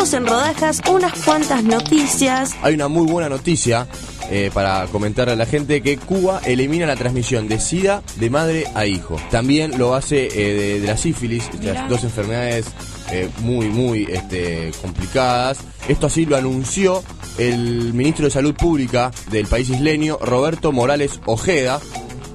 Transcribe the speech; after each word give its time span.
tenemos 0.00 0.14
en 0.14 0.26
rodajas 0.26 0.80
unas 0.90 1.12
cuantas 1.24 1.62
noticias. 1.62 2.56
Hay 2.62 2.74
una 2.74 2.88
muy 2.88 3.06
buena 3.06 3.28
noticia 3.28 3.86
eh, 4.30 4.50
para 4.52 4.86
comentarle 4.86 5.34
a 5.34 5.36
la 5.36 5.44
gente 5.44 5.82
que 5.82 5.98
Cuba 5.98 6.40
elimina 6.46 6.86
la 6.86 6.96
transmisión 6.96 7.48
de 7.48 7.60
SIDA 7.60 8.02
de 8.16 8.30
madre 8.30 8.64
a 8.74 8.86
hijo. 8.86 9.16
También 9.30 9.78
lo 9.78 9.94
hace 9.94 10.26
eh, 10.28 10.54
de, 10.54 10.80
de 10.80 10.86
la 10.86 10.96
sífilis, 10.96 11.50
las 11.62 11.86
dos 11.90 12.04
enfermedades 12.04 12.66
eh, 13.10 13.28
muy, 13.40 13.66
muy 13.66 14.04
este, 14.10 14.72
complicadas. 14.80 15.58
Esto 15.86 16.06
así 16.06 16.24
lo 16.24 16.36
anunció 16.36 17.02
el 17.36 17.92
ministro 17.92 18.24
de 18.24 18.30
Salud 18.30 18.54
Pública 18.54 19.10
del 19.30 19.46
país 19.48 19.68
isleño, 19.68 20.16
Roberto 20.22 20.72
Morales 20.72 21.20
Ojeda. 21.26 21.78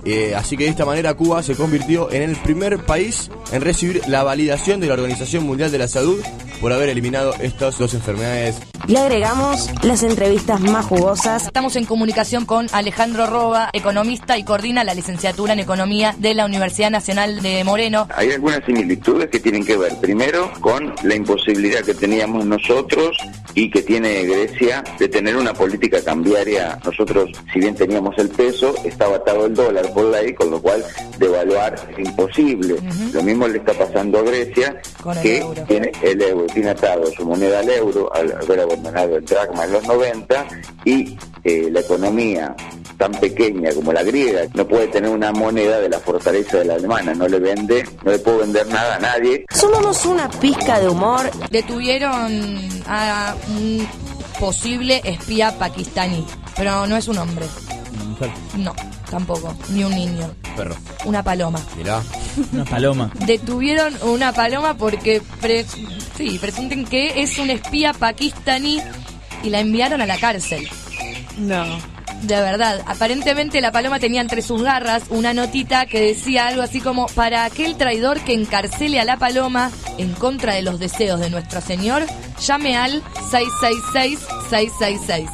Eh, 0.06 0.36
así 0.36 0.56
que 0.56 0.66
de 0.66 0.70
esta 0.70 0.86
manera 0.86 1.16
Cuba 1.16 1.42
se 1.42 1.56
convirtió 1.56 2.12
en 2.12 2.22
el 2.22 2.36
primer 2.36 2.78
país 2.86 3.32
en 3.52 3.62
recibir 3.62 4.02
la 4.08 4.24
validación 4.24 4.80
de 4.80 4.88
la 4.88 4.94
Organización 4.94 5.44
Mundial 5.44 5.72
de 5.72 5.80
la 5.80 5.88
Salud 5.88 6.22
por 6.62 6.72
haber 6.72 6.90
eliminado 6.90 7.34
estas 7.40 7.78
dos 7.80 7.94
enfermedades. 7.96 8.56
Le 8.88 9.00
agregamos 9.00 9.70
las 9.84 10.04
entrevistas 10.04 10.60
más 10.62 10.86
jugosas. 10.86 11.46
Estamos 11.48 11.76
en 11.76 11.86
comunicación 11.86 12.46
con 12.46 12.68
Alejandro 12.72 13.26
Roba, 13.26 13.70
economista 13.74 14.38
y 14.38 14.44
coordina 14.44 14.84
la 14.84 14.94
licenciatura 14.94 15.54
en 15.54 15.60
Economía 15.60 16.14
de 16.20 16.36
la 16.36 16.46
Universidad 16.46 16.92
Nacional 16.92 17.42
de 17.42 17.64
Moreno. 17.64 18.08
Hay 18.16 18.32
algunas 18.32 18.64
similitudes 18.64 19.30
que 19.30 19.40
tienen 19.40 19.66
que 19.66 19.76
ver 19.76 19.96
primero 20.00 20.52
con 20.62 20.94
la 21.02 21.16
imposibilidad 21.16 21.82
que 21.82 21.96
teníamos 21.96 22.46
nosotros 22.46 23.18
y 23.56 23.72
que 23.72 23.82
tiene 23.82 24.24
Grecia 24.24 24.84
de 25.00 25.08
tener 25.08 25.36
una 25.36 25.54
política 25.54 26.04
cambiaria. 26.04 26.78
Nosotros, 26.86 27.32
si 27.52 27.60
bien 27.60 27.74
teníamos 27.74 28.16
el 28.20 28.30
peso, 28.30 28.76
estaba 28.84 29.16
atado 29.16 29.48
el 29.48 29.56
dólar 29.56 29.92
por 29.94 30.06
ley, 30.12 30.34
con 30.36 30.52
lo 30.52 30.62
cual 30.62 30.84
devaluar 31.18 31.74
es 31.92 32.06
imposible. 32.06 32.76
Lo 33.14 33.24
mismo 33.24 33.48
le 33.48 33.58
está 33.58 33.74
pasando 33.74 34.20
a 34.20 34.22
Grecia, 34.22 34.80
Con 35.02 35.18
el 35.18 35.24
que 35.24 35.38
euro. 35.40 35.64
tiene 35.64 35.92
el 36.04 36.22
euro, 36.22 36.46
tiene 36.48 36.70
atado 36.70 37.06
su 37.18 37.26
moneda 37.26 37.60
al 37.62 37.70
euro, 37.70 38.14
al 38.14 38.32
haber 38.32 38.75
abandonado 38.76 39.18
el 39.18 39.26
dracma 39.26 39.66
en 39.66 39.72
los 39.72 39.88
90, 39.88 40.48
y 40.86 41.18
eh, 41.44 41.70
la 41.72 41.80
economía 41.80 42.56
tan 42.98 43.12
pequeña 43.12 43.74
como 43.74 43.92
la 43.92 44.04
griega 44.04 44.44
no 44.54 44.68
puede 44.68 44.88
tener 44.88 45.10
una 45.10 45.32
moneda 45.32 45.80
de 45.80 45.90
la 45.90 46.00
fortaleza 46.00 46.58
de 46.60 46.66
la 46.66 46.76
alemana, 46.76 47.14
no 47.14 47.28
le 47.28 47.40
vende, 47.40 47.86
no 48.04 48.12
le 48.12 48.20
puedo 48.20 48.40
vender 48.40 48.68
nada 48.68 48.96
a 48.96 49.00
nadie. 49.00 49.46
Sumamos 49.54 50.06
una 50.06 50.30
pizca 50.30 50.80
de 50.80 50.90
humor. 50.90 51.30
Detuvieron 51.50 52.32
a 52.88 53.36
un 53.50 53.88
posible 54.40 55.02
espía 55.04 55.58
pakistaní, 55.58 56.26
pero 56.56 56.88
no 56.88 56.96
es 56.96 57.08
un 57.08 57.18
hombre. 57.18 57.46
No, 58.58 58.74
tampoco, 59.10 59.56
ni 59.70 59.84
un 59.84 59.92
niño. 59.94 60.32
Perro. 60.56 60.76
Una 61.06 61.22
paloma. 61.24 61.60
Mirá. 61.78 62.02
Una 62.54 62.66
paloma. 62.66 63.12
Detuvieron 63.26 63.94
una 64.04 64.32
paloma 64.34 64.76
porque 64.78 65.22
pre- 65.42 65.66
sí, 66.18 66.38
presunten 66.40 66.86
que 66.86 67.22
es 67.22 67.38
un 67.40 67.50
espía 67.50 67.94
pakistaní 67.94 68.80
y 69.44 69.50
la 69.50 69.60
enviaron 69.60 70.02
a 70.02 70.06
la 70.06 70.18
cárcel. 70.18 70.68
No. 71.38 71.64
De 72.22 72.36
verdad, 72.36 72.82
aparentemente 72.88 73.60
la 73.62 73.72
paloma 73.74 74.00
tenía 74.00 74.22
entre 74.22 74.42
sus 74.42 74.64
garras 74.64 75.04
una 75.10 75.34
notita 75.34 75.86
que 75.86 76.00
decía 76.00 76.48
algo 76.48 76.62
así 76.62 76.80
como 76.80 77.08
para 77.08 77.44
aquel 77.44 77.76
traidor 77.76 78.22
que 78.22 78.34
encarcele 78.34 79.00
a 79.02 79.06
la 79.06 79.18
paloma 79.18 79.70
en 79.98 80.14
contra 80.14 80.54
de 80.56 80.62
los 80.62 80.80
deseos 80.80 81.20
de 81.20 81.30
nuestro 81.30 81.60
Señor, 81.62 82.06
llame 82.40 82.78
al 82.78 83.04
666-666. 83.32 85.30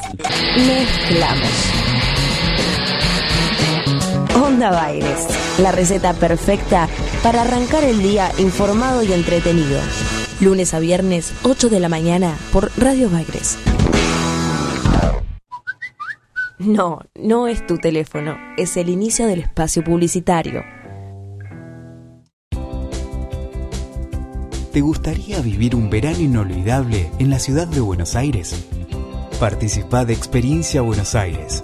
Mezclamos. 0.58 1.81
La 4.60 5.72
receta 5.72 6.14
perfecta 6.14 6.90
para 7.24 7.42
arrancar 7.42 7.84
el 7.84 8.02
día 8.02 8.32
informado 8.38 9.02
y 9.02 9.14
entretenido. 9.14 9.80
Lunes 10.42 10.74
a 10.74 10.80
viernes, 10.80 11.34
8 11.44 11.70
de 11.70 11.80
la 11.80 11.88
mañana, 11.88 12.36
por 12.52 12.70
Radio 12.78 13.10
Baires. 13.10 13.58
No, 16.60 17.00
no 17.16 17.48
es 17.48 17.66
tu 17.66 17.78
teléfono, 17.78 18.38
es 18.58 18.76
el 18.76 18.90
inicio 18.90 19.26
del 19.26 19.40
espacio 19.40 19.84
publicitario. 19.84 20.64
¿Te 24.73 24.82
gustaría 24.82 25.40
vivir 25.42 25.76
un 25.76 25.90
verano 25.90 26.20
inolvidable 26.20 27.10
en 27.20 27.30
la 27.30 27.40
ciudad 27.40 27.67
de 27.67 27.80
Buenos 27.80 28.16
Aires? 28.16 28.67
Participa 29.40 30.06
de 30.06 30.14
Experiencia 30.14 30.82
Buenos 30.82 31.16
Aires, 31.16 31.64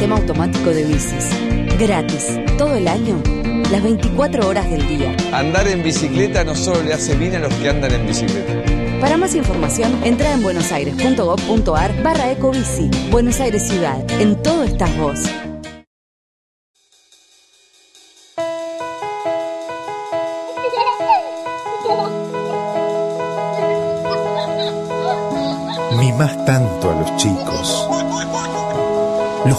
Sistema 0.00 0.16
automático 0.16 0.70
de 0.70 0.82
bicis. 0.84 1.28
Gratis, 1.78 2.40
todo 2.56 2.74
el 2.74 2.88
año, 2.88 3.22
las 3.70 3.82
24 3.82 4.48
horas 4.48 4.70
del 4.70 4.88
día. 4.88 5.14
Andar 5.30 5.68
en 5.68 5.82
bicicleta 5.82 6.42
no 6.42 6.54
solo 6.54 6.82
le 6.82 6.94
hace 6.94 7.14
bien 7.16 7.34
a 7.34 7.40
los 7.40 7.52
que 7.56 7.68
andan 7.68 7.92
en 7.92 8.06
bicicleta. 8.06 8.98
Para 8.98 9.18
más 9.18 9.34
información, 9.34 10.00
entra 10.02 10.32
en 10.32 10.42
buenosaires.gov.ar 10.42 12.02
barra 12.02 12.32
ecobici. 12.32 12.90
Buenos 13.10 13.40
Aires 13.40 13.68
Ciudad, 13.68 14.02
en 14.18 14.42
todo 14.42 14.64
estás 14.64 14.96
vos. 14.96 15.20
Mimás 25.98 26.46
tanto 26.46 26.90
a 26.90 26.94
los 26.94 27.16
chicos. 27.18 27.86
Los 29.46 29.58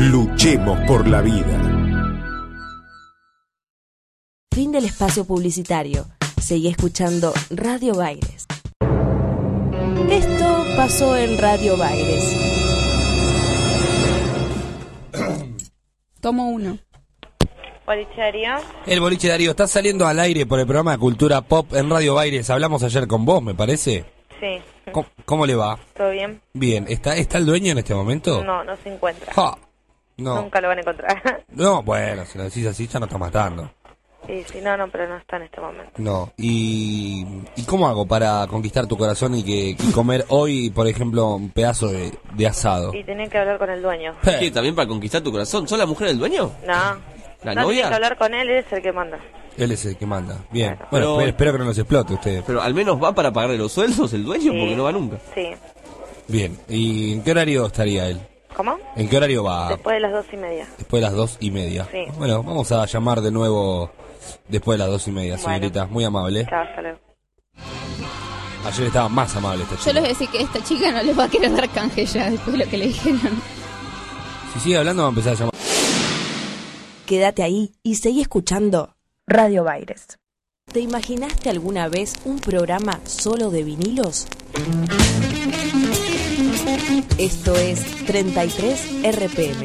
Luchemos 0.00 0.80
por 0.88 1.06
la 1.06 1.20
vida. 1.20 1.60
Fin 4.50 4.72
del 4.72 4.86
espacio 4.86 5.26
publicitario. 5.26 6.06
Seguí 6.40 6.68
escuchando 6.68 7.34
Radio 7.50 7.94
Baires. 7.94 8.46
Esto 10.10 10.64
pasó 10.74 11.14
en 11.18 11.36
Radio 11.36 11.76
Baires. 11.76 12.34
Tomo 16.22 16.48
uno. 16.48 16.78
Boliche 17.84 18.16
Darío. 18.16 18.54
El 18.86 19.00
boliche 19.00 19.28
Darío, 19.28 19.50
está 19.50 19.66
saliendo 19.66 20.06
al 20.06 20.18
aire 20.18 20.46
por 20.46 20.60
el 20.60 20.64
programa 20.64 20.92
de 20.92 20.98
Cultura 20.98 21.42
Pop 21.42 21.74
en 21.74 21.90
Radio 21.90 22.14
Baires. 22.14 22.48
Hablamos 22.48 22.82
ayer 22.82 23.06
con 23.06 23.26
vos, 23.26 23.42
me 23.42 23.54
parece. 23.54 24.06
Sí. 24.40 24.62
¿Cómo, 24.92 25.08
cómo 25.26 25.44
le 25.44 25.56
va? 25.56 25.78
¿Todo 25.94 26.08
bien? 26.08 26.40
Bien. 26.54 26.86
¿Está, 26.88 27.18
¿Está 27.18 27.36
el 27.36 27.44
dueño 27.44 27.72
en 27.72 27.78
este 27.78 27.94
momento? 27.94 28.42
No, 28.42 28.64
no 28.64 28.74
se 28.78 28.94
encuentra. 28.94 29.34
Ja. 29.34 29.58
No. 30.20 30.42
Nunca 30.42 30.60
lo 30.60 30.68
van 30.68 30.78
a 30.78 30.80
encontrar. 30.82 31.44
No, 31.52 31.82
bueno, 31.82 32.24
si 32.26 32.38
lo 32.38 32.44
decís 32.44 32.66
así 32.66 32.86
ya 32.86 32.98
no 33.00 33.06
está 33.06 33.18
matando. 33.18 33.70
sí, 34.26 34.44
sí, 34.52 34.60
no, 34.62 34.76
no, 34.76 34.88
pero 34.88 35.08
no 35.08 35.16
está 35.16 35.36
en 35.38 35.42
este 35.42 35.60
momento. 35.60 35.92
No. 35.98 36.32
¿Y, 36.36 37.26
¿y 37.56 37.62
cómo 37.64 37.88
hago 37.88 38.06
para 38.06 38.46
conquistar 38.46 38.86
tu 38.86 38.96
corazón 38.96 39.34
y 39.34 39.42
que 39.42 39.70
y 39.82 39.92
comer 39.92 40.24
hoy, 40.28 40.70
por 40.70 40.86
ejemplo, 40.86 41.34
un 41.34 41.50
pedazo 41.50 41.88
de, 41.88 42.12
de 42.34 42.46
asado? 42.46 42.94
Y 42.94 43.02
tienen 43.04 43.28
que 43.28 43.38
hablar 43.38 43.58
con 43.58 43.68
el 43.70 43.82
dueño. 43.82 44.14
¿Qué? 44.22 44.50
¿También 44.50 44.74
para 44.76 44.86
conquistar 44.86 45.22
tu 45.22 45.32
corazón? 45.32 45.66
¿Sos 45.66 45.78
la 45.78 45.86
mujer 45.86 46.08
del 46.08 46.18
dueño? 46.18 46.52
No. 46.66 46.98
¿La 47.42 47.54
no 47.54 47.62
novia? 47.62 47.88
que 47.88 47.94
hablar 47.94 48.16
con 48.18 48.32
él, 48.34 48.48
él 48.50 48.58
es 48.64 48.72
el 48.72 48.82
que 48.82 48.92
manda. 48.92 49.18
Él 49.56 49.72
es 49.72 49.84
el 49.86 49.96
que 49.96 50.06
manda. 50.06 50.36
Bien. 50.52 50.76
Bueno, 50.90 51.16
Pero- 51.16 51.20
espero, 51.22 51.52
que 51.52 51.58
no 51.58 51.64
nos 51.64 51.78
explote 51.78 52.14
usted. 52.14 52.44
Pero 52.46 52.62
al 52.62 52.72
menos 52.74 53.02
va 53.02 53.12
para 53.14 53.32
pagarle 53.32 53.58
los 53.58 53.72
sueldos 53.72 54.12
el 54.12 54.24
dueño, 54.24 54.52
Sí. 54.52 54.58
porque 54.58 54.76
no 54.76 54.84
va 54.84 54.92
nunca. 54.92 55.16
Sí. 55.34 55.48
Bien. 56.28 56.56
¿Y 56.68 57.14
en 57.14 57.22
qué 57.24 57.30
horario 57.32 57.66
estaría 57.66 58.06
él? 58.08 58.20
¿Cómo? 58.60 58.76
¿En 58.94 59.08
qué 59.08 59.16
horario 59.16 59.42
va? 59.42 59.70
Después 59.70 59.94
de 59.94 60.00
las 60.00 60.12
dos 60.12 60.26
y 60.32 60.36
media. 60.36 60.68
Después 60.76 61.00
de 61.00 61.06
las 61.08 61.16
dos 61.16 61.36
y 61.40 61.50
media. 61.50 61.88
Sí. 61.90 62.04
Bueno, 62.18 62.42
vamos 62.42 62.70
a 62.72 62.84
llamar 62.84 63.22
de 63.22 63.30
nuevo 63.30 63.90
después 64.48 64.78
de 64.78 64.84
las 64.84 64.90
dos 64.92 65.08
y 65.08 65.12
media, 65.12 65.36
Bueno. 65.36 65.44
señorita. 65.48 65.86
Muy 65.86 66.04
amable. 66.04 66.44
Chao, 66.44 66.62
hasta 66.64 66.82
luego. 66.82 66.98
Ayer 68.66 68.86
estaba 68.88 69.08
más 69.08 69.34
amable 69.34 69.62
esta 69.62 69.76
Yo 69.76 69.80
chica. 69.80 69.92
les 69.94 70.02
voy 70.02 70.10
a 70.10 70.12
decir 70.12 70.28
que 70.28 70.42
esta 70.42 70.62
chica 70.62 70.92
no 70.92 71.02
les 71.02 71.18
va 71.18 71.24
a 71.24 71.28
querer 71.30 71.56
dar 71.56 71.70
canje 71.70 72.04
ya 72.04 72.30
después 72.30 72.52
de 72.58 72.62
lo 72.64 72.70
que 72.70 72.76
le 72.76 72.86
dijeron. 72.88 73.42
Si 74.52 74.60
sigue 74.60 74.76
hablando, 74.76 75.04
va 75.04 75.08
a 75.08 75.10
empezar 75.10 75.32
a 75.32 75.36
llamar. 75.36 75.54
Quédate 77.06 77.42
ahí 77.42 77.72
y 77.82 77.94
seguí 77.94 78.20
escuchando 78.20 78.94
Radio 79.26 79.64
Baires. 79.64 80.18
¿Te 80.70 80.80
imaginaste 80.80 81.48
alguna 81.48 81.88
vez 81.88 82.12
un 82.26 82.38
programa 82.40 83.00
solo 83.06 83.48
de 83.48 83.64
vinilos? 83.64 84.26
Esto 87.18 87.54
es 87.56 87.84
33 88.06 89.02
RPM. 89.02 89.64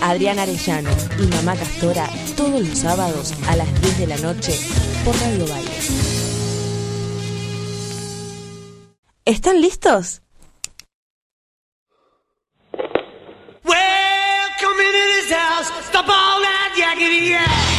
Adrián 0.00 0.38
Arellano 0.38 0.90
y 1.18 1.26
Mamá 1.26 1.54
Castora 1.56 2.08
todos 2.36 2.60
los 2.60 2.78
sábados 2.78 3.32
a 3.48 3.56
las 3.56 3.80
10 3.80 3.98
de 3.98 4.06
la 4.06 4.16
noche 4.18 4.58
por 5.04 5.14
Radio 5.20 5.46
Baires. 5.46 6.12
¿Están 9.24 9.60
listos? 9.60 10.22
Welcome 13.64 14.80
into 14.80 15.02
this 15.14 15.32
house. 15.32 15.70
Stop 15.88 16.08
all 16.08 16.42
that 16.42 16.74
yakety 16.76 17.30
yak. 17.30 17.71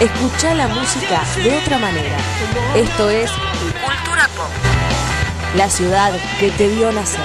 Escucha 0.00 0.54
la 0.54 0.66
música 0.66 1.22
de 1.36 1.58
otra 1.58 1.78
manera. 1.78 2.16
Esto 2.74 3.10
es 3.10 3.30
Cultura 3.30 4.28
Pop. 4.34 4.48
La 5.56 5.68
ciudad 5.68 6.14
que 6.38 6.50
te 6.52 6.68
vio 6.68 6.90
nacer. 6.90 7.20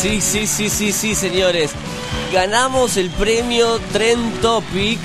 Sí, 0.00 0.18
sí, 0.22 0.46
sí, 0.46 0.70
sí, 0.70 0.92
sí, 0.92 1.14
señores. 1.14 1.72
Ganamos 2.32 2.96
el 2.96 3.10
premio 3.10 3.78
Trend 3.92 4.40
Topic 4.40 4.98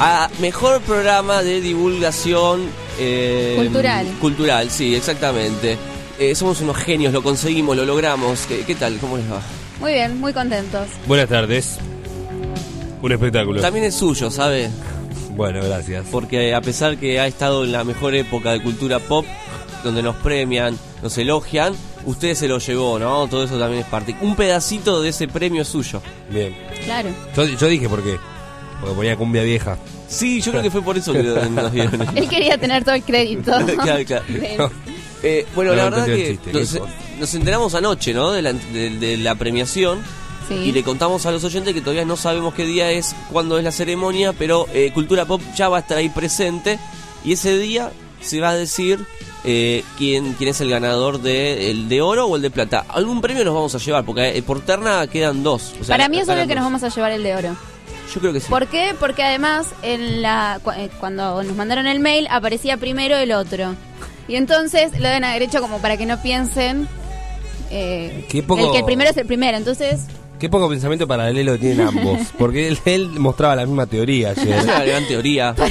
a 0.00 0.30
mejor 0.40 0.80
programa 0.80 1.42
de 1.42 1.60
divulgación 1.60 2.62
eh, 2.98 3.56
Cultural. 3.58 4.06
Cultural, 4.18 4.70
sí, 4.70 4.94
exactamente. 4.94 5.76
Eh, 6.18 6.34
somos 6.34 6.62
unos 6.62 6.78
genios, 6.78 7.12
lo 7.12 7.22
conseguimos, 7.22 7.76
lo 7.76 7.84
logramos. 7.84 8.46
¿Qué, 8.46 8.64
qué 8.64 8.74
tal? 8.74 8.96
¿Cómo 8.96 9.18
les 9.18 9.30
va? 9.30 9.42
Muy 9.78 9.92
bien, 9.92 10.18
muy 10.18 10.32
contentos. 10.32 10.88
Buenas 11.06 11.28
tardes. 11.28 11.76
Un 13.02 13.12
espectáculo. 13.12 13.60
También 13.60 13.84
es 13.84 13.94
suyo, 13.94 14.30
¿sabe? 14.30 14.70
Bueno, 15.32 15.60
gracias. 15.62 16.06
Porque 16.10 16.54
a 16.54 16.62
pesar 16.62 16.96
que 16.96 17.20
ha 17.20 17.26
estado 17.26 17.64
en 17.64 17.72
la 17.72 17.84
mejor 17.84 18.14
época 18.14 18.52
de 18.52 18.62
cultura 18.62 19.00
pop, 19.00 19.26
donde 19.84 20.02
nos 20.02 20.16
premian, 20.16 20.78
nos 21.02 21.18
elogian, 21.18 21.74
usted 22.06 22.34
se 22.34 22.48
lo 22.48 22.58
llevó, 22.58 22.98
¿no? 22.98 23.26
Todo 23.28 23.44
eso 23.44 23.58
también 23.58 23.82
es 23.82 23.88
parte. 23.88 24.14
Un 24.20 24.36
pedacito 24.36 25.02
de 25.02 25.10
ese 25.10 25.28
premio 25.28 25.62
es 25.62 25.68
suyo. 25.68 26.00
Bien. 26.30 26.56
Claro. 26.84 27.08
Yo, 27.36 27.44
yo 27.44 27.66
dije 27.68 27.88
por 27.88 28.02
qué. 28.02 28.16
Porque 28.80 28.94
ponía 28.94 29.16
cumbia 29.16 29.42
vieja. 29.42 29.76
Sí, 30.08 30.40
yo 30.40 30.50
creo 30.52 30.62
que 30.62 30.70
fue 30.70 30.82
por 30.82 30.96
eso 30.96 31.12
que 31.12 31.22
nos 31.50 31.72
dieron. 31.72 32.16
Él 32.16 32.28
quería 32.28 32.58
tener 32.58 32.82
todo 32.84 32.94
el 32.94 33.02
crédito. 33.02 33.52
Claro, 33.82 34.04
claro. 34.04 34.24
Eh, 35.22 35.46
bueno, 35.54 35.72
No, 35.72 35.76
la 35.76 35.84
verdad 35.90 36.06
que 36.06 36.38
chiste, 36.50 36.80
nos, 37.18 37.34
enteramos 37.34 37.74
anoche, 37.74 38.14
¿no? 38.14 38.30
De 38.30 38.40
la, 38.40 38.54
de- 38.54 38.88
de 38.98 39.18
la 39.18 39.34
premiación. 39.34 39.98
Sí. 40.48 40.54
Y 40.54 40.72
le 40.72 40.82
contamos 40.82 41.26
a 41.26 41.30
los 41.30 41.44
oyentes 41.44 41.74
que 41.74 41.82
todavía 41.82 42.06
no 42.06 42.16
sabemos 42.16 42.54
qué 42.54 42.64
día 42.64 42.90
es, 42.90 43.14
cuándo 43.30 43.58
es 43.58 43.62
la 43.64 43.70
ceremonia, 43.70 44.32
pero 44.32 44.66
eh, 44.72 44.90
Cultura 44.94 45.26
Pop 45.26 45.42
ya 45.54 45.68
va 45.68 45.76
a 45.76 45.80
estar 45.80 45.98
ahí 45.98 46.08
presente. 46.08 46.78
Y 47.22 47.34
ese 47.34 47.58
día 47.58 47.92
se 48.22 48.40
va 48.40 48.48
a 48.48 48.54
decir 48.56 49.04
eh, 49.44 49.84
quién, 49.98 50.34
quién 50.34 50.50
es 50.50 50.60
el 50.60 50.70
ganador 50.70 51.20
de, 51.20 51.70
el 51.70 51.88
de 51.88 52.02
oro 52.02 52.26
o 52.26 52.36
el 52.36 52.42
de 52.42 52.50
plata. 52.50 52.84
Algún 52.88 53.20
premio 53.20 53.44
nos 53.44 53.54
vamos 53.54 53.74
a 53.74 53.78
llevar, 53.78 54.04
porque 54.04 54.36
eh, 54.36 54.42
por 54.42 54.60
terna 54.60 55.06
quedan 55.06 55.42
dos. 55.42 55.74
O 55.80 55.84
sea, 55.84 55.94
Para 55.96 56.08
mí 56.08 56.18
es 56.18 56.28
obvio 56.28 56.46
que 56.46 56.54
nos 56.54 56.64
vamos 56.64 56.82
a 56.82 56.88
llevar 56.88 57.12
el 57.12 57.22
de 57.22 57.34
oro. 57.36 57.56
Yo 58.14 58.20
creo 58.20 58.32
que 58.32 58.40
sí. 58.40 58.46
¿Por 58.50 58.66
qué? 58.66 58.94
Porque 58.98 59.22
además 59.22 59.68
en 59.82 60.20
la 60.22 60.58
cu- 60.64 60.72
eh, 60.72 60.90
cuando 60.98 61.42
nos 61.44 61.54
mandaron 61.56 61.86
el 61.86 62.00
mail 62.00 62.26
aparecía 62.30 62.76
primero 62.76 63.16
el 63.16 63.30
otro. 63.32 63.74
Y 64.28 64.34
entonces 64.36 64.92
lo 64.98 65.06
deben 65.08 65.24
haber 65.24 65.42
hecho 65.42 65.60
como 65.60 65.78
para 65.80 65.96
que 65.96 66.06
no 66.06 66.20
piensen 66.20 66.88
eh, 67.70 68.26
Qué 68.28 68.42
poco- 68.42 68.66
el 68.66 68.72
que 68.72 68.78
el 68.78 68.84
primero 68.84 69.10
es 69.10 69.16
el 69.16 69.26
primero. 69.26 69.56
Entonces, 69.56 70.00
Qué 70.40 70.48
poco 70.48 70.68
pensamiento 70.68 71.06
paralelo 71.06 71.58
tienen 71.58 71.86
ambos. 71.86 72.18
Porque 72.38 72.66
él, 72.66 72.78
él 72.86 73.08
mostraba 73.18 73.54
la 73.56 73.66
misma 73.66 73.86
teoría 73.86 74.32
Es 74.32 74.38
ayer. 74.38 74.62
una 74.64 74.84
gran 74.84 75.06
teoría. 75.06 75.54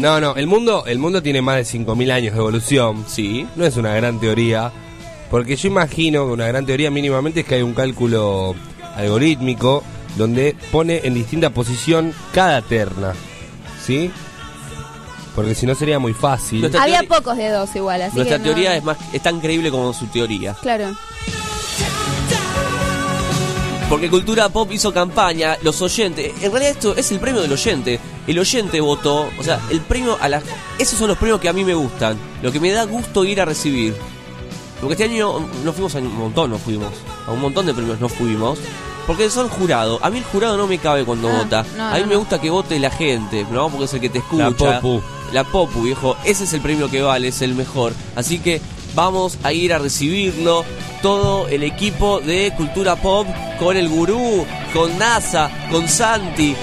No, 0.00 0.20
no, 0.20 0.34
el 0.36 0.46
mundo, 0.46 0.84
el 0.86 0.98
mundo 0.98 1.22
tiene 1.22 1.42
más 1.42 1.56
de 1.56 1.78
5.000 1.78 2.10
años 2.12 2.32
de 2.34 2.38
evolución. 2.40 3.04
Sí. 3.06 3.46
No 3.56 3.64
es 3.66 3.76
una 3.76 3.94
gran 3.94 4.18
teoría. 4.18 4.72
Porque 5.30 5.54
yo 5.56 5.68
imagino 5.68 6.26
que 6.26 6.32
una 6.32 6.46
gran 6.46 6.64
teoría 6.66 6.90
mínimamente 6.90 7.40
es 7.40 7.46
que 7.46 7.56
hay 7.56 7.62
un 7.62 7.74
cálculo 7.74 8.54
algorítmico 8.96 9.84
donde 10.16 10.56
pone 10.72 11.02
en 11.04 11.14
distinta 11.14 11.50
posición 11.50 12.12
cada 12.32 12.62
terna. 12.62 13.12
¿Sí? 13.84 14.10
Porque 15.34 15.54
si 15.54 15.66
no 15.66 15.74
sería 15.74 15.98
muy 15.98 16.14
fácil. 16.14 16.60
Nuestra 16.60 16.82
había 16.82 17.00
teoría- 17.00 17.16
pocos 17.16 17.36
de 17.36 17.48
dos 17.50 17.76
igual. 17.76 18.02
Así 18.02 18.16
Nuestra 18.16 18.38
que 18.38 18.42
no- 18.42 18.44
teoría 18.46 18.76
es 18.76 18.82
más 18.84 18.96
es 19.12 19.22
tan 19.22 19.40
creíble 19.40 19.70
como 19.70 19.92
su 19.92 20.06
teoría. 20.06 20.54
Claro. 20.60 20.86
Porque 23.90 24.08
Cultura 24.08 24.48
Pop 24.48 24.70
hizo 24.72 24.94
campaña, 24.94 25.58
los 25.62 25.82
oyentes, 25.82 26.32
en 26.40 26.52
realidad 26.52 26.70
esto 26.74 26.96
es 26.96 27.10
el 27.10 27.18
premio 27.18 27.42
del 27.42 27.52
oyente. 27.52 27.98
El 28.26 28.38
oyente 28.38 28.80
votó, 28.80 29.28
o 29.36 29.42
sea, 29.42 29.60
el 29.68 29.80
premio 29.80 30.16
a 30.20 30.28
la 30.28 30.40
esos 30.78 30.96
son 30.96 31.08
los 31.08 31.18
premios 31.18 31.40
que 31.40 31.48
a 31.48 31.52
mí 31.52 31.64
me 31.64 31.74
gustan, 31.74 32.16
lo 32.40 32.52
que 32.52 32.60
me 32.60 32.70
da 32.70 32.84
gusto 32.84 33.24
ir 33.24 33.40
a 33.40 33.44
recibir. 33.44 33.96
Porque 34.80 34.92
este 34.94 35.04
año 35.04 35.40
no 35.64 35.72
fuimos 35.72 35.94
a 35.96 35.98
un 35.98 36.16
montón, 36.16 36.50
no 36.50 36.58
fuimos. 36.58 36.92
A 37.26 37.32
un 37.32 37.40
montón 37.40 37.66
de 37.66 37.74
premios 37.74 38.00
no 38.00 38.08
fuimos. 38.08 38.58
Porque 39.06 39.28
son 39.28 39.48
jurados. 39.48 39.98
A 40.02 40.08
mí 40.08 40.18
el 40.18 40.24
jurado 40.24 40.56
no 40.56 40.66
me 40.68 40.78
cabe 40.78 41.04
cuando 41.04 41.28
Ah, 41.28 41.38
vota. 41.42 41.66
no, 41.76 41.88
a 41.88 41.94
mí 41.94 42.00
no, 42.02 42.06
me 42.06 42.12
no. 42.14 42.20
gusta 42.20 42.40
que 42.40 42.48
vote 42.48 42.78
la 42.78 42.90
gente, 42.90 43.44
¿no? 43.50 43.68
Porque 43.68 43.84
es 43.86 43.94
el 43.94 44.00
que 44.00 44.08
te 44.08 44.18
escucha. 44.18 44.44
La 44.44 44.50
popu. 44.80 45.02
La 45.32 45.44
popu, 45.44 45.82
viejo. 45.82 46.16
Ese 46.24 46.44
es 46.44 46.52
el 46.52 46.60
premio 46.60 46.88
que 46.88 47.02
vale, 47.02 47.28
es 47.28 47.42
el 47.42 47.54
mejor. 47.54 47.92
Así 48.14 48.38
que 48.38 48.60
vamos 48.94 49.38
a 49.42 49.52
ir 49.52 49.72
a 49.72 49.78
recibirlo. 49.78 50.64
Todo 51.02 51.48
el 51.48 51.62
equipo 51.62 52.20
de 52.20 52.52
Cultura 52.56 52.94
Pop 52.96 53.26
con 53.58 53.76
el 53.76 53.88
gurú, 53.88 54.44
con 54.74 54.98
NASA, 54.98 55.50
con 55.70 55.88
Santi, 55.88 56.54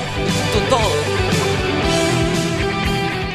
con 0.54 0.70
todo. 0.70 0.90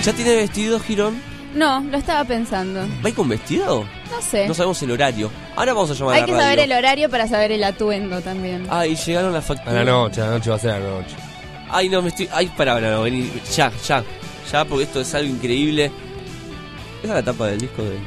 ¿Ya 0.04 0.12
tiene 0.12 0.34
vestido, 0.36 0.78
Girón? 0.80 1.20
No, 1.54 1.80
lo 1.80 1.98
estaba 1.98 2.24
pensando. 2.24 2.80
¿Va 2.80 3.06
a 3.06 3.08
ir 3.08 3.14
con 3.14 3.28
vestido? 3.28 3.84
No 4.10 4.22
sé. 4.22 4.46
No 4.48 4.54
sabemos 4.54 4.80
el 4.82 4.90
horario. 4.92 5.30
Ahora 5.54 5.72
vamos 5.74 5.90
a 5.90 5.94
llamar 5.94 6.14
Hay 6.14 6.22
a 6.22 6.24
que 6.26 6.32
la 6.32 6.38
saber 6.38 6.58
radio. 6.58 6.64
el 6.72 6.78
horario 6.78 7.10
para 7.10 7.28
saber 7.28 7.52
el 7.52 7.62
atuendo 7.64 8.20
también. 8.20 8.66
Ay, 8.70 8.96
llegaron 8.96 9.32
las 9.32 9.44
A 9.44 9.54
facturas. 9.54 9.74
la 9.74 9.84
noche, 9.84 10.20
a 10.22 10.26
la 10.26 10.30
noche 10.32 10.50
va 10.50 10.56
a 10.56 10.58
ser 10.58 10.70
a 10.70 10.78
la 10.78 10.88
noche. 10.90 11.14
Ay, 11.70 11.88
no, 11.88 12.00
me 12.02 12.08
estoy. 12.08 12.28
Ay, 12.32 12.46
pará, 12.56 12.80
no, 12.80 12.90
no, 12.90 13.02
vení. 13.02 13.30
Ya, 13.54 13.70
ya. 13.86 14.02
Ya, 14.50 14.64
porque 14.64 14.84
esto 14.84 15.00
es 15.00 15.14
algo 15.14 15.28
increíble. 15.34 15.86
Esa 17.02 17.08
es 17.08 17.08
la 17.14 17.22
tapa 17.22 17.46
del 17.48 17.60
disco 17.60 17.82
de. 17.82 17.98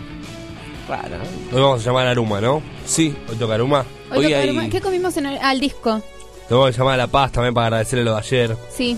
Rara, 0.88 1.18
¿no? 1.18 1.56
Hoy 1.58 1.62
vamos 1.64 1.82
a 1.82 1.84
llamar 1.86 2.08
a 2.08 2.12
Aruma, 2.12 2.40
¿no? 2.42 2.62
Sí. 2.86 3.16
Hoy 3.30 3.36
toca 3.38 3.56
Aruma. 3.56 3.86
Hoy 4.12 4.18
Hoy 4.18 4.24
toca 4.26 4.38
hay- 4.40 4.50
armar- 4.50 4.70
¿Qué 4.70 4.82
comimos 4.82 5.18
en 5.18 5.26
el, 5.26 5.38
al 5.40 5.60
disco? 5.60 6.02
Te 6.48 6.54
vamos 6.54 6.70
a 6.70 6.78
llamar 6.78 6.94
a 6.94 6.98
La 6.98 7.08
Paz 7.08 7.32
también 7.32 7.54
para 7.54 7.68
agradecerle 7.68 8.06
lo 8.06 8.14
de 8.14 8.20
ayer. 8.20 8.58
Sí. 8.76 8.98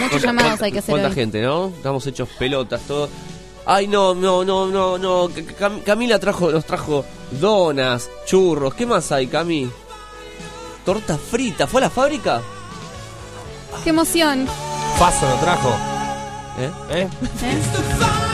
Muchos 0.00 0.22
llamados 0.22 0.60
hay 0.62 0.72
que 0.72 0.80
hacer 0.80 0.92
¿Cuánta 0.92 1.08
hoy. 1.08 1.14
gente, 1.14 1.40
no? 1.42 1.68
Estamos 1.68 2.04
hechos 2.06 2.28
pelotas, 2.38 2.80
todo. 2.82 3.08
Ay, 3.64 3.86
no, 3.86 4.14
no, 4.14 4.44
no, 4.44 4.66
no, 4.66 4.98
no. 4.98 5.28
Cam- 5.58 5.82
Camila 5.84 6.18
trajo, 6.18 6.50
nos 6.50 6.64
trajo 6.64 7.04
donas, 7.40 8.08
churros. 8.26 8.74
¿Qué 8.74 8.86
más 8.86 9.10
hay, 9.12 9.26
Cami? 9.28 9.70
Torta 10.84 11.16
frita. 11.18 11.66
¿Fue 11.66 11.80
a 11.80 11.84
la 11.84 11.90
fábrica? 11.90 12.42
¡Qué 13.84 13.90
emoción! 13.90 14.46
Paso 14.98 15.28
lo 15.28 15.36
trajo. 15.36 15.70
¿Eh? 16.58 16.70
¿Eh? 16.90 17.08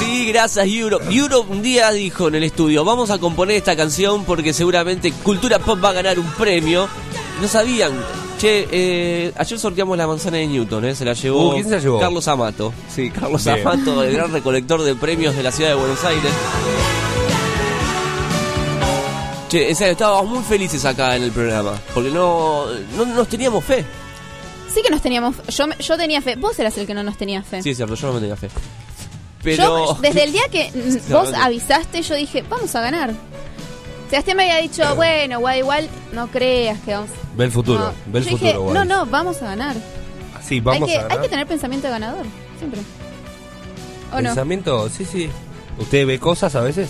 Sí, 0.00 0.26
gracias 0.32 0.66
Europe. 0.66 1.04
Europe 1.14 1.52
un 1.52 1.60
día 1.60 1.90
dijo 1.92 2.28
en 2.28 2.36
el 2.36 2.44
estudio, 2.44 2.84
vamos 2.84 3.10
a 3.10 3.18
componer 3.18 3.56
esta 3.56 3.76
canción 3.76 4.24
porque 4.24 4.54
seguramente 4.54 5.12
Cultura 5.12 5.58
Pop 5.58 5.78
va 5.84 5.90
a 5.90 5.92
ganar 5.92 6.18
un 6.18 6.30
premio. 6.32 6.88
No 7.40 7.46
sabían. 7.46 7.92
Che, 8.38 8.66
eh, 8.70 9.32
ayer 9.36 9.58
sorteamos 9.58 9.98
la 9.98 10.06
manzana 10.06 10.38
de 10.38 10.46
Newton, 10.46 10.86
¿eh? 10.86 10.94
Se 10.94 11.04
la 11.04 11.12
llevó, 11.12 11.50
Uh, 11.50 11.52
¿quién 11.52 11.64
se 11.64 11.70
la 11.72 11.78
llevó? 11.78 12.00
Carlos 12.00 12.26
Amato. 12.28 12.72
Sí, 12.88 13.10
Carlos 13.10 13.44
Bien. 13.44 13.60
Amato, 13.60 14.02
el 14.02 14.14
gran 14.14 14.32
recolector 14.32 14.82
de 14.82 14.94
premios 14.94 15.36
de 15.36 15.42
la 15.42 15.52
ciudad 15.52 15.70
de 15.70 15.76
Buenos 15.76 16.02
Aires. 16.02 16.32
Che, 19.50 19.68
en 19.68 19.76
serio, 19.76 19.92
estábamos 19.92 20.30
muy 20.30 20.42
felices 20.44 20.82
acá 20.86 21.16
en 21.16 21.24
el 21.24 21.32
programa. 21.32 21.72
Porque 21.92 22.08
no, 22.10 22.64
no 22.96 23.04
nos 23.04 23.28
teníamos 23.28 23.62
fe. 23.62 23.84
Sí 24.72 24.80
que 24.80 24.88
nos 24.88 25.02
teníamos... 25.02 25.36
Yo, 25.48 25.66
yo 25.78 25.96
tenía 25.98 26.22
fe. 26.22 26.36
Vos 26.36 26.58
eras 26.58 26.78
el 26.78 26.86
que 26.86 26.94
no 26.94 27.02
nos 27.02 27.18
tenía 27.18 27.42
fe. 27.42 27.62
Sí, 27.62 27.70
es 27.70 27.76
cierto, 27.76 27.94
yo 27.96 28.06
no 28.06 28.14
me 28.14 28.20
tenía 28.20 28.36
fe. 28.36 28.48
Pero... 29.42 29.94
Yo, 29.94 29.98
desde 30.02 30.24
el 30.24 30.32
día 30.32 30.42
que 30.50 30.70
No, 31.08 31.20
vos 31.20 31.32
no. 31.32 31.42
avisaste, 31.42 32.02
yo 32.02 32.14
dije, 32.14 32.44
vamos 32.48 32.74
a 32.74 32.80
ganar. 32.80 33.12
Sebastián 34.10 34.36
me 34.36 34.42
había 34.50 34.60
dicho, 34.62 34.94
bueno, 34.96 35.38
igual, 35.38 35.58
igual, 35.58 35.88
no 36.12 36.26
creas 36.28 36.78
que 36.80 36.92
vamos... 36.94 37.10
Ve 37.36 37.44
el 37.44 37.52
futuro, 37.52 37.78
No. 37.78 37.92
ve 38.06 38.18
el 38.18 38.24
Yo 38.24 38.30
futuro. 38.32 38.50
dije, 38.62 38.74
no, 38.74 38.84
no, 38.84 39.06
vamos 39.06 39.40
a 39.42 39.46
ganar. 39.46 39.76
Sí, 40.42 40.60
vamos 40.60 40.82
hay, 40.82 40.88
que, 40.88 40.98
a 40.98 41.02
ganar. 41.02 41.18
hay 41.18 41.22
que 41.24 41.28
tener 41.28 41.46
pensamiento 41.46 41.86
de 41.86 41.92
ganador, 41.92 42.26
siempre. 42.58 42.80
¿O 44.12 44.16
no? 44.16 44.22
Pensamiento, 44.30 44.88
sí, 44.90 45.04
sí. 45.04 45.30
¿Usted 45.78 46.06
ve 46.06 46.18
cosas 46.18 46.56
a 46.56 46.60
veces? 46.60 46.88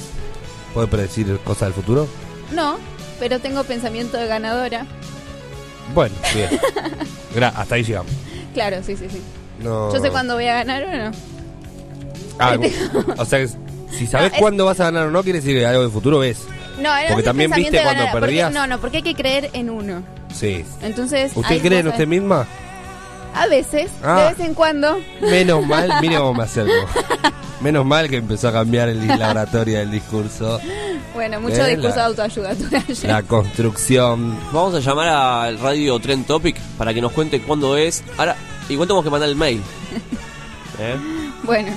¿Puede 0.73 0.87
predecir 0.89 1.39
cosas 1.45 1.69
del 1.69 1.75
futuro? 1.75 2.09
No, 2.53 2.79
pero 3.19 3.39
tengo 3.39 3.63
pensamiento 3.65 4.17
de 4.17 4.27
ganadora. 4.27 4.87
Bueno, 5.95 6.15
bien. 6.35 6.49
Gra- 7.35 7.53
hasta 7.55 7.75
ahí 7.75 7.85
llegamos. 7.85 8.13
Claro, 8.55 8.79
sí, 8.83 8.97
sí, 8.97 9.07
sí. 9.11 9.21
No. 9.63 9.93
Yo 9.93 10.01
sé 10.01 10.11
cuándo 10.11 10.35
voy 10.35 10.47
a 10.47 10.55
ganar 10.55 10.83
o 10.85 10.97
no. 10.97 11.11
Ah, 12.41 12.57
o 13.19 13.25
sea, 13.25 13.47
si 13.47 14.07
sabes 14.07 14.31
No, 14.31 14.37
es- 14.37 14.41
cuándo 14.41 14.65
vas 14.65 14.81
a 14.81 14.85
ganar 14.85 15.07
o 15.07 15.11
no, 15.11 15.23
quiere 15.23 15.41
decir 15.41 15.57
que 15.59 15.67
algo 15.67 15.83
del 15.83 15.91
futuro 15.91 16.19
ves. 16.21 16.39
No, 16.81 16.95
era 16.97 17.11
Porque 17.11 17.25
también 17.25 17.51
viste 17.51 17.77
de 17.77 17.83
cuando 17.83 17.99
ganar, 18.01 18.13
porque- 18.13 18.27
perdías. 18.27 18.53
no, 18.53 18.67
no, 18.67 18.79
porque 18.81 18.97
hay 18.99 19.03
que 19.03 19.15
creer 19.15 19.51
en 19.53 19.69
uno. 19.71 20.03
Sí. 20.35 20.65
Entonces. 20.83 21.33
¿Usted 21.35 21.61
cree 21.61 21.81
en 21.81 21.89
usted 21.89 22.07
misma? 22.07 22.47
A 23.35 23.47
veces, 23.47 23.91
Ah. 24.03 24.23
de 24.23 24.35
vez 24.35 24.41
en 24.49 24.55
cuando. 24.55 24.99
Menos 25.21 25.65
mal, 25.67 25.93
mire 26.01 26.17
cómo 26.17 26.35
me 26.35 26.43
acerco. 26.45 26.73
Menos 27.61 27.85
mal 27.85 28.09
que 28.09 28.17
empezó 28.17 28.49
a 28.49 28.53
cambiar 28.53 28.89
el, 28.89 29.07
la 29.07 29.31
oratoria 29.31 29.81
del 29.81 29.91
discurso. 29.91 30.59
Bueno, 31.15 31.41
mucho 31.41 31.65
Eh, 31.67 31.71
discurso 31.77 31.97
de 31.97 32.03
autoayuda. 32.03 32.55
La 33.03 33.23
construcción. 33.23 34.37
Vamos 34.53 34.75
a 34.75 34.81
llamar 34.81 35.09
al 35.09 35.59
radio 35.59 35.99
Trend 36.01 36.27
Topic 36.27 36.57
para 36.79 36.95
que 36.95 37.01
nos 37.03 37.13
cuente 37.13 37.41
cuándo 37.43 37.77
es. 37.77 38.03
Ahora, 38.17 38.35
igual 38.71 38.89
tenemos 38.89 39.05
que 39.05 39.11
mandar 39.11 39.29
el 39.29 39.37
mail. 39.37 39.61
¿Eh? 40.81 40.97
Bueno, 41.43 41.73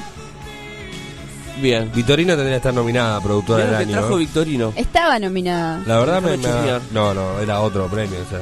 Bien. 1.62 1.92
Vitorino 1.94 2.34
tendría 2.34 2.54
que 2.54 2.58
estar 2.58 2.74
nominada 2.74 3.18
a 3.18 3.22
productora 3.22 3.66
del 3.66 3.70
que 3.78 3.84
año. 3.84 3.92
trajo 3.92 4.16
¿eh? 4.16 4.20
Victorino. 4.20 4.74
estaba 4.76 5.20
nominada. 5.20 5.82
La 5.86 6.00
verdad 6.00 6.22
me, 6.22 6.38
me-. 6.38 6.80
No, 6.92 7.13
no, 7.13 7.39
era 7.39 7.62
otro 7.62 7.88
premio. 7.88 8.20
O 8.26 8.30
sea. 8.30 8.39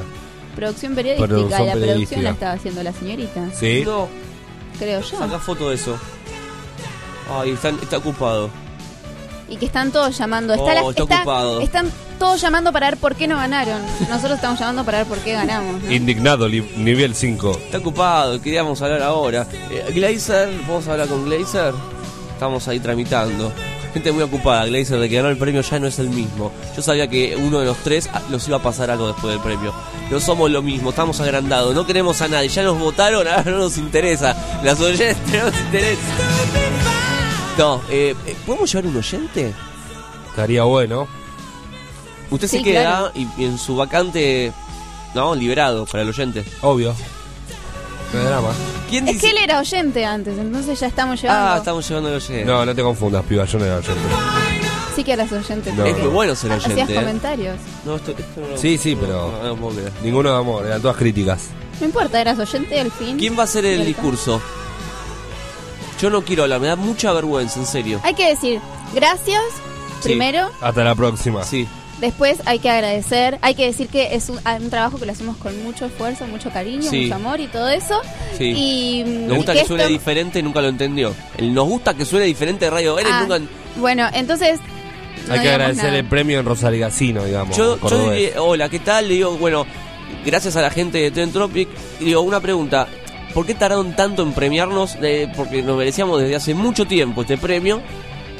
Producción 0.56 0.94
periodística. 0.94 1.28
Producción 1.28 1.62
y 1.62 1.66
la 1.66 1.72
producción 1.72 1.80
periodística. 1.80 2.22
la 2.22 2.30
estaba 2.30 2.52
haciendo 2.52 2.82
la 2.82 2.92
señorita. 2.92 3.48
Sí. 3.58 3.82
No, 3.84 4.08
Creo 4.78 5.00
yo. 5.00 5.18
saca 5.18 5.38
foto 5.38 5.68
de 5.68 5.74
eso. 5.76 5.96
Ay, 7.30 7.50
está, 7.50 7.68
está 7.70 7.98
ocupado. 7.98 8.50
y 9.48 9.56
que 9.56 9.66
están 9.66 9.90
todos 9.92 10.16
llamando. 10.16 10.54
Está 10.54 10.64
Oh, 10.64 10.74
la- 10.74 10.90
está 10.90 11.02
está- 11.02 11.16
ocupado. 11.16 11.60
están 11.60 11.90
todos 12.18 12.40
llamando 12.40 12.72
para 12.72 12.88
ver 12.90 12.98
por 12.98 13.14
qué 13.14 13.28
no 13.28 13.36
ganaron. 13.36 13.82
Nosotros 14.08 14.32
estamos 14.36 14.58
llamando 14.58 14.84
para 14.84 14.98
ver 14.98 15.06
por 15.06 15.18
qué 15.18 15.32
ganamos. 15.32 15.82
¿no? 15.82 15.92
Indignado, 15.92 16.48
li- 16.48 16.66
nivel 16.76 17.14
5. 17.14 17.50
Está 17.66 17.78
ocupado, 17.78 18.40
queríamos 18.40 18.80
hablar 18.80 19.02
ahora. 19.02 19.46
Eh, 19.70 19.90
Glazer, 19.94 20.48
¿podemos 20.62 20.88
hablar 20.88 21.08
con 21.08 21.24
Glazer? 21.26 21.74
Estamos 22.42 22.66
ahí 22.66 22.80
tramitando. 22.80 23.52
Gente 23.94 24.10
muy 24.10 24.24
ocupada, 24.24 24.66
Glazer, 24.66 24.98
de 24.98 25.08
que 25.08 25.14
ganó 25.14 25.28
el 25.28 25.36
premio 25.36 25.60
ya 25.60 25.78
no 25.78 25.86
es 25.86 26.00
el 26.00 26.10
mismo. 26.10 26.50
Yo 26.74 26.82
sabía 26.82 27.06
que 27.06 27.36
uno 27.36 27.60
de 27.60 27.66
los 27.66 27.76
tres 27.84 28.10
nos 28.30 28.48
iba 28.48 28.56
a 28.56 28.60
pasar 28.60 28.90
algo 28.90 29.06
después 29.06 29.32
del 29.32 29.40
premio. 29.40 29.72
No 30.10 30.18
somos 30.18 30.50
lo 30.50 30.60
mismo, 30.60 30.90
estamos 30.90 31.20
agrandados, 31.20 31.72
no 31.72 31.86
queremos 31.86 32.20
a 32.20 32.26
nadie. 32.26 32.48
Ya 32.48 32.64
nos 32.64 32.80
votaron, 32.80 33.28
ahora 33.28 33.44
no 33.48 33.58
nos 33.58 33.78
interesa. 33.78 34.34
Las 34.64 34.80
oyentes 34.80 35.16
no 35.32 35.44
nos 35.44 35.60
interesa. 35.60 36.00
No, 37.56 37.80
eh, 37.88 38.16
eh, 38.26 38.36
¿podemos 38.44 38.72
llevar 38.72 38.90
un 38.90 38.96
oyente? 38.96 39.54
Estaría 40.30 40.64
bueno. 40.64 41.06
Usted 42.28 42.48
se 42.48 42.62
queda 42.64 42.82
claro. 42.82 43.12
y, 43.14 43.28
y 43.40 43.44
en 43.44 43.56
su 43.56 43.76
vacante, 43.76 44.52
no, 45.14 45.36
liberado 45.36 45.86
para 45.86 46.02
el 46.02 46.08
oyente. 46.08 46.44
Obvio. 46.62 46.92
No 48.12 48.18
hay 48.20 48.26
drama. 48.26 48.48
¿Quién 48.90 49.08
Es 49.08 49.14
dice? 49.14 49.26
que 49.26 49.32
él 49.32 49.38
era 49.42 49.58
oyente 49.60 50.04
antes, 50.04 50.38
entonces 50.38 50.78
ya 50.78 50.86
estamos 50.86 51.20
llevando. 51.22 51.52
Ah, 51.52 51.56
estamos 51.58 51.88
llevando 51.88 52.08
al 52.10 52.16
oyente. 52.16 52.44
No, 52.44 52.66
no 52.66 52.74
te 52.74 52.82
confundas, 52.82 53.24
piba, 53.24 53.44
yo 53.44 53.58
no 53.58 53.64
era 53.64 53.76
oyente. 53.76 54.00
Sí 54.94 55.04
que 55.04 55.12
eras 55.12 55.32
oyente. 55.32 55.72
No. 55.72 55.86
Es 55.86 55.96
muy 55.98 56.08
bueno 56.08 56.34
ser 56.34 56.52
Hacías 56.52 56.72
oyente. 56.74 56.92
¿eh? 56.92 56.96
comentarios. 56.96 57.56
No, 57.86 57.96
esto, 57.96 58.10
esto 58.10 58.40
no 58.42 58.48
lo- 58.48 58.58
Sí, 58.58 58.76
sí, 58.76 58.94
pero- 59.00 59.32
no, 59.42 59.48
no 59.48 59.56
puedo 59.56 59.76
creer. 59.76 59.92
Ninguno 60.02 60.30
de 60.30 60.36
amor, 60.38 60.66
eran 60.66 60.82
todas 60.82 60.96
críticas. 60.98 61.44
No 61.80 61.86
importa, 61.86 62.20
eras 62.20 62.38
oyente 62.38 62.78
al 62.78 62.92
fin. 62.92 63.16
¿Quién 63.18 63.34
va 63.36 63.40
a 63.40 63.44
hacer 63.44 63.64
el 63.64 63.84
discurso? 63.86 64.42
Yo 66.00 66.10
no 66.10 66.22
quiero 66.22 66.42
hablar, 66.42 66.60
me 66.60 66.66
da 66.66 66.76
mucha 66.76 67.12
vergüenza, 67.12 67.58
en 67.60 67.66
serio. 67.66 68.00
Hay 68.04 68.14
que 68.14 68.28
decir 68.28 68.60
gracias 68.94 69.40
Sí. 70.00 70.08
primero, 70.10 70.50
Hasta 70.60 70.84
la 70.84 70.94
próxima. 70.94 71.44
Sí. 71.44 71.66
Después 72.02 72.42
hay 72.44 72.58
que 72.58 72.68
agradecer, 72.68 73.38
hay 73.40 73.54
que 73.54 73.64
decir 73.64 73.88
que 73.88 74.14
es 74.14 74.28
un, 74.28 74.38
un 74.60 74.68
trabajo 74.68 74.98
que 74.98 75.06
lo 75.06 75.12
hacemos 75.12 75.38
con 75.38 75.62
mucho 75.64 75.86
esfuerzo, 75.86 76.26
mucho 76.26 76.50
cariño, 76.50 76.82
Sí. 76.90 77.04
mucho 77.04 77.14
amor 77.14 77.40
y 77.40 77.46
todo 77.46 77.70
eso. 77.70 77.98
Sí. 78.36 78.52
Y 78.54 79.04
Nos 79.26 79.38
gusta 79.38 79.54
y 79.54 79.58
que, 79.60 79.64
suene 79.64 79.84
esto- 79.84 79.92
diferente, 79.94 80.42
nunca 80.42 80.60
lo 80.60 80.68
entendió. 80.68 81.14
El 81.38 81.54
nos 81.54 81.66
gusta 81.66 81.94
que 81.94 82.04
suene 82.04 82.26
diferente 82.26 82.66
de 82.66 82.70
Radio 82.70 82.96
Vélez, 82.96 83.12
Ah, 83.14 83.20
nunca... 83.26 83.40
Bueno, 83.76 84.06
entonces 84.12 84.60
no 85.26 85.32
Hay 85.34 85.40
que 85.40 85.48
agradecer 85.48 85.84
nada. 85.86 85.98
el 85.98 86.04
premio 86.04 86.40
en 86.40 86.44
Rosalgacino, 86.44 87.24
digamos. 87.24 87.56
Yo, 87.56 87.78
yo 87.88 88.10
diría, 88.10 88.42
hola, 88.42 88.68
¿qué 88.68 88.80
tal? 88.80 89.08
Le 89.08 89.14
digo, 89.14 89.36
bueno, 89.38 89.64
gracias 90.26 90.56
a 90.56 90.60
la 90.62 90.68
gente 90.70 90.98
de 90.98 91.10
Tentropic. 91.10 91.68
Y 92.00 92.04
digo, 92.06 92.20
una 92.20 92.40
pregunta. 92.40 92.86
¿Por 93.32 93.46
qué 93.46 93.54
tardaron 93.54 93.96
tanto 93.96 94.22
en 94.22 94.34
premiarnos? 94.34 94.98
Eh, 95.00 95.26
porque 95.34 95.62
nos 95.62 95.78
merecíamos 95.78 96.20
desde 96.20 96.36
hace 96.36 96.52
mucho 96.54 96.84
tiempo 96.84 97.22
este 97.22 97.38
premio. 97.38 97.80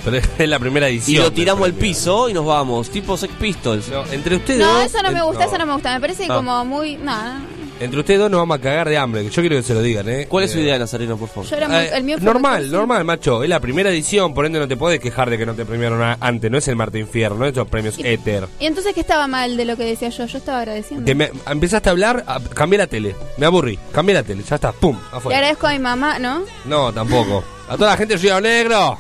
Pero 0.04 0.16
es 0.16 0.48
la 0.48 0.58
primera 0.58 0.90
Y 0.90 0.94
edición. 0.96 1.18
lo 1.24 1.30
del 1.30 1.34
tiramos 1.34 1.64
al 1.64 1.74
piso 1.74 2.28
y 2.28 2.32
nos 2.34 2.44
vamos. 2.44 2.90
Tipo 2.90 3.16
Sex 3.16 3.32
Pistols. 3.34 3.88
No, 3.88 4.04
entre 4.10 4.36
ustedes 4.36 4.60
No, 4.60 4.74
dos. 4.74 4.84
eso 4.86 5.02
no 5.02 5.12
me 5.12 5.22
gusta, 5.22 5.44
eso 5.44 5.58
no 5.58 5.66
me 5.66 5.72
gusta. 5.74 5.92
Me 5.94 6.00
parece 6.00 6.24
Ah. 6.28 6.34
como 6.36 6.64
muy. 6.64 6.96
Nada. 6.96 7.40
Entre 7.80 7.98
ustedes 7.98 8.20
dos 8.20 8.30
nos 8.30 8.38
vamos 8.38 8.58
a 8.58 8.60
cagar 8.60 8.88
de 8.88 8.96
hambre. 8.96 9.22
que 9.24 9.30
Yo 9.30 9.42
quiero 9.42 9.56
que 9.56 9.62
se 9.64 9.74
lo 9.74 9.82
digan, 9.82 10.08
¿eh? 10.08 10.26
¿Cuál 10.28 10.44
es 10.44 10.52
su 10.52 10.58
Eh, 10.58 10.62
idea, 10.62 10.78
Nazareno, 10.78 11.16
por 11.16 11.28
favor? 11.28 11.48
Yo 11.50 11.56
era 11.56 11.66
muy- 11.68 11.76
eh, 11.78 11.90
el 11.94 12.04
mío 12.04 12.16
fue 12.18 12.24
normal, 12.26 12.70
normal, 12.70 13.04
macho. 13.04 13.42
Es 13.42 13.48
la 13.48 13.58
primera 13.58 13.90
edición, 13.90 14.34
por 14.34 14.46
ende 14.46 14.60
no 14.60 14.68
te 14.68 14.76
podés 14.76 15.00
quejar 15.00 15.28
de 15.30 15.36
que 15.38 15.44
no 15.46 15.54
te 15.54 15.64
premiaron 15.64 16.16
antes. 16.20 16.48
No 16.48 16.58
es 16.58 16.68
el 16.68 16.76
Marte 16.76 17.00
Infierno, 17.00 17.38
no 17.38 17.46
es 17.46 17.56
los 17.56 17.66
premios 17.66 17.96
Éter. 17.98 18.46
Y 18.60 18.66
entonces, 18.66 18.94
¿qué 18.94 19.00
estaba 19.00 19.26
mal 19.26 19.56
de 19.56 19.64
lo 19.64 19.76
que 19.76 19.84
decía 19.84 20.10
yo? 20.10 20.26
Yo 20.26 20.38
estaba 20.38 20.58
agradeciendo. 20.58 21.04
Que 21.06 21.14
me- 21.16 21.32
empezaste 21.48 21.88
a 21.88 21.92
hablar, 21.92 22.22
a- 22.26 22.40
cambié 22.40 22.78
la 22.78 22.86
tele. 22.86 23.16
Me 23.38 23.46
aburrí, 23.46 23.76
cambié 23.92 24.14
la 24.14 24.22
tele, 24.22 24.44
ya 24.48 24.54
está, 24.56 24.70
pum, 24.70 24.96
Le 25.10 25.16
afuera. 25.16 25.38
agradezco 25.38 25.66
a 25.66 25.72
mi 25.72 25.78
mamá, 25.80 26.18
¿no? 26.20 26.42
No, 26.66 26.92
tampoco. 26.92 27.42
A 27.68 27.76
toda 27.76 27.90
la 27.92 27.96
gente 27.96 28.16
Río 28.16 28.40
Negro. 28.40 28.96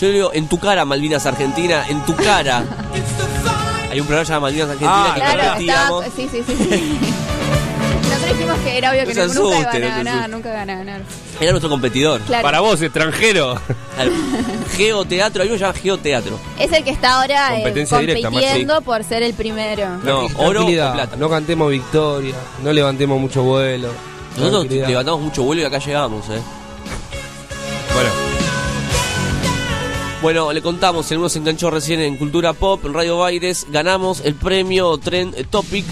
Yo 0.00 0.06
le 0.08 0.12
digo, 0.12 0.30
en 0.34 0.48
tu 0.48 0.58
cara, 0.58 0.84
Malvinas 0.84 1.24
Argentina, 1.26 1.84
en 1.88 2.04
tu 2.04 2.14
cara. 2.16 2.64
Hay 3.90 4.00
un 4.00 4.06
programa 4.06 4.28
llamado 4.28 4.40
Malvinas 4.42 4.68
Argentina 4.70 4.90
Ah, 5.06 5.12
que 5.14 5.20
Claro, 5.20 5.42
competíamos. 5.50 6.04
estaba. 6.06 6.16
Sí, 6.16 6.28
sí, 6.30 6.44
sí. 6.46 6.56
sí. 6.64 6.98
Nosotros 8.04 8.28
dijimos 8.38 8.58
que 8.64 8.78
era 8.78 8.90
obvio 8.90 9.06
que 9.06 9.14
No 9.14 9.26
nunca 9.26 9.32
asuste, 9.58 9.78
iban 9.78 9.84
a 9.92 9.96
ganar, 9.96 10.30
nunca 10.30 10.48
iban 10.50 10.70
a 10.70 10.76
ganar. 10.76 11.00
Era 11.40 11.50
nuestro 11.52 11.70
competidor. 11.70 12.20
Claro. 12.22 12.42
Para 12.42 12.60
vos, 12.60 12.80
extranjero. 12.82 13.60
Claro. 13.94 14.10
Geoteatro, 14.76 15.42
hay 15.42 15.48
uno 15.48 15.56
que 15.56 15.60
llama 15.64 15.74
Geoteatro. 15.74 16.38
Es 16.58 16.72
el 16.72 16.84
que 16.84 16.90
está 16.90 17.20
ahora 17.20 17.52
eh, 17.52 17.62
Competencia 17.62 17.98
directa, 17.98 18.30
Maxi. 18.30 18.44
compitiendo 18.46 18.80
por 18.82 19.04
ser 19.04 19.22
el 19.22 19.34
primero. 19.34 19.98
No, 20.02 20.26
oro 20.36 20.64
o 20.64 20.66
plata. 20.66 21.16
No 21.16 21.28
cantemos 21.30 21.70
victoria, 21.70 22.34
no 22.62 22.72
levantemos 22.72 23.20
mucho 23.20 23.42
vuelo. 23.42 23.88
Nosotros 24.36 24.66
levantamos 24.72 25.20
mucho 25.20 25.42
vuelo 25.44 25.62
y 25.62 25.64
acá 25.64 25.78
llegamos, 25.78 26.28
eh. 26.30 26.40
Bueno, 27.94 28.10
Bueno, 30.24 30.54
le 30.54 30.62
contamos, 30.62 31.12
el 31.12 31.18
uno 31.18 31.28
se 31.28 31.38
enganchó 31.38 31.70
recién 31.70 32.00
en 32.00 32.16
Cultura 32.16 32.54
Pop, 32.54 32.82
en 32.86 32.94
Radio 32.94 33.18
Baires, 33.18 33.66
ganamos 33.68 34.22
el 34.24 34.34
premio 34.34 34.96
Trend 34.96 35.50
Topic. 35.50 35.84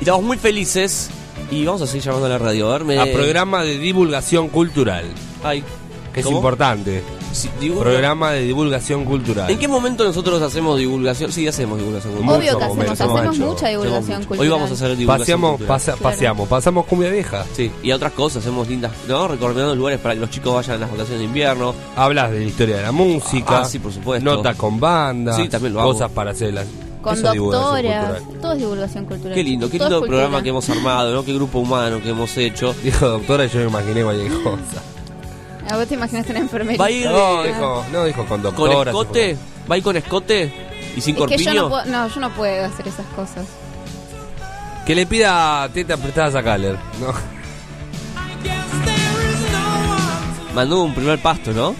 estamos 0.00 0.24
muy 0.24 0.36
felices. 0.38 1.08
Y 1.52 1.64
vamos 1.64 1.82
a 1.82 1.86
seguir 1.86 2.02
llamando 2.02 2.26
a 2.26 2.30
la 2.30 2.38
radio. 2.38 2.68
A 2.68 2.78
ver, 2.78 2.84
me... 2.84 2.98
a 2.98 3.04
programa 3.04 3.62
de 3.62 3.78
divulgación 3.78 4.48
cultural, 4.48 5.04
Ay, 5.44 5.62
que 6.12 6.18
es 6.18 6.26
importante. 6.26 7.04
Divulga- 7.60 7.82
Programa 7.82 8.30
de 8.32 8.42
divulgación 8.42 9.04
cultural. 9.04 9.50
¿En 9.50 9.58
qué 9.58 9.68
momento 9.68 10.04
nosotros 10.04 10.40
hacemos 10.42 10.78
divulgación? 10.78 11.32
Sí, 11.32 11.46
hacemos 11.48 11.78
divulgación 11.78 12.14
cultural. 12.14 12.38
Obvio 12.40 12.48
que 12.50 12.54
Mucho 12.54 12.64
hacemos, 12.64 12.76
momento, 12.76 12.92
hacemos 12.92 13.24
macho. 13.24 13.46
mucha 13.52 13.68
divulgación 13.68 14.02
Hacemos 14.02 14.18
mucho. 14.18 14.28
cultural. 14.28 14.40
Hoy 14.40 14.48
vamos 14.58 14.70
a 14.70 14.74
hacer 14.74 14.96
divulgación 14.96 15.18
Paseamos, 15.20 15.50
cultural. 15.50 15.68
pasa- 15.68 15.92
Claro. 15.92 16.02
paseamos, 16.02 16.48
pasamos 16.48 16.86
cumbia 16.86 17.10
vieja. 17.10 17.44
Sí, 17.54 17.70
y 17.82 17.90
a 17.90 17.96
otras 17.96 18.12
cosas, 18.12 18.42
hacemos 18.42 18.68
lindas, 18.68 18.92
¿no? 19.08 19.28
Recordando 19.28 19.74
lugares 19.74 20.00
para 20.00 20.14
que 20.14 20.20
los 20.20 20.30
chicos 20.30 20.54
vayan 20.54 20.76
a 20.76 20.78
las 20.78 20.90
vacaciones 20.90 21.18
de 21.20 21.24
invierno. 21.24 21.74
Hablas 21.96 22.30
de 22.30 22.38
la 22.40 22.44
historia 22.44 22.76
de 22.76 22.82
la 22.82 22.92
música. 22.92 23.60
Ah, 23.60 23.64
sí, 23.64 23.78
por 23.78 23.92
supuesto. 23.92 24.24
Notas 24.24 24.56
con 24.56 24.78
banda. 24.80 25.34
Sí, 25.36 25.48
también 25.48 25.74
lo 25.74 25.80
hago. 25.80 25.92
Cosas 25.92 26.10
para 26.10 26.30
hacer 26.30 26.54
las. 26.54 26.66
Con 27.02 27.12
eso 27.18 27.26
es 27.26 27.32
divulgación 27.32 27.66
doctoras. 27.74 28.06
cultural. 28.22 28.40
Todo 28.40 28.52
es 28.52 28.58
divulgación 28.58 29.04
cultural. 29.04 29.34
Qué 29.34 29.44
lindo, 29.44 29.68
qué 29.70 29.76
Todo 29.78 29.86
es 29.88 29.90
lindo 29.90 30.00
cultura. 30.00 30.18
programa 30.22 30.42
que 30.42 30.48
hemos 30.48 30.70
armado, 30.70 31.12
¿no? 31.12 31.24
Qué 31.24 31.34
grupo 31.34 31.58
humano 31.58 32.00
que 32.02 32.08
hemos 32.10 32.34
hecho. 32.38 32.74
Dijo 32.82 33.06
doctora 33.08 33.44
y 33.44 33.48
yo 33.50 33.58
me 33.60 33.66
imaginé 33.66 34.02
cualquier 34.04 34.32
cosa. 34.42 34.82
A 35.70 35.76
vos 35.76 35.86
te 35.88 35.94
imaginaste 35.94 36.32
una 36.32 36.40
enfermería. 36.40 36.78
Va 36.78 36.86
a 36.86 36.90
ir 36.90 37.06
No, 37.08 37.42
de- 37.42 37.48
dijo, 37.52 37.84
no, 37.92 38.04
dijo 38.04 38.18
con 38.18 38.26
con 38.28 38.42
doctora. 38.42 38.90
escote, 38.90 39.36
va 39.70 39.74
a 39.74 39.78
ir 39.78 39.84
con 39.84 39.96
escote 39.96 40.52
y 40.96 41.00
sin 41.00 41.16
Es 41.16 41.22
que 41.22 41.36
yo 41.38 41.44
corpiño. 41.44 41.54
no 41.54 41.68
puedo, 41.70 41.84
no, 41.86 42.08
yo 42.08 42.20
no 42.20 42.30
puedo 42.34 42.64
hacer 42.66 42.88
esas 42.88 43.06
cosas. 43.16 43.46
Que 44.86 44.94
le 44.94 45.06
pida 45.06 45.68
tetas 45.72 45.98
prestadas 45.98 46.34
a 46.34 46.42
Caller. 46.42 46.76
No. 47.00 47.12
Mandó 50.54 50.82
un 50.84 50.94
primer 50.94 51.18
pasto, 51.20 51.52
¿no? 51.52 51.74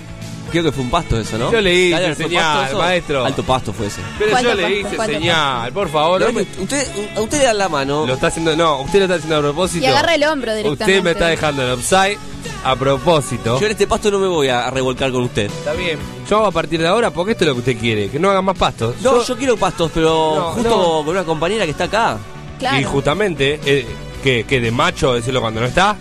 Creo 0.55 0.64
que 0.64 0.73
fue 0.73 0.85
un 0.85 0.90
pasto 0.90 1.19
eso, 1.19 1.37
¿no? 1.37 1.51
Yo 1.51 1.61
le 1.61 1.75
hice 1.75 2.14
¿fue 2.14 2.25
señal, 2.29 2.69
eso? 2.69 2.79
maestro. 2.79 3.25
Alto 3.25 3.43
pasto 3.43 3.73
fue 3.73 3.87
ese. 3.88 4.01
Pero 4.19 4.31
¿Cuánto 4.31 4.51
yo 4.51 4.55
le 4.55 4.62
pasto? 4.62 4.79
hice 4.79 4.97
¿Cuánto 4.97 5.14
señal, 5.14 5.73
por 5.73 5.88
favor. 5.88 6.21
No, 6.21 6.27
no 6.29 6.33
me- 6.33 6.47
usted, 6.62 6.88
a 7.17 7.21
usted 7.21 7.38
le 7.38 7.45
dan 7.45 7.59
la 7.59 7.69
mano. 7.69 8.07
Lo 8.07 8.14
está 8.14 8.29
haciendo, 8.29 8.55
no, 8.57 8.83
usted 8.83 8.99
lo 9.01 9.05
está 9.07 9.17
haciendo 9.17 9.37
a 9.37 9.40
propósito. 9.40 9.85
Y 9.85 9.88
agarra 9.88 10.14
el 10.14 10.23
hombro 10.25 10.55
directamente. 10.55 10.85
Usted 10.85 11.03
me 11.03 11.11
está 11.11 11.27
dejando 11.27 11.62
el 11.67 11.75
upside 11.79 12.19
a 12.64 12.77
propósito. 12.77 13.59
Yo 13.59 13.67
en 13.67 13.73
este 13.73 13.87
pasto 13.87 14.11
no 14.11 14.19
me 14.21 14.29
voy 14.29 14.49
a, 14.49 14.67
a 14.67 14.71
revolcar 14.71 15.11
con 15.11 15.25
usted. 15.25 15.47
Está 15.51 15.73
bien. 15.73 15.99
Yo 16.31 16.37
hago 16.37 16.47
a 16.47 16.53
partir 16.53 16.81
de 16.81 16.87
ahora 16.87 17.11
porque 17.11 17.33
esto 17.33 17.45
es 17.45 17.49
lo 17.49 17.55
que 17.55 17.59
usted 17.61 17.79
quiere, 17.79 18.09
que 18.11 18.19
no 18.21 18.31
haga 18.31 18.40
más 18.43 18.57
pastos. 18.57 18.95
No, 19.03 19.23
yo, 19.25 19.37
quiero 19.37 19.57
pastos, 19.57 19.90
pero 19.93 20.35
No, 20.37 20.43
justo 20.53 20.69
no. 20.71 21.05
con 21.05 21.09
una 21.09 21.25
compañera 21.25 21.64
que 21.64 21.73
está 21.73 21.85
acá. 21.85 22.17
Claro. 22.61 22.81
Y 22.81 22.85
justamente, 22.85 23.59
eh, 23.67 23.85
que, 24.23 24.45
que 24.45 24.61
de 24.61 24.71
macho 24.71 25.12
decirlo 25.14 25.40
cuando 25.40 25.61
no 25.61 25.67
está. 25.67 25.97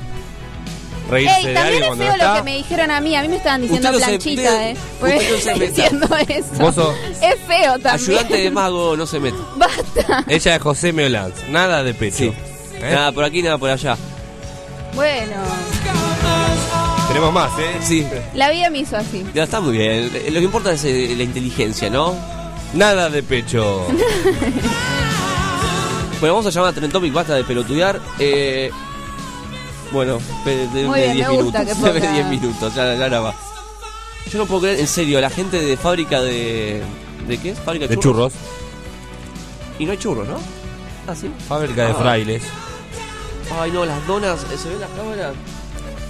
Reírse 1.10 1.36
Ey, 1.38 1.46
de 1.48 1.54
también 1.54 1.82
es 1.84 1.88
cuando 1.88 2.06
feo 2.06 2.18
lo 2.18 2.34
que 2.36 2.44
me 2.44 2.56
dijeron 2.58 2.92
a 2.92 3.02
mí. 3.02 3.16
A 3.16 3.22
mí 3.22 3.28
me 3.28 3.36
estaban 3.36 3.62
diciendo 3.62 3.90
Usted 3.90 4.00
se- 4.00 4.06
planchita, 4.08 4.70
¿eh? 4.70 4.78
Pues 5.00 5.16
usted 5.16 5.32
no 5.34 5.40
se 5.42 5.54
meta. 5.60 5.66
diciendo 5.76 6.08
eso. 6.28 6.46
Vos 6.60 6.76
sos- 6.76 6.96
Es 7.22 7.36
feo 7.48 7.74
también. 7.80 7.90
Ayudante 7.96 8.38
de 8.38 8.52
mago 8.52 8.96
no 8.98 9.06
se 9.06 9.20
mete. 9.20 9.38
Basta. 9.58 10.24
Ella 10.28 10.56
es 10.56 10.62
José 10.62 10.94
Meolanz, 10.94 11.36
nada 11.50 11.84
de 11.84 11.94
pecho. 11.94 12.18
Sí. 12.18 12.34
¿Eh? 12.82 12.92
Nada 12.94 13.12
por 13.12 13.24
aquí, 13.24 13.42
nada 13.44 13.58
por 13.58 13.70
allá. 13.70 13.98
Bueno, 14.96 15.34
Tenemos 17.08 17.34
más, 17.34 17.52
¿eh? 17.60 17.78
Sí. 17.84 18.08
la 18.34 18.50
vida 18.50 18.70
me 18.70 18.80
hizo 18.80 18.96
así. 18.98 19.26
Ya 19.34 19.44
está 19.44 19.60
muy 19.60 19.78
bien. 19.78 20.06
Lo 20.30 20.40
que 20.40 20.46
importa 20.46 20.72
es 20.72 20.84
eh, 20.86 21.14
la 21.18 21.24
inteligencia, 21.24 21.90
¿no? 21.90 22.16
Nada 22.74 23.10
de 23.10 23.22
pecho. 23.24 23.86
Bueno, 26.20 26.36
vamos 26.36 26.46
a 26.48 26.52
llamar 26.56 26.70
a 26.72 26.74
Trend 26.74 26.94
Topic, 26.94 27.12
basta 27.12 27.36
de 27.36 27.44
pelotudear. 27.44 28.00
Eh, 28.18 28.72
bueno, 29.94 30.20
de, 30.44 30.68
de, 30.68 30.84
de 30.84 30.90
bien, 30.94 31.14
10 31.14 31.28
me 31.30 31.34
gusta 31.44 31.60
minutos. 31.60 31.84
De 31.94 32.02
ponga- 32.02 32.12
10 32.14 32.26
minutos, 32.28 32.76
ya, 32.76 32.96
ya 32.96 33.08
la 33.08 33.20
va. 33.22 33.36
Yo 34.32 34.40
no 34.40 34.46
puedo 34.46 34.62
creer, 34.62 34.80
en 34.80 34.88
serio, 34.88 35.22
la 35.22 35.30
gente 35.30 35.60
de 35.62 35.78
fábrica 35.78 36.20
de. 36.22 36.82
¿De 37.28 37.38
qué? 37.38 37.54
¿Fábrica 37.56 37.88
De 37.88 37.98
churros. 38.00 38.34
Y 39.80 39.86
no 39.86 39.92
hay 39.92 39.98
churros, 39.98 40.28
¿no? 40.28 40.38
Ah, 41.08 41.16
sí. 41.16 41.32
Fábrica 41.48 41.86
de 41.86 41.92
Ah. 41.92 41.96
frailes. 41.96 42.44
Ay, 43.60 43.72
no, 43.72 43.86
las 43.86 44.06
donas. 44.08 44.44
eh, 44.52 44.58
¿Se 44.58 44.70
ven 44.70 44.80
las 44.80 44.90
cámaras? 44.92 45.34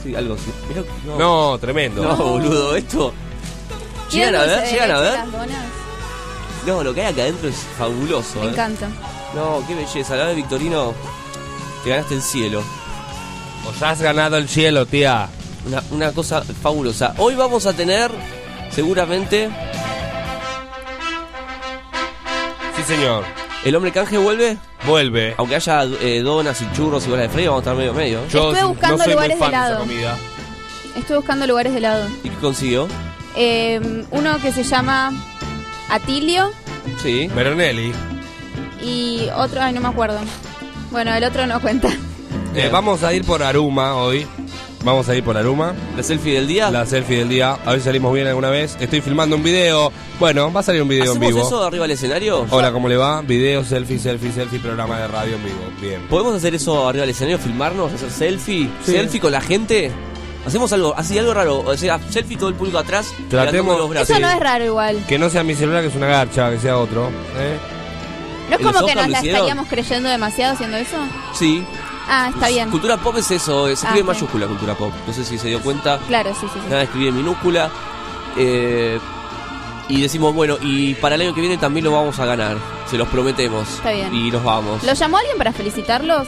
Sí, 0.04 0.16
algo 0.16 0.36
así. 0.36 0.52
Mirá, 0.70 0.84
no. 1.06 1.18
No, 1.52 1.58
tremendo. 1.60 2.04
No, 2.04 2.16
boludo, 2.16 2.76
esto. 2.76 3.14
¿Quién 4.10 4.28
¿Llegan 4.28 4.36
a 4.42 4.46
ver? 4.46 4.62
de 4.66 4.72
¿Llegan 4.72 4.92
a 4.92 5.00
ver? 5.00 5.14
las 5.14 5.32
donas? 5.32 5.66
No, 6.68 6.84
lo 6.84 6.94
que 6.94 7.02
hay 7.02 7.12
acá 7.12 7.22
adentro 7.24 7.50
es 7.50 7.56
fabuloso. 7.78 8.40
Me 8.40 8.46
eh. 8.48 8.50
encanta. 8.50 8.90
No, 9.36 9.64
qué 9.68 9.76
belleza. 9.76 10.16
La 10.16 10.24
verdad, 10.26 10.36
Victorino, 10.36 10.94
te 11.84 11.90
ganaste 11.90 12.14
el 12.16 12.22
cielo. 12.22 12.64
Os 13.68 13.82
has 13.82 14.02
ganado 14.02 14.38
el 14.38 14.48
cielo, 14.48 14.86
tía. 14.86 15.30
Una, 15.66 15.82
una 15.92 16.12
cosa 16.12 16.42
fabulosa. 16.42 17.14
Hoy 17.18 17.36
vamos 17.36 17.66
a 17.66 17.74
tener, 17.74 18.12
seguramente, 18.70 19.50
Sí, 22.76 22.84
señor. 22.84 23.24
¿El 23.64 23.76
hombre 23.76 23.92
canje 23.92 24.18
vuelve? 24.18 24.58
Vuelve. 24.88 25.36
Aunque 25.38 25.56
haya 25.56 25.84
eh, 26.02 26.22
donas 26.22 26.60
y 26.62 26.70
churros 26.74 27.06
y 27.06 27.10
bolas 27.12 27.28
de 27.28 27.30
freír, 27.30 27.48
vamos 27.50 27.62
a 27.62 27.64
estar 27.70 27.78
medio 27.78 27.94
medio. 27.94 28.28
Yo 28.28 28.52
Estuve 28.52 28.64
buscando 28.68 28.98
no 28.98 29.04
soy 29.04 29.14
lugares 29.14 29.38
muy 29.38 29.48
fan 29.48 29.52
de 29.52 29.58
de 29.58 29.64
esa 29.64 29.68
helado. 29.68 29.80
comida. 29.86 30.18
Estoy 30.98 31.16
buscando 31.18 31.48
lugares 31.48 31.72
de 31.72 31.78
helado. 31.78 32.08
¿Y 32.24 32.30
qué 32.30 32.36
consiguió? 32.38 32.88
Eh, 33.38 34.06
uno 34.12 34.38
que 34.42 34.52
se 34.52 34.64
llama 34.64 35.12
Atilio 35.90 36.52
Sí. 37.02 37.28
Veronelli. 37.34 37.94
y 38.82 39.30
otro, 39.38 39.62
ay, 39.62 39.72
no 39.74 39.80
me 39.82 39.88
acuerdo. 39.88 40.20
Bueno, 40.92 41.14
el 41.14 41.24
otro 41.24 41.46
no 41.48 41.62
cuenta. 41.62 41.90
Eh, 42.56 42.70
vamos 42.72 43.04
a 43.04 43.14
ir 43.14 43.24
por 43.26 43.42
Aruma 43.42 43.96
hoy. 43.96 44.28
Vamos 44.84 45.08
a 45.10 45.16
ir 45.16 45.24
por 45.24 45.38
Aruma. 45.38 45.74
¿La 45.96 46.04
selfie 46.04 46.34
del 46.36 46.48
día? 46.48 46.70
La 46.70 46.86
selfie 46.86 47.20
del 47.20 47.30
día. 47.30 47.58
A 47.66 47.72
ver 47.72 47.80
si 47.80 47.86
salimos 47.86 48.14
bien 48.14 48.28
alguna 48.28 48.50
vez. 48.50 48.78
Estoy 48.80 49.02
filmando 49.02 49.36
un 49.36 49.44
video. 49.44 49.92
Bueno, 50.20 50.52
va 50.52 50.60
a 50.60 50.64
salir 50.64 50.82
un 50.82 50.88
video 50.90 51.06
en 51.06 51.10
¿Hacemos 51.12 51.28
vivo. 51.30 51.48
eso 51.48 51.64
arriba 51.64 51.84
del 51.84 51.92
escenario? 51.92 52.46
Hola, 52.50 52.72
¿cómo 52.72 52.88
le 52.90 52.98
va? 52.98 53.22
Video, 53.22 53.64
selfie, 53.64 53.98
selfie, 53.98 54.32
selfie, 54.32 54.60
programa 54.60 55.00
de 55.00 55.08
radio 55.08 55.36
en 55.38 55.44
vivo. 55.44 55.58
Bien. 55.82 56.02
¿Podemos 56.10 56.36
hacer 56.36 56.54
eso 56.54 56.88
arriba 56.88 57.02
del 57.04 57.12
escenario? 57.12 57.40
¿Filmarnos? 57.40 57.94
¿Hacer 57.94 58.12
selfie? 58.12 58.70
Sí. 58.86 58.92
¿Selfie 58.92 59.20
con 59.22 59.32
la 59.32 59.42
gente? 59.42 59.90
Hacemos 60.46 60.72
algo, 60.74 60.94
así 60.98 61.18
algo 61.18 61.34
raro. 61.34 61.62
O 61.66 61.78
sea, 61.78 61.98
selfie 62.10 62.38
todo 62.38 62.50
el 62.50 62.56
público 62.56 62.78
atrás. 62.78 63.14
Tratemos- 63.30 63.54
levantando 63.54 63.78
los 63.80 63.90
brazos. 63.90 64.10
Eso 64.12 64.20
no 64.20 64.30
es 64.30 64.40
raro 64.40 64.66
igual. 64.66 65.04
Que 65.08 65.18
no 65.18 65.30
sea 65.30 65.44
mi 65.44 65.56
celular, 65.56 65.82
que 65.82 65.88
es 65.88 65.96
una 65.96 66.08
garcha, 66.08 66.52
que 66.52 66.60
sea 66.60 66.78
otro. 66.78 67.08
¿eh? 67.08 67.58
¿No 68.50 68.56
es 68.56 68.60
¿En 68.60 68.66
los 68.66 68.74
como 68.74 68.86
que 68.88 68.96
nos 68.96 69.08
la 69.10 69.20
estaríamos 69.22 69.68
creyendo 69.70 70.10
demasiado 70.10 70.54
haciendo 70.56 70.76
eso? 70.78 70.98
Sí. 71.34 71.64
Ah, 72.08 72.30
está 72.34 72.50
bien. 72.50 72.70
Cultura 72.70 72.98
pop 72.98 73.16
es 73.18 73.32
eso, 73.32 73.66
se 73.66 73.72
Ah, 73.72 73.74
escribe 73.74 74.00
en 74.00 74.06
ok. 74.06 74.14
mayúscula 74.14 74.48
cultura 74.48 74.76
pop. 74.76 74.92
No 75.08 75.14
sé 75.14 75.24
si 75.24 75.38
se 75.38 75.48
dio 75.48 75.62
cuenta. 75.62 76.00
Claro, 76.08 76.32
sí, 76.34 76.48
sí, 76.54 76.60
sí. 76.60 76.60
Nada 76.66 76.78
de 76.80 76.84
escribir 76.84 77.10
en 77.10 77.16
minúscula. 77.18 77.70
Eh, 78.38 79.00
y 79.90 80.02
decimos, 80.02 80.34
bueno, 80.34 80.58
y 80.62 80.94
para 80.96 81.16
el 81.16 81.22
año 81.22 81.34
que 81.36 81.42
viene 81.42 81.58
también 81.58 81.84
lo 81.86 81.92
vamos 81.92 82.20
a 82.20 82.26
ganar. 82.26 82.58
Se 82.90 82.98
los 82.98 83.08
prometemos. 83.08 83.68
Está 83.70 83.92
bien. 83.92 84.14
Y 84.14 84.32
nos 84.32 84.44
vamos. 84.44 84.84
¿Lo 84.84 84.94
llamó 84.94 85.18
alguien 85.18 85.38
para 85.38 85.52
felicitarlos? 85.54 86.28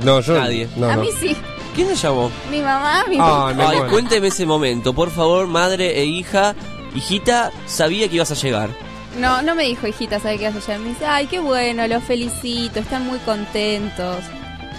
No, 0.00 0.20
yo. 0.20 0.38
Nadie. 0.38 0.68
No, 0.76 0.88
a 0.88 0.96
no. 0.96 1.02
mí 1.02 1.08
sí. 1.20 1.36
¿Quién 1.74 1.88
se 1.88 1.94
llamó? 1.96 2.30
Mi 2.50 2.60
mamá, 2.60 3.04
mi 3.08 3.16
Ay, 3.20 3.54
me 3.54 3.62
Ay, 3.64 3.78
cuénteme 3.90 4.28
ese 4.28 4.44
momento, 4.46 4.92
por 4.92 5.10
favor, 5.10 5.46
madre 5.46 6.00
e 6.00 6.04
hija. 6.04 6.54
Hijita, 6.94 7.52
sabía 7.66 8.08
que 8.08 8.16
ibas 8.16 8.30
a 8.32 8.34
llegar. 8.34 8.70
No, 9.18 9.42
no 9.42 9.54
me 9.54 9.64
dijo, 9.64 9.86
hijita, 9.86 10.20
¿sabe 10.20 10.38
qué 10.38 10.46
vas 10.50 10.56
a 10.56 10.60
llegar? 10.60 10.78
Me 10.80 10.88
dice, 10.90 11.04
ay, 11.06 11.26
qué 11.26 11.40
bueno, 11.40 11.86
los 11.88 12.02
felicito, 12.04 12.78
están 12.80 13.06
muy 13.06 13.18
contentos. 13.20 14.18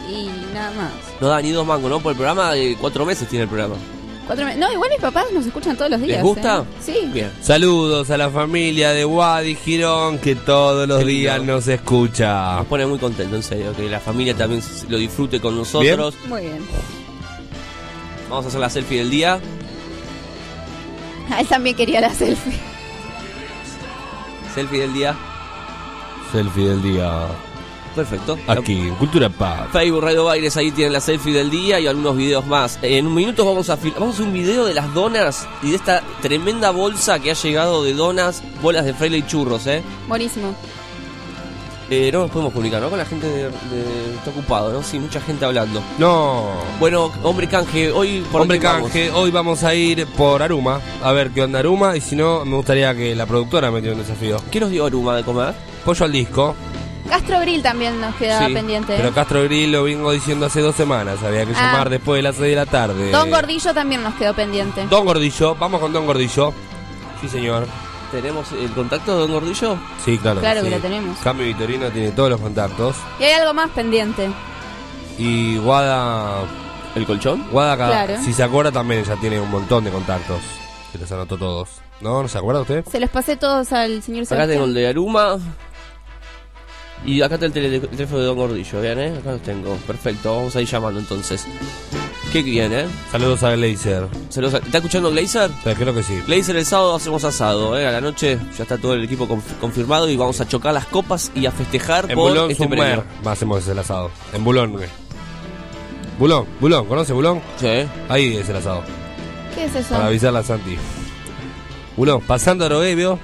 Y 0.10 0.30
nada 0.54 0.72
más. 0.72 0.92
No 1.20 1.28
da 1.28 1.42
ni 1.42 1.52
dos 1.52 1.66
mangos, 1.66 1.90
¿no? 1.90 2.00
Por 2.00 2.12
el 2.12 2.18
programa 2.18 2.52
de 2.54 2.76
cuatro 2.80 3.06
meses 3.06 3.28
tiene 3.28 3.44
el 3.44 3.50
programa. 3.50 3.76
Cuatro 4.28 4.46
me- 4.46 4.56
No, 4.56 4.72
igual 4.72 4.90
mis 4.90 5.00
papás 5.00 5.26
nos 5.34 5.46
escuchan 5.46 5.76
todos 5.76 5.92
los 5.92 6.00
días. 6.02 6.18
¿Les 6.18 6.24
gusta? 6.24 6.60
¿eh? 6.60 6.64
Sí. 6.84 7.10
Bien. 7.14 7.32
Saludos 7.42 8.10
a 8.10 8.18
la 8.18 8.30
familia 8.30 8.92
de 8.92 9.04
Wadi 9.06 9.56
Girón 9.56 10.18
que 10.20 10.36
todos 10.36 10.88
los 10.88 11.06
días 11.06 11.42
nos 11.44 11.68
escucha. 11.68 12.56
Nos 12.58 12.68
pone 12.68 12.86
muy 12.86 13.00
contento, 13.00 13.36
en 13.36 13.44
serio, 13.44 13.74
que 13.76 13.90
la 13.90 14.00
familia 14.00 14.36
también 14.36 14.62
lo 14.90 14.98
disfrute 14.98 15.40
con 15.42 15.56
nosotros. 15.58 16.16
Muy 16.28 16.42
bien. 16.42 16.60
Vamos 18.30 18.46
a 18.46 18.48
hacer 18.48 18.62
la 18.62 18.70
selfie 18.70 19.00
del 19.00 19.10
día. 19.10 19.40
Él 21.40 21.48
también 21.48 21.76
quería 21.76 22.00
la 22.02 22.14
selfie. 22.14 22.54
Selfie 24.54 24.82
del 24.82 24.94
día. 24.94 25.16
Selfie 26.32 26.68
del 26.70 26.82
día. 26.84 27.28
Perfecto. 27.96 28.38
Aquí, 28.48 28.80
en 28.88 28.96
Cultura 28.96 29.28
Paz. 29.30 29.68
Facebook 29.74 30.02
Radio 30.02 30.24
Baires, 30.24 30.56
ahí 30.56 30.72
tienen 30.72 30.94
la 30.94 31.02
selfie 31.02 31.34
del 31.34 31.50
día 31.50 31.78
y 31.80 31.88
algunos 31.88 32.16
videos 32.16 32.46
más. 32.48 32.80
En 32.82 33.06
un 33.08 33.14
minuto 33.14 33.46
vamos 33.46 33.70
a 33.70 33.78
fil- 33.78 33.94
vamos 33.96 34.12
a 34.12 34.14
hacer 34.14 34.26
un 34.28 34.34
video 34.34 34.64
de 34.66 34.74
las 34.74 34.94
donas 34.94 35.46
y 35.62 35.72
de 35.72 35.76
esta 35.76 36.02
tremenda 36.22 36.72
bolsa 36.72 37.20
que 37.20 37.32
ha 37.32 37.34
llegado 37.34 37.84
de 37.84 37.94
donas, 37.94 38.44
bolas 38.62 38.86
de 38.86 38.94
fraile 38.94 39.18
y 39.18 39.24
churros, 39.28 39.68
¿eh? 39.68 39.84
Buenísimo. 40.08 40.56
Eh, 41.94 42.10
no 42.14 42.20
nos 42.22 42.32
podemos 42.32 42.54
comunicar, 42.54 42.82
¿no? 42.82 42.90
Con 42.90 42.98
la 42.98 43.06
gente 43.06 43.28
de, 43.28 43.44
de- 43.50 44.16
está 44.16 44.30
ocupado, 44.30 44.72
¿no? 44.72 44.82
Sí, 44.82 44.98
mucha 44.98 45.20
gente 45.20 45.44
hablando. 45.44 45.84
No. 45.98 46.46
Bueno, 46.80 47.12
hombre 47.22 47.50
canje, 47.50 47.92
hoy 47.92 48.26
por 48.32 48.42
Hombre 48.42 48.60
vamos? 48.60 48.84
canje, 48.84 49.12
hoy 49.12 49.30
vamos 49.30 49.62
a 49.66 49.76
ir 49.76 50.08
por 50.08 50.42
Aruma. 50.42 50.80
A 51.04 51.12
ver 51.12 51.32
qué 51.32 51.42
onda 51.44 51.60
Aruma. 51.60 51.98
Y 51.98 52.02
si 52.02 52.16
no, 52.16 52.46
me 52.46 52.56
gustaría 52.56 52.96
que 52.96 53.14
la 53.14 53.26
productora 53.26 53.72
me 53.72 53.82
diera 53.82 53.94
un 53.98 54.02
desafío. 54.02 54.38
¿Qué 54.50 54.62
nos 54.62 54.70
dio 54.70 54.86
Aruma 54.86 55.18
de 55.18 55.24
comer? 55.24 55.54
Pollo 55.84 56.06
al 56.06 56.12
disco. 56.14 56.56
Castro 57.10 57.42
Grill 57.42 57.62
también 57.62 58.00
nos 58.00 58.16
quedaba 58.16 58.48
Sí, 58.48 58.54
pendiente. 58.54 58.94
¿eh? 58.94 58.98
Pero 59.02 59.14
Castro 59.14 59.44
Grill 59.44 59.70
lo 59.74 59.84
vengo 59.84 60.12
diciendo 60.14 60.46
hace 60.46 60.62
dos 60.62 60.76
semanas. 60.76 61.22
Había 61.24 61.46
que 61.46 61.52
Ah. 61.58 61.72
llamar 61.74 61.90
después 61.90 62.20
de 62.20 62.24
las 62.24 62.38
6 62.38 62.52
de 62.52 62.56
la 62.56 62.66
tarde. 62.68 63.12
Don 63.12 63.30
Gordillo 63.30 63.74
también 63.74 64.02
nos 64.02 64.14
quedó 64.14 64.34
pendiente. 64.34 64.88
Don 64.90 65.04
Gordillo. 65.06 65.56
Vamos 65.56 65.82
con 65.82 65.92
Don 65.92 66.06
Gordillo. 66.06 66.54
Sí, 67.20 67.28
señor. 67.28 67.68
¿Tenemos 68.12 68.52
el 68.52 68.70
contacto 68.72 69.14
de 69.14 69.20
Don 69.22 69.32
Gordillo? 69.32 69.78
Sí, 70.04 70.18
claro. 70.18 70.42
Claro 70.42 70.62
que 70.62 70.68
sí. 70.68 70.74
lo 70.76 70.82
tenemos. 70.82 71.18
Cambio 71.20 71.46
Vitorino 71.46 71.90
tiene 71.90 72.12
todos 72.12 72.30
los 72.30 72.42
contactos. 72.42 72.96
Y 73.20 73.24
hay 73.24 73.34
algo 73.34 73.54
más 73.54 73.70
pendiente. 73.72 74.30
Y 75.18 75.58
Guada. 75.58 76.44
¿El 76.96 77.06
colchón? 77.06 77.46
Guada, 77.52 77.74
acá, 77.74 77.88
Claro. 77.88 78.22
si 78.24 78.34
se 78.34 78.44
acuerda, 78.44 78.70
también 78.72 79.04
ya 79.06 79.16
tiene 79.16 79.40
un 79.40 79.50
montón 79.50 79.86
de 79.86 79.92
contactos. 79.92 80.42
Se 80.92 80.98
los 80.98 81.10
anotó 81.12 81.38
todos. 81.38 81.70
¿No? 82.02 82.22
¿No 82.22 82.28
se 82.28 82.38
acuerda 82.38 82.62
usted? 82.62 82.84
Se 82.92 83.00
los 83.00 83.10
pasé 83.10 83.38
todos 83.38 83.72
al 83.72 84.02
señor 84.04 84.24
Acá 84.24 84.46
tengo 84.48 84.66
el 84.66 84.74
Sebastián. 84.74 84.74
de 84.74 84.88
Aruma. 84.88 85.38
Y 87.06 87.22
acá 87.22 87.36
está 87.36 87.46
el, 87.48 87.54
teléfono 87.54 88.20
de 88.20 88.26
Don 88.26 88.36
Gordillo, 88.38 88.82
¿bien, 88.82 89.00
eh? 89.00 89.18
Acá 89.20 89.32
los 89.32 89.42
tengo. 89.42 89.76
Perfecto, 89.88 90.36
vamos 90.36 90.56
a 90.56 90.62
ir 90.62 90.68
llamando 90.68 91.00
entonces. 91.00 91.48
Qué 92.32 92.42
bien, 92.44 92.72
¿eh? 92.72 92.86
Saludos 93.12 93.44
a 93.44 93.52
Glazer. 93.56 94.08
Saludos 94.30 94.54
a- 94.54 94.58
¿Está 94.60 94.78
escuchando 94.78 95.12
Glazer? 95.12 95.52
Sí, 95.64 95.70
creo 95.78 95.94
que 95.94 96.02
sí. 96.02 96.22
Glazer 96.26 96.56
el 96.56 96.66
sábado 96.66 96.96
hacemos 96.96 97.24
asado, 97.26 97.78
¿eh? 97.78 97.86
A 97.86 97.92
la 97.92 98.00
noche 98.00 98.40
ya 98.58 98.64
está 98.64 98.78
todo 98.78 98.94
el 98.94 99.04
equipo 99.04 99.28
conf- 99.28 99.58
confirmado 99.60 100.10
y 100.10 100.16
vamos 100.16 100.40
a 100.40 100.48
chocar 100.48 100.74
las 100.74 100.86
copas 100.86 101.30
y 101.36 101.46
a 101.46 101.52
festejar 101.52 102.06
En 102.10 102.16
por 102.16 102.30
Bulón 102.32 102.52
este 102.52 102.64
Summer 102.64 102.80
premio. 102.80 103.04
hacemos 103.26 103.68
el 103.68 103.78
asado. 103.80 104.12
En 104.34 104.44
Bulón, 104.46 104.72
güey. 104.72 104.88
Bulón, 106.20 106.46
Bulón, 106.62 106.86
¿conoce 106.86 107.12
Bulón? 107.12 107.42
Sí. 107.58 107.68
Ahí 108.08 108.38
es 108.38 108.48
el 108.48 108.56
asado. 108.56 108.84
¿Qué 109.54 109.66
es 109.66 109.76
eso? 109.76 109.90
Para 109.94 110.08
avisarle 110.08 110.40
a 110.40 110.44
Santi. 110.44 110.78
Bulón, 111.98 112.22
pasando 112.22 112.64
a 112.64 112.70
Drogué, 112.70 112.96
¿vio? 112.96 113.20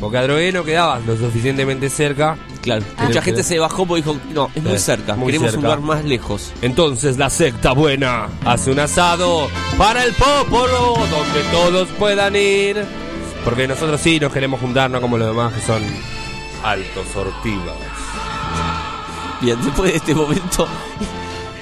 Porque 0.00 0.16
a 0.16 0.22
Drogué 0.22 0.50
no 0.52 0.64
quedaba 0.64 0.98
lo 1.00 1.14
suficientemente 1.16 1.90
cerca. 1.90 2.38
Claro. 2.68 2.84
Ah. 2.98 3.04
Mucha 3.04 3.22
gente 3.22 3.42
se 3.42 3.58
bajó 3.58 3.86
porque 3.86 4.02
dijo, 4.02 4.20
no, 4.34 4.50
es 4.54 4.62
muy 4.62 4.78
cerca, 4.78 5.16
muy 5.16 5.28
queremos 5.28 5.52
cerca. 5.52 5.58
un 5.58 5.64
lugar 5.64 5.80
más 5.80 6.04
lejos. 6.04 6.52
Entonces 6.60 7.16
la 7.16 7.30
secta 7.30 7.72
buena 7.72 8.28
hace 8.44 8.70
un 8.70 8.78
asado 8.78 9.48
para 9.78 10.04
el 10.04 10.12
popolo 10.12 10.96
donde 11.10 11.42
todos 11.50 11.88
puedan 11.98 12.36
ir. 12.36 12.84
Porque 13.42 13.66
nosotros 13.66 13.98
sí 14.02 14.20
nos 14.20 14.34
queremos 14.34 14.60
juntar, 14.60 14.90
no 14.90 15.00
como 15.00 15.16
los 15.16 15.28
demás 15.28 15.54
que 15.54 15.62
son 15.62 15.82
altos 16.62 17.06
sortivas. 17.14 17.76
Bien, 19.40 19.58
después 19.64 19.90
de 19.90 19.96
este 19.96 20.14
momento 20.14 20.68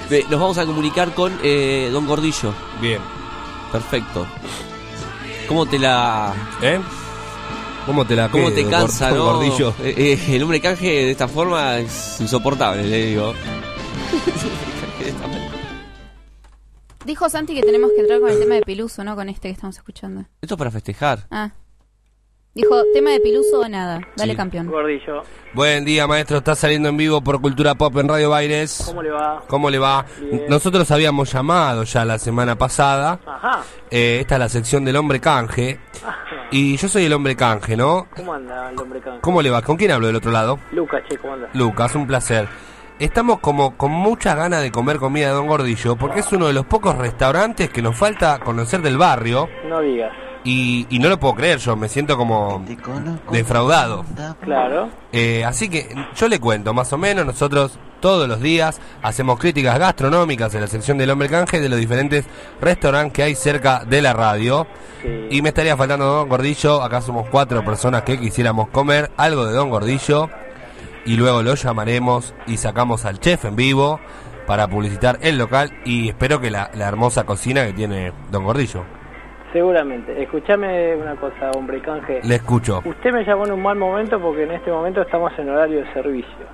nos 0.29 0.39
vamos 0.41 0.57
a 0.57 0.65
comunicar 0.65 1.13
con 1.13 1.39
eh, 1.41 1.89
Don 1.89 2.05
Gordillo. 2.05 2.53
Bien. 2.81 2.99
Perfecto. 3.71 4.27
¿Cómo 5.47 5.65
te 5.65 5.79
la... 5.79 6.33
¿Eh? 6.61 6.81
¿Cómo 7.87 8.05
te 8.05 8.17
la 8.17 8.29
¿Cómo 8.29 8.51
te 8.51 8.69
cansa, 8.69 9.11
no? 9.11 9.23
Gordillo? 9.23 9.73
Eh, 9.81 9.95
eh, 9.97 10.35
el 10.35 10.43
hombre 10.43 10.59
canje 10.59 10.87
de 10.87 11.11
esta 11.11 11.29
forma 11.29 11.77
es 11.77 12.19
insoportable, 12.19 12.83
le 12.83 13.05
digo. 13.05 13.33
Dijo 17.05 17.29
Santi 17.29 17.55
que 17.55 17.61
tenemos 17.61 17.91
que 17.95 18.01
entrar 18.01 18.19
con 18.19 18.29
el 18.29 18.39
tema 18.39 18.55
de 18.55 18.63
Piluso, 18.63 19.05
¿no? 19.05 19.15
Con 19.15 19.29
este 19.29 19.47
que 19.47 19.53
estamos 19.53 19.77
escuchando. 19.77 20.25
Esto 20.41 20.55
es 20.55 20.57
para 20.57 20.69
festejar. 20.69 21.27
Ah. 21.31 21.53
Dijo, 22.57 22.81
tema 22.91 23.11
de 23.11 23.19
Piluso 23.19 23.59
o 23.59 23.69
nada. 23.69 24.01
Dale, 24.15 24.31
Sí. 24.33 24.35
campeón. 24.37 24.65
Gordillo, 24.65 25.21
Buen 25.53 25.85
día, 25.85 26.07
maestro. 26.07 26.37
Está 26.37 26.55
saliendo 26.55 26.89
en 26.89 26.97
vivo 26.97 27.21
por 27.21 27.39
Cultura 27.39 27.75
Pop 27.75 27.95
en 27.97 28.07
Radio 28.09 28.31
Baires. 28.31 28.81
¿cómo 28.87 29.03
le 29.03 29.11
va? 29.11 29.43
¿Cómo 29.47 29.69
le 29.69 29.77
va? 29.77 30.05
Bien. 30.19 30.45
Nosotros 30.49 30.89
habíamos 30.89 31.31
llamado 31.31 31.83
ya 31.83 32.03
la 32.03 32.17
semana 32.17 32.55
pasada. 32.57 33.19
Ajá. 33.27 33.61
Eh, 33.91 34.17
esta 34.21 34.35
es 34.35 34.39
la 34.39 34.49
sección 34.49 34.83
del 34.85 34.95
hombre 34.95 35.19
canje. 35.19 35.79
Y 36.49 36.77
yo 36.77 36.87
soy 36.87 37.05
el 37.05 37.13
hombre 37.13 37.35
canje, 37.35 37.77
¿no? 37.77 38.07
¿Cómo 38.15 38.33
anda 38.33 38.71
el 38.71 38.79
hombre 38.79 39.01
canje? 39.01 39.19
¿Cómo 39.21 39.41
le 39.43 39.51
va? 39.51 39.61
¿Con 39.61 39.77
quién 39.77 39.91
hablo 39.91 40.07
del 40.07 40.15
otro 40.15 40.31
lado? 40.31 40.57
Lucas, 40.71 41.03
che, 41.07 41.17
¿cómo 41.19 41.33
anda? 41.33 41.49
Lucas, 41.53 41.93
un 41.93 42.07
placer. 42.07 42.47
Estamos 42.97 43.37
como 43.39 43.77
con 43.77 43.91
muchas 43.91 44.35
ganas 44.35 44.63
de 44.63 44.71
comer 44.71 44.97
comida 44.97 45.27
de 45.27 45.33
Don 45.33 45.45
Gordillo 45.45 45.95
porque 45.95 46.21
es 46.21 46.31
uno 46.31 46.47
de 46.47 46.53
los 46.53 46.65
pocos 46.65 46.97
restaurantes 46.97 47.69
que 47.69 47.83
nos 47.83 47.95
falta 47.95 48.39
conocer 48.39 48.81
del 48.81 48.97
barrio 48.97 49.47
No 49.69 49.79
digas. 49.81 50.11
Y, 50.47 50.87
y 50.89 50.99
no 50.99 51.09
lo 51.09 51.19
puedo 51.19 51.35
creer 51.35 51.59
yo, 51.59 51.75
me 51.75 51.89
siento 51.89 52.15
como 52.15 52.63
defraudado. 53.33 54.05
Claro. 54.39 54.87
Eh, 55.11 55.43
así 55.43 55.67
que 55.67 55.93
yo 56.15 56.29
le 56.29 56.39
cuento, 56.39 56.73
más 56.73 56.93
o 56.93 56.97
menos, 56.97 57.25
nosotros 57.25 57.77
todos 57.99 58.29
los 58.29 58.39
días 58.39 58.79
hacemos 59.01 59.39
críticas 59.39 59.77
gastronómicas 59.77 60.55
en 60.55 60.61
la 60.61 60.67
sección 60.67 60.97
del 60.97 61.09
hombre 61.09 61.27
canje 61.27 61.59
de 61.59 61.67
los 61.67 61.77
diferentes 61.77 62.23
restaurantes 62.61 63.11
que 63.11 63.23
hay 63.23 63.35
cerca 63.35 63.83
de 63.83 64.01
la 64.01 64.13
radio. 64.13 64.67
Y 65.29 65.41
me 65.41 65.49
estaría 65.49 65.75
faltando 65.75 66.05
Don 66.05 66.29
Gordillo, 66.29 66.81
acá 66.81 67.01
somos 67.01 67.27
cuatro 67.29 67.65
personas 67.65 68.03
que 68.03 68.17
quisiéramos 68.17 68.69
comer 68.69 69.11
algo 69.17 69.45
de 69.45 69.53
Don 69.53 69.69
Gordillo 69.69 70.29
y 71.05 71.17
luego 71.17 71.43
lo 71.43 71.55
llamaremos 71.55 72.33
y 72.45 72.55
sacamos 72.55 73.03
al 73.03 73.19
chef 73.19 73.43
en 73.43 73.57
vivo 73.57 73.99
para 74.45 74.69
publicitar 74.69 75.19
el 75.21 75.37
local 75.37 75.73
y 75.83 76.07
espero 76.07 76.39
que 76.39 76.51
la, 76.51 76.71
la 76.73 76.87
hermosa 76.87 77.25
cocina 77.25 77.65
que 77.65 77.73
tiene 77.73 78.13
Don 78.31 78.45
Gordillo. 78.45 78.85
Seguramente. 79.53 80.21
Escúchame 80.21 80.95
una 80.95 81.15
cosa, 81.15 81.51
hombre 81.55 81.81
canje. 81.81 82.19
Le 82.23 82.35
escucho. 82.35 82.81
Usted 82.83 83.11
me 83.11 83.23
llamó 83.23 83.45
en 83.45 83.53
un 83.53 83.61
mal 83.61 83.77
momento 83.77 84.19
porque 84.19 84.43
en 84.43 84.51
este 84.51 84.71
momento 84.71 85.01
estamos 85.01 85.31
en 85.39 85.49
horario 85.49 85.79
de 85.83 85.93
servicio. 85.93 86.45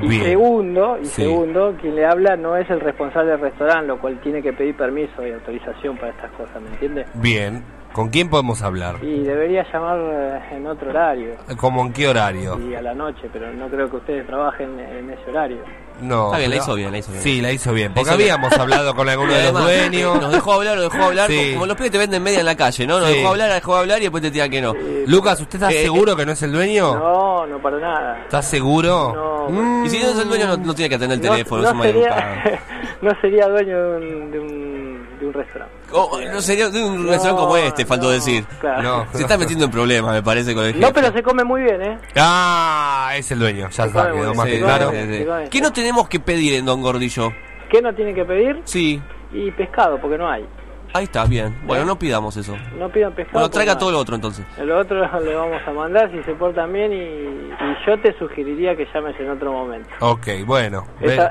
Y 0.00 0.08
Bien. 0.08 0.22
segundo, 0.24 0.98
y 1.00 1.04
Sí. 1.06 1.22
segundo, 1.22 1.74
quien 1.80 1.94
le 1.96 2.06
habla 2.06 2.36
no 2.36 2.56
es 2.56 2.68
el 2.70 2.80
responsable 2.80 3.32
del 3.32 3.40
restaurante, 3.40 3.86
lo 3.88 3.98
cual 3.98 4.18
tiene 4.22 4.40
que 4.42 4.52
pedir 4.52 4.74
permiso 4.76 5.26
y 5.26 5.32
autorización 5.32 5.96
para 5.96 6.10
estas 6.12 6.30
cosas, 6.32 6.62
¿me 6.62 6.68
entiende? 6.68 7.04
Bien. 7.14 7.62
¿Con 7.92 8.08
quién 8.08 8.30
podemos 8.30 8.62
hablar? 8.62 8.96
Y 9.04 9.20
debería 9.22 9.66
llamar 9.70 9.98
eh, 10.00 10.40
en 10.52 10.66
otro 10.66 10.88
horario. 10.88 11.34
¿Cómo 11.58 11.82
en 11.84 11.92
qué 11.92 12.08
horario? 12.08 12.58
Y 12.58 12.74
a 12.74 12.80
la 12.80 12.94
noche, 12.94 13.28
pero 13.30 13.52
no 13.52 13.68
creo 13.68 13.90
que 13.90 13.96
ustedes 13.96 14.26
trabajen 14.26 14.80
en 14.80 15.10
ese 15.10 15.28
horario. 15.28 15.58
No. 16.00 16.26
Está 16.26 16.38
bien, 16.38 16.50
la 16.50 16.56
hizo 16.56 16.74
bien, 16.74 16.90
la 16.92 16.98
hizo 16.98 17.10
bien. 17.12 17.22
Sí, 17.22 17.40
la 17.40 17.52
hizo 17.52 17.72
bien. 17.72 17.92
Porque 17.94 18.08
hizo 18.10 18.16
bien. 18.18 18.30
habíamos 18.32 18.52
hablado 18.58 18.94
con 18.94 19.08
alguno 19.08 19.32
de 19.32 19.52
los 19.52 19.62
dueños. 19.62 20.20
Nos 20.20 20.32
dejó 20.32 20.52
hablar, 20.54 20.76
nos 20.78 20.92
dejó 20.92 21.04
hablar. 21.04 21.30
Sí. 21.30 21.50
Como 21.54 21.66
los 21.66 21.76
pibes 21.76 21.92
te 21.92 21.98
venden 21.98 22.22
media 22.22 22.40
en 22.40 22.46
la 22.46 22.56
calle, 22.56 22.86
¿no? 22.86 22.98
Nos 23.00 23.08
Sí. 23.10 23.16
dejó 23.16 23.28
hablar, 23.28 23.52
dejó 23.52 23.76
hablar 23.76 23.98
y 23.98 24.02
después 24.02 24.22
te 24.22 24.30
tira 24.30 24.48
que 24.48 24.60
no. 24.60 24.74
Lucas, 25.06 25.40
¿usted 25.40 25.56
está 25.62 25.70
Eh, 25.70 25.82
seguro 25.82 26.16
que 26.16 26.26
no 26.26 26.32
es 26.32 26.42
el 26.42 26.52
dueño? 26.52 26.94
No, 26.98 27.46
no 27.46 27.58
para 27.60 27.78
nada. 27.78 28.22
¿Estás 28.22 28.46
seguro? 28.48 29.12
No, 29.50 29.84
Y 29.84 29.90
si 29.90 29.98
no 30.00 30.08
es 30.10 30.18
el 30.18 30.28
dueño, 30.28 30.46
no, 30.46 30.56
no 30.56 30.74
tiene 30.74 30.88
que 30.88 30.94
atender 30.96 31.18
el 31.18 31.24
no- 31.24 31.32
teléfono, 31.32 31.72
no 31.72 31.82
sería, 31.82 32.60
no 33.02 33.10
sería 33.20 33.46
dueño 33.48 33.78
de 33.78 33.96
un, 33.96 34.30
de 34.30 34.40
un, 34.40 35.08
de 35.20 35.26
un 35.26 35.32
restaurante. 35.32 35.74
Oh, 35.94 36.18
no 36.32 36.40
sería 36.40 36.68
de 36.68 36.82
un 36.84 37.04
No, 37.06 37.10
restaurante 37.12 37.40
como 37.42 37.56
este, 37.56 37.84
faltó 37.86 38.10
decir. 38.10 38.44
claro. 38.60 38.82
No. 38.82 39.06
Se 39.12 39.22
está 39.22 39.36
metiendo 39.36 39.64
en 39.66 39.70
problemas, 39.70 40.12
me 40.14 40.22
parece, 40.22 40.54
con 40.54 40.64
el 40.64 40.78
No, 40.80 40.88
jefe. 40.88 41.00
pero 41.00 41.12
se 41.12 41.22
come 41.22 41.44
muy 41.44 41.62
bien, 41.62 41.82
¿eh? 41.82 41.98
Ah, 42.16 43.12
es 43.16 43.30
el 43.30 43.38
dueño. 43.38 43.68
Ya 43.70 43.84
está, 43.84 44.10
quedó 44.12 44.34
más 44.34 44.44
Sí, 44.46 44.50
que 44.52 44.56
sí, 44.58 44.62
claro. 44.62 44.90
sí, 44.90 44.96
sí. 45.18 45.26
¿Qué 45.50 45.60
no 45.60 45.72
tenemos 45.72 46.08
que 46.08 46.20
pedir 46.20 46.54
en 46.54 46.64
Don 46.64 46.80
Gordillo? 46.82 47.32
¿Qué 47.70 47.80
no 47.82 47.94
tiene 47.94 48.14
que 48.14 48.24
pedir? 48.24 48.60
Sí, 48.64 49.00
Y 49.32 49.50
pescado, 49.52 49.98
porque 50.00 50.18
no 50.18 50.28
hay. 50.30 50.46
ahí 50.94 51.04
está, 51.04 51.24
bien. 51.24 51.56
Bueno, 51.64 51.86
no 51.86 51.98
pidamos 51.98 52.36
eso. 52.36 52.54
No 52.78 52.90
pidan 52.90 53.12
pescado. 53.14 53.32
Bueno, 53.38 53.48
traiga 53.50 53.72
no 53.74 53.78
todo 53.80 53.92
lo 53.92 53.98
otro 53.98 54.14
entonces. 54.14 54.44
El 54.58 54.70
otro 54.72 55.00
le 55.24 55.34
vamos 55.34 55.60
a 55.66 55.70
mandar 55.72 56.10
si 56.10 56.22
se 56.24 56.34
portan 56.34 56.70
bien 56.72 56.92
y, 56.92 56.96
y 56.96 57.52
yo 57.86 57.98
te 58.00 58.12
sugeriría 58.18 58.76
que 58.76 58.86
llames 58.92 59.18
en 59.18 59.30
otro 59.30 59.52
momento. 59.52 59.88
Ok, 60.00 60.26
bueno. 60.44 60.86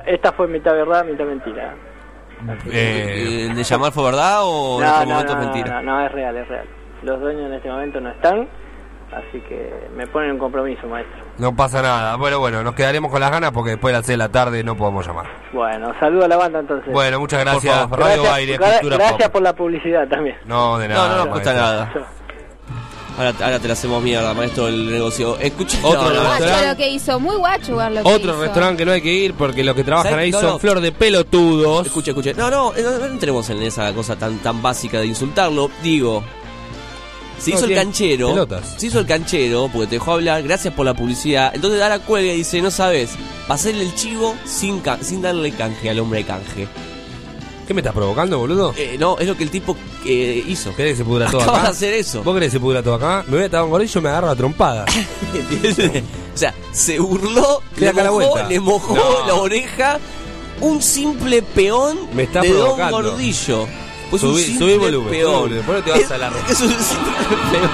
Esta 0.05 0.31
fue 0.31 0.47
mitad 0.47 0.73
verdad, 0.73 1.05
mitad 1.05 1.25
mentira. 1.25 1.75
Eh, 2.71 3.47
¿El 3.49 3.55
de 3.55 3.63
llamar 3.63 3.91
fue 3.91 4.03
verdad 4.05 4.39
o 4.43 4.79
en 4.81 4.87
No, 4.87 4.93
este 4.93 5.05
no, 5.05 5.11
momento 5.13 5.35
no, 5.35 5.39
es 5.41 5.47
mentira? 5.47 5.81
no, 5.81 5.91
no, 5.99 6.05
es 6.05 6.11
real, 6.11 6.37
es 6.37 6.47
real. 6.47 6.65
Los 7.03 7.19
dueños 7.19 7.45
en 7.47 7.53
este 7.53 7.69
momento 7.69 7.99
no 8.01 8.09
están, 8.11 8.47
así 9.11 9.41
que 9.41 9.87
me 9.95 10.05
ponen 10.07 10.31
un 10.31 10.37
compromiso, 10.37 10.87
maestro. 10.87 11.23
no 11.37 11.55
pasa 11.55 11.81
nada. 11.81 12.15
Bueno, 12.17 12.39
bueno, 12.39 12.63
nos 12.63 12.75
quedaremos 12.75 13.11
con 13.11 13.19
las 13.19 13.31
ganas 13.31 13.51
porque 13.51 13.71
después 13.71 13.91
de 13.93 13.97
las 13.99 14.05
6 14.05 14.13
de 14.13 14.17
la 14.23 14.29
tarde 14.29 14.63
no 14.63 14.75
podemos 14.75 15.05
llamar. 15.05 15.25
Bueno, 15.51 15.91
saludo 15.99 16.25
a 16.25 16.27
la 16.27 16.37
banda 16.37 16.59
entonces. 16.59 16.93
Bueno, 16.93 17.19
muchas 17.19 17.39
gracias. 17.41 17.75
favor. 17.75 17.99
Radio 17.99 18.21
gracias, 18.23 18.33
Aire, 18.37 18.57
gra- 18.59 18.71
Cultura 18.79 18.97
gracias 18.97 19.23
Pop. 19.23 19.31
por 19.31 19.41
la 19.41 19.53
publicidad 19.53 20.07
también. 20.07 20.37
No, 20.45 20.77
de 20.77 20.87
No, 20.87 20.93
nada. 20.95 21.09
no 21.09 21.15
nos 21.17 21.27
cuesta 21.27 21.53
nada. 21.53 21.91
Ahora, 23.17 23.33
ahora 23.41 23.59
te 23.59 23.67
la 23.67 23.73
hacemos 23.73 24.01
mierda, 24.01 24.33
maestro, 24.33 24.67
el 24.67 24.89
negocio. 24.89 25.37
Escucha, 25.37 25.77
Otro 25.83 26.11
no, 26.13 26.29
restaurante. 26.29 26.67
lo 26.67 26.75
que 26.77 26.89
hizo, 26.89 27.19
muy 27.19 27.35
guacho 27.35 27.75
ver 27.75 27.91
lo 27.91 28.03
que 28.03 28.09
Otro 28.09 28.31
hizo. 28.33 28.41
restaurante 28.41 28.77
que 28.77 28.85
no 28.85 28.91
hay 28.93 29.01
que 29.01 29.13
ir 29.13 29.33
porque 29.33 29.63
los 29.63 29.75
que 29.75 29.83
trabajan 29.83 30.11
¿Sabes? 30.13 30.23
ahí 30.25 30.31
No, 30.31 30.39
son 30.39 30.49
no. 30.51 30.59
flor 30.59 30.79
de 30.79 30.91
pelotudos. 30.91 31.85
Escuche, 31.87 32.11
escuche. 32.11 32.33
No, 32.33 32.49
no, 32.49 32.73
no, 32.73 32.97
no 32.99 33.05
entremos 33.05 33.49
en 33.49 33.61
esa 33.63 33.93
cosa 33.93 34.15
tan 34.15 34.37
tan 34.39 34.61
básica 34.61 34.99
de 34.99 35.07
insultarlo. 35.07 35.69
Digo, 35.83 36.23
se 37.37 37.51
No, 37.51 37.57
hizo 37.57 37.65
el 37.65 37.75
canchero. 37.75 38.29
pelotas. 38.29 38.75
Se 38.77 38.87
hizo 38.87 38.99
el 38.99 39.05
canchero 39.05 39.69
porque 39.71 39.87
te 39.87 39.95
dejó 39.95 40.13
hablar. 40.13 40.41
Gracias 40.43 40.73
por 40.73 40.85
la 40.85 40.93
publicidad. 40.93 41.51
Entonces 41.53 41.79
Dara 41.79 41.99
cuelga 41.99 42.31
y 42.33 42.37
dice, 42.37 42.61
no 42.61 42.71
sabes, 42.71 43.11
pasarle 43.47 43.83
el 43.83 43.93
chivo 43.95 44.35
sin, 44.45 44.79
ca- 44.79 44.99
sin 45.01 45.21
darle 45.21 45.51
canje 45.51 45.89
al 45.89 45.99
hombre 45.99 46.19
de 46.19 46.25
canje. 46.25 46.67
¿Qué 47.71 47.75
me 47.75 47.79
estás 47.79 47.93
provocando, 47.95 48.37
boludo? 48.37 48.73
Eh, 48.75 48.97
no, 48.99 49.17
es 49.17 49.25
lo 49.25 49.37
que 49.37 49.43
el 49.45 49.49
tipo 49.49 49.77
eh, 50.05 50.43
hizo. 50.45 50.75
¿Querés 50.75 50.91
que 50.91 50.97
se 50.97 51.05
pudra 51.05 51.31
todo 51.31 51.39
Acaba 51.41 51.59
acá? 51.59 51.67
de 51.67 51.71
hacer 51.73 51.93
eso. 51.93 52.21
¿Vos 52.21 52.33
querés 52.33 52.47
que 52.49 52.57
se 52.57 52.59
pudra 52.59 52.83
todo 52.83 52.95
acá? 52.95 53.23
Me 53.27 53.35
voy 53.35 53.43
a 53.43 53.45
estar 53.45 53.63
un 53.63 53.69
gordillo 53.69 54.01
me 54.01 54.09
agarro 54.09 54.27
la 54.27 54.35
trompada. 54.35 54.85
O 56.33 56.37
sea, 56.37 56.53
se 56.73 56.99
burló, 56.99 57.61
le 57.77 57.87
acá 57.89 58.03
la 58.03 58.11
mojó, 58.11 58.29
vuelta. 58.31 58.49
le 58.49 58.59
mojó 58.59 58.95
No. 58.95 59.25
la 59.27 59.33
oreja. 59.35 59.99
Un 60.59 60.81
simple 60.81 61.41
peón 61.41 61.97
Me 62.13 62.23
está 62.23 62.41
de 62.41 62.49
Don 62.49 62.59
provocando. 62.75 62.97
Gordillo. 63.11 63.67
Pues 64.09 64.23
un 64.23 64.33
Subí- 64.35 64.43
simple 64.45 64.65
subí 64.73 64.77
volumen, 64.77 65.07
subí 65.09 65.17
peón. 65.19 65.39
volumen, 65.41 65.63
por 65.63 65.75
eso 65.77 65.83
te 65.85 65.91
vas 65.91 66.11
a 66.11 66.17
la- 66.17 66.27
Es 66.49 66.59
un 66.61 66.69
simple 66.69 67.27
peón. 67.51 67.71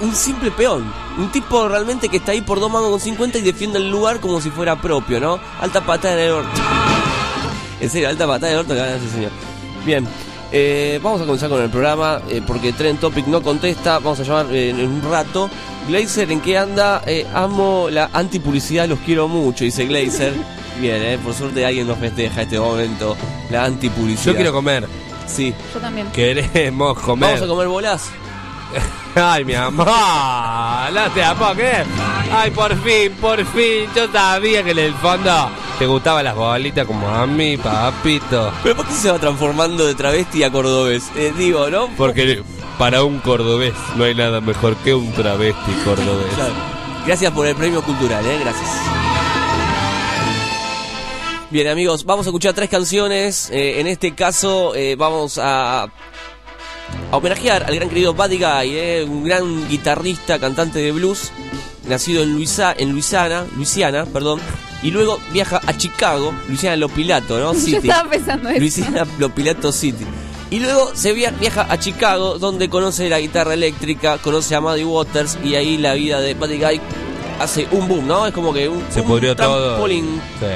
Un 0.00 0.14
simple 0.14 0.50
peón. 0.52 0.84
Un 1.18 1.30
tipo 1.32 1.68
realmente 1.68 2.08
que 2.08 2.18
está 2.18 2.32
ahí 2.32 2.40
por 2.40 2.60
dos 2.60 2.70
mangos 2.70 2.90
con 2.90 3.00
50 3.00 3.38
y 3.38 3.42
defiende 3.42 3.78
el 3.78 3.90
lugar 3.90 4.20
como 4.20 4.40
si 4.40 4.50
fuera 4.50 4.80
propio, 4.80 5.18
¿no? 5.20 5.40
Alta 5.60 5.80
patada 5.84 6.20
el 6.22 6.30
orto. 6.32 6.60
En 7.80 7.90
serio, 7.90 8.08
alta 8.08 8.26
patada 8.26 8.52
el 8.52 8.58
orto 8.58 8.74
que 8.74 8.80
ese 8.96 9.08
señor. 9.10 9.30
Bien. 9.84 10.06
eh, 10.52 11.00
vamos 11.02 11.20
a 11.20 11.24
comenzar 11.24 11.48
con 11.50 11.60
el 11.62 11.68
programa 11.70 12.20
eh, 12.28 12.40
porque 12.46 12.72
Trend 12.72 13.00
Topic 13.00 13.26
no 13.26 13.42
contesta. 13.42 13.98
Vamos 13.98 14.20
a 14.20 14.22
llamar 14.22 14.46
eh, 14.52 14.70
en 14.70 14.80
un 14.80 15.02
rato. 15.02 15.50
Glazer, 15.88 16.30
¿en 16.30 16.40
qué 16.42 16.58
anda? 16.58 17.02
Eh, 17.06 17.26
amo 17.34 17.88
la 17.90 18.10
antipublicidad, 18.12 18.88
los 18.88 18.98
quiero 19.00 19.26
mucho, 19.26 19.64
dice 19.64 19.86
Glazer. 19.86 20.32
Bien, 20.80 21.02
eh, 21.02 21.18
por 21.24 21.34
suerte 21.34 21.66
alguien 21.66 21.88
nos 21.88 21.98
festeja 21.98 22.42
este 22.42 22.60
momento. 22.60 23.16
La 23.50 23.64
antipublicidad. 23.64 24.32
Yo 24.32 24.36
quiero 24.36 24.52
comer. 24.52 24.86
Sí. 25.26 25.52
Yo 25.74 25.80
también. 25.80 26.06
Queremos 26.12 26.96
comer. 27.00 27.30
Vamos 27.30 27.42
a 27.42 27.46
comer 27.48 27.66
bolas. 27.66 28.10
Ay, 29.20 29.44
mi 29.44 29.54
amor, 29.54 29.86
no 29.86 31.10
te 31.12 31.20
la 31.20 31.34
puedo 31.34 31.54
creer. 31.54 31.86
Ay, 32.30 32.50
por 32.50 32.76
fin, 32.82 33.12
por 33.20 33.44
fin. 33.46 33.88
Yo 33.94 34.10
sabía 34.12 34.62
que 34.62 34.70
en 34.70 34.78
el 34.78 34.94
fondo 34.94 35.50
te 35.78 35.86
gustaban 35.86 36.24
las 36.24 36.36
bolitas 36.36 36.86
como 36.86 37.08
a 37.08 37.26
mí, 37.26 37.56
papito. 37.56 38.52
¿Pero 38.62 38.76
por 38.76 38.86
qué 38.86 38.92
se 38.92 39.10
va 39.10 39.18
transformando 39.18 39.86
de 39.86 39.94
travesti 39.94 40.44
a 40.44 40.50
cordobés? 40.50 41.10
Eh, 41.16 41.32
digo, 41.36 41.68
¿no? 41.68 41.88
Porque 41.96 42.42
para 42.78 43.02
un 43.02 43.18
cordobés 43.18 43.74
no 43.96 44.04
hay 44.04 44.14
nada 44.14 44.40
mejor 44.40 44.76
que 44.76 44.94
un 44.94 45.10
travesti 45.12 45.72
cordobés. 45.84 46.32
Claro. 46.34 46.54
Gracias 47.06 47.32
por 47.32 47.46
el 47.46 47.56
premio 47.56 47.82
cultural, 47.82 48.24
¿eh? 48.24 48.38
Gracias. 48.40 48.70
Bien, 51.50 51.66
amigos, 51.68 52.04
vamos 52.04 52.26
a 52.26 52.28
escuchar 52.28 52.52
tres 52.52 52.68
canciones. 52.68 53.48
Eh, 53.50 53.80
en 53.80 53.86
este 53.86 54.14
caso, 54.14 54.74
eh, 54.74 54.96
vamos 54.96 55.40
a, 55.42 55.88
a 57.10 57.16
homenajear 57.16 57.64
al 57.64 57.74
gran 57.74 57.88
querido 57.88 58.14
Buddy 58.14 58.36
Guy, 58.38 58.76
eh, 58.76 59.06
un 59.08 59.24
gran 59.24 59.68
guitarrista, 59.68 60.38
cantante 60.38 60.78
de 60.78 60.92
blues, 60.92 61.30
nacido 61.86 62.22
en, 62.22 62.34
Luisa, 62.34 62.74
en 62.76 62.92
Luisiana, 62.92 63.44
Luisiana, 63.56 64.04
perdón, 64.06 64.40
y 64.82 64.90
luego 64.90 65.18
viaja 65.32 65.60
a 65.66 65.76
Chicago, 65.76 66.34
Luisiana 66.48 66.76
Lopilato, 66.76 67.38
¿no? 67.40 67.52
Yo 67.54 67.60
City. 67.60 67.76
estaba 67.88 68.10
pensando 68.10 68.48
eso. 68.50 68.60
Luisiana 68.60 69.06
Lopilato 69.18 69.72
City. 69.72 70.04
Y 70.50 70.60
luego 70.60 70.92
se 70.94 71.12
via- 71.12 71.30
viaja 71.30 71.66
a 71.70 71.78
Chicago, 71.78 72.38
donde 72.38 72.68
conoce 72.70 73.08
la 73.08 73.20
guitarra 73.20 73.54
eléctrica, 73.54 74.18
conoce 74.18 74.54
a 74.54 74.60
Muddy 74.60 74.84
Waters 74.84 75.38
y 75.44 75.54
ahí 75.56 75.76
la 75.78 75.94
vida 75.94 76.20
de 76.20 76.34
Buddy 76.34 76.58
Guy 76.58 76.80
hace 77.38 77.68
un 77.70 77.86
boom, 77.86 78.06
¿no? 78.06 78.26
Es 78.26 78.32
como 78.32 78.52
que 78.52 78.68
un, 78.68 78.82
Se 78.92 79.00
un 79.02 79.06
pudrió 79.06 79.36
todo. 79.36 79.68
trampolín. 79.72 80.20
Sí. 80.40 80.46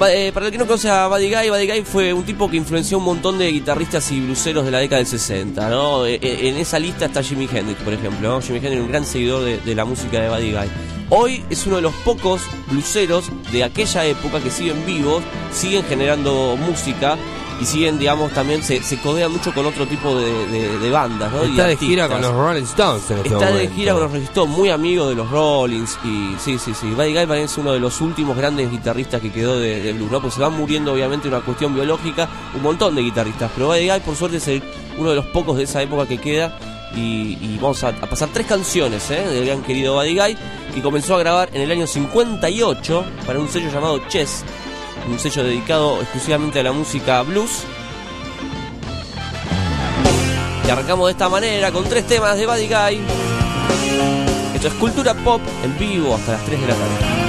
Eh, 0.00 0.32
para 0.34 0.46
el 0.46 0.52
que 0.52 0.58
no 0.58 0.66
conoce 0.66 0.90
a 0.90 1.06
Buddy 1.06 1.32
Guy, 1.32 1.50
Buddy 1.50 1.66
Guy 1.68 1.82
fue 1.82 2.12
un 2.12 2.24
tipo 2.24 2.50
que 2.50 2.56
influenció 2.56 2.98
un 2.98 3.04
montón 3.04 3.38
de 3.38 3.50
guitarristas 3.52 4.10
y 4.10 4.20
bluseros 4.20 4.64
de 4.64 4.72
la 4.72 4.78
década 4.78 4.98
del 4.98 5.06
60, 5.06 5.70
¿no? 5.70 6.04
Eh, 6.04 6.18
eh, 6.20 6.48
en 6.48 6.56
esa 6.56 6.80
lista 6.80 7.04
está 7.04 7.22
Jimi 7.22 7.48
Hendrix, 7.50 7.80
por 7.80 7.92
ejemplo, 7.92 8.28
¿no? 8.28 8.42
Jimi 8.42 8.58
Hendrix, 8.58 8.82
un 8.82 8.88
gran 8.88 9.06
seguidor 9.06 9.44
de, 9.44 9.58
de 9.58 9.74
la 9.74 9.84
música 9.84 10.20
de 10.20 10.28
Buddy 10.28 10.50
Guy. 10.50 10.68
Hoy 11.10 11.44
es 11.48 11.64
uno 11.66 11.76
de 11.76 11.82
los 11.82 11.94
pocos 11.96 12.42
bluseros 12.68 13.30
de 13.52 13.62
aquella 13.62 14.04
época 14.04 14.40
que 14.40 14.50
siguen 14.50 14.84
vivos, 14.84 15.22
siguen 15.52 15.84
generando 15.84 16.56
música 16.56 17.16
y 17.64 17.66
siguen, 17.66 17.98
digamos, 17.98 18.30
también 18.32 18.62
se, 18.62 18.82
se 18.82 18.98
codean 19.00 19.32
mucho 19.32 19.54
con 19.54 19.64
otro 19.64 19.86
tipo 19.86 20.14
de, 20.18 20.46
de- 20.48 20.78
de 20.78 20.90
bandas, 20.90 21.32
¿no? 21.32 21.44
Y 21.46 21.50
Está 21.52 21.66
de 21.68 21.76
gira 21.78 22.08
con 22.08 22.20
los 22.20 22.32
Rolling 22.32 22.62
Stones 22.64 23.10
en 23.10 23.16
este 23.16 23.28
Está 23.30 23.50
de 23.50 23.68
gira 23.68 23.92
con 23.94 24.02
los 24.02 24.10
Rolling 24.12 24.24
Stones, 24.26 24.56
muy 24.56 24.68
amigo 24.70 25.08
de 25.08 25.14
los 25.14 25.30
Rollins 25.30 25.98
y 26.04 26.34
sí, 26.38 26.58
sí, 26.58 26.72
sí. 26.78 26.88
Buddy 26.90 27.14
Guy 27.14 27.38
es 27.40 27.56
uno 27.58 27.72
de 27.72 27.80
los 27.80 28.00
últimos 28.02 28.36
grandes 28.36 28.70
guitarristas 28.70 29.20
que 29.22 29.32
quedó 29.32 29.58
de, 29.58 29.80
de 29.82 29.92
blues, 29.94 30.10
¿no? 30.10 30.20
Pues 30.20 30.34
se 30.34 30.40
van 30.40 30.52
muriendo 30.56 30.92
obviamente 30.92 31.26
una 31.28 31.40
cuestión 31.40 31.74
biológica, 31.74 32.28
un 32.54 32.62
montón 32.62 32.94
de 32.94 33.02
guitarristas, 33.02 33.50
pero 33.54 33.68
Buddy 33.68 33.88
Guy 33.88 34.00
por 34.00 34.14
suerte 34.14 34.36
es 34.36 34.48
el- 34.48 34.62
uno 34.98 35.10
de 35.10 35.16
los 35.16 35.26
pocos 35.26 35.56
de 35.56 35.64
esa 35.64 35.82
época 35.82 36.06
que 36.06 36.18
queda 36.18 36.58
y, 36.94 37.38
y 37.40 37.58
vamos 37.60 37.82
a, 37.82 37.88
a 37.88 37.92
pasar 38.08 38.28
tres 38.32 38.46
canciones 38.46 39.10
¿eh? 39.10 39.26
del 39.26 39.46
gran 39.46 39.62
querido 39.62 39.94
Buddy 39.94 40.14
Guy 40.16 40.36
que 40.74 40.82
comenzó 40.82 41.16
a 41.16 41.18
grabar 41.18 41.48
en 41.52 41.62
el 41.62 41.70
año 41.70 41.86
58 41.86 43.04
para 43.26 43.38
un 43.40 43.48
sello 43.48 43.70
llamado 43.72 43.98
Chess, 44.08 44.44
un 45.08 45.18
sello 45.18 45.44
dedicado 45.44 46.00
exclusivamente 46.00 46.60
a 46.60 46.62
la 46.62 46.72
música 46.72 47.22
blues. 47.22 47.64
Y 50.66 50.70
arrancamos 50.70 51.06
de 51.06 51.12
esta 51.12 51.28
manera 51.28 51.70
con 51.72 51.84
tres 51.84 52.06
temas 52.06 52.36
de 52.36 52.46
Buddy 52.46 52.68
Guy. 52.68 53.00
Esto 54.54 54.68
es 54.68 54.74
Cultura 54.74 55.14
Pop 55.14 55.42
en 55.62 55.78
vivo 55.78 56.14
hasta 56.14 56.32
las 56.32 56.44
3 56.44 56.60
de 56.60 56.66
la 56.66 56.74
tarde. 56.74 57.24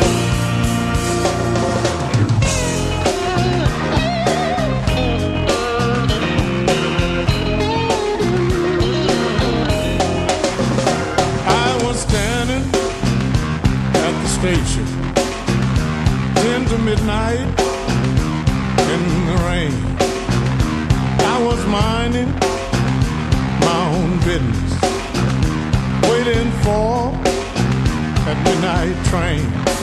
Station, 14.45 14.85
ten 16.35 16.65
to 16.67 16.77
midnight 16.77 17.64
I 21.35 21.43
was 21.43 21.65
minding 21.65 22.31
my 23.67 23.81
own 23.93 24.17
business, 24.19 24.71
waiting 26.09 26.49
for 26.63 27.11
that 28.23 28.37
midnight 28.45 28.95
train. 29.07 29.74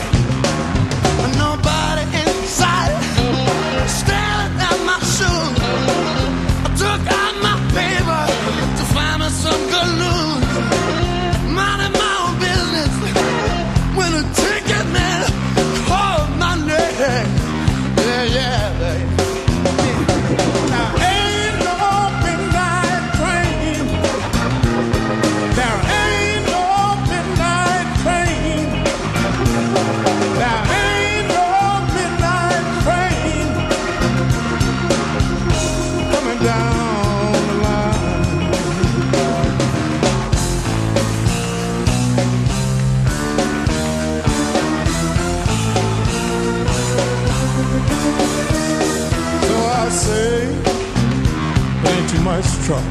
trouble. 52.63 52.83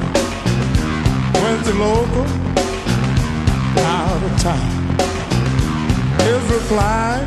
Went 1.43 1.65
to 1.65 1.73
local, 1.73 2.27
out 3.79 4.23
of 4.23 4.43
town. 4.43 4.71
His 6.21 6.43
reply 6.53 7.25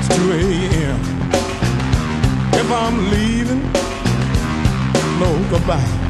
is 0.00 0.08
2 0.08 0.32
a.m. 0.32 1.00
If 2.54 2.72
I'm 2.72 3.10
leaving, 3.10 3.62
no 5.20 5.48
goodbye. 5.48 6.01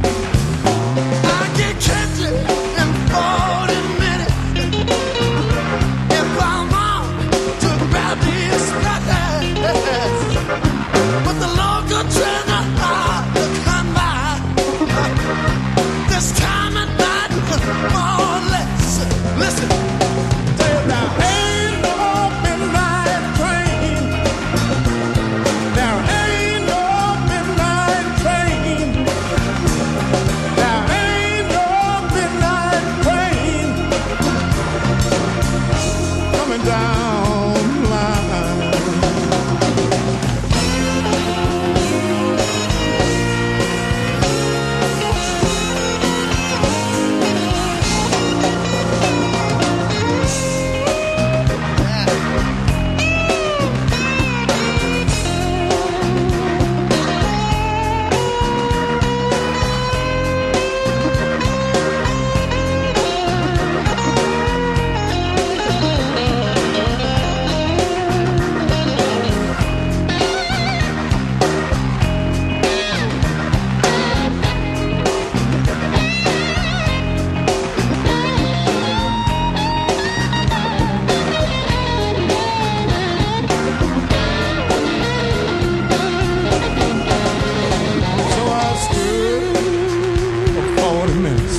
40 91.03 91.18
minutes. 91.18 91.57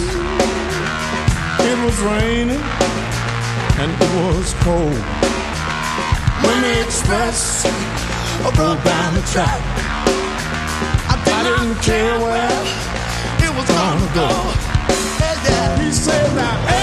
It 1.59 1.77
was 1.83 1.99
raining 1.99 2.63
and 3.81 3.91
it 3.91 4.11
was 4.15 4.53
cold. 4.63 5.03
When 6.45 6.61
the 6.61 6.81
express 6.81 7.65
broke 8.55 8.81
down 8.85 9.13
the 9.15 9.21
track, 9.33 9.61
I 11.11 11.43
didn't 11.43 11.75
care 11.81 12.17
where 12.19 12.55
it 13.45 13.53
was 13.57 13.67
gonna 13.67 14.13
go. 14.15 14.29
He 15.83 15.91
said, 15.91 16.29
"Hey." 16.69 16.82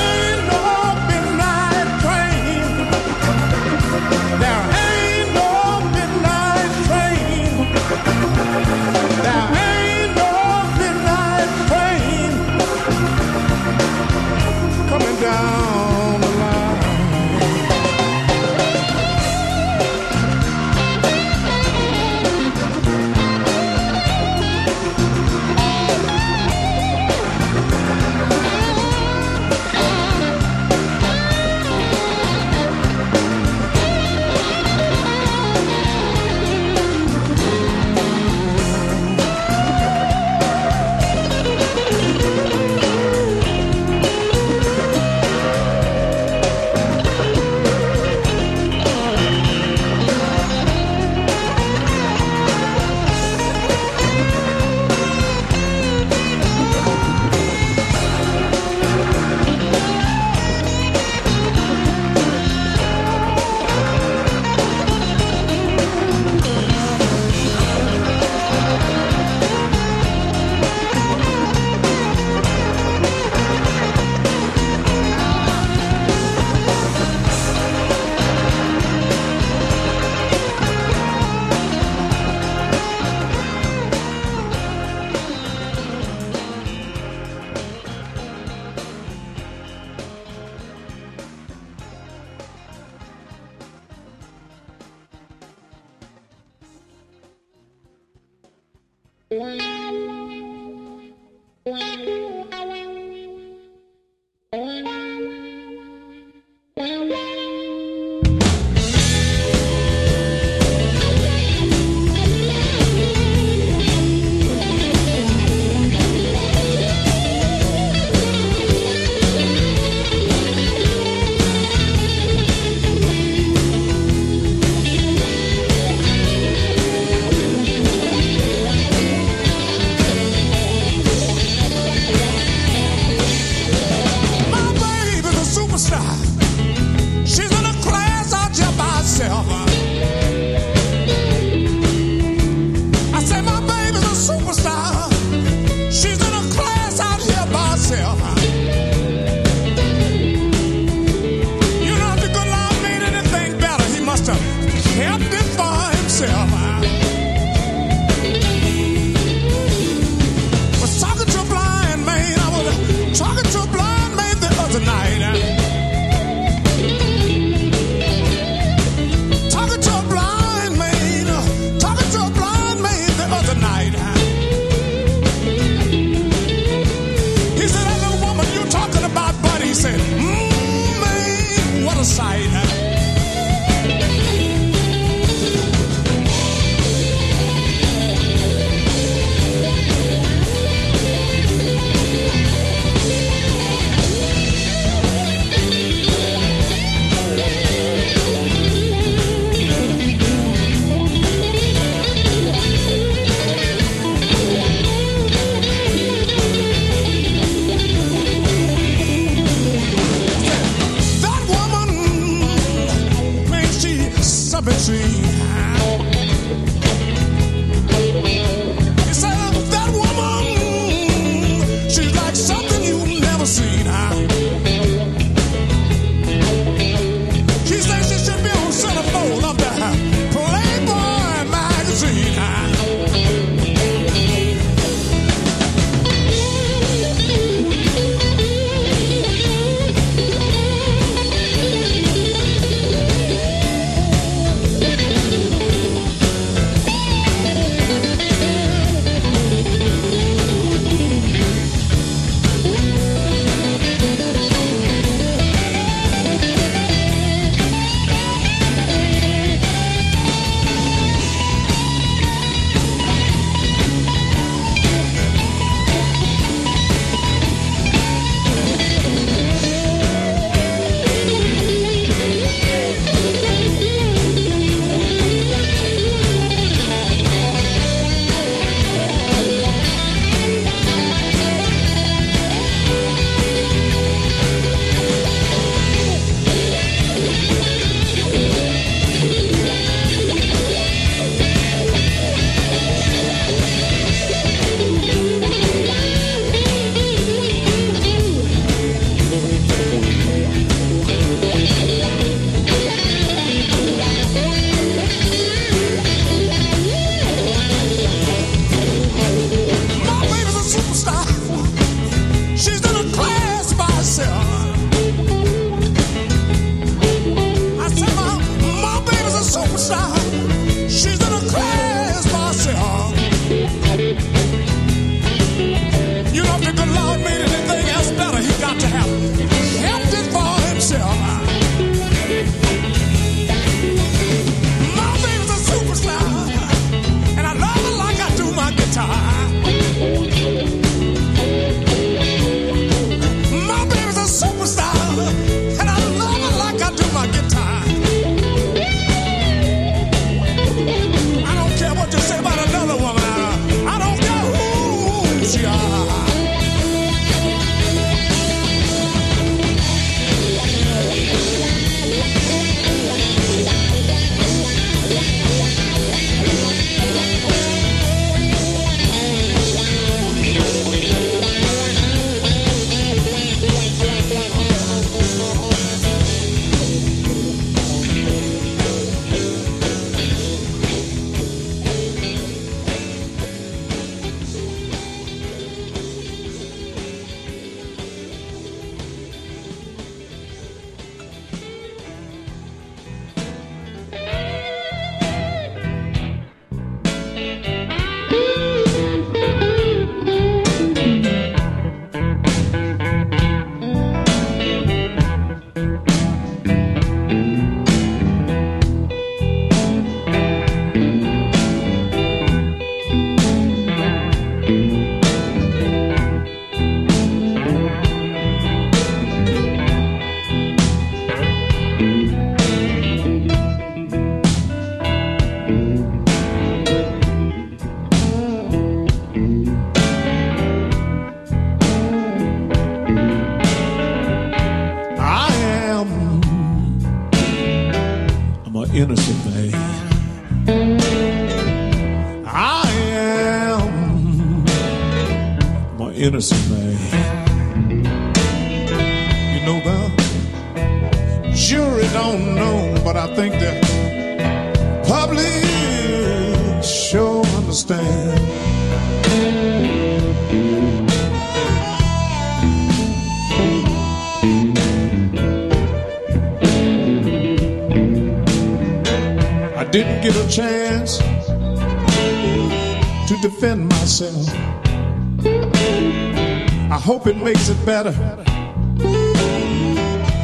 makes 477.53 477.69
it 477.69 477.85
better 477.85 478.13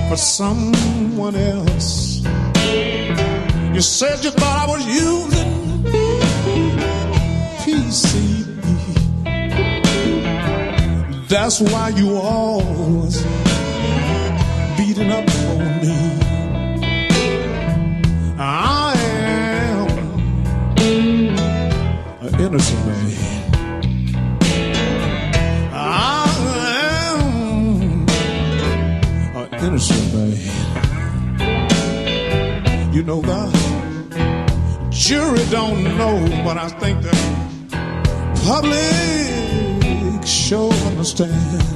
for 0.09 0.17
someone 0.17 1.37
else. 1.37 2.25
You 3.75 3.81
said 3.81 4.25
you 4.25 4.31
thought 4.33 4.59
I 4.65 4.73
was 4.73 4.85
using 5.05 5.85
PCB. 7.63 8.49
That's 11.29 11.61
why 11.61 11.91
you 11.91 12.17
always. 12.17 13.36
jury 35.07 35.45
don't 35.51 35.85
know, 35.97 36.19
but 36.43 36.57
I 36.59 36.69
think 36.81 37.01
the 37.01 37.13
public 38.45 38.77
sure 40.27 40.73
understands. 40.89 41.76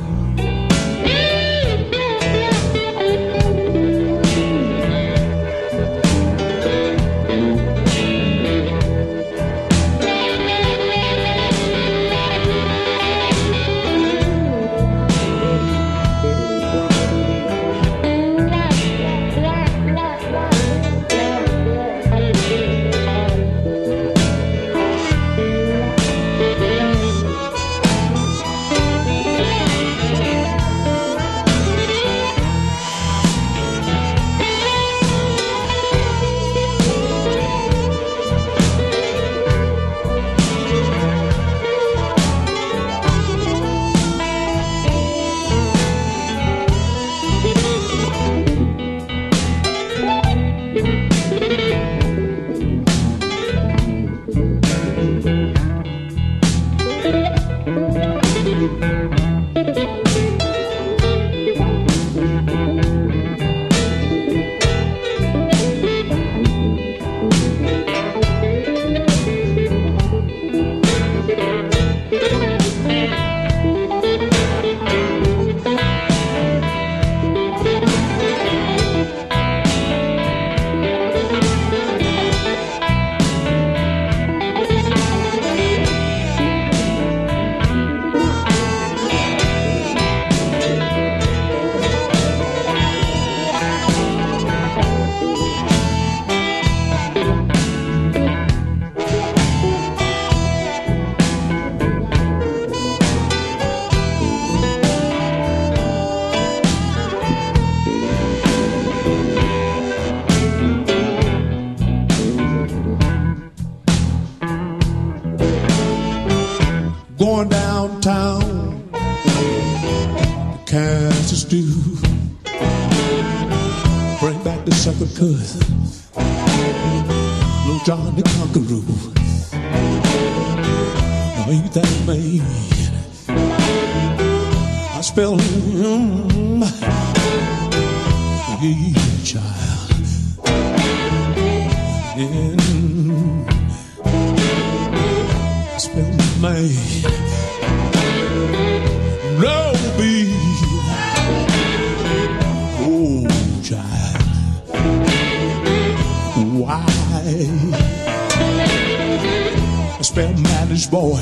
well-managed 160.20 160.90
boy. 160.90 161.20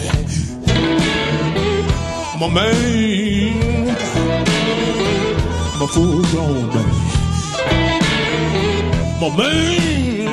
I'm 2.35 2.43
a 2.43 2.49
man, 2.51 3.89
I'm 5.75 5.83
a 5.83 5.87
full-grown 5.87 6.67
man. 6.75 6.95
I'm 9.15 9.23
a 9.23 9.31
man, 9.37 10.29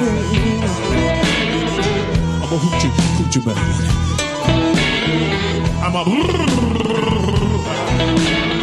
I'm 2.42 2.54
a 2.54 2.58
hoochie, 2.64 2.90
hoochie 3.18 3.42
man. 3.46 3.58
I'm 5.84 5.96
a... 8.52 8.55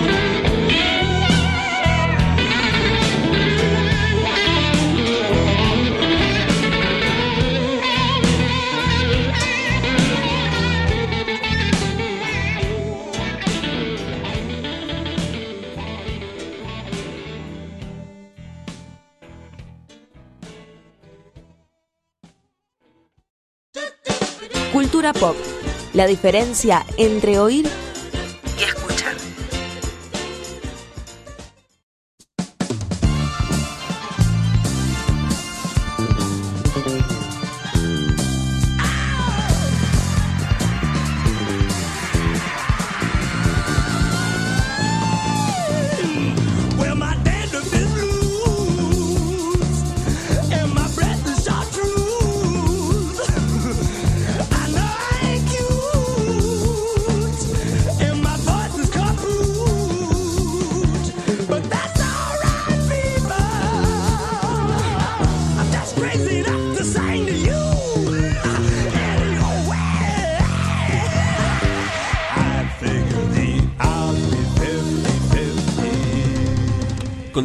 La 25.92 26.06
diferencia 26.06 26.84
entre 26.96 27.38
oír 27.38 27.68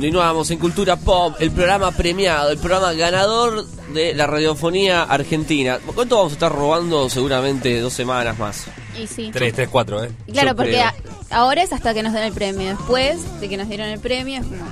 Continuamos 0.07 0.49
en 0.51 0.57
Cultura 0.59 0.95
Pop, 0.95 1.35
el 1.37 1.51
programa 1.51 1.91
premiado, 1.91 2.49
el 2.49 2.57
programa 2.57 2.93
ganador 2.93 3.65
de 3.93 4.13
la 4.15 4.25
radiofonía 4.25 5.03
argentina. 5.03 5.79
¿Cuánto 5.93 6.15
vamos 6.15 6.31
a 6.31 6.35
estar 6.35 6.49
robando? 6.49 7.09
Seguramente 7.09 7.81
dos 7.81 7.91
semanas 7.91 8.39
más. 8.39 8.67
Y 8.97 9.05
sí. 9.05 9.31
Tres, 9.33 9.53
tres, 9.53 9.67
cuatro, 9.69 10.01
¿eh? 10.01 10.09
Claro, 10.31 10.51
Yo 10.51 10.55
porque 10.55 10.79
a- 10.81 10.93
ahora 11.29 11.61
es 11.61 11.73
hasta 11.73 11.93
que 11.93 12.03
nos 12.03 12.13
den 12.13 12.23
el 12.23 12.31
premio. 12.31 12.69
Después 12.69 13.41
de 13.41 13.49
que 13.49 13.57
nos 13.57 13.67
dieron 13.67 13.89
el 13.89 13.99
premio, 13.99 14.39
es 14.39 14.45
como. 14.45 14.63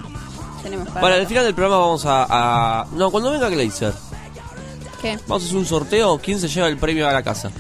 Tenemos 0.64 0.88
para. 0.88 1.02
Para 1.02 1.18
el 1.18 1.28
final 1.28 1.44
del 1.44 1.54
programa 1.54 1.80
vamos 1.82 2.06
a... 2.06 2.28
a- 2.30 2.88
No, 2.94 3.12
cuando 3.12 3.30
venga 3.30 3.50
Glazer, 3.50 3.92
¿Qué? 5.02 5.20
vamos 5.28 5.44
a 5.44 5.46
hacer 5.48 5.58
un 5.58 5.66
sorteo. 5.66 6.18
¿Quién 6.18 6.40
se 6.40 6.48
lleva 6.48 6.70
el 6.70 6.78
premio 6.78 7.10
a 7.10 7.12
la 7.12 7.24
casa? 7.24 7.52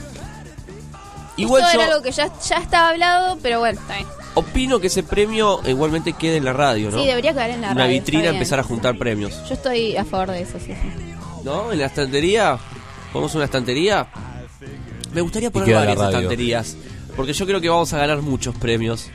Igual 1.35 1.61
Esto 1.63 1.73
yo 1.75 1.81
era 1.81 1.91
algo 1.91 2.01
que 2.01 2.11
ya, 2.13 2.31
ya 2.39 2.55
estaba 2.55 2.87
hablado, 2.91 3.37
pero 3.43 3.59
bueno, 3.59 3.77
está 3.81 3.95
bien. 3.95 4.07
Opino 4.35 4.79
que 4.79 4.87
ese 4.87 5.01
premio 5.03 5.59
igualmente 5.67 6.13
quede 6.13 6.37
en 6.37 6.45
la 6.45 6.53
radio, 6.53 6.91
¿no? 6.91 6.99
Sí, 7.01 7.07
debería 7.07 7.31
quedar 7.33 7.49
en 7.49 7.61
la 7.61 7.71
Una 7.71 7.81
radio, 7.81 7.93
vitrina, 7.99 8.19
está 8.21 8.31
bien. 8.31 8.35
empezar 8.41 8.59
a 8.59 8.63
juntar 8.63 8.97
premios. 8.97 9.33
Yo 9.47 9.53
estoy 9.55 9.97
a 9.97 10.05
favor 10.05 10.31
de 10.31 10.41
eso, 10.41 10.59
sí. 10.59 10.67
sí. 10.73 10.75
¿No? 11.43 11.71
En 11.71 11.79
la 11.79 11.85
estantería. 11.87 12.57
¿Ponemos 13.13 13.33
una 13.35 13.45
estantería? 13.45 14.07
Me 15.13 15.21
gustaría 15.21 15.49
poner 15.51 15.73
varias 15.75 15.99
estanterías. 15.99 16.75
Porque 17.15 17.31
yo 17.33 17.45
creo 17.45 17.61
que 17.61 17.69
vamos 17.69 17.93
a 17.93 17.97
ganar 17.97 18.21
muchos 18.21 18.53
premios. 18.55 19.07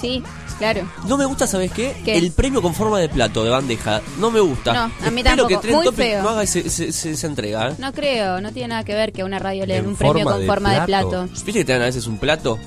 Sí, 0.00 0.22
claro. 0.58 0.88
No 1.08 1.16
me 1.16 1.24
gusta, 1.24 1.46
¿sabes 1.46 1.72
qué? 1.72 1.96
¿Qué? 2.04 2.16
El 2.18 2.30
premio 2.32 2.60
con 2.62 2.74
forma 2.74 3.00
de 3.00 3.08
plato, 3.08 3.42
de 3.42 3.50
bandeja. 3.50 4.00
No 4.18 4.30
me 4.30 4.40
gusta. 4.40 4.72
No, 4.74 4.80
a 5.06 5.10
mí 5.10 5.22
Espero 5.22 5.48
tampoco. 5.48 5.60
que 5.62 5.72
Muy 5.74 5.84
Topic 5.86 5.98
feo. 5.98 6.22
no 6.22 6.28
haga 6.28 6.42
ese- 6.42 6.60
ese- 6.66 6.88
ese- 6.88 7.10
esa 7.12 7.26
entrega. 7.26 7.70
¿eh? 7.70 7.74
No 7.78 7.92
creo, 7.92 8.40
no 8.40 8.52
tiene 8.52 8.68
nada 8.68 8.84
que 8.84 8.94
ver 8.94 9.12
que 9.12 9.22
a 9.22 9.24
una 9.24 9.38
radio 9.38 9.66
le 9.66 9.74
den 9.74 9.84
En 9.84 9.90
un 9.90 9.96
premio 9.96 10.14
forma 10.18 10.30
con 10.32 10.40
de 10.42 10.46
forma 10.46 10.74
de 10.74 10.80
plato. 10.86 11.08
plato. 11.10 11.28
¿Viste 11.32 11.52
que 11.52 11.64
te 11.64 11.72
dan 11.72 11.82
a 11.82 11.86
veces 11.86 12.06
un 12.06 12.18
plato? 12.18 12.58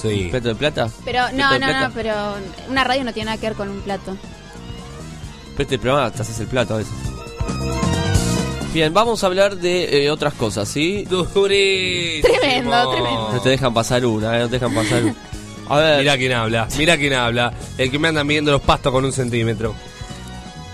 Sí. 0.00 0.24
¿Un 0.24 0.30
plato 0.30 0.48
de 0.48 0.54
plata? 0.54 0.88
Pero 1.04 1.18
¿Plato 1.20 1.36
no, 1.36 1.52
no, 1.52 1.58
plata? 1.58 1.88
no, 1.88 1.94
pero 1.94 2.14
una 2.68 2.84
radio 2.84 3.04
no 3.04 3.12
tiene 3.12 3.26
nada 3.26 3.38
que 3.40 3.46
ver 3.48 3.56
con 3.56 3.68
un 3.70 3.80
plato. 3.80 4.16
Pero 5.56 5.62
este 5.62 5.78
programa 5.78 6.10
te 6.10 6.22
haces 6.22 6.38
el 6.40 6.46
plato 6.48 6.74
a 6.74 6.78
veces. 6.78 6.92
Bien, 8.74 8.92
vamos 8.92 9.24
a 9.24 9.26
hablar 9.28 9.56
de 9.56 10.04
eh, 10.04 10.10
otras 10.10 10.34
cosas, 10.34 10.68
¿sí? 10.68 11.06
Tremendo, 11.08 12.90
tremendo. 12.92 13.30
No 13.32 13.40
te 13.40 13.48
dejan 13.48 13.72
pasar 13.72 14.04
una, 14.04 14.36
¿eh? 14.36 14.40
No 14.40 14.46
te 14.48 14.58
dejan 14.58 14.74
pasar 14.74 15.02
una. 15.04 15.14
A 15.68 15.78
ver. 15.78 15.98
Mira 16.00 16.16
quién 16.18 16.32
habla, 16.32 16.68
mira 16.76 16.96
quién 16.98 17.12
habla. 17.14 17.52
El 17.78 17.90
que 17.90 17.98
me 17.98 18.08
anda 18.08 18.22
midiendo 18.22 18.52
los 18.52 18.60
pastos 18.60 18.92
con 18.92 19.04
un 19.04 19.12
centímetro. 19.12 19.74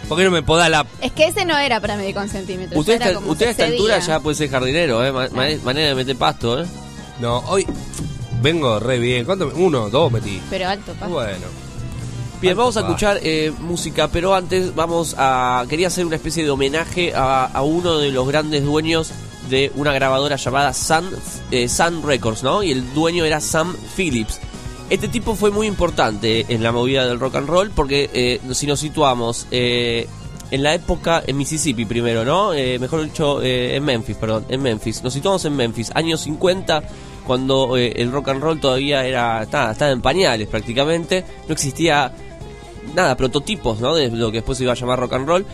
¿Por 0.09 0.19
qué 0.19 0.25
no 0.25 0.31
me 0.33 0.43
podás 0.43 0.69
la 0.69 0.85
Es 1.01 1.13
que 1.13 1.29
ese 1.29 1.45
no 1.45 1.57
era 1.57 1.81
para 1.81 1.97
medir 1.97 2.15
con 2.15 2.29
centímetros. 2.29 2.79
Usted, 2.79 3.01
está- 3.01 3.19
usted 3.21 3.47
a 3.47 3.51
esta 3.51 3.65
altura 3.67 3.99
ya 4.01 4.19
puede 4.21 4.35
ser 4.37 4.51
jardinero, 4.51 5.03
¿eh? 5.07 5.13
Ma- 5.13 5.29
ma- 5.33 5.47
manera 5.65 5.89
de 5.89 5.95
meter 5.95 6.17
pasto, 6.17 6.61
¿eh? 6.61 6.67
No, 7.21 7.39
hoy 7.47 7.65
vengo 8.43 8.79
re 8.81 8.99
bien. 8.99 9.25
¿Cuánto? 9.25 9.47
me- 9.47 9.55
Uno, 9.55 9.89
dos 9.91 10.11
metí. 10.13 10.41
Pero 10.51 10.69
alto, 10.69 10.93
pa. 10.95 11.07
Bueno. 11.07 11.47
Bien, 12.41 12.57
vamos 12.57 12.77
a 12.77 12.81
pa. 12.81 12.87
escuchar 12.89 13.21
eh, 13.23 13.53
música, 13.61 14.09
pero 14.09 14.35
antes 14.35 14.75
vamos 14.75 15.15
a... 15.17 15.65
Quería 15.69 15.87
hacer 15.87 16.05
una 16.05 16.17
especie 16.17 16.43
de 16.43 16.51
homenaje 16.51 17.15
a, 17.15 17.45
a 17.45 17.63
uno 17.63 17.99
de 17.99 18.11
los 18.11 18.27
grandes 18.27 18.65
dueños 18.65 19.13
de 19.49 19.71
una 19.77 19.93
grabadora 19.93 20.37
llamada 20.37 20.73
Sun, 20.73 21.09
eh, 21.51 21.69
Sun 21.69 22.03
Records, 22.05 22.43
¿no? 22.43 22.63
Y 22.63 22.73
el 22.73 22.93
dueño 22.95 23.25
era 23.25 23.41
Sam 23.41 23.77
Phillips. 23.97 24.41
Este 24.91 25.09
tipo 25.09 25.35
fue 25.37 25.51
muy 25.51 25.67
importante 25.69 26.45
en 26.49 26.63
la 26.63 26.73
movida 26.73 27.07
del 27.07 27.19
rock 27.21 27.37
and 27.37 27.49
roll 27.49 27.71
porque 27.71 28.11
eh, 28.13 28.41
si 28.53 28.67
nos 28.67 28.81
situamos 28.81 29.47
eh, 29.51 30.07
en 30.51 30.63
la 30.63 30.75
época 30.75 31.23
en 31.27 31.37
Mississippi 31.39 31.85
primero, 31.87 32.25
¿no? 32.25 32.53
Eh, 32.53 32.79
mejor 32.79 33.05
dicho, 33.05 33.41
eh, 33.41 33.77
en 33.77 33.85
Memphis, 33.85 34.17
perdón, 34.17 34.45
en 34.49 34.61
Memphis. 34.63 35.03
Nos 35.03 35.13
situamos 35.15 35.45
en 35.45 35.55
Memphis, 35.57 35.91
años 35.95 36.21
50, 36.23 36.83
cuando 37.27 37.77
eh, 37.77 37.93
el 37.97 38.13
rock 38.13 38.29
and 38.29 38.43
roll 38.43 38.61
todavía 38.61 39.07
era 39.07 39.43
estaba, 39.43 39.73
estaba 39.73 39.91
en 39.91 40.03
pañales 40.03 40.49
prácticamente, 40.49 41.25
no 41.47 41.55
existía 41.55 42.13
nada, 42.95 43.17
prototipos, 43.17 43.81
¿no? 43.81 43.95
De 43.95 44.11
lo 44.11 44.31
que 44.31 44.39
después 44.39 44.59
se 44.59 44.65
iba 44.65 44.73
a 44.73 44.77
llamar 44.77 45.01
rock 45.01 45.15
and 45.15 45.29
roll. 45.29 45.47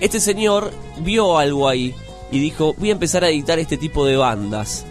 Este 0.00 0.20
señor 0.20 0.72
vio 0.98 1.38
algo 1.38 1.68
ahí 1.68 1.94
y 2.30 2.38
dijo, 2.38 2.74
voy 2.78 2.90
a 2.90 2.92
empezar 2.92 3.24
a 3.24 3.28
editar 3.28 3.58
este 3.58 3.76
tipo 3.76 4.06
de 4.06 4.16
bandas. 4.16 4.84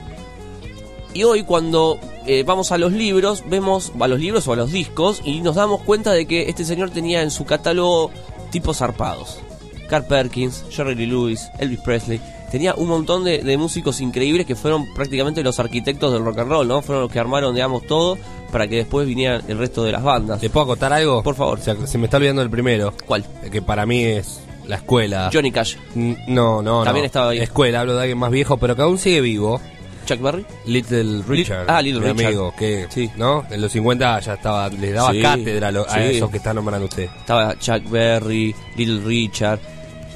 Y 1.14 1.24
hoy 1.24 1.44
cuando 1.44 2.00
eh, 2.26 2.44
vamos 2.44 2.72
a 2.72 2.78
los 2.78 2.92
libros, 2.92 3.44
vemos 3.48 3.92
a 4.00 4.08
los 4.08 4.20
libros 4.20 4.48
o 4.48 4.54
a 4.54 4.56
los 4.56 4.72
discos 4.72 5.22
y 5.24 5.42
nos 5.42 5.56
damos 5.56 5.82
cuenta 5.82 6.12
de 6.12 6.26
que 6.26 6.50
este 6.50 6.66
señor 6.66 6.90
tenía 6.90 7.22
en 7.22 7.32
su 7.32 7.46
catálogo 7.46 8.12
tipos 8.50 8.78
zarpados. 8.78 9.40
Carl 9.90 10.06
Perkins, 10.06 10.64
Jerry 10.72 10.96
Lee 10.96 11.06
Lewis, 11.06 11.50
Elvis 11.60 11.82
Presley. 11.82 12.20
Tenía 12.54 12.76
un 12.76 12.88
montón 12.88 13.24
de, 13.24 13.39
de 13.39 13.58
músicos 13.58 13.99
increíbles 13.99 14.45
que 14.45 14.56
fueron 14.56 14.93
prácticamente 14.93 15.41
los 15.43 15.60
arquitectos 15.60 16.14
del 16.14 16.24
rock 16.24 16.38
and 16.38 16.49
roll, 16.51 16.68
¿no? 16.68 16.82
Fueron 16.84 17.01
los 17.04 17.12
que 17.12 17.20
armaron, 17.20 17.56
digamos, 17.56 17.86
todo 17.88 18.16
para 18.51 18.68
que 18.68 18.76
después 18.76 19.08
vinieran 19.08 19.41
el 19.47 19.58
resto 19.58 19.84
de 19.84 19.91
las 19.91 20.04
bandas. 20.04 20.39
¿Te 20.39 20.51
puedo 20.51 20.66
acotar 20.66 20.93
algo? 20.93 21.24
Por 21.24 21.34
favor. 21.34 21.60
Se, 21.60 21.88
se 21.88 21.97
me 21.97 22.06
está 22.06 22.18
olvidando 22.18 22.43
el 22.43 22.51
primero. 22.51 22.93
¿Cuál? 23.08 23.26
El 23.43 23.49
que 23.49 23.64
para 23.64 23.88
mí 23.88 24.04
es 24.04 24.39
la 24.68 24.76
escuela. 24.76 25.32
Johnny 25.34 25.51
Cash. 25.51 25.76
N- 25.95 26.16
No, 26.28 26.62
no, 26.62 26.80
no. 26.80 26.84
También 26.84 27.06
estaba 27.08 27.32
ahí. 27.32 27.39
Escuela, 27.39 27.82
hablo 27.82 27.95
de 27.95 28.01
alguien 28.01 28.20
más 28.20 28.30
viejo, 28.30 28.58
pero 28.58 28.76
que 28.76 28.84
aún 28.84 28.99
sigue 28.99 29.20
vivo. 29.22 29.60
Chuck 30.06 30.20
Berry. 30.22 30.45
Little 30.68 31.24
Richard. 31.28 31.66
ah, 31.70 31.82
Little 31.82 32.01
mi 32.01 32.08
Richard. 32.12 32.26
amigo, 32.28 32.54
que, 32.60 32.88
¿no? 33.18 33.45
En 33.49 33.62
los 33.62 33.72
50 33.72 34.20
ya 34.20 34.34
estaba, 34.36 34.70
le 34.70 34.91
daba 34.91 35.12
Sí, 35.12 35.22
cátedra 35.22 35.70
a, 35.70 35.72
lo- 35.72 35.89
a 35.89 35.93
sí. 35.93 35.99
esos 36.18 36.30
que 36.30 36.38
está 36.38 36.54
nombrando 36.54 36.86
usted. 36.86 37.06
Estaba 37.20 37.58
Chuck 37.58 37.89
Berry, 37.89 38.54
Little 38.76 38.99
Richard. 39.04 39.60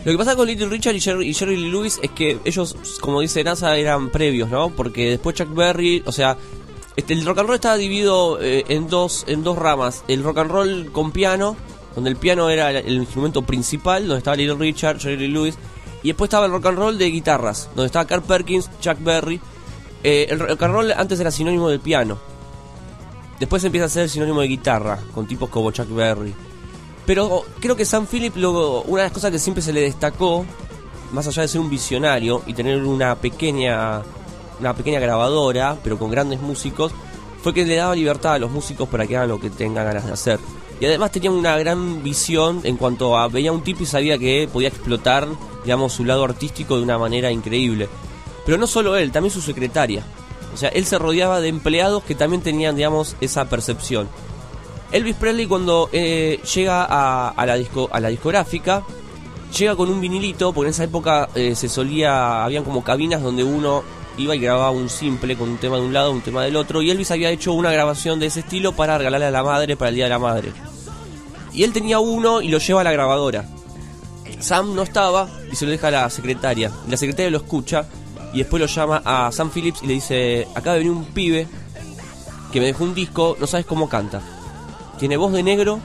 Lo 0.07 0.13
que 0.13 0.19
pasa 0.19 0.37
con 0.37 0.47
Little 0.47 0.69
Richard 0.69 0.95
y 0.95 1.01
Jerry, 1.01 1.27
y 1.27 1.33
Jerry 1.33 1.57
Lee 1.57 1.69
Lewis 1.69 1.99
es 2.01 2.11
que 2.11 2.39
ellos, 2.45 2.77
como 3.01 3.19
dice 3.19 3.43
NASA, 3.43 3.75
eran 3.75 4.09
previos, 4.09 4.49
¿no? 4.49 4.69
Porque 4.69 5.09
después 5.09 5.35
Chuck 5.35 5.53
Berry, 5.53 6.01
o 6.05 6.13
sea, 6.13 6.37
Este, 6.95 7.13
el 7.13 7.25
rock 7.25 7.39
and 7.39 7.47
roll 7.47 7.55
estaba 7.55 7.75
dividido 7.75 8.41
eh, 8.41 8.63
en 8.69 8.87
dos 8.87 9.25
en 9.27 9.43
dos 9.43 9.57
ramas. 9.57 10.05
El 10.07 10.23
rock 10.23 10.37
and 10.37 10.49
roll 10.49 10.91
con 10.93 11.11
piano, 11.11 11.57
donde 11.93 12.09
el 12.09 12.15
piano 12.15 12.49
era 12.49 12.69
el, 12.71 12.93
instrumento 12.95 13.41
principal, 13.41 14.07
donde 14.07 14.19
estaba 14.19 14.37
Little 14.37 14.55
Richard, 14.55 14.97
Jerry 14.97 15.17
Lee 15.17 15.27
Lewis, 15.27 15.57
y 16.03 16.07
después 16.07 16.29
estaba 16.29 16.45
el 16.45 16.53
rock 16.53 16.67
and 16.67 16.77
roll 16.77 16.97
de 16.97 17.11
guitarras, 17.11 17.69
donde 17.75 17.87
estaba 17.87 18.05
Carl 18.05 18.23
Perkins, 18.23 18.69
Chuck 18.79 18.99
Berry. 19.01 19.41
Eh, 20.05 20.27
el 20.29 20.39
rock 20.39 20.63
and 20.63 20.73
roll 20.73 20.91
antes 20.93 21.19
era 21.19 21.31
sinónimo 21.31 21.67
del 21.67 21.81
piano. 21.81 22.17
Después 23.41 23.61
empieza 23.65 23.87
a 23.87 23.89
ser 23.89 24.07
sinónimo 24.07 24.39
de 24.39 24.47
guitarra, 24.47 24.99
con 25.13 25.27
tipos 25.27 25.49
como 25.49 25.71
Chuck 25.71 25.93
Berry. 25.93 26.33
Pero 27.07 27.45
creo 27.61 27.77
que 27.77 27.85
Sam 27.85 28.05
Philip, 28.05 28.35
una 28.35 29.01
de 29.01 29.03
las 29.07 29.11
cosas 29.13 29.31
que 29.31 29.39
siempre 29.39 29.63
se 29.63 29.71
le 29.71 29.79
destacó, 29.79 30.45
más 31.13 31.25
allá 31.25 31.43
de 31.43 31.47
ser 31.47 31.61
un 31.61 31.69
visionario 31.69 32.43
y 32.45 32.53
tener 32.53 32.83
una 32.83 33.15
pequeña, 33.15 34.01
una 34.59 34.75
pequeña 34.75 34.99
grabadora, 34.99 35.77
pero 35.81 35.97
con 35.97 36.11
grandes 36.11 36.41
músicos, 36.41 36.91
fue 37.41 37.53
que 37.53 37.65
le 37.65 37.77
daba 37.77 37.95
libertad 37.95 38.33
a 38.33 38.39
los 38.39 38.51
músicos 38.51 38.89
para 38.89 39.07
que 39.07 39.15
hagan 39.15 39.29
lo 39.29 39.39
que 39.39 39.49
tengan 39.49 39.85
ganas 39.85 40.05
de 40.05 40.11
hacer. 40.11 40.39
Y 40.81 40.85
además 40.85 41.11
tenía 41.11 41.31
una 41.31 41.57
gran 41.57 42.03
visión 42.03 42.59
en 42.65 42.75
cuanto 42.75 43.17
a 43.17 43.29
veía 43.29 43.53
un 43.53 43.63
tipo 43.63 43.83
y 43.83 43.85
sabía 43.85 44.17
que 44.17 44.49
podía 44.51 44.67
explotar, 44.67 45.29
digamos, 45.63 45.93
su 45.93 46.03
lado 46.03 46.25
artístico 46.25 46.75
de 46.75 46.83
una 46.83 46.97
manera 46.97 47.31
increíble. 47.31 47.87
Pero 48.45 48.57
no 48.57 48.67
solo 48.67 48.97
él, 48.97 49.13
también 49.13 49.33
su 49.33 49.41
secretaria. 49.41 50.03
O 50.53 50.57
sea, 50.57 50.69
él 50.69 50.85
se 50.85 50.99
rodeaba 50.99 51.39
de 51.39 51.47
empleados 51.47 52.03
que 52.03 52.15
también 52.15 52.41
tenían, 52.41 52.75
digamos, 52.75 53.15
esa 53.21 53.45
percepción. 53.45 54.09
Elvis 54.91 55.15
Presley 55.15 55.47
cuando 55.47 55.89
eh, 55.91 56.39
llega 56.55 56.85
a, 56.85 57.45
la 57.45 57.55
disco, 57.55 57.89
a 57.91 57.99
la 57.99 58.07
discográfica, 58.09 58.83
llega 59.57 59.75
con 59.75 59.89
un 59.89 59.99
vinilito, 59.99 60.53
porque 60.53 60.67
en 60.67 60.71
esa 60.71 60.83
época 60.85 61.29
eh, 61.35 61.55
se 61.55 61.67
solía, 61.67 62.43
habían 62.43 62.63
como 62.63 62.83
cabinas 62.83 63.21
donde 63.21 63.43
uno 63.43 63.83
iba 64.17 64.35
y 64.35 64.39
grababa 64.39 64.71
un 64.71 64.89
simple 64.89 65.35
con 65.35 65.49
un 65.49 65.57
tema 65.57 65.77
de 65.77 65.83
un 65.83 65.93
lado, 65.93 66.11
un 66.11 66.21
tema 66.21 66.43
del 66.43 66.55
otro, 66.55 66.81
y 66.81 66.89
Elvis 66.89 67.11
había 67.11 67.29
hecho 67.29 67.53
una 67.53 67.71
grabación 67.71 68.19
de 68.19 68.27
ese 68.27 68.39
estilo 68.39 68.71
para 68.71 68.97
regalarle 68.97 69.27
a 69.27 69.31
la 69.31 69.43
madre 69.43 69.75
para 69.75 69.89
el 69.89 69.95
Día 69.95 70.05
de 70.05 70.09
la 70.09 70.19
Madre. 70.19 70.51
Y 71.53 71.63
él 71.63 71.73
tenía 71.73 71.99
uno 71.99 72.41
y 72.41 72.47
lo 72.47 72.57
lleva 72.57 72.81
a 72.81 72.83
la 72.83 72.91
grabadora. 72.91 73.45
Sam 74.39 74.75
no 74.75 74.83
estaba 74.83 75.29
y 75.51 75.55
se 75.55 75.65
lo 75.65 75.71
deja 75.71 75.87
a 75.87 75.91
la 75.91 76.09
secretaria. 76.09 76.71
La 76.87 76.97
secretaria 76.97 77.31
lo 77.31 77.37
escucha 77.37 77.87
y 78.33 78.39
después 78.39 78.61
lo 78.61 78.67
llama 78.67 79.01
a 79.03 79.31
Sam 79.31 79.49
Phillips 79.49 79.81
y 79.83 79.87
le 79.87 79.93
dice, 79.93 80.47
acaba 80.55 80.73
de 80.73 80.79
venir 80.79 80.93
un 80.93 81.05
pibe 81.05 81.47
que 82.51 82.59
me 82.59 82.67
dejó 82.67 82.83
un 82.83 82.93
disco, 82.93 83.35
no 83.39 83.47
sabes 83.47 83.65
cómo 83.65 83.89
canta. 83.89 84.21
Tiene 84.99 85.17
voz 85.17 85.31
de 85.33 85.43
negro 85.43 85.79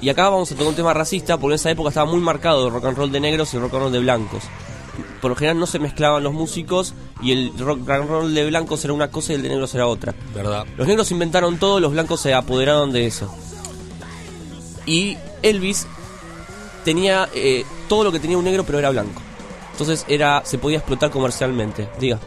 y 0.00 0.08
acá 0.08 0.28
vamos 0.28 0.50
a 0.50 0.54
tocar 0.54 0.68
un 0.68 0.74
tema 0.74 0.94
racista 0.94 1.38
porque 1.38 1.54
en 1.54 1.56
esa 1.56 1.70
época 1.70 1.88
estaba 1.88 2.10
muy 2.10 2.20
marcado 2.20 2.66
el 2.66 2.72
rock 2.72 2.84
and 2.86 2.96
roll 2.98 3.12
de 3.12 3.20
negros 3.20 3.52
y 3.52 3.56
el 3.56 3.62
rock 3.62 3.74
and 3.74 3.82
roll 3.82 3.92
de 3.92 3.98
blancos. 4.00 4.44
Por 5.20 5.30
lo 5.30 5.36
general 5.36 5.58
no 5.58 5.66
se 5.66 5.78
mezclaban 5.78 6.22
los 6.22 6.32
músicos 6.32 6.94
y 7.22 7.32
el 7.32 7.58
rock 7.58 7.88
and 7.90 8.08
roll 8.08 8.34
de 8.34 8.46
blancos 8.46 8.84
era 8.84 8.92
una 8.92 9.10
cosa 9.10 9.32
y 9.32 9.36
el 9.36 9.42
de 9.42 9.48
negros 9.48 9.74
era 9.74 9.86
otra. 9.86 10.14
¿Verdad? 10.34 10.66
Los 10.76 10.86
negros 10.86 11.10
inventaron 11.10 11.58
todo, 11.58 11.80
los 11.80 11.92
blancos 11.92 12.20
se 12.20 12.34
apoderaron 12.34 12.92
de 12.92 13.06
eso. 13.06 13.34
Y 14.84 15.16
Elvis 15.42 15.86
tenía 16.84 17.28
eh, 17.34 17.64
todo 17.88 18.04
lo 18.04 18.12
que 18.12 18.20
tenía 18.20 18.38
un 18.38 18.44
negro 18.44 18.64
pero 18.64 18.78
era 18.78 18.90
blanco. 18.90 19.20
Entonces 19.72 20.04
era 20.08 20.42
se 20.44 20.58
podía 20.58 20.78
explotar 20.78 21.10
comercialmente. 21.10 21.88
Diga. 21.98 22.18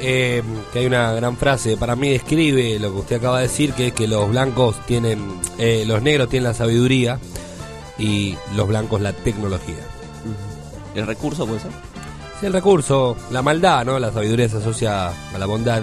Eh, 0.00 0.42
que 0.72 0.78
hay 0.78 0.86
una 0.86 1.12
gran 1.12 1.36
frase, 1.36 1.76
para 1.76 1.96
mí 1.96 2.10
describe 2.10 2.78
lo 2.78 2.92
que 2.92 2.98
usted 3.00 3.16
acaba 3.16 3.38
de 3.38 3.48
decir, 3.48 3.72
que 3.72 3.88
es 3.88 3.92
que 3.92 4.06
los 4.06 4.28
blancos 4.28 4.76
tienen, 4.86 5.40
eh, 5.58 5.84
los 5.86 6.02
negros 6.02 6.28
tienen 6.28 6.48
la 6.48 6.54
sabiduría 6.54 7.18
y 7.98 8.36
los 8.54 8.68
blancos 8.68 9.00
la 9.00 9.12
tecnología. 9.12 9.76
¿El 10.94 11.06
recurso 11.06 11.46
puede 11.46 11.60
ser? 11.60 11.72
Sí, 12.38 12.46
el 12.46 12.52
recurso, 12.52 13.16
la 13.32 13.42
maldad, 13.42 13.84
¿no? 13.84 13.98
La 13.98 14.12
sabiduría 14.12 14.48
se 14.48 14.58
asocia 14.58 15.08
a 15.08 15.38
la 15.38 15.46
bondad. 15.46 15.82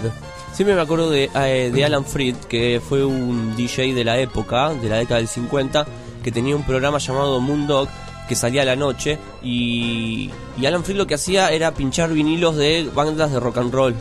Siempre 0.54 0.76
me 0.76 0.82
acuerdo 0.82 1.10
de, 1.10 1.30
eh, 1.36 1.72
de 1.74 1.86
Alan 1.86 2.06
Freed, 2.06 2.36
que 2.48 2.82
fue 2.88 3.04
un 3.04 3.58
DJ 3.58 3.94
de 3.94 4.06
la 4.06 4.18
época, 4.18 4.74
de 4.74 4.88
la 4.88 4.98
década 4.98 5.18
del 5.18 5.28
50, 5.28 5.86
que 6.24 6.32
tenía 6.32 6.56
un 6.56 6.64
programa 6.64 6.98
llamado 7.00 7.42
Moondog, 7.42 7.90
que 8.28 8.36
salía 8.36 8.64
a 8.64 8.66
la 8.66 8.76
noche, 8.76 9.20
y, 9.44 10.30
y 10.60 10.66
Alan 10.66 10.84
Freed 10.84 10.98
lo 10.98 11.08
que 11.08 11.16
hacía 11.16 11.50
era 11.50 11.74
pinchar 11.74 12.12
vinilos 12.12 12.56
de 12.56 12.90
bandas 12.94 13.32
de 13.32 13.40
rock 13.40 13.58
and 13.58 13.74
roll. 13.74 13.96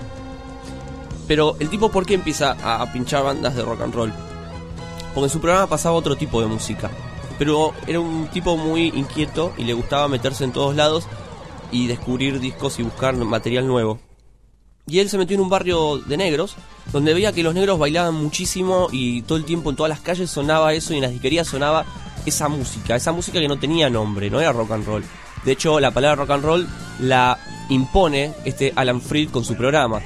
Pero 1.27 1.57
el 1.59 1.70
tipo, 1.70 1.91
¿por 1.91 2.07
qué 2.07 2.14
empieza 2.14 2.57
a, 2.62 2.83
a 2.83 2.93
pinchar 2.93 3.25
bandas 3.25 3.55
de 3.57 3.62
rock 3.62 3.83
and 3.83 3.95
roll? 3.95 4.12
Porque 5.14 5.27
en 5.27 5.31
su 5.31 5.41
programa 5.41 5.66
pasaba 5.66 5.95
otro 5.95 6.16
tipo 6.16 6.41
de 6.41 6.47
música. 6.47 6.91
Pero 7.39 7.72
era 7.87 8.01
un 8.01 8.29
tipo 8.29 8.57
muy 8.57 8.89
inquieto 8.89 9.53
y 9.57 9.64
le 9.64 9.75
gustaba 9.75 10.09
meterse 10.09 10.45
en 10.45 10.53
todos 10.53 10.77
lados 10.77 11.07
y 11.72 11.87
descubrir 11.87 12.41
discos 12.41 12.79
y 12.79 12.83
buscar 12.83 13.16
material 13.16 13.66
nuevo. 13.66 13.99
Y 14.87 14.99
él 14.99 15.09
se 15.09 15.18
metió 15.18 15.35
en 15.35 15.41
un 15.41 15.49
barrio 15.49 15.99
de 15.99 16.16
negros, 16.16 16.57
donde 16.93 17.14
veía 17.14 17.33
que 17.33 17.43
los 17.43 17.55
negros 17.55 17.79
bailaban 17.79 18.14
muchísimo 18.14 18.89
y 18.93 19.22
todo 19.22 19.39
el 19.39 19.45
tiempo 19.45 19.70
en 19.70 19.77
todas 19.77 19.89
las 19.89 20.01
calles 20.01 20.31
sonaba 20.31 20.75
eso 20.75 20.93
y 20.93 20.97
en 20.97 21.03
las 21.03 21.12
disquerías 21.12 21.49
sonaba 21.49 21.87
esa 22.27 22.49
música, 22.49 22.97
esa 22.97 23.12
música 23.12 23.41
que 23.41 23.49
no 23.49 23.59
tenía 23.59 23.91
nombre, 23.91 24.31
no 24.31 24.41
era 24.41 24.53
rock 24.53 24.72
and 24.72 24.87
roll. 24.87 25.05
De 25.45 25.53
hecho, 25.53 25.79
la 25.81 25.91
palabra 25.91 26.16
rock 26.16 26.31
and 26.31 26.45
roll 26.45 26.68
la 27.01 27.39
impone 27.68 28.33
este 28.45 28.72
Alan 28.77 29.01
Freed 29.01 29.31
con 29.31 29.45
su 29.45 29.57
programa. 29.57 30.01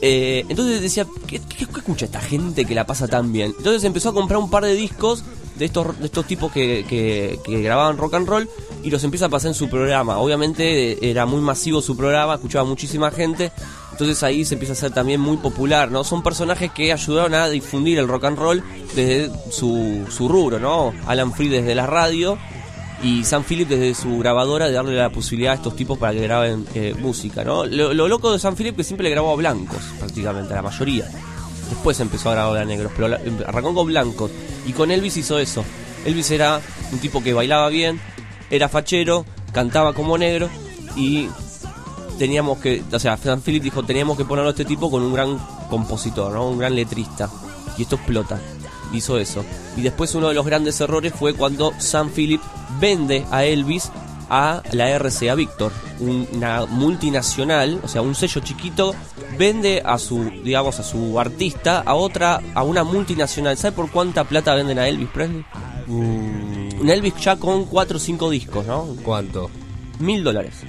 Eh, 0.00 0.44
entonces 0.48 0.80
decía, 0.80 1.06
¿qué, 1.26 1.40
escucha 1.58 2.04
esta 2.04 2.20
gente 2.20 2.64
que 2.64 2.74
la 2.74 2.86
pasa 2.86 3.08
tan 3.08 3.32
bien? 3.32 3.54
Entonces 3.58 3.82
empezó 3.84 4.10
a 4.10 4.14
comprar 4.14 4.38
un 4.38 4.50
par 4.50 4.64
de 4.64 4.74
discos 4.74 5.24
de 5.56 5.64
estos, 5.64 5.98
de 5.98 6.06
estos 6.06 6.24
tipos 6.26 6.52
que, 6.52 6.84
que, 6.88 7.40
que 7.44 7.62
grababan 7.62 7.98
rock 7.98 8.14
and 8.14 8.28
roll 8.28 8.48
y 8.84 8.90
los 8.90 9.02
empieza 9.02 9.26
a 9.26 9.28
pasar 9.28 9.48
en 9.48 9.54
su 9.54 9.68
programa. 9.68 10.18
Obviamente 10.18 10.92
eh, 10.92 10.98
era 11.10 11.26
muy 11.26 11.40
masivo 11.40 11.82
su 11.82 11.96
programa, 11.96 12.34
escuchaba 12.34 12.64
muchísima 12.64 13.10
gente, 13.10 13.50
entonces 13.98 14.22
ahí 14.22 14.44
se 14.44 14.54
empieza 14.54 14.74
a 14.74 14.76
hacer 14.76 14.92
también 14.92 15.20
muy 15.20 15.38
popular, 15.38 15.90
¿no? 15.90 16.04
Son 16.04 16.22
personajes 16.22 16.70
que 16.70 16.92
ayudaron 16.92 17.34
a 17.34 17.48
difundir 17.48 17.98
el 17.98 18.06
rock 18.06 18.26
and 18.26 18.38
roll 18.38 18.62
desde 18.94 19.28
su, 19.50 20.06
su 20.08 20.28
rubro, 20.28 20.60
¿no? 20.60 20.94
Alan 21.08 21.32
Freed 21.32 21.50
desde 21.50 21.74
la 21.74 21.84
radio 21.84 22.38
y 23.02 23.24
Sam 23.24 23.42
Phillips 23.42 23.70
desde 23.70 23.96
su 23.96 24.16
grabadora 24.18 24.66
de 24.66 24.72
darle 24.72 24.94
la 24.94 25.10
posibilidad 25.10 25.54
a 25.54 25.56
estos 25.56 25.74
tipos 25.74 25.98
para 25.98 26.12
que 26.12 26.20
graben 26.20 26.64
eh, 26.76 26.94
música, 26.96 27.42
¿no? 27.42 27.66
Lo, 27.66 27.92
lo 27.92 28.06
loco 28.06 28.30
de 28.30 28.38
Sam 28.38 28.54
Phillips 28.54 28.76
que 28.76 28.84
siempre 28.84 29.02
le 29.02 29.10
grabó 29.10 29.32
a 29.32 29.34
blancos, 29.34 29.82
prácticamente, 29.98 30.52
a 30.52 30.56
la 30.58 30.62
mayoría. 30.62 31.10
Después 31.68 31.98
empezó 31.98 32.30
a 32.30 32.34
grabar 32.34 32.56
a 32.56 32.64
negros, 32.64 32.92
pero 32.94 33.18
arrancó 33.48 33.74
con 33.74 33.88
blancos. 33.88 34.30
Y 34.64 34.74
con 34.74 34.92
Elvis 34.92 35.16
hizo 35.16 35.40
eso. 35.40 35.64
Elvis 36.04 36.30
era 36.30 36.60
un 36.92 37.00
tipo 37.00 37.20
que 37.20 37.32
bailaba 37.32 37.68
bien, 37.68 38.00
era 38.48 38.68
fachero, 38.68 39.26
cantaba 39.52 39.92
como 39.92 40.16
negro 40.16 40.48
y 40.94 41.28
teníamos 42.18 42.58
que, 42.58 42.82
o 42.92 42.98
sea, 42.98 43.16
Sam 43.16 43.40
Phillips 43.40 43.64
dijo, 43.64 43.82
teníamos 43.82 44.16
que 44.16 44.24
ponerlo 44.24 44.48
a 44.48 44.52
este 44.52 44.64
tipo 44.64 44.90
con 44.90 45.02
un 45.02 45.14
gran 45.14 45.38
compositor, 45.70 46.32
¿no? 46.32 46.48
Un 46.48 46.58
gran 46.58 46.74
letrista. 46.74 47.30
Y 47.76 47.82
esto 47.82 47.96
explota. 47.96 48.40
Hizo 48.92 49.18
eso. 49.18 49.44
Y 49.76 49.82
después 49.82 50.14
uno 50.14 50.28
de 50.28 50.34
los 50.34 50.44
grandes 50.44 50.80
errores 50.80 51.12
fue 51.14 51.34
cuando 51.34 51.72
Sam 51.78 52.10
Phillips 52.10 52.44
vende 52.80 53.24
a 53.30 53.44
Elvis 53.44 53.90
a 54.30 54.62
la 54.72 54.98
RCA 54.98 55.34
Victor, 55.34 55.72
una 56.00 56.66
multinacional, 56.66 57.80
o 57.82 57.88
sea, 57.88 58.02
un 58.02 58.14
sello 58.14 58.42
chiquito, 58.42 58.94
vende 59.38 59.82
a 59.84 59.98
su, 59.98 60.30
digamos, 60.44 60.78
a 60.80 60.82
su 60.82 61.18
artista 61.18 61.80
a 61.80 61.94
otra, 61.94 62.40
a 62.54 62.62
una 62.62 62.84
multinacional. 62.84 63.56
¿Sabe 63.56 63.74
por 63.74 63.90
cuánta 63.90 64.24
plata 64.24 64.54
venden 64.54 64.78
a 64.78 64.88
Elvis 64.88 65.08
Presley? 65.08 65.44
Un 65.86 66.88
Elvis 66.88 67.16
ya 67.16 67.36
con 67.36 67.64
4 67.64 67.96
o 67.96 68.00
5 68.00 68.30
discos, 68.30 68.66
¿no? 68.66 68.86
¿Cuánto? 69.02 69.50
Mil 69.98 70.22
dólares. 70.22 70.62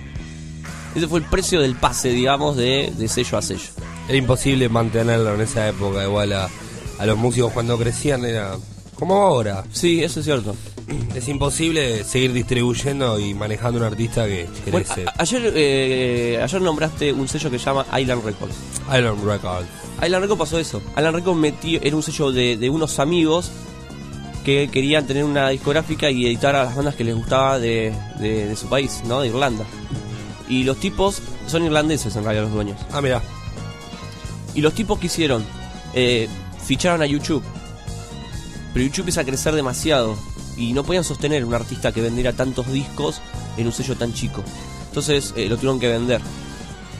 Ese 0.96 1.08
fue 1.08 1.20
el 1.20 1.26
precio 1.26 1.62
del 1.62 1.76
pase, 1.76 2.10
digamos, 2.10 2.56
de, 2.58 2.92
de 2.98 3.08
sello 3.08 3.38
a 3.38 3.42
sello. 3.42 3.70
Era 4.08 4.18
imposible 4.18 4.70
mantenerlo 4.70 5.36
en 5.36 5.42
esa 5.42 5.68
época, 5.70 6.04
igual 6.04 6.34
a, 6.34 6.50
a 6.98 7.06
los 7.06 7.18
músicos 7.18 7.52
cuando 7.54 7.78
crecían 7.78 8.26
era 8.26 8.56
como 8.96 9.16
ahora. 9.16 9.64
Sí, 9.72 10.04
eso 10.04 10.20
es 10.20 10.26
cierto. 10.26 10.56
Es 11.16 11.28
imposible 11.28 12.04
seguir 12.04 12.34
distribuyendo 12.34 13.20
y 13.20 13.36
manejando 13.36 13.78
un 13.80 13.86
artista 13.86 14.26
que 14.26 14.48
crece. 14.66 15.06
ayer, 15.20 15.54
eh, 15.56 16.40
ayer 16.42 16.62
nombraste 16.62 17.14
un 17.14 17.28
sello 17.28 17.52
que 17.52 17.60
se 17.60 17.66
llama 17.66 17.86
Island 18.00 18.26
Records. 18.26 18.56
Island 18.88 19.24
Records. 19.24 19.68
Island 20.04 20.22
Records 20.24 20.40
pasó 20.40 20.58
eso. 20.58 20.82
Island 20.98 21.16
Records 21.18 21.38
metió, 21.40 21.80
era 21.84 21.96
un 21.96 22.02
sello 22.04 22.32
de, 22.32 22.58
de 22.58 22.70
unos 22.72 22.98
amigos 22.98 23.52
que 24.44 24.70
querían 24.72 25.06
tener 25.06 25.24
una 25.26 25.50
discográfica 25.50 26.10
y 26.10 26.26
editar 26.26 26.56
a 26.56 26.64
las 26.64 26.76
bandas 26.76 26.96
que 26.96 27.04
les 27.04 27.16
gustaba 27.16 27.60
de, 27.60 27.94
de- 28.20 28.48
de 28.48 28.56
su 28.56 28.68
país, 28.68 29.02
¿no? 29.06 29.22
De 29.22 29.28
Irlanda. 29.28 29.66
Y 30.50 30.64
los 30.64 30.78
tipos 30.78 31.22
son 31.48 31.64
irlandeses 31.64 32.16
en 32.16 32.24
realidad 32.24 32.44
los 32.46 32.54
dueños. 32.54 32.80
Ah, 32.92 33.02
mira. 33.02 33.22
Y 34.56 34.62
los 34.62 34.74
tipos 34.74 34.98
que 35.00 35.06
hicieron, 35.06 35.46
eh, 35.94 36.28
ficharon 36.66 37.02
a 37.02 37.06
YouTube. 37.06 37.44
Pero 38.74 38.84
YouTube 38.86 39.02
empieza 39.02 39.22
a 39.22 39.26
crecer 39.26 39.54
demasiado. 39.56 40.18
Y 40.58 40.74
no 40.74 40.84
podían 40.84 41.04
sostener 41.06 41.46
un 41.46 41.54
artista 41.54 41.92
que 41.92 42.02
vendiera 42.02 42.34
tantos 42.34 42.68
discos 42.72 43.22
en 43.58 43.68
un 43.68 43.72
sello 43.74 43.96
tan 43.96 44.14
chico. 44.14 44.44
Entonces 44.88 45.34
eh, 45.38 45.48
lo 45.48 45.56
tuvieron 45.56 45.80
que 45.80 45.88
vender. 45.88 46.20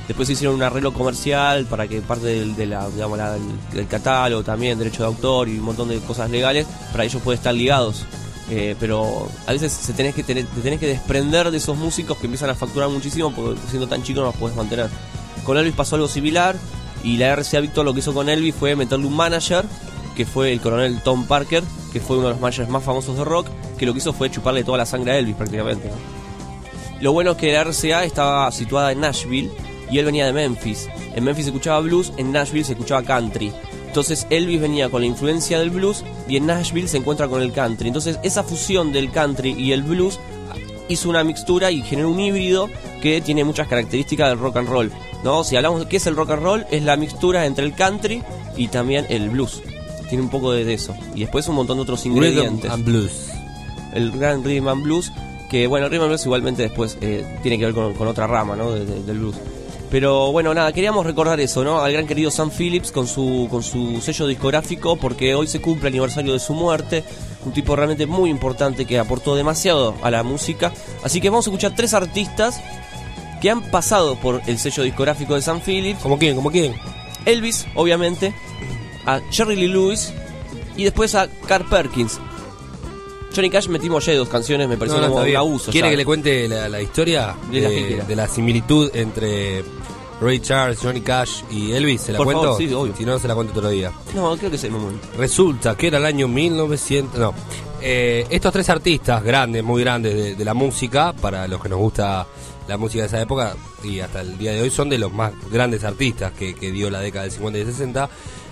Después 0.08 0.30
hicieron 0.30 0.56
un 0.56 0.64
arreglo 0.64 0.94
comercial 0.94 1.66
para 1.66 1.88
que 1.88 2.02
parte 2.02 2.26
del, 2.28 2.56
de 2.56 2.66
la, 2.68 2.88
digamos, 2.90 3.18
la- 3.18 3.34
del, 3.34 3.42
del 3.74 3.88
catálogo 3.88 4.44
también, 4.44 4.78
derecho 4.80 5.04
de 5.04 5.08
autor 5.08 5.50
y 5.50 5.58
un 5.60 5.66
montón 5.66 5.90
de 5.90 6.00
cosas 6.00 6.30
legales, 6.32 6.66
para 6.92 7.04
ellos 7.04 7.22
pueden 7.22 7.38
estar 7.40 7.54
ligados. 7.54 8.06
Eh, 8.52 8.76
pero 8.80 9.28
a 9.46 9.52
veces 9.52 9.72
se 9.72 9.94
que 9.94 10.24
tener- 10.24 10.46
te 10.46 10.62
tenés 10.62 10.80
que 10.80 10.88
desprender 10.88 11.52
de 11.52 11.58
esos 11.58 11.78
músicos 11.78 12.18
que 12.18 12.26
empiezan 12.26 12.50
a 12.50 12.56
facturar 12.56 12.90
muchísimo 12.90 13.32
porque 13.32 13.60
siendo 13.70 13.88
tan 13.88 14.02
chico 14.02 14.22
no 14.22 14.28
los 14.28 14.36
puedes 14.36 14.58
mantener. 14.58 14.90
Con 15.46 15.58
Elvis 15.58 15.76
pasó 15.76 15.96
algo 15.96 16.08
similar. 16.08 16.56
Y 17.02 17.16
la 17.16 17.28
RCA 17.34 17.62
Victor 17.62 17.86
lo 17.86 17.94
que 17.94 18.00
hizo 18.02 18.14
con 18.14 18.28
Elvis 18.28 18.54
fue 18.56 18.76
meterle 18.76 19.06
un 19.08 19.16
manager, 19.16 19.64
que 20.18 20.26
fue 20.26 20.52
el 20.52 20.60
coronel 20.60 21.02
Tom 21.02 21.26
Parker, 21.28 21.64
que 21.94 22.02
fue 22.02 22.18
uno 22.18 22.28
de 22.28 22.34
los 22.34 22.42
managers 22.42 22.68
más 22.70 22.84
famosos 22.84 23.16
de 23.18 23.24
rock, 23.24 23.48
que 23.78 23.86
lo 23.86 23.94
que 23.94 24.00
hizo 24.00 24.12
fue 24.12 24.30
chuparle 24.30 24.66
toda 24.66 24.80
la 24.80 24.86
sangre 24.86 25.14
a 25.14 25.18
Elvis 25.18 25.36
prácticamente. 25.38 25.90
Lo 27.00 27.14
bueno 27.14 27.32
es 27.32 27.38
que 27.38 27.54
la 27.54 27.62
RCA 27.64 28.04
estaba 28.04 28.52
situada 28.52 28.92
en 28.92 29.00
Nashville 29.00 29.50
y 29.90 29.98
él 30.00 30.06
venía 30.06 30.26
de 30.26 30.34
Memphis. 30.34 30.90
En 31.16 31.24
Memphis 31.24 31.46
se 31.46 31.52
escuchaba 31.52 31.80
blues, 31.80 32.12
en 32.18 32.34
Nashville 32.34 32.66
se 32.66 32.74
escuchaba 32.74 33.02
country. 33.04 33.54
Entonces 33.90 34.28
Elvis 34.30 34.62
venía 34.62 34.88
con 34.90 35.02
la 35.02 35.08
influencia 35.08 35.60
del 35.60 35.72
blues 35.72 36.04
y 36.28 36.38
en 36.38 36.46
Nashville 36.46 36.88
se 36.88 36.98
encuentra 36.98 37.28
con 37.28 37.42
el 37.42 37.52
country. 37.52 37.88
Entonces 37.88 38.20
esa 38.24 38.44
fusión 38.44 38.92
del 38.94 39.12
country 39.12 39.52
y 39.58 39.72
el 39.72 39.82
blues 39.84 40.20
hizo 40.88 41.10
una 41.10 41.24
mixtura 41.24 41.72
y 41.72 41.82
generó 41.82 42.10
un 42.12 42.20
híbrido 42.20 42.70
que 43.02 43.20
tiene 43.22 43.44
muchas 43.44 43.68
características 43.68 44.30
del 44.30 44.40
rock 44.40 44.58
and 44.58 44.70
roll. 44.70 44.92
¿no? 45.24 45.44
Si 45.44 45.56
hablamos 45.56 45.82
de 45.82 45.88
qué 45.88 45.98
es 45.98 46.06
el 46.08 46.16
rock 46.16 46.30
and 46.32 46.44
roll, 46.44 46.66
es 46.72 46.84
la 46.84 46.96
mixtura 46.98 47.46
entre 47.48 47.66
el 47.66 47.74
country 47.74 48.22
y 48.56 48.68
también 48.68 49.06
el 49.10 49.30
blues. 49.30 49.62
Tiene 50.08 50.24
un 50.24 50.30
poco 50.30 50.52
de 50.52 50.72
eso. 50.74 50.96
Y 51.16 51.22
después 51.22 51.48
un 51.48 51.56
montón 51.56 51.78
de 51.78 51.84
otros 51.84 52.04
Rhythm 52.04 52.16
ingredientes. 52.16 52.72
and 52.72 52.86
blues. 52.86 53.12
El 53.94 54.12
gran 54.12 54.44
rhythm 54.44 54.68
and 54.68 54.84
blues, 54.84 55.12
que 55.50 55.66
bueno, 55.68 55.88
el 55.88 55.92
rhythm 55.92 56.04
and 56.04 56.10
blues 56.12 56.26
igualmente 56.26 56.62
después 56.62 56.98
eh, 57.02 57.26
tiene 57.42 57.58
que 57.58 57.66
ver 57.66 57.74
con, 57.74 57.94
con 57.96 58.08
otra 58.08 58.28
rama 58.28 58.56
¿no? 58.56 58.72
de- 58.72 58.86
de- 58.86 59.04
del 59.04 59.18
blues. 59.20 59.36
Pero 59.92 60.32
bueno, 60.32 60.54
nada, 60.54 60.72
queríamos 60.72 61.06
recordar 61.06 61.40
eso, 61.40 61.64
¿no? 61.64 61.82
Al 61.82 61.92
gran 61.92 62.06
querido 62.06 62.30
Sam 62.30 62.52
Phillips 62.52 62.92
con 62.92 63.08
su, 63.08 63.48
con 63.50 63.64
su 63.64 64.02
sello 64.02 64.28
discográfico, 64.28 64.98
porque 64.98 65.34
hoy 65.34 65.48
se 65.48 65.62
cumple 65.62 65.90
el 65.90 65.94
aniversario 65.96 66.34
de 66.34 66.40
su 66.40 66.54
muerte. 66.54 67.04
Un 67.44 67.54
tipo 67.54 67.76
realmente 67.76 68.06
muy 68.06 68.30
importante 68.30 68.86
que 68.86 69.00
aportó 69.00 69.36
demasiado 69.36 69.96
a 70.04 70.12
la 70.12 70.22
música. 70.22 70.72
Así 71.04 71.20
que 71.20 71.30
vamos 71.30 71.48
a 71.48 71.50
escuchar 71.50 71.74
tres 71.76 71.94
artistas 71.96 72.62
que 73.42 73.50
han 73.50 73.62
pasado 73.72 74.16
por 74.16 74.42
el 74.46 74.60
sello 74.60 74.84
discográfico 74.84 75.34
de 75.34 75.42
Sam 75.42 75.62
Phillips. 75.66 76.02
¿Como 76.02 76.20
quién? 76.20 76.36
¿Como 76.36 76.52
quién? 76.52 76.76
Elvis, 77.26 77.66
obviamente, 77.74 78.34
a 79.06 79.22
Jerry 79.32 79.56
Lee 79.56 79.68
Lewis 79.70 80.14
y 80.78 80.84
después 80.84 81.16
a 81.16 81.30
Carl 81.48 81.68
Perkins. 81.68 82.20
Johnny 83.36 83.50
Cash 83.50 83.68
metimos 83.68 84.06
ya 84.06 84.14
dos 84.16 84.28
canciones, 84.30 84.68
me 84.68 84.78
pareció 84.78 85.00
No, 85.00 85.08
no, 85.08 85.10
como 85.10 85.20
está 85.20 85.24
un 85.24 85.28
bien. 85.28 85.38
abuso. 85.38 85.72
¿Quiere 85.72 85.88
ya. 85.88 85.92
que 85.92 85.98
le 85.98 86.06
cuente 86.06 86.48
la, 86.48 86.68
la 86.70 86.82
historia 86.82 87.36
De 87.52 87.62
la 87.62 87.70
que 87.70 88.04
de, 88.08 88.16
la 88.16 88.28
similitud 88.28 88.90
entre 88.96 89.64
Ray 90.22 90.40
Charles, 90.40 90.80
Johnny 90.82 91.02
Cash 91.02 91.44
y 91.52 91.72
Elvis? 91.72 92.02
¿Se 92.02 92.12
la 92.12 92.18
Por 92.18 92.26
cuento? 92.28 92.44
favor, 92.44 92.58
sí, 92.58 92.74
obvio. 92.74 92.96
Si 92.98 93.06
no, 93.06 93.20
se 93.20 93.28
la 93.28 93.36
cuento 93.36 93.54
otro 93.58 93.70
día. 93.70 93.92
No, 94.16 94.36
creo 94.38 94.50
que 94.50 94.56
es 94.58 94.64
el 94.64 94.72
momento. 94.72 95.08
Resulta 95.18 95.76
que 95.78 95.88
era 95.88 95.98
el 96.00 96.06
año 96.06 96.28
1900. 96.28 97.20
No. 97.20 97.34
Eh, 97.82 98.26
estos 98.30 98.52
tres 98.52 98.70
artistas 98.70 99.24
grandes, 99.24 99.64
muy 99.64 99.82
grandes 99.84 100.14
de, 100.14 100.36
de 100.36 100.46
la 100.46 100.54
música, 100.54 101.14
para 101.14 101.48
los 101.48 101.62
que 101.62 101.70
nos 101.70 101.80
gusta 101.80 102.28
la 102.68 102.78
música 102.78 103.04
de 103.04 103.08
esa 103.08 103.22
época 103.22 103.56
y 103.84 104.00
hasta 104.02 104.22
el 104.22 104.38
día 104.38 104.52
de 104.52 104.62
hoy, 104.62 104.70
son 104.70 104.90
de 104.90 104.98
los 104.98 105.12
más 105.14 105.32
grandes 105.52 105.84
artistas 105.86 106.34
que, 106.34 106.54
que 106.54 106.72
dio 106.72 106.90
la 106.90 107.00
década 107.00 107.24
del 107.24 107.32
50 107.32 107.58
y 107.60 107.64
del 107.64 107.72
60. 107.74 108.10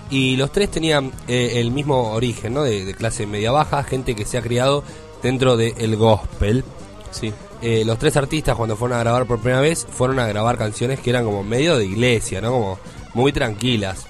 Y 0.10 0.38
los 0.38 0.52
tres 0.52 0.72
tenían 0.72 1.12
eh, 1.28 1.54
el 1.56 1.72
mismo 1.72 2.12
origen, 2.14 2.54
¿no? 2.54 2.64
De, 2.64 2.86
de 2.86 2.94
clase 2.94 3.26
media-baja, 3.28 3.84
gente 3.84 4.16
que 4.16 4.26
se 4.26 4.38
ha 4.38 4.42
criado 4.42 4.84
dentro 5.22 5.58
del 5.58 5.96
gospel. 5.96 6.64
Sí. 7.12 7.34
Eh, 7.62 7.84
los 7.86 7.98
tres 7.98 8.16
artistas 8.16 8.56
cuando 8.56 8.78
fueron 8.78 8.98
a 8.98 9.02
grabar 9.02 9.26
por 9.26 9.40
primera 9.40 9.62
vez 9.62 9.88
fueron 9.90 10.20
a 10.20 10.28
grabar 10.28 10.58
canciones 10.58 11.00
que 11.00 11.10
eran 11.10 11.26
como 11.26 11.44
medio 11.44 11.76
de 11.78 11.86
iglesia, 11.86 12.40
¿no? 12.40 12.52
Como 12.52 12.80
muy 13.16 13.34
tranquilas. 13.34 14.06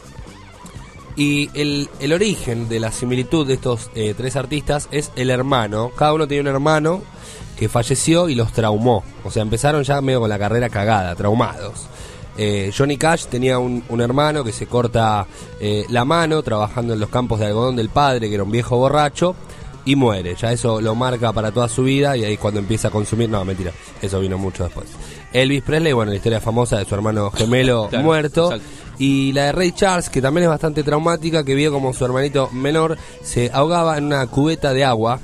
Y 1.15 1.49
el, 1.59 1.89
el 1.99 2.13
origen 2.13 2.69
de 2.69 2.79
la 2.79 2.91
similitud 2.91 3.47
de 3.47 3.55
estos 3.55 3.89
eh, 3.95 4.13
tres 4.15 4.35
artistas 4.35 4.87
es 4.91 5.11
el 5.15 5.29
hermano. 5.29 5.91
Cada 5.95 6.13
uno 6.13 6.27
tiene 6.27 6.41
un 6.41 6.55
hermano 6.55 7.01
que 7.57 7.69
falleció 7.69 8.29
y 8.29 8.35
los 8.35 8.51
traumó. 8.51 9.03
O 9.23 9.31
sea, 9.31 9.41
empezaron 9.41 9.83
ya 9.83 9.99
medio 10.01 10.19
con 10.19 10.29
la 10.29 10.37
carrera 10.37 10.69
cagada, 10.69 11.15
traumados. 11.15 11.87
Eh, 12.37 12.71
Johnny 12.75 12.97
Cash 12.97 13.25
tenía 13.25 13.57
un, 13.59 13.83
un 13.89 14.01
hermano 14.01 14.43
que 14.43 14.51
se 14.51 14.67
corta 14.67 15.25
eh, 15.59 15.85
la 15.89 16.05
mano 16.05 16.43
trabajando 16.43 16.93
en 16.93 16.99
los 16.99 17.09
campos 17.09 17.39
de 17.39 17.47
algodón 17.47 17.75
del 17.75 17.89
padre, 17.89 18.29
que 18.29 18.35
era 18.35 18.43
un 18.43 18.51
viejo 18.51 18.77
borracho, 18.77 19.35
y 19.85 19.95
muere. 19.95 20.35
Ya 20.35 20.51
eso 20.51 20.81
lo 20.81 20.95
marca 20.95 21.31
para 21.33 21.51
toda 21.51 21.67
su 21.69 21.83
vida 21.83 22.15
y 22.17 22.23
ahí 22.25 22.33
es 22.33 22.39
cuando 22.39 22.59
empieza 22.59 22.89
a 22.89 22.91
consumir. 22.91 23.29
No, 23.29 23.43
mentira, 23.45 23.71
eso 24.01 24.19
vino 24.19 24.37
mucho 24.37 24.65
después. 24.65 24.87
Elvis 25.33 25.63
Presley, 25.63 25.93
bueno, 25.93 26.11
la 26.11 26.17
historia 26.17 26.39
famosa 26.41 26.77
de 26.77 26.85
su 26.85 26.93
hermano 26.95 27.31
gemelo 27.31 27.87
Claro, 27.89 28.03
muerto. 28.03 28.45
exacto. 28.53 28.67
Y 28.99 29.31
la 29.31 29.45
de 29.45 29.51
Ray 29.51 29.71
Charles, 29.73 30.09
que 30.09 30.21
también 30.21 30.43
es 30.45 30.49
bastante 30.49 30.83
traumática, 30.83 31.43
que 31.43 31.53
vio 31.55 31.71
como 31.71 31.93
su 31.93 32.03
hermanito 32.03 32.49
menor 32.51 32.97
se 33.23 33.49
ahogaba 33.53 33.97
en 33.97 34.05
una 34.05 34.25
cubeta 34.27 34.73
de 34.73 34.83
agua, 34.83 35.19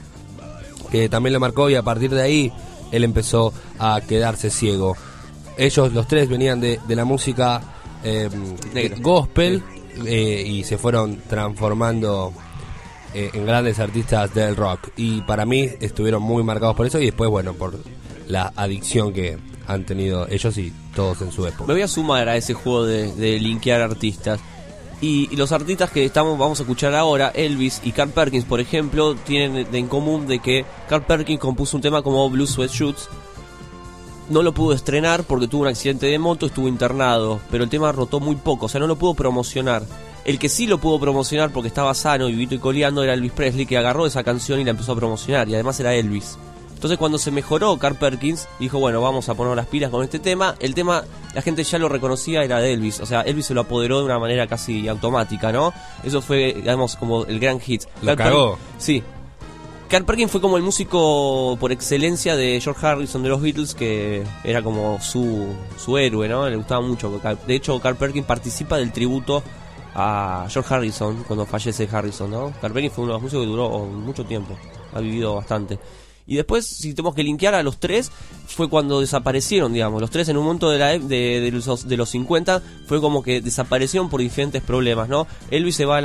que 0.91 1.09
también 1.09 1.33
lo 1.33 1.39
marcó 1.39 1.69
y 1.69 1.75
a 1.75 1.81
partir 1.81 2.11
de 2.11 2.21
ahí 2.21 2.53
él 2.91 3.03
empezó 3.03 3.51
a 3.79 3.99
quedarse 4.07 4.49
ciego. 4.49 4.95
Ellos, 5.57 5.93
los 5.93 6.07
tres, 6.07 6.27
venían 6.29 6.59
de, 6.59 6.79
de 6.87 6.95
la 6.95 7.05
música 7.05 7.61
eh, 8.03 8.29
gospel 9.01 9.63
eh, 10.05 10.43
y 10.45 10.63
se 10.63 10.77
fueron 10.77 11.21
transformando 11.29 12.33
eh, 13.13 13.29
en 13.33 13.45
grandes 13.45 13.79
artistas 13.79 14.33
del 14.33 14.55
rock. 14.55 14.89
Y 14.97 15.21
para 15.21 15.45
mí 15.45 15.69
estuvieron 15.79 16.23
muy 16.23 16.43
marcados 16.43 16.75
por 16.75 16.85
eso 16.85 16.99
y 16.99 17.05
después, 17.05 17.29
bueno, 17.29 17.53
por 17.53 17.77
la 18.27 18.51
adicción 18.55 19.13
que 19.13 19.37
han 19.67 19.85
tenido 19.85 20.27
ellos 20.29 20.57
y 20.57 20.73
todos 20.95 21.21
en 21.21 21.31
su 21.31 21.45
época. 21.45 21.65
Me 21.67 21.73
voy 21.73 21.83
a 21.83 21.87
sumar 21.87 22.27
a 22.29 22.35
ese 22.35 22.53
juego 22.53 22.85
de, 22.85 23.13
de 23.13 23.39
linkear 23.39 23.81
artistas. 23.81 24.39
Y, 25.01 25.27
y 25.31 25.35
los 25.35 25.51
artistas 25.51 25.89
que 25.91 26.05
estamos 26.05 26.37
vamos 26.39 26.59
a 26.59 26.63
escuchar 26.63 26.95
ahora, 26.95 27.29
Elvis 27.35 27.81
y 27.83 27.91
Carl 27.91 28.11
Perkins, 28.11 28.45
por 28.45 28.61
ejemplo, 28.61 29.15
tienen 29.15 29.69
de- 29.69 29.77
en 29.77 29.87
común 29.87 30.27
de 30.27 30.39
que 30.39 30.65
Carl 30.87 31.03
Perkins 31.05 31.39
compuso 31.41 31.75
un 31.75 31.83
tema 31.83 32.01
como 32.01 32.29
Blue 32.29 32.47
Sweatshirts. 32.47 33.09
No 34.29 34.41
lo 34.41 34.53
pudo 34.53 34.73
estrenar 34.73 35.23
porque 35.23 35.47
tuvo 35.47 35.63
un 35.63 35.67
accidente 35.67 36.05
de 36.05 36.17
moto, 36.17 36.45
estuvo 36.45 36.67
internado, 36.67 37.39
pero 37.51 37.63
el 37.63 37.69
tema 37.69 37.91
rotó 37.91 38.19
muy 38.19 38.35
poco, 38.37 38.67
o 38.67 38.69
sea, 38.69 38.79
no 38.79 38.87
lo 38.87 38.95
pudo 38.95 39.13
promocionar. 39.13 39.83
El 40.25 40.39
que 40.39 40.47
sí 40.47 40.65
lo 40.65 40.77
pudo 40.77 40.99
promocionar 40.99 41.51
porque 41.51 41.67
estaba 41.67 41.93
sano, 41.93 42.27
vivito 42.27 42.55
y 42.55 42.59
coleando 42.59 43.03
era 43.03 43.13
Elvis 43.13 43.33
Presley, 43.33 43.65
que 43.65 43.77
agarró 43.77 44.05
esa 44.05 44.23
canción 44.23 44.61
y 44.61 44.63
la 44.63 44.71
empezó 44.71 44.93
a 44.93 44.95
promocionar, 44.95 45.49
y 45.49 45.53
además 45.55 45.77
era 45.81 45.93
Elvis. 45.93 46.37
Entonces 46.73 46.97
cuando 46.97 47.17
se 47.17 47.31
mejoró 47.31 47.77
Carl 47.77 47.95
Perkins, 47.95 48.47
dijo, 48.59 48.77
bueno, 48.79 49.01
vamos 49.01 49.29
a 49.29 49.35
poner 49.35 49.55
las 49.55 49.67
pilas 49.67 49.89
con 49.89 50.03
este 50.03 50.19
tema. 50.19 50.55
El 50.59 50.73
tema, 50.73 51.03
la 51.33 51.41
gente 51.41 51.63
ya 51.63 51.77
lo 51.77 51.87
reconocía, 51.87 52.43
era 52.43 52.59
de 52.59 52.73
Elvis. 52.73 52.99
O 52.99 53.05
sea, 53.05 53.21
Elvis 53.21 53.45
se 53.45 53.53
lo 53.53 53.61
apoderó 53.61 53.99
de 53.99 54.05
una 54.05 54.19
manera 54.19 54.47
casi 54.47 54.89
automática, 54.89 55.51
¿no? 55.53 55.73
Eso 56.03 56.21
fue, 56.21 56.53
digamos, 56.53 56.97
como 56.97 57.23
el 57.25 57.39
gran 57.39 57.61
hit. 57.61 57.83
Lo 58.01 58.07
Carl 58.07 58.17
Per- 58.17 58.25
cagó. 58.27 58.57
Sí. 58.77 59.01
Carl 59.93 60.05
Perkins 60.05 60.31
fue 60.31 60.41
como 60.41 60.57
el 60.57 60.63
músico 60.63 61.55
por 61.59 61.71
excelencia 61.71 62.35
de 62.35 62.59
George 62.59 62.83
Harrison 62.83 63.21
de 63.21 63.29
los 63.29 63.39
Beatles, 63.39 63.75
que 63.75 64.23
era 64.43 64.63
como 64.63 64.99
su, 64.99 65.53
su 65.77 65.99
héroe, 65.99 66.27
¿no? 66.27 66.49
Le 66.49 66.55
gustaba 66.55 66.81
mucho. 66.81 67.21
De 67.45 67.53
hecho, 67.53 67.79
Carl 67.79 67.95
Perkins 67.95 68.25
participa 68.25 68.77
del 68.77 68.91
tributo 68.91 69.43
a 69.93 70.47
George 70.49 70.73
Harrison 70.73 71.23
cuando 71.27 71.45
fallece 71.45 71.87
Harrison, 71.91 72.31
¿no? 72.31 72.51
Carl 72.59 72.73
Perkins 72.73 72.91
fue 72.91 73.03
uno 73.03 73.13
de 73.13 73.17
los 73.17 73.21
músicos 73.21 73.45
que 73.45 73.51
duró 73.51 73.85
mucho 73.85 74.25
tiempo, 74.25 74.57
ha 74.95 74.99
vivido 74.99 75.35
bastante. 75.35 75.77
Y 76.25 76.37
después, 76.37 76.65
si 76.65 76.95
tenemos 76.95 77.13
que 77.13 77.21
linkear 77.21 77.53
a 77.53 77.61
los 77.61 77.79
tres, 77.79 78.11
fue 78.47 78.71
cuando 78.71 78.99
desaparecieron, 78.99 79.73
digamos. 79.73 80.01
Los 80.01 80.09
tres 80.09 80.27
en 80.27 80.37
un 80.37 80.45
momento 80.45 80.71
de, 80.71 80.79
la, 80.79 80.87
de, 80.97 81.39
de 81.39 81.51
los, 81.51 81.87
de 81.87 81.97
los 81.97 82.09
50 82.09 82.63
fue 82.87 82.99
como 82.99 83.21
que 83.21 83.41
desaparecieron 83.41 84.09
por 84.09 84.21
diferentes 84.21 84.63
problemas, 84.63 85.07
¿no? 85.07 85.27
Elvis 85.51 85.75
se 85.75 85.85
va 85.85 85.99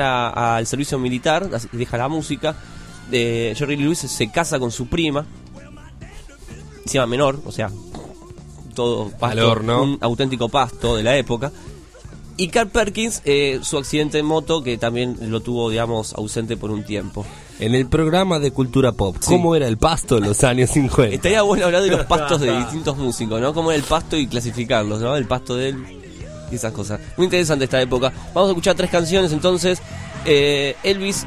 al 0.56 0.66
servicio 0.66 0.98
militar, 0.98 1.48
deja 1.72 1.96
la 1.96 2.08
música. 2.08 2.54
Eh, 3.12 3.54
Jerry 3.56 3.76
Lewis 3.76 3.98
se 3.98 4.30
casa 4.30 4.58
con 4.58 4.70
su 4.70 4.86
prima, 4.86 5.26
encima 6.84 7.06
menor, 7.06 7.40
o 7.44 7.52
sea, 7.52 7.70
todo 8.74 9.10
pasto, 9.10 9.60
un 9.82 9.98
auténtico 10.00 10.48
pasto 10.48 10.96
de 10.96 11.02
la 11.02 11.16
época. 11.16 11.52
Y 12.36 12.48
Carl 12.48 12.68
Perkins, 12.68 13.20
eh, 13.24 13.58
su 13.62 13.76
accidente 13.78 14.20
en 14.20 14.26
moto, 14.26 14.62
que 14.62 14.78
también 14.78 15.16
lo 15.22 15.40
tuvo, 15.40 15.70
digamos, 15.70 16.14
ausente 16.14 16.56
por 16.56 16.70
un 16.70 16.84
tiempo. 16.84 17.26
En 17.58 17.74
el 17.74 17.88
programa 17.88 18.38
de 18.38 18.52
cultura 18.52 18.92
pop, 18.92 19.16
¿cómo 19.26 19.56
era 19.56 19.66
el 19.66 19.76
pasto 19.76 20.18
en 20.18 20.24
los 20.24 20.44
años 20.44 20.70
50? 20.70 21.16
Estaría 21.16 21.42
bueno 21.42 21.66
hablar 21.66 21.82
de 21.82 21.88
los 21.88 22.06
pastos 22.06 22.40
de 22.40 22.56
distintos 22.60 22.96
músicos, 22.96 23.40
¿no? 23.40 23.52
Cómo 23.52 23.72
era 23.72 23.78
el 23.78 23.84
pasto 23.84 24.16
y 24.16 24.28
clasificarlos, 24.28 25.00
¿no? 25.00 25.16
El 25.16 25.26
pasto 25.26 25.56
de 25.56 25.70
él 25.70 25.84
y 26.52 26.54
esas 26.54 26.72
cosas. 26.72 27.00
Muy 27.16 27.24
interesante 27.24 27.64
esta 27.64 27.82
época. 27.82 28.12
Vamos 28.32 28.50
a 28.50 28.52
escuchar 28.52 28.76
tres 28.76 28.90
canciones 28.90 29.32
entonces. 29.32 29.82
Eh, 30.24 30.76
Elvis, 30.84 31.26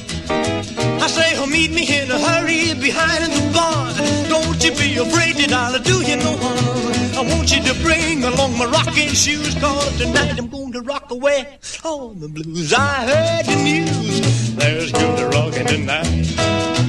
I 1.01 1.07
say, 1.07 1.33
oh, 1.37 1.45
meet 1.45 1.71
me 1.71 1.83
in 1.99 2.11
a 2.11 2.19
hurry 2.19 2.73
behind 2.73 3.31
the 3.31 3.51
bars. 3.53 3.97
Don't 4.29 4.63
you 4.63 4.71
be 4.71 4.97
afraid 4.97 5.35
that 5.37 5.51
I'll 5.53 5.79
do 5.81 6.01
you 6.01 6.17
no 6.17 6.37
harm. 6.37 6.81
I 7.19 7.33
want 7.33 7.55
you 7.55 7.61
to 7.63 7.73
bring 7.81 8.23
along 8.23 8.57
my 8.57 8.65
rocking 8.65 9.09
shoes, 9.09 9.53
cause 9.55 9.97
tonight 9.97 10.37
I'm 10.39 10.47
going 10.47 10.71
to 10.73 10.81
rock 10.81 11.11
away 11.11 11.59
all 11.83 12.09
the 12.09 12.27
blues. 12.27 12.73
I 12.73 13.05
heard 13.05 13.45
the 13.45 13.55
news, 13.63 14.55
there's 14.55 14.91
good 14.91 15.33
rocking 15.33 15.67
tonight. 15.67 16.80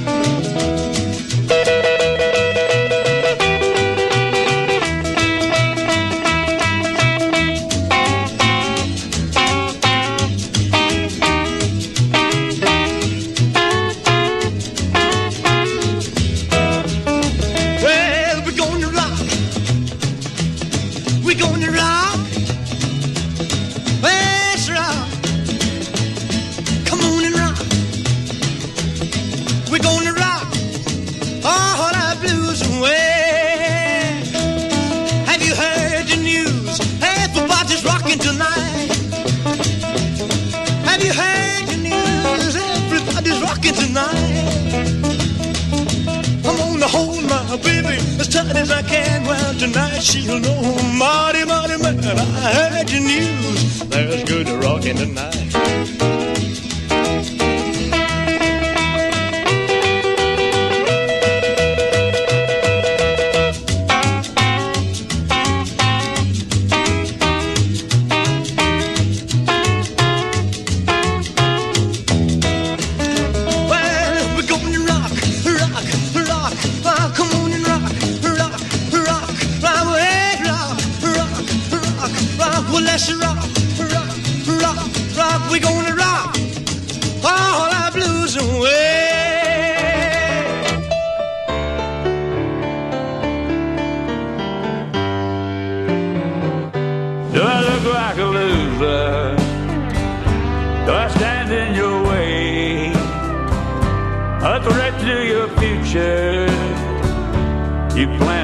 tonight, 49.59 50.01
she'll 50.01 50.39
know. 50.39 50.61
Marty, 50.97 51.45
Marty, 51.45 51.77
man, 51.81 51.99
I 52.03 52.53
heard 52.53 52.87
the 52.87 52.99
news. 52.99 53.79
There's 53.89 54.23
good 54.23 54.49
rockin' 54.63 54.97
tonight. 54.97 56.32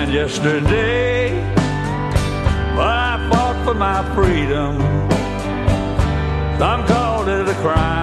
And 0.10 0.16
yesterday, 0.16 1.40
I 2.80 3.30
fought 3.30 3.64
for 3.64 3.76
my 3.76 4.02
freedom. 4.16 4.80
Some 6.58 6.84
called 6.88 7.28
it 7.28 7.48
a 7.48 7.54
crime. 7.62 7.99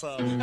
That's 0.00 0.37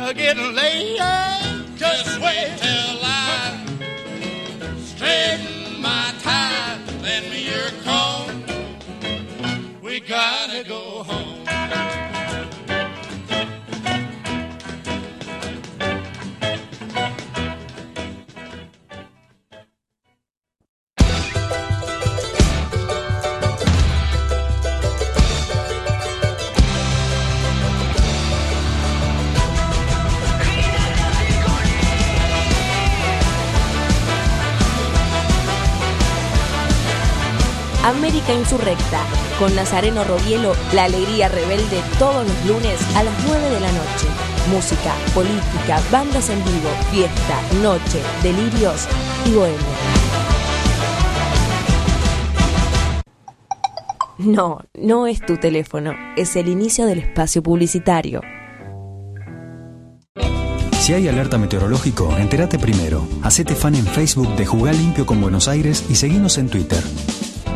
Nazareno 39.66 40.04
Robielo, 40.04 40.52
la 40.74 40.84
alegría 40.84 41.28
rebelde 41.28 41.82
todos 41.98 42.24
los 42.24 42.46
lunes 42.46 42.80
a 42.94 43.02
las 43.02 43.12
9 43.26 43.50
de 43.50 43.58
la 43.58 43.72
noche. 43.72 44.06
Música, 44.48 44.94
política, 45.12 45.80
bandas 45.90 46.30
en 46.30 46.38
vivo, 46.44 46.70
fiesta, 46.92 47.40
noche, 47.60 48.00
delirios 48.22 48.86
y 49.24 49.34
bohemia. 49.34 49.58
No, 54.18 54.60
no 54.74 55.08
es 55.08 55.26
tu 55.26 55.36
teléfono, 55.36 55.94
es 56.16 56.36
el 56.36 56.46
inicio 56.46 56.86
del 56.86 57.00
espacio 57.00 57.42
publicitario. 57.42 58.20
Si 60.78 60.92
hay 60.92 61.08
alerta 61.08 61.38
meteorológico, 61.38 62.16
entérate 62.16 62.60
primero. 62.60 63.04
Hacete 63.24 63.56
fan 63.56 63.74
en 63.74 63.84
Facebook 63.84 64.36
de 64.36 64.46
Jugar 64.46 64.76
Limpio 64.76 65.06
con 65.06 65.20
Buenos 65.20 65.48
Aires 65.48 65.84
y 65.90 65.96
seguinos 65.96 66.38
en 66.38 66.50
Twitter. 66.50 66.84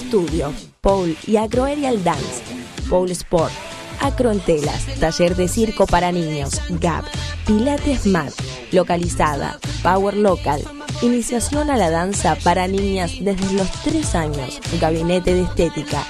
Studio, 0.09 0.51
Pole 0.81 1.15
y 1.27 1.37
Agroaerial 1.37 2.03
Dance, 2.03 2.41
Pole 2.89 3.11
Sport, 3.11 3.53
Acro 4.01 4.31
en 4.31 4.39
telas, 4.39 4.83
taller 4.99 5.35
de 5.35 5.47
circo 5.47 5.85
para 5.85 6.11
niños, 6.11 6.59
GAP, 6.81 7.05
Pilates 7.45 8.07
Mat, 8.07 8.33
localizada, 8.71 9.59
Power 9.83 10.17
Local, 10.17 10.63
iniciación 11.03 11.69
a 11.69 11.77
la 11.77 11.91
danza 11.91 12.35
para 12.43 12.67
niñas 12.67 13.11
desde 13.21 13.53
los 13.53 13.71
3 13.83 14.15
años, 14.15 14.59
gabinete 14.81 15.35
de 15.35 15.43
estética. 15.43 16.03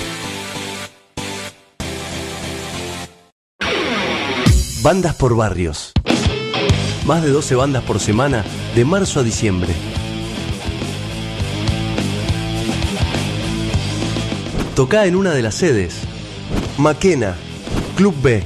Bandas 4.83 5.15
por 5.17 5.37
barrios. 5.37 5.93
Más 7.09 7.23
de 7.23 7.31
12 7.31 7.55
bandas 7.55 7.83
por 7.85 8.01
semana, 8.01 8.45
de 8.75 8.85
marzo 8.85 9.21
a 9.21 9.23
diciembre. 9.23 9.73
Toca 14.77 15.07
en 15.07 15.17
una 15.17 15.31
de 15.31 15.41
las 15.41 15.55
sedes. 15.55 16.01
Maquena, 16.77 17.35
Club 17.97 18.15
B, 18.21 18.43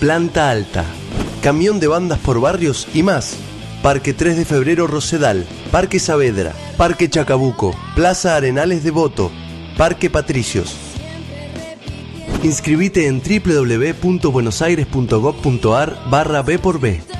Planta 0.00 0.48
Alta, 0.48 0.86
Camión 1.42 1.78
de 1.78 1.88
bandas 1.88 2.18
por 2.20 2.40
barrios 2.40 2.88
y 2.94 3.02
más. 3.02 3.36
Parque 3.82 4.14
3 4.14 4.38
de 4.38 4.46
febrero 4.46 4.86
Rosedal, 4.86 5.44
Parque 5.70 6.00
Saavedra, 6.00 6.54
Parque 6.78 7.10
Chacabuco, 7.10 7.76
Plaza 7.94 8.34
Arenales 8.34 8.82
de 8.82 8.92
Voto, 8.92 9.30
Parque 9.76 10.08
Patricios. 10.08 10.74
Inscribite 12.42 13.08
en 13.08 13.20
www.buenosaires.gov.ar 13.20 15.98
barra 16.08 16.40
B 16.40 16.58
por 16.58 16.80
B. 16.80 17.13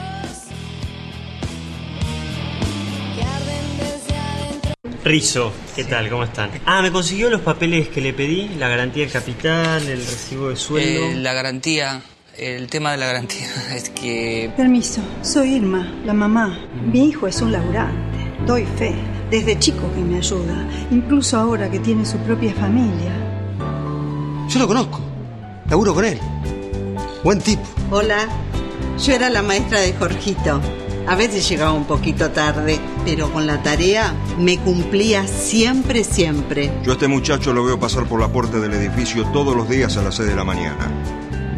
Rizo, 5.05 5.53
¿qué 5.77 5.85
tal? 5.85 6.09
¿Cómo 6.09 6.25
están? 6.25 6.51
Ah, 6.65 6.81
me 6.81 6.91
consiguió 6.91 7.29
los 7.29 7.43
papeles 7.43 7.89
que 7.89 8.01
le 8.01 8.15
pedí, 8.15 8.49
la 8.59 8.69
garantía 8.69 9.03
del 9.03 9.13
capital, 9.13 9.87
el 9.87 9.99
recibo 9.99 10.49
de 10.49 10.57
sueldo. 10.57 11.05
Eh, 11.05 11.15
la 11.17 11.35
garantía, 11.35 12.01
el 12.39 12.69
tema 12.69 12.93
de 12.93 12.97
la 12.97 13.07
garantía 13.07 13.47
es 13.77 13.91
que... 13.91 14.51
Permiso, 14.57 15.03
soy 15.21 15.57
Irma, 15.57 15.93
la 16.07 16.15
mamá. 16.15 16.59
Mi 16.91 17.11
hijo 17.11 17.27
es 17.29 17.43
un 17.43 17.53
laburante, 17.53 18.33
doy 18.47 18.65
fe. 18.79 18.95
Desde 19.31 19.59
chico 19.59 19.93
que 19.95 20.01
me 20.01 20.17
ayuda, 20.17 20.67
incluso 20.91 21.37
ahora 21.37 21.71
que 21.71 21.81
tiene 21.81 22.07
su 22.07 22.17
propia 22.19 22.55
familia. 22.55 23.13
Yo 24.49 24.59
lo 24.59 24.67
conozco. 24.67 25.01
Laburo 25.69 25.93
con 25.95 26.07
él. 26.07 26.19
Buen 27.23 27.41
tipo. 27.41 27.63
Hola, 27.91 28.27
yo 29.05 29.13
era 29.13 29.29
la 29.29 29.43
maestra 29.43 29.81
de 29.81 29.93
Jorgito. 29.93 30.63
A 31.07 31.17
veces 31.17 31.47
llegaba 31.49 31.73
un 31.73 31.85
poquito 31.85 32.31
tarde, 32.31 32.81
pero 33.05 33.31
con 33.31 33.47
la 33.47 33.63
tarea 33.63 34.15
me 34.39 34.59
cumplía 34.59 35.27
siempre, 35.27 36.03
siempre. 36.03 36.73
Yo 36.83 36.93
a 36.93 36.95
este 36.95 37.09
muchacho 37.09 37.53
lo 37.53 37.63
veo 37.65 37.79
pasar 37.79 38.07
por 38.07 38.21
la 38.21 38.29
puerta 38.29 38.59
del 38.59 38.73
edificio 38.73 39.25
todos 39.27 39.55
los 39.55 39.69
días 39.69 39.97
a 39.99 40.03
las 40.03 40.15
6 40.15 40.29
de 40.31 40.35
la 40.35 40.45
mañana. 40.45 40.91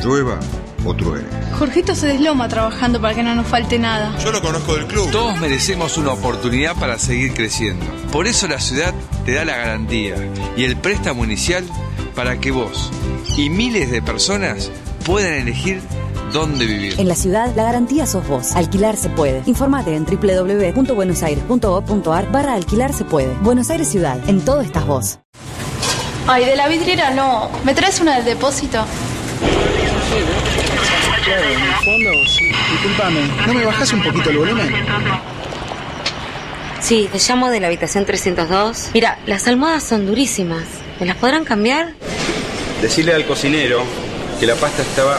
Llueva 0.03 0.41
o 0.85 0.95
truene. 0.95 1.29
Jorgito 1.59 1.95
se 1.95 2.09
desloma 2.09 2.49
trabajando 2.49 3.01
para 3.01 3.15
que 3.15 3.23
no 3.23 3.35
nos 3.35 3.47
falte 3.47 3.79
nada. 3.79 4.17
Yo 4.19 4.33
lo 4.33 4.43
conozco 4.43 4.75
del 4.75 4.87
club. 4.87 5.11
Todos 5.11 5.39
merecemos 5.39 5.97
una 5.97 6.13
oportunidad 6.13 6.75
para 6.75 6.99
seguir 6.99 7.33
creciendo. 7.33 7.87
Por 8.11 8.27
eso 8.27 8.49
la 8.49 8.61
ciudad 8.61 8.95
te 9.25 9.35
da 9.35 9.45
la 9.45 9.57
garantía 9.57 10.17
y 10.57 10.65
el 10.65 10.77
préstamo 10.77 11.25
inicial 11.25 11.65
para 12.17 12.41
que 12.41 12.51
vos 12.51 12.91
y 13.37 13.51
miles 13.51 13.91
de 13.91 14.03
personas 14.03 14.71
puedan 15.05 15.35
elegir 15.35 15.81
dónde 16.37 16.67
vivir. 16.67 17.01
En 17.01 17.09
la 17.09 17.15
ciudad, 17.15 17.55
la 17.57 17.63
garantía 17.63 18.07
sos 18.07 18.29
vos. 18.29 18.53
Alquilar 18.53 18.95
se 18.97 19.09
puede. 19.09 19.43
Informate 19.47 19.97
en 19.97 20.05
www.buenosaires.gov.ar 20.05 22.31
barra 22.31 22.53
alquilar 22.53 22.93
se 22.93 23.07
puede. 23.07 23.33
Buenos 23.41 23.71
Aires 23.71 23.89
Ciudad. 23.89 24.19
En 24.29 24.45
todo 24.45 24.61
estás 24.61 24.87
vos. 24.87 25.19
Ay, 26.27 26.45
de 26.45 26.57
la 26.57 26.69
vidriera 26.69 27.09
no. 27.11 27.49
¿Me 27.65 27.73
traes 27.73 28.01
una 28.01 28.17
del 28.17 28.27
depósito? 28.27 28.85
Claro, 31.25 31.43
en 31.43 31.61
el 31.61 31.75
fondo, 31.77 32.11
sí. 32.29 32.45
Disculpame, 32.73 33.21
¿no 33.47 33.55
me 33.55 33.65
bajas 33.65 33.95
un 33.95 34.03
poquito 34.03 34.29
el 34.31 34.37
volumen? 34.39 34.69
Sí, 36.81 37.09
te 37.11 37.19
llamo 37.19 37.49
de 37.49 37.61
la 37.61 37.69
habitación 37.69 38.05
302. 38.05 38.91
Mira, 38.93 39.19
las 39.27 39.49
almohadas 39.49 39.85
son 39.85 40.05
durísimas. 40.07 40.65
¿Me 41.01 41.07
las 41.07 41.17
podrán 41.17 41.45
cambiar? 41.45 41.95
Decirle 42.83 43.15
al 43.15 43.25
cocinero 43.25 43.83
que 44.39 44.47
la 44.47 44.55
pasta 44.55 44.83
estaba 44.83 45.19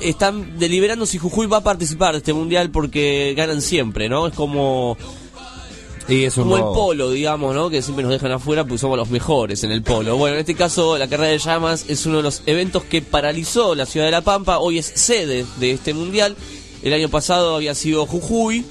Están 0.00 0.58
deliberando 0.58 1.06
si 1.06 1.18
Jujuy 1.18 1.46
va 1.46 1.58
a 1.58 1.62
participar 1.62 2.12
de 2.12 2.18
este 2.18 2.32
mundial 2.32 2.70
porque 2.70 3.34
ganan 3.36 3.62
siempre, 3.62 4.08
¿no? 4.08 4.26
Es 4.26 4.34
como. 4.34 4.96
Y 6.08 6.24
es 6.24 6.36
un 6.38 6.44
como 6.44 6.56
el 6.56 6.62
polo, 6.62 7.10
digamos, 7.10 7.54
¿no? 7.54 7.70
Que 7.70 7.82
siempre 7.82 8.02
nos 8.02 8.12
dejan 8.12 8.32
afuera 8.32 8.64
porque 8.64 8.78
somos 8.78 8.96
los 8.96 9.10
mejores 9.10 9.62
en 9.62 9.70
el 9.70 9.82
polo. 9.82 10.16
Bueno, 10.16 10.34
en 10.34 10.40
este 10.40 10.54
caso, 10.54 10.98
la 10.98 11.06
carrera 11.06 11.30
de 11.30 11.38
llamas 11.38 11.84
es 11.88 12.04
uno 12.06 12.16
de 12.16 12.22
los 12.24 12.42
eventos 12.46 12.82
que 12.82 13.00
paralizó 13.00 13.74
la 13.74 13.86
ciudad 13.86 14.06
de 14.06 14.12
La 14.12 14.22
Pampa. 14.22 14.58
Hoy 14.58 14.78
es 14.78 14.86
sede 14.86 15.46
de 15.58 15.72
este 15.72 15.94
mundial. 15.94 16.36
El 16.82 16.94
año 16.94 17.08
pasado 17.08 17.56
había 17.56 17.74
sido 17.74 18.06
Jujuy. 18.06 18.64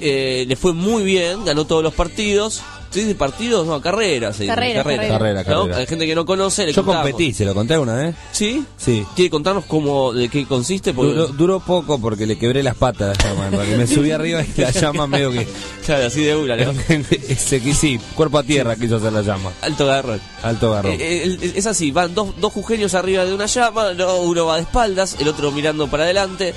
Eh, 0.00 0.46
le 0.48 0.56
fue 0.56 0.72
muy 0.72 1.02
bien, 1.02 1.44
ganó 1.44 1.66
todos 1.66 1.82
los 1.82 1.92
partidos. 1.92 2.62
¿Sí? 2.90 3.04
¿De 3.04 3.14
partidos? 3.14 3.66
No, 3.66 3.80
carreras. 3.80 4.36
se 4.36 4.42
dice, 4.44 4.54
Carrera, 4.54 4.82
carrera. 4.82 5.08
Carrera, 5.08 5.44
¿no? 5.46 5.60
carrera. 5.62 5.76
Hay 5.78 5.86
gente 5.86 6.06
que 6.06 6.14
no 6.14 6.26
conoce. 6.26 6.66
Le 6.66 6.72
Yo 6.72 6.84
contamos. 6.84 7.10
competí, 7.10 7.32
se 7.32 7.44
lo 7.44 7.54
conté 7.54 7.78
una 7.78 7.94
vez. 7.94 8.16
¿Sí? 8.32 8.64
Sí. 8.76 9.06
¿Quiere 9.14 9.30
contarnos 9.30 9.64
cómo, 9.66 10.12
de 10.12 10.28
qué 10.28 10.44
consiste? 10.44 10.92
Porque- 10.92 11.12
Duró, 11.12 11.28
duró 11.28 11.60
poco 11.60 12.00
porque 12.00 12.26
le 12.26 12.36
quebré 12.36 12.62
las 12.62 12.74
patas 12.74 13.16
a 13.18 13.22
la 13.28 13.30
llama. 13.34 13.56
porque 13.56 13.76
Me 13.76 13.86
subí 13.86 14.10
arriba 14.10 14.42
y 14.42 14.60
la 14.60 14.70
llama 14.70 15.06
medio 15.06 15.30
que. 15.30 15.46
Claro, 15.86 16.06
así 16.06 16.22
de 16.22 16.36
una, 16.36 16.56
¿no? 16.56 16.72
Se 17.38 17.60
sí, 17.74 17.98
cuerpo 18.14 18.38
a 18.38 18.42
tierra 18.42 18.76
quiso 18.76 18.96
hacer 18.96 19.12
la 19.12 19.22
llama. 19.22 19.50
Alto 19.62 19.86
garrón. 19.86 20.20
Alto 20.42 20.70
garrón. 20.72 20.92
Eh, 20.92 20.96
eh, 21.00 21.22
el- 21.24 21.52
es 21.56 21.66
así, 21.66 21.90
van 21.90 22.14
dos, 22.14 22.28
dos 22.40 22.52
jujeños 22.52 22.94
arriba 22.94 23.24
de 23.24 23.34
una 23.34 23.46
llama, 23.46 23.92
no, 23.94 24.18
uno 24.18 24.46
va 24.46 24.56
de 24.56 24.62
espaldas, 24.62 25.16
el 25.20 25.26
otro 25.28 25.50
mirando 25.52 25.88
para 25.88 26.04
adelante, 26.04 26.54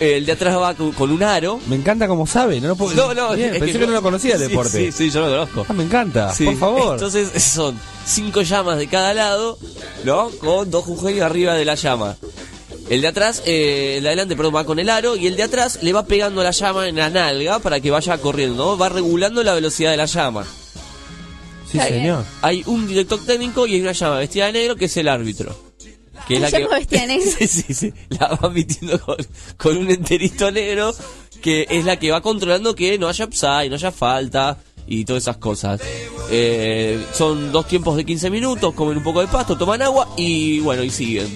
el 0.00 0.24
de 0.24 0.32
atrás 0.32 0.56
va 0.58 0.74
con, 0.74 1.10
un 1.10 1.22
aro. 1.22 1.60
Me 1.66 1.76
encanta 1.76 2.08
como 2.08 2.26
sabe, 2.26 2.60
no 2.60 2.68
lo 2.68 2.76
puedo 2.76 2.94
No, 2.94 3.14
no, 3.14 3.34
Bien, 3.34 3.52
pensé 3.58 3.78
que, 3.78 3.86
no 3.86 3.92
lo 3.92 4.02
conocía 4.02 4.34
el 4.34 4.40
sí, 4.40 4.48
deporte. 4.48 4.90
Sí, 4.90 4.92
sí, 4.92 5.10
yo 5.10 5.20
lo 5.20 5.28
conozco. 5.28 5.66
Ah, 5.68 5.72
me 5.74 5.84
encanta, 5.84 6.32
Sí. 6.34 6.46
por 6.46 6.56
favor. 6.56 6.94
Entonces 6.94 7.30
son 7.42 7.78
cinco 8.06 8.40
llamas 8.40 8.78
de 8.78 8.86
cada 8.86 9.12
lado, 9.12 9.58
¿no? 10.04 10.30
Con 10.30 10.70
dos 10.70 10.84
jujeños 10.84 11.22
arriba 11.22 11.54
de 11.54 11.64
la 11.66 11.74
llama. 11.74 12.16
El 12.88 13.02
de 13.02 13.08
atrás, 13.08 13.42
eh, 13.46 13.94
el 13.98 14.02
de 14.02 14.08
adelante, 14.08 14.34
perdón, 14.36 14.56
va 14.56 14.64
con 14.64 14.78
el 14.78 14.88
aro 14.88 15.16
y 15.16 15.26
el 15.26 15.36
de 15.36 15.44
atrás 15.44 15.78
le 15.82 15.92
va 15.92 16.06
pegando 16.06 16.42
la 16.42 16.50
llama 16.50 16.88
en 16.88 16.96
la 16.96 17.10
nalga 17.10 17.58
para 17.60 17.78
que 17.78 17.90
vaya 17.90 18.18
corriendo, 18.18 18.56
¿no? 18.56 18.78
Va 18.78 18.88
regulando 18.88 19.44
la 19.44 19.54
velocidad 19.54 19.92
de 19.92 19.96
la 19.98 20.06
llama. 20.06 20.44
Sí, 21.70 21.78
señor. 21.78 22.24
Hay 22.42 22.64
un 22.66 22.88
director 22.88 23.24
técnico 23.24 23.66
y 23.66 23.74
hay 23.74 23.82
una 23.82 23.92
llama 23.92 24.18
vestida 24.18 24.46
de 24.46 24.52
negro 24.52 24.76
que 24.76 24.86
es 24.86 24.96
el 24.96 25.06
árbitro. 25.06 25.69
Que 26.26 26.34
es 26.34 26.40
¿Una 26.40 26.50
la 26.50 26.58
que 26.86 26.96
de 26.96 27.20
sí, 27.38 27.46
sí, 27.46 27.74
sí. 27.74 27.92
La 28.10 28.28
va 28.34 28.48
metiendo 28.50 29.00
con, 29.00 29.16
con 29.56 29.76
un 29.76 29.90
enterito 29.90 30.50
negro 30.50 30.92
que 31.42 31.66
es 31.70 31.84
la 31.84 31.98
que 31.98 32.10
va 32.10 32.20
controlando 32.20 32.74
que 32.74 32.98
no 32.98 33.08
haya 33.08 33.24
upside, 33.24 33.68
no 33.70 33.76
haya 33.76 33.90
falta 33.90 34.58
y 34.86 35.04
todas 35.04 35.22
esas 35.24 35.36
cosas. 35.38 35.80
Eh, 36.32 37.04
son 37.12 37.50
dos 37.52 37.66
tiempos 37.66 37.96
de 37.96 38.04
15 38.04 38.28
minutos, 38.30 38.74
comen 38.74 38.96
un 38.98 39.02
poco 39.02 39.20
de 39.20 39.26
pasto, 39.28 39.56
toman 39.56 39.80
agua 39.82 40.08
y 40.16 40.60
bueno, 40.60 40.82
y 40.84 40.90
siguen. 40.90 41.26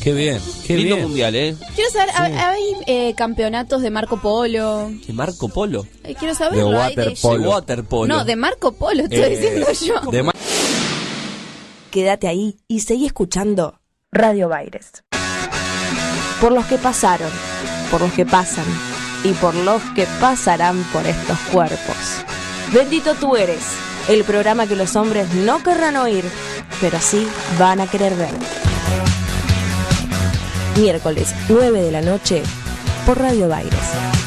Qué 0.00 0.12
bien, 0.12 0.40
qué 0.66 0.76
Lindo 0.76 0.94
bien. 0.96 1.08
mundial, 1.08 1.34
¿eh? 1.34 1.56
Quiero 1.74 1.90
saber, 1.90 2.10
¿ha- 2.14 2.50
¿hay 2.50 2.62
eh, 2.86 3.14
campeonatos 3.16 3.82
de 3.82 3.90
Marco 3.90 4.20
Polo? 4.20 4.90
De 5.06 5.12
Marco 5.12 5.48
Polo. 5.48 5.86
Eh, 6.04 6.14
quiero 6.18 6.34
saberlo. 6.34 6.80
¿hay 6.80 6.94
De 6.94 7.14
waterpolo. 7.48 8.06
No, 8.14 8.24
de 8.24 8.36
Marco 8.36 8.72
Polo 8.72 9.02
estoy 9.04 9.18
Eh, 9.18 9.28
diciendo 9.30 9.66
yo. 10.04 10.10
de 10.10 10.30
Quédate 11.90 12.28
ahí 12.28 12.56
y 12.68 12.80
seguí 12.80 13.06
escuchando 13.06 13.77
Radio 14.12 14.48
Baires. 14.48 15.04
Por 16.40 16.52
los 16.52 16.64
que 16.64 16.78
pasaron, 16.78 17.30
por 17.90 18.00
los 18.00 18.10
que 18.12 18.24
pasan 18.24 18.64
y 19.22 19.32
por 19.34 19.54
los 19.54 19.82
que 19.94 20.06
pasarán 20.18 20.82
por 20.92 21.06
estos 21.06 21.38
cuerpos. 21.52 22.24
Bendito 22.72 23.14
tú 23.16 23.36
eres, 23.36 23.62
el 24.08 24.24
programa 24.24 24.66
que 24.66 24.76
los 24.76 24.96
hombres 24.96 25.34
no 25.34 25.62
querrán 25.62 25.96
oír, 25.96 26.24
pero 26.80 26.98
sí 27.00 27.28
van 27.58 27.80
a 27.82 27.86
querer 27.86 28.14
ver. 28.14 28.32
Miércoles, 30.76 31.34
9 31.50 31.82
de 31.82 31.92
la 31.92 32.00
noche, 32.00 32.42
por 33.04 33.18
Radio 33.18 33.48
Baires. 33.48 34.17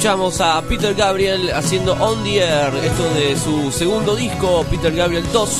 Escuchamos 0.00 0.40
a 0.40 0.62
Peter 0.62 0.94
Gabriel 0.94 1.52
haciendo 1.52 1.92
On 1.92 2.24
the 2.24 2.38
Air, 2.38 2.74
esto 2.82 3.04
de 3.12 3.36
su 3.36 3.70
segundo 3.70 4.16
disco, 4.16 4.64
Peter 4.70 4.90
Gabriel 4.94 5.26
2. 5.30 5.50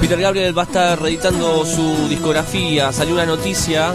Peter 0.00 0.20
Gabriel 0.20 0.56
va 0.56 0.62
a 0.62 0.66
estar 0.66 1.02
reeditando 1.02 1.66
su 1.66 2.06
discografía. 2.08 2.92
Salió 2.92 3.14
una 3.14 3.26
noticia 3.26 3.92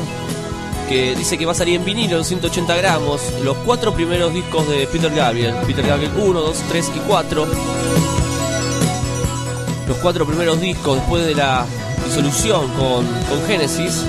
que 0.90 1.16
dice 1.16 1.38
que 1.38 1.46
va 1.46 1.54
a 1.54 1.56
salir 1.56 1.76
en 1.76 1.86
vinilo 1.86 2.18
en 2.18 2.26
180 2.26 2.76
gramos. 2.76 3.22
Los 3.46 3.56
cuatro 3.60 3.94
primeros 3.94 4.34
discos 4.34 4.68
de 4.68 4.86
Peter 4.88 5.16
Gabriel: 5.16 5.56
Peter 5.66 5.88
Gabriel 5.88 6.12
1, 6.18 6.42
2, 6.42 6.64
3 6.68 6.92
y 6.98 7.00
4. 7.08 7.48
Los 9.88 9.98
cuatro 10.00 10.26
primeros 10.26 10.60
discos 10.60 10.98
después 10.98 11.26
de 11.26 11.36
la 11.36 11.66
disolución 12.06 12.68
con, 12.74 13.06
con 13.06 13.48
Genesis. 13.48 14.04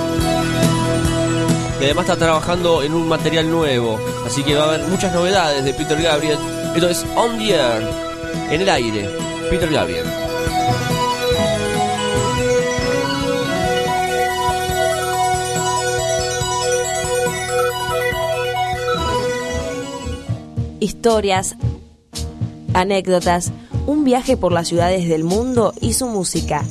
Y 1.85 1.86
además 1.89 2.06
está 2.06 2.16
trabajando 2.16 2.82
en 2.82 2.94
un 2.94 3.06
material 3.06 3.51
nuevo. 3.51 4.01
Así 4.24 4.43
que 4.43 4.55
va 4.55 4.65
a 4.65 4.69
haber 4.69 4.86
muchas 4.89 5.12
novedades 5.12 5.62
de 5.65 5.74
Peter 5.74 6.01
Gabriel. 6.01 6.39
Esto 6.74 6.89
es 6.89 7.05
On 7.15 7.36
the 7.36 7.51
Air, 7.51 7.86
en 8.51 8.62
el 8.62 8.69
aire. 8.70 9.11
Peter 9.51 9.70
Gabriel. 9.70 10.06
Historias, 20.81 21.56
anécdotas, 22.73 23.52
un 23.86 24.05
viaje 24.05 24.39
por 24.39 24.52
las 24.52 24.69
ciudades 24.69 25.06
del 25.06 25.24
mundo 25.24 25.74
y 25.82 25.93
su 25.93 26.06
música. 26.06 26.65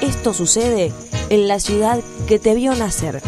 Esto 0.00 0.32
sucede 0.32 0.92
en 1.34 1.48
la 1.48 1.58
ciudad 1.58 2.00
que 2.28 2.38
te 2.38 2.54
vio 2.54 2.74
nacer. 2.76 3.20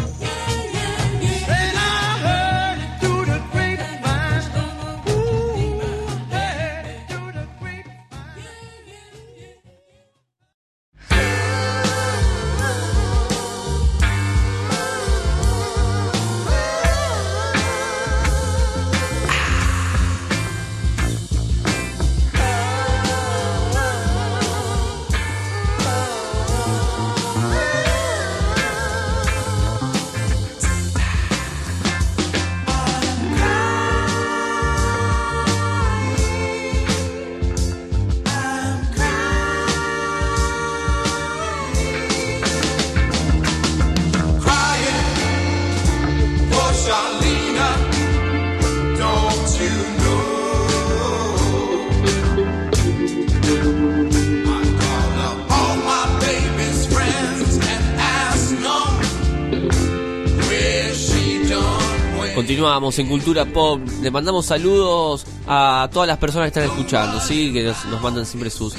En 62.98 63.08
Cultura 63.08 63.44
Pop. 63.44 63.80
Le 64.02 64.10
mandamos 64.10 64.46
saludos 64.46 65.26
a 65.46 65.88
todas 65.92 66.06
las 66.08 66.18
personas 66.18 66.50
que 66.50 66.60
están 66.60 66.76
escuchando, 66.76 67.20
¿sí? 67.20 67.52
Que 67.52 67.64
nos, 67.64 67.84
nos 67.86 68.00
mandan 68.00 68.24
siempre 68.24 68.48
sus, 68.50 68.74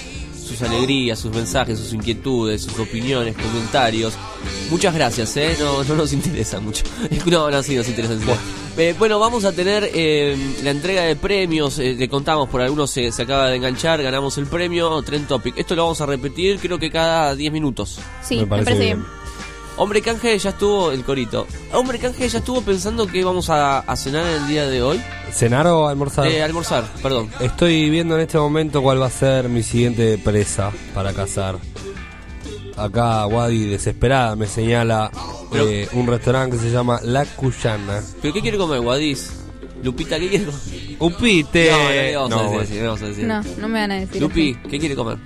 sus 0.47 0.61
alegrías, 0.61 1.19
sus 1.19 1.31
mensajes, 1.33 1.77
sus 1.77 1.93
inquietudes, 1.93 2.63
sus 2.63 2.79
opiniones, 2.79 3.35
comentarios. 3.35 4.13
Muchas 4.69 4.93
gracias, 4.93 5.35
¿eh? 5.37 5.55
No, 5.59 5.83
no 5.83 5.95
nos 5.95 6.13
interesa 6.13 6.59
mucho. 6.59 6.83
No, 7.25 7.51
no, 7.51 7.61
sí 7.61 7.75
nos 7.75 7.87
interesa. 7.89 8.13
Eh, 8.77 8.95
bueno, 8.97 9.19
vamos 9.19 9.43
a 9.43 9.51
tener 9.51 9.89
eh, 9.93 10.37
la 10.63 10.69
entrega 10.71 11.01
de 11.01 11.15
premios. 11.15 11.79
eh, 11.79 11.95
le 11.97 12.07
contamos, 12.07 12.47
por 12.47 12.61
algunos 12.61 12.89
se, 12.91 13.11
se 13.11 13.23
acaba 13.23 13.47
de 13.49 13.57
enganchar. 13.57 14.01
Ganamos 14.01 14.37
el 14.37 14.45
premio 14.47 15.01
Trend 15.01 15.27
Topic. 15.27 15.57
Esto 15.57 15.75
lo 15.75 15.83
vamos 15.83 15.99
a 16.01 16.05
repetir, 16.05 16.59
creo 16.59 16.77
que 16.79 16.89
cada 16.91 17.35
10 17.35 17.51
minutos. 17.51 17.99
Sí, 18.23 18.37
me 18.37 18.47
parece, 18.47 18.75
bien. 18.77 19.03
Hombre 19.77 20.01
Canje 20.01 20.37
ya 20.39 20.49
estuvo, 20.49 20.91
el 20.91 21.03
corito. 21.03 21.45
Hombre 21.71 21.99
Canje 21.99 22.27
ya 22.27 22.39
estuvo 22.39 22.61
pensando 22.61 23.05
que 23.05 23.23
vamos 23.23 23.49
a, 23.51 23.79
a 23.79 23.95
cenar 23.95 24.25
el 24.25 24.47
día 24.47 24.67
de 24.67 24.81
hoy. 24.81 24.99
¿Cenar 25.31 25.67
o 25.67 25.87
almorzar? 25.87 26.25
Eh, 26.27 26.41
almorzar, 26.41 26.83
perdón. 27.03 27.29
Estoy 27.39 27.89
viendo 27.91 28.15
en 28.15 28.21
este 28.21 28.39
momento 28.39 28.81
cuál 28.81 28.99
va 29.01 29.05
a 29.05 29.11
ser 29.11 29.49
mi 29.49 29.61
siguiente 29.61 30.17
presa 30.17 30.71
para 30.95 31.13
cazar. 31.13 31.57
Acá 32.75 33.27
Wadi 33.27 33.65
desesperada 33.65 34.35
me 34.35 34.47
señala 34.47 35.11
eh, 35.53 35.87
un 35.93 36.07
restaurante 36.07 36.57
que 36.57 36.63
se 36.63 36.71
llama 36.71 36.99
La 37.03 37.25
Cuyana. 37.25 38.01
¿Pero 38.21 38.33
qué 38.33 38.41
quiere 38.41 38.57
comer, 38.57 38.81
Guadis? 38.81 39.31
Lupita, 39.83 40.19
¿qué 40.19 40.27
quiere 40.27 40.45
comer? 40.45 40.59
Upite. 40.99 41.71
No, 41.71 42.29
no 42.29 42.37
No. 42.51 42.63
No, 43.27 43.43
no 43.57 43.67
me 43.67 43.79
van 43.79 43.91
a 43.91 43.95
decir. 43.95 44.21
Lupi, 44.21 44.55
¿qué 44.69 44.79
quiere 44.79 44.95
comer? 44.95 45.17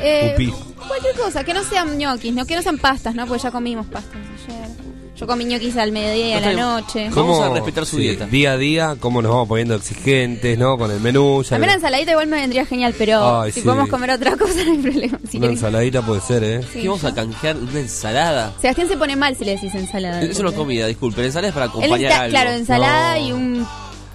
Eh, 0.00 0.52
cualquier 0.88 1.14
cosa, 1.16 1.44
que 1.44 1.54
no 1.54 1.62
sean 1.64 1.96
ñoquis, 1.98 2.32
no, 2.34 2.44
que 2.46 2.54
no 2.56 2.62
sean 2.62 2.78
pastas, 2.78 3.14
¿no? 3.14 3.26
Porque 3.26 3.42
ya 3.42 3.50
comimos 3.50 3.86
pastas 3.86 4.14
ayer. 4.46 4.66
Yo 5.16 5.26
comí 5.26 5.46
ñoquis 5.46 5.74
al 5.78 5.92
mediodía 5.92 6.28
y 6.28 6.32
a 6.34 6.40
la 6.40 6.52
noche. 6.52 7.08
Vamos 7.10 7.40
a 7.40 7.48
respetar 7.48 7.86
su 7.86 7.96
sí, 7.96 8.02
dieta. 8.02 8.26
Día 8.26 8.52
a 8.52 8.56
día, 8.58 8.96
cómo 9.00 9.22
nos 9.22 9.30
vamos 9.32 9.48
poniendo 9.48 9.74
exigentes, 9.74 10.58
¿no? 10.58 10.76
Con 10.76 10.90
el 10.90 11.00
menú. 11.00 11.42
Ya 11.42 11.56
A 11.56 11.58
mí 11.58 11.62
le- 11.64 11.68
la 11.68 11.74
ensaladita 11.76 12.10
igual 12.10 12.26
me 12.26 12.36
vendría 12.36 12.66
genial, 12.66 12.94
pero 12.98 13.40
Ay, 13.40 13.50
si 13.50 13.60
sí. 13.60 13.64
podemos 13.66 13.88
comer 13.88 14.10
otra 14.10 14.36
cosa 14.36 14.52
no 14.66 14.72
hay 14.72 14.78
problema. 14.78 15.18
Si 15.26 15.38
Una 15.38 15.46
querés- 15.46 15.50
ensaladita 15.52 16.02
puede 16.02 16.20
ser, 16.20 16.44
¿eh? 16.44 16.60
Sí, 16.70 16.82
¿Qué 16.82 16.88
vamos 16.88 17.04
a 17.04 17.14
canjear? 17.14 17.56
¿Una 17.56 17.80
ensalada? 17.80 18.52
Sebastián 18.60 18.88
se 18.88 18.96
pone 18.98 19.16
mal 19.16 19.34
si 19.36 19.46
le 19.46 19.52
decís 19.52 19.74
ensalada. 19.74 20.20
Eso 20.20 20.42
no 20.42 20.50
es 20.50 20.54
comida, 20.54 20.86
disculpe. 20.86 21.22
La 21.22 21.28
ensalada 21.28 21.48
es 21.48 21.54
para 21.54 21.66
acompañar 21.66 22.12
algo. 22.12 22.30
claro, 22.32 22.50
ensalada 22.50 23.14
No. 23.18 23.26
y 23.26 23.32
un 23.32 23.66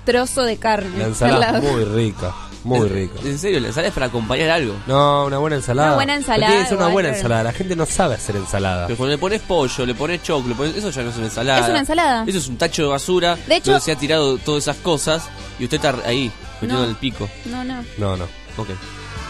trozo 0.05 0.43
de 0.43 0.57
carne. 0.57 0.99
La 0.99 1.05
al 1.05 1.09
ensalada 1.11 1.57
es 1.57 1.63
muy 1.63 1.83
rica, 1.83 2.31
muy 2.63 2.87
rica. 2.87 3.13
En 3.23 3.37
serio, 3.39 3.59
la 3.59 3.67
ensalada 3.67 3.87
es 3.89 3.93
para 3.93 4.05
acompañar 4.07 4.49
algo. 4.49 4.75
No, 4.87 5.25
una 5.25 5.37
buena 5.39 5.55
ensalada. 5.57 5.87
Una 5.89 5.95
buena 5.95 6.15
ensalada, 6.15 6.47
Tiene 6.47 6.63
que 6.63 6.69
ser 6.69 6.77
una 6.77 6.87
buena 6.87 7.09
ensalada. 7.09 7.43
La 7.43 7.53
gente 7.53 7.75
no 7.75 7.85
sabe 7.85 8.15
hacer 8.15 8.35
ensalada. 8.35 8.87
Pero 8.87 8.97
cuando 8.97 9.15
le 9.15 9.17
pones 9.19 9.41
pollo, 9.41 9.85
le 9.85 9.95
pones 9.95 10.21
choclo, 10.23 10.49
le 10.49 10.55
pones... 10.55 10.75
eso 10.75 10.89
ya 10.91 11.01
no 11.03 11.09
es 11.09 11.15
una 11.17 11.25
ensalada. 11.25 11.59
Es 11.61 11.69
una 11.69 11.79
ensalada. 11.79 12.23
Eso 12.27 12.37
es 12.37 12.47
un 12.47 12.57
tacho 12.57 12.83
de 12.83 12.87
basura. 12.89 13.35
De 13.47 13.55
hecho- 13.55 13.71
donde 13.71 13.83
se 13.85 13.91
ha 13.91 13.95
tirado 13.95 14.37
todas 14.37 14.63
esas 14.63 14.77
cosas 14.77 15.23
y 15.59 15.63
usted 15.65 15.77
está 15.77 15.95
ahí, 16.05 16.31
metido 16.61 16.79
No. 16.79 16.83
en 16.85 16.89
el 16.91 16.95
pico. 16.97 17.29
No, 17.45 17.63
no. 17.63 17.83
No, 17.97 18.17
no, 18.17 18.23
Ok. 18.57 18.69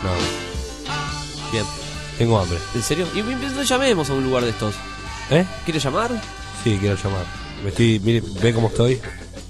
no. 0.03 1.51
Bien. 1.51 1.65
Tengo 2.17 2.39
hambre. 2.39 2.57
¿En 2.75 2.83
serio? 2.83 3.07
Y 3.15 3.19
entonces 3.19 3.67
llamemos 3.67 4.09
a 4.09 4.13
un 4.13 4.23
lugar 4.23 4.43
de 4.43 4.49
estos. 4.51 4.75
¿Eh? 5.29 5.45
¿Quiere 5.65 5.79
llamar? 5.79 6.11
Sí, 6.63 6.77
quiero 6.79 6.95
llamar. 6.95 7.25
Me 7.63 7.69
estoy, 7.69 7.99
mire, 7.99 8.21
ve 8.41 8.53
cómo 8.53 8.67
estoy. 8.67 9.01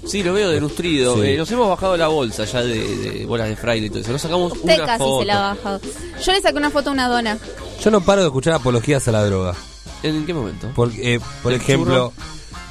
Sí, 0.06 0.22
lo 0.22 0.32
veo 0.32 0.50
denutrido. 0.50 1.14
Sí. 1.16 1.22
Eh, 1.28 1.36
nos 1.36 1.50
hemos 1.52 1.68
bajado 1.68 1.96
la 1.96 2.08
bolsa 2.08 2.44
ya 2.44 2.60
de, 2.62 2.96
de 2.96 3.26
bolas 3.26 3.48
de 3.48 3.56
fraile 3.56 3.86
y 3.86 3.90
todo 3.90 4.00
eso. 4.00 4.12
Nos 4.12 4.20
sacamos 4.22 4.52
Usted 4.52 4.74
una 4.76 4.86
casi 4.86 4.98
foto. 4.98 5.20
se 5.20 5.24
la 5.26 5.50
ha 5.50 5.54
bajado. 5.54 5.80
Yo 6.24 6.32
le 6.32 6.40
saqué 6.40 6.56
una 6.58 6.70
foto 6.70 6.90
a 6.90 6.92
una 6.92 7.08
dona. 7.08 7.38
Yo 7.82 7.90
no 7.90 8.00
paro 8.00 8.20
de 8.22 8.26
escuchar 8.28 8.54
apologías 8.54 9.06
a 9.08 9.12
la 9.12 9.24
droga. 9.24 9.54
¿En 10.02 10.26
qué 10.26 10.34
momento? 10.34 10.68
Porque, 10.74 11.14
eh, 11.14 11.20
por 11.42 11.52
¿El 11.52 11.60
ejemplo, 11.60 12.12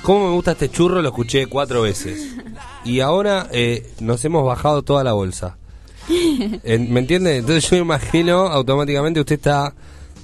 ¿cómo 0.03 0.27
me 0.27 0.33
gusta 0.33 0.51
este 0.51 0.69
churro? 0.69 1.01
Lo 1.01 1.09
escuché 1.09 1.47
cuatro 1.47 1.81
veces. 1.83 2.35
Y 2.83 2.99
ahora 2.99 3.47
eh, 3.51 3.89
nos 4.01 4.23
hemos 4.25 4.45
bajado 4.45 4.81
toda 4.81 5.03
la 5.03 5.13
bolsa. 5.13 5.57
¿Me 6.09 6.99
entiende? 6.99 7.37
Entonces 7.37 7.69
yo 7.69 7.77
imagino 7.77 8.47
automáticamente 8.47 9.19
usted 9.21 9.35
está 9.35 9.73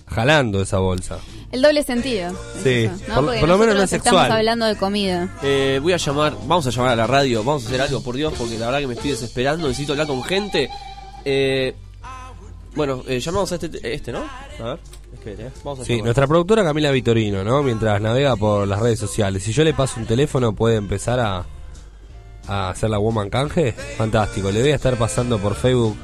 jalando 0.08 0.62
esa 0.62 0.80
bolsa. 0.80 1.20
El 1.52 1.62
doble 1.62 1.84
sentido. 1.84 2.34
Sí, 2.64 2.90
¿no? 3.08 3.16
por, 3.16 3.26
Porque 3.26 3.40
por 3.40 3.50
lo 3.50 3.58
menos 3.58 3.76
no 3.76 3.84
es 3.84 3.94
Estamos 3.94 4.20
sexual. 4.22 4.32
hablando 4.40 4.66
de 4.66 4.76
comida. 4.76 5.30
Eh, 5.44 5.80
voy 5.82 5.94
a 5.94 5.98
llamar, 5.98 6.36
vamos 6.46 6.68
a 6.68 6.70
llamar 6.72 6.92
a 6.92 6.96
la 6.96 7.08
radio, 7.08 7.44
vamos 7.44 7.64
a 7.64 7.68
hacer 7.68 7.82
algo, 7.82 8.02
por 8.02 8.16
Dios, 8.16 8.34
porque 8.38 8.58
la 8.58 8.66
verdad 8.68 8.80
que 8.80 8.88
me 8.88 8.94
estoy 8.96 9.12
desesperando, 9.12 9.68
necesito 9.68 9.94
hablar 9.94 10.08
con 10.08 10.24
gente. 10.24 10.70
Eh, 11.24 11.74
bueno, 12.76 13.02
eh, 13.08 13.20
llamamos 13.20 13.52
a 13.52 13.56
este, 13.56 13.94
este, 13.94 14.12
¿no? 14.12 14.24
A 14.60 14.64
ver, 14.64 14.80
espere, 15.14 15.48
eh, 15.48 15.52
vamos 15.64 15.80
a 15.80 15.84
Sí, 15.86 15.94
llamar. 15.94 16.04
nuestra 16.06 16.28
productora 16.28 16.64
Camila 16.64 16.92
Vitorino, 16.92 17.44
¿no? 17.44 17.64
Mientras 17.64 18.00
navega 18.02 18.36
por 18.36 18.68
las 18.68 18.80
redes 18.80 19.00
sociales. 19.00 19.42
Si 19.44 19.52
yo 19.54 19.64
le 19.64 19.74
paso 19.74 20.00
un 20.00 20.06
teléfono, 20.06 20.54
puede 20.54 20.76
empezar 20.76 21.20
a, 21.20 21.46
a 22.48 22.70
hacer 22.70 22.90
la 22.90 23.00
woman 23.00 23.30
canje. 23.30 23.72
Fantástico. 23.98 24.52
Le 24.52 24.62
voy 24.62 24.72
a 24.72 24.76
estar 24.76 24.96
pasando 24.98 25.40
por 25.40 25.56
Facebook. 25.56 25.96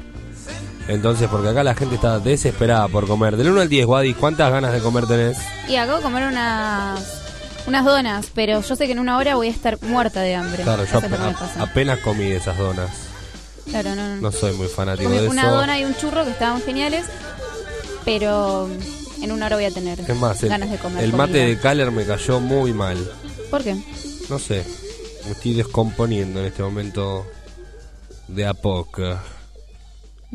Entonces, 0.88 1.28
porque 1.30 1.48
acá 1.48 1.62
la 1.64 1.74
gente 1.74 1.94
está 1.94 2.18
desesperada 2.18 2.88
por 2.88 3.06
comer. 3.06 3.36
Del 3.36 3.48
1 3.50 3.60
al 3.62 3.68
10, 3.68 3.86
Wadi, 3.86 4.14
¿cuántas 4.14 4.50
ganas 4.52 4.72
de 4.72 4.80
comer 4.80 5.06
tenés? 5.06 5.38
Y 5.68 5.76
acabo 5.76 5.98
de 5.98 6.02
comer 6.04 6.24
unas 6.28 7.20
unas 7.66 7.84
donas, 7.86 8.26
pero 8.34 8.60
yo 8.60 8.76
sé 8.76 8.84
que 8.86 8.92
en 8.92 8.98
una 8.98 9.16
hora 9.16 9.36
voy 9.36 9.48
a 9.48 9.50
estar 9.50 9.78
muerta 9.82 10.20
de 10.20 10.34
hambre. 10.34 10.62
Claro, 10.62 10.84
yo 10.84 10.88
es 10.88 10.92
lo 10.92 11.00
que 11.00 11.08
me 11.08 11.16
ap- 11.16 11.38
pasa. 11.38 11.62
apenas 11.62 11.98
comí 12.00 12.24
esas 12.30 12.58
donas. 12.58 12.90
Claro, 13.70 13.94
no, 13.94 14.06
no. 14.16 14.16
No 14.20 14.30
soy 14.32 14.52
muy 14.54 14.66
fanático 14.68 15.08
Comí 15.08 15.22
de 15.22 15.28
una 15.28 15.42
eso. 15.44 15.50
dona 15.54 15.80
y 15.80 15.84
un 15.86 15.96
churro 15.96 16.24
que 16.24 16.30
estaban 16.32 16.60
geniales, 16.60 17.06
pero 18.04 18.68
en 19.22 19.32
una 19.32 19.46
hora 19.46 19.56
voy 19.56 19.64
a 19.64 19.70
tener 19.70 19.98
Es 20.00 20.16
más, 20.16 20.42
el, 20.42 20.50
ganas 20.50 20.70
de 20.70 20.76
comer. 20.76 21.02
el 21.02 21.10
comida. 21.12 21.26
mate 21.26 21.38
de 21.38 21.58
Caller 21.58 21.90
me 21.90 22.04
cayó 22.04 22.40
muy 22.40 22.74
mal. 22.74 22.98
¿Por 23.50 23.62
qué? 23.64 23.74
No 24.28 24.38
sé, 24.38 24.62
me 25.24 25.30
estoy 25.32 25.54
descomponiendo 25.54 26.40
en 26.40 26.46
este 26.46 26.62
momento 26.62 27.26
de 28.28 28.46
a 28.46 28.52
poco. 28.52 29.02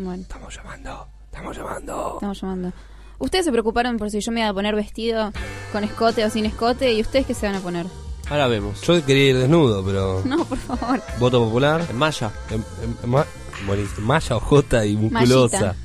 Bueno. 0.03 0.21
Estamos 0.23 0.55
llamando, 0.55 1.07
estamos 1.25 1.57
llamando. 1.57 2.11
Estamos 2.15 2.41
llamando. 2.41 2.71
Ustedes 3.19 3.43
se 3.45 3.51
preocuparon 3.51 3.97
por 3.97 4.09
si 4.09 4.21
yo 4.21 4.31
me 4.31 4.39
iba 4.39 4.49
a 4.49 4.53
poner 4.53 4.75
vestido 4.75 5.33
con 5.73 5.83
escote 5.83 6.23
o 6.23 6.29
sin 6.29 6.45
escote, 6.45 6.93
¿y 6.93 7.01
ustedes 7.01 7.25
qué 7.25 7.33
se 7.33 7.45
van 7.47 7.55
a 7.55 7.59
poner? 7.59 7.85
Ahora 8.29 8.47
vemos. 8.47 8.79
Yo 8.81 9.03
quería 9.05 9.29
ir 9.31 9.37
desnudo, 9.37 9.83
pero... 9.83 10.21
No, 10.25 10.45
por 10.45 10.57
favor. 10.57 11.01
Voto 11.19 11.43
popular. 11.43 11.85
En 11.89 11.97
malla. 11.97 12.31
En, 12.49 12.63
en- 12.83 12.97
en 13.03 13.09
ma- 13.09 13.25
buenísimo. 13.67 14.07
malla 14.07 14.35
ojota 14.37 14.85
y 14.85 14.95
musculosa. 14.95 15.59
Mallita. 15.59 15.75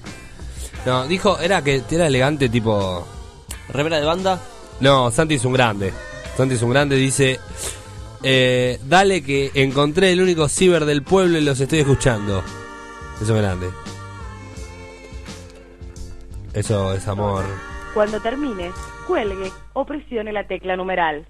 No, 0.87 1.07
dijo, 1.09 1.39
era 1.41 1.63
que 1.65 1.83
era 1.91 2.07
elegante 2.07 2.49
tipo... 2.49 3.05
¿Remera 3.71 3.99
de 3.99 4.05
banda? 4.07 4.39
No, 4.81 5.11
Santi 5.11 5.35
es 5.35 5.45
un 5.45 5.55
grande. 5.55 5.93
Santi 6.37 6.55
es 6.55 6.63
un 6.63 6.71
grande, 6.71 6.95
dice... 6.97 7.41
eh, 8.23 8.79
dale 8.87 9.23
que 9.25 9.51
encontré 9.55 10.13
el 10.13 10.21
único 10.21 10.49
ciber 10.49 10.85
del 10.85 11.03
pueblo 11.03 11.39
y 11.39 11.41
los 11.41 11.59
estoy 11.59 11.81
escuchando. 11.81 12.45
Eso 13.21 13.35
es 13.35 13.43
grande. 13.43 13.71
Eso 16.55 16.95
es 16.95 17.07
amor. 17.09 17.45
Cuando 17.95 18.21
termine, 18.21 18.71
cuelgue 19.07 19.51
o 19.73 19.85
presione 19.85 20.33
la 20.33 20.47
tecla 20.47 20.77
numeral. 20.77 21.27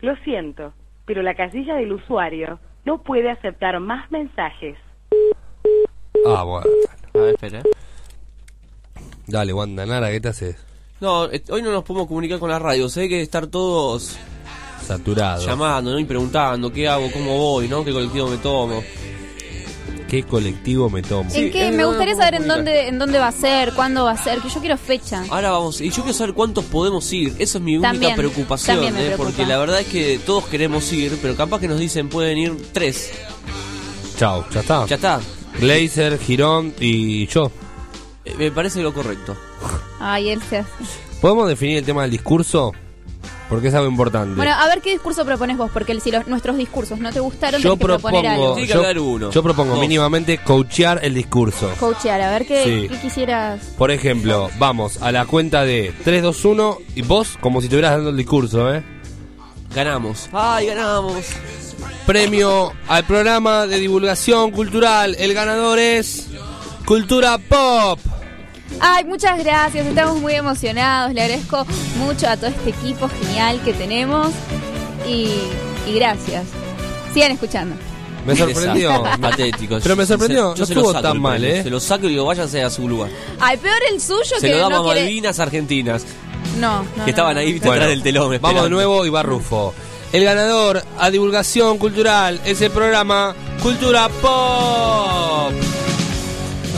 Lo 0.00 0.16
siento, 0.24 0.72
pero 1.04 1.22
la 1.22 1.34
casilla 1.34 1.74
del 1.76 1.92
usuario 1.92 2.58
no 2.84 3.02
puede 3.02 3.30
aceptar 3.30 3.78
más 3.80 4.10
mensajes. 4.10 4.76
Ah, 6.26 6.42
bueno. 6.44 6.66
A 7.14 7.18
ver, 7.18 7.34
espera. 7.34 7.62
Dale, 9.26 9.52
Wanda 9.52 9.86
Nara, 9.86 10.10
¿qué 10.10 10.20
te 10.20 10.28
haces? 10.28 10.56
No, 11.00 11.24
eh, 11.30 11.42
hoy 11.50 11.62
no 11.62 11.72
nos 11.72 11.84
podemos 11.84 12.08
comunicar 12.08 12.38
con 12.38 12.50
la 12.50 12.58
radio. 12.58 12.88
Sé 12.88 13.08
que 13.08 13.22
estar 13.22 13.46
todos 13.48 14.18
Saturado. 14.80 15.44
llamando, 15.44 15.92
¿no? 15.92 15.98
Y 15.98 16.04
preguntando 16.04 16.72
qué 16.72 16.88
hago, 16.88 17.10
cómo 17.12 17.36
voy, 17.36 17.68
¿no? 17.68 17.84
¿Qué 17.84 17.92
colectivo 17.92 18.28
me 18.28 18.36
tomo? 18.38 18.82
¿Qué 20.12 20.24
colectivo 20.24 20.90
me 20.90 21.00
tomo? 21.00 21.30
¿En 21.32 21.50
qué? 21.50 21.68
es 21.68 21.74
Me 21.74 21.86
gustaría 21.86 22.14
saber 22.14 22.34
en 22.34 22.46
dónde, 22.46 22.86
en 22.88 22.98
dónde 22.98 23.18
va 23.18 23.28
a 23.28 23.32
ser, 23.32 23.72
cuándo 23.72 24.04
va 24.04 24.10
a 24.10 24.22
ser, 24.22 24.40
que 24.40 24.50
yo 24.50 24.60
quiero 24.60 24.76
fecha. 24.76 25.24
Ahora 25.30 25.52
vamos, 25.52 25.80
y 25.80 25.88
yo 25.88 26.02
quiero 26.02 26.12
saber 26.12 26.34
cuántos 26.34 26.66
podemos 26.66 27.10
ir. 27.14 27.34
Eso 27.38 27.56
es 27.56 27.64
mi 27.64 27.76
única 27.76 27.92
También, 27.92 28.16
preocupación, 28.16 28.76
también 28.76 28.92
me 28.92 29.06
¿eh? 29.06 29.14
porque 29.16 29.46
la 29.46 29.56
verdad 29.56 29.80
es 29.80 29.86
que 29.86 30.20
todos 30.26 30.44
queremos 30.48 30.92
ir, 30.92 31.18
pero 31.22 31.34
capaz 31.34 31.60
que 31.60 31.68
nos 31.68 31.78
dicen 31.80 32.10
pueden 32.10 32.36
ir 32.36 32.54
tres. 32.74 33.10
Chao, 34.18 34.44
ya 34.52 34.60
está. 34.60 34.84
Ya 34.84 34.96
está. 34.96 35.18
Glazer, 35.58 36.18
Girón 36.18 36.74
y 36.78 37.26
yo. 37.28 37.50
Eh, 38.26 38.34
me 38.36 38.50
parece 38.50 38.82
lo 38.82 38.92
correcto. 38.92 39.34
Ay, 39.98 40.28
él 40.28 40.42
se 40.42 40.58
hace. 40.58 40.70
¿Podemos 41.22 41.48
definir 41.48 41.78
el 41.78 41.84
tema 41.86 42.02
del 42.02 42.10
discurso? 42.10 42.72
Porque 43.52 43.68
es 43.68 43.74
algo 43.74 43.88
importante. 43.90 44.34
Bueno, 44.34 44.52
a 44.52 44.66
ver 44.66 44.80
qué 44.80 44.92
discurso 44.92 45.26
propones 45.26 45.58
vos, 45.58 45.70
porque 45.70 46.00
si 46.00 46.10
los, 46.10 46.26
nuestros 46.26 46.56
discursos 46.56 46.98
no 46.98 47.12
te 47.12 47.20
gustaron, 47.20 47.60
yo 47.60 47.76
tenés 47.76 47.78
que 47.80 47.84
proponer 47.84 48.22
propongo, 48.24 48.54
algo. 48.56 48.58
yo, 49.20 49.30
yo 49.30 49.42
propongo 49.42 49.70
Dos. 49.72 49.80
mínimamente 49.80 50.38
coachear 50.38 51.00
el 51.02 51.12
discurso. 51.12 51.70
Coachear, 51.78 52.18
a 52.22 52.30
ver 52.30 52.46
qué, 52.46 52.64
Sí. 52.64 52.88
qué 52.88 52.98
quisieras. 52.98 53.60
Por 53.76 53.90
ejemplo, 53.90 54.48
vamos 54.58 55.02
a 55.02 55.12
la 55.12 55.26
cuenta 55.26 55.64
de 55.64 55.92
3, 56.02 56.22
2, 56.22 56.44
1 56.46 56.78
y 56.94 57.02
vos 57.02 57.36
como 57.42 57.60
si 57.60 57.66
estuvieras 57.66 57.92
dando 57.92 58.08
el 58.08 58.16
discurso, 58.16 58.72
¿eh? 58.74 58.82
Ganamos. 59.74 60.30
¡Ay, 60.32 60.68
ganamos! 60.68 61.26
Premio 62.06 62.72
al 62.88 63.04
programa 63.04 63.66
de 63.66 63.78
divulgación 63.78 64.50
cultural. 64.50 65.14
El 65.18 65.34
ganador 65.34 65.78
es 65.78 66.26
Cultura 66.86 67.36
Pop. 67.36 67.98
Ay, 68.80 69.04
muchas 69.04 69.38
gracias, 69.38 69.86
estamos 69.86 70.20
muy 70.20 70.34
emocionados. 70.34 71.12
Le 71.14 71.22
agradezco 71.22 71.64
mucho 71.98 72.28
a 72.28 72.36
todo 72.36 72.48
este 72.48 72.70
equipo 72.70 73.08
genial 73.08 73.60
que 73.64 73.72
tenemos. 73.72 74.28
Y, 75.06 75.30
y 75.88 75.94
gracias. 75.94 76.44
Sigan 77.14 77.32
escuchando. 77.32 77.76
Me 78.26 78.36
sorprendió. 78.36 79.02
Patético. 79.20 79.78
Pero 79.82 79.96
me 79.96 80.06
sorprendió, 80.06 80.54
Yo 80.54 80.60
no 80.60 80.66
se 80.66 80.74
lo 80.74 80.80
estuvo 80.80 80.92
saco 80.92 81.02
tan 81.02 81.20
mal, 81.20 81.40
premio. 81.40 81.56
¿eh? 81.56 81.62
Se 81.62 81.70
lo 81.70 81.80
saco 81.80 82.06
y 82.06 82.10
digo, 82.10 82.24
váyanse 82.24 82.62
a 82.62 82.70
su 82.70 82.88
lugar. 82.88 83.10
Ay, 83.40 83.56
peor 83.56 83.78
el 83.90 84.00
suyo 84.00 84.36
Se 84.38 84.46
que 84.46 84.52
lo 84.52 84.58
damos 84.58 84.78
no 84.78 84.90
a 84.90 84.92
quiere. 84.94 85.00
Malvinas 85.08 85.38
Argentinas, 85.40 86.04
No, 86.58 86.84
no. 86.96 87.04
que 87.04 87.10
estaban 87.10 87.34
no, 87.34 87.40
ahí 87.40 87.56
atrás 87.58 87.88
del 87.88 88.02
telón. 88.02 88.36
Vamos 88.40 88.64
de 88.64 88.70
nuevo 88.70 89.04
y 89.06 89.10
va 89.10 89.22
Rufo. 89.22 89.74
El 90.12 90.24
ganador 90.24 90.82
a 90.98 91.10
divulgación 91.10 91.78
cultural 91.78 92.40
es 92.44 92.60
el 92.60 92.70
programa 92.70 93.34
Cultura 93.62 94.08
Pop. 94.20 95.52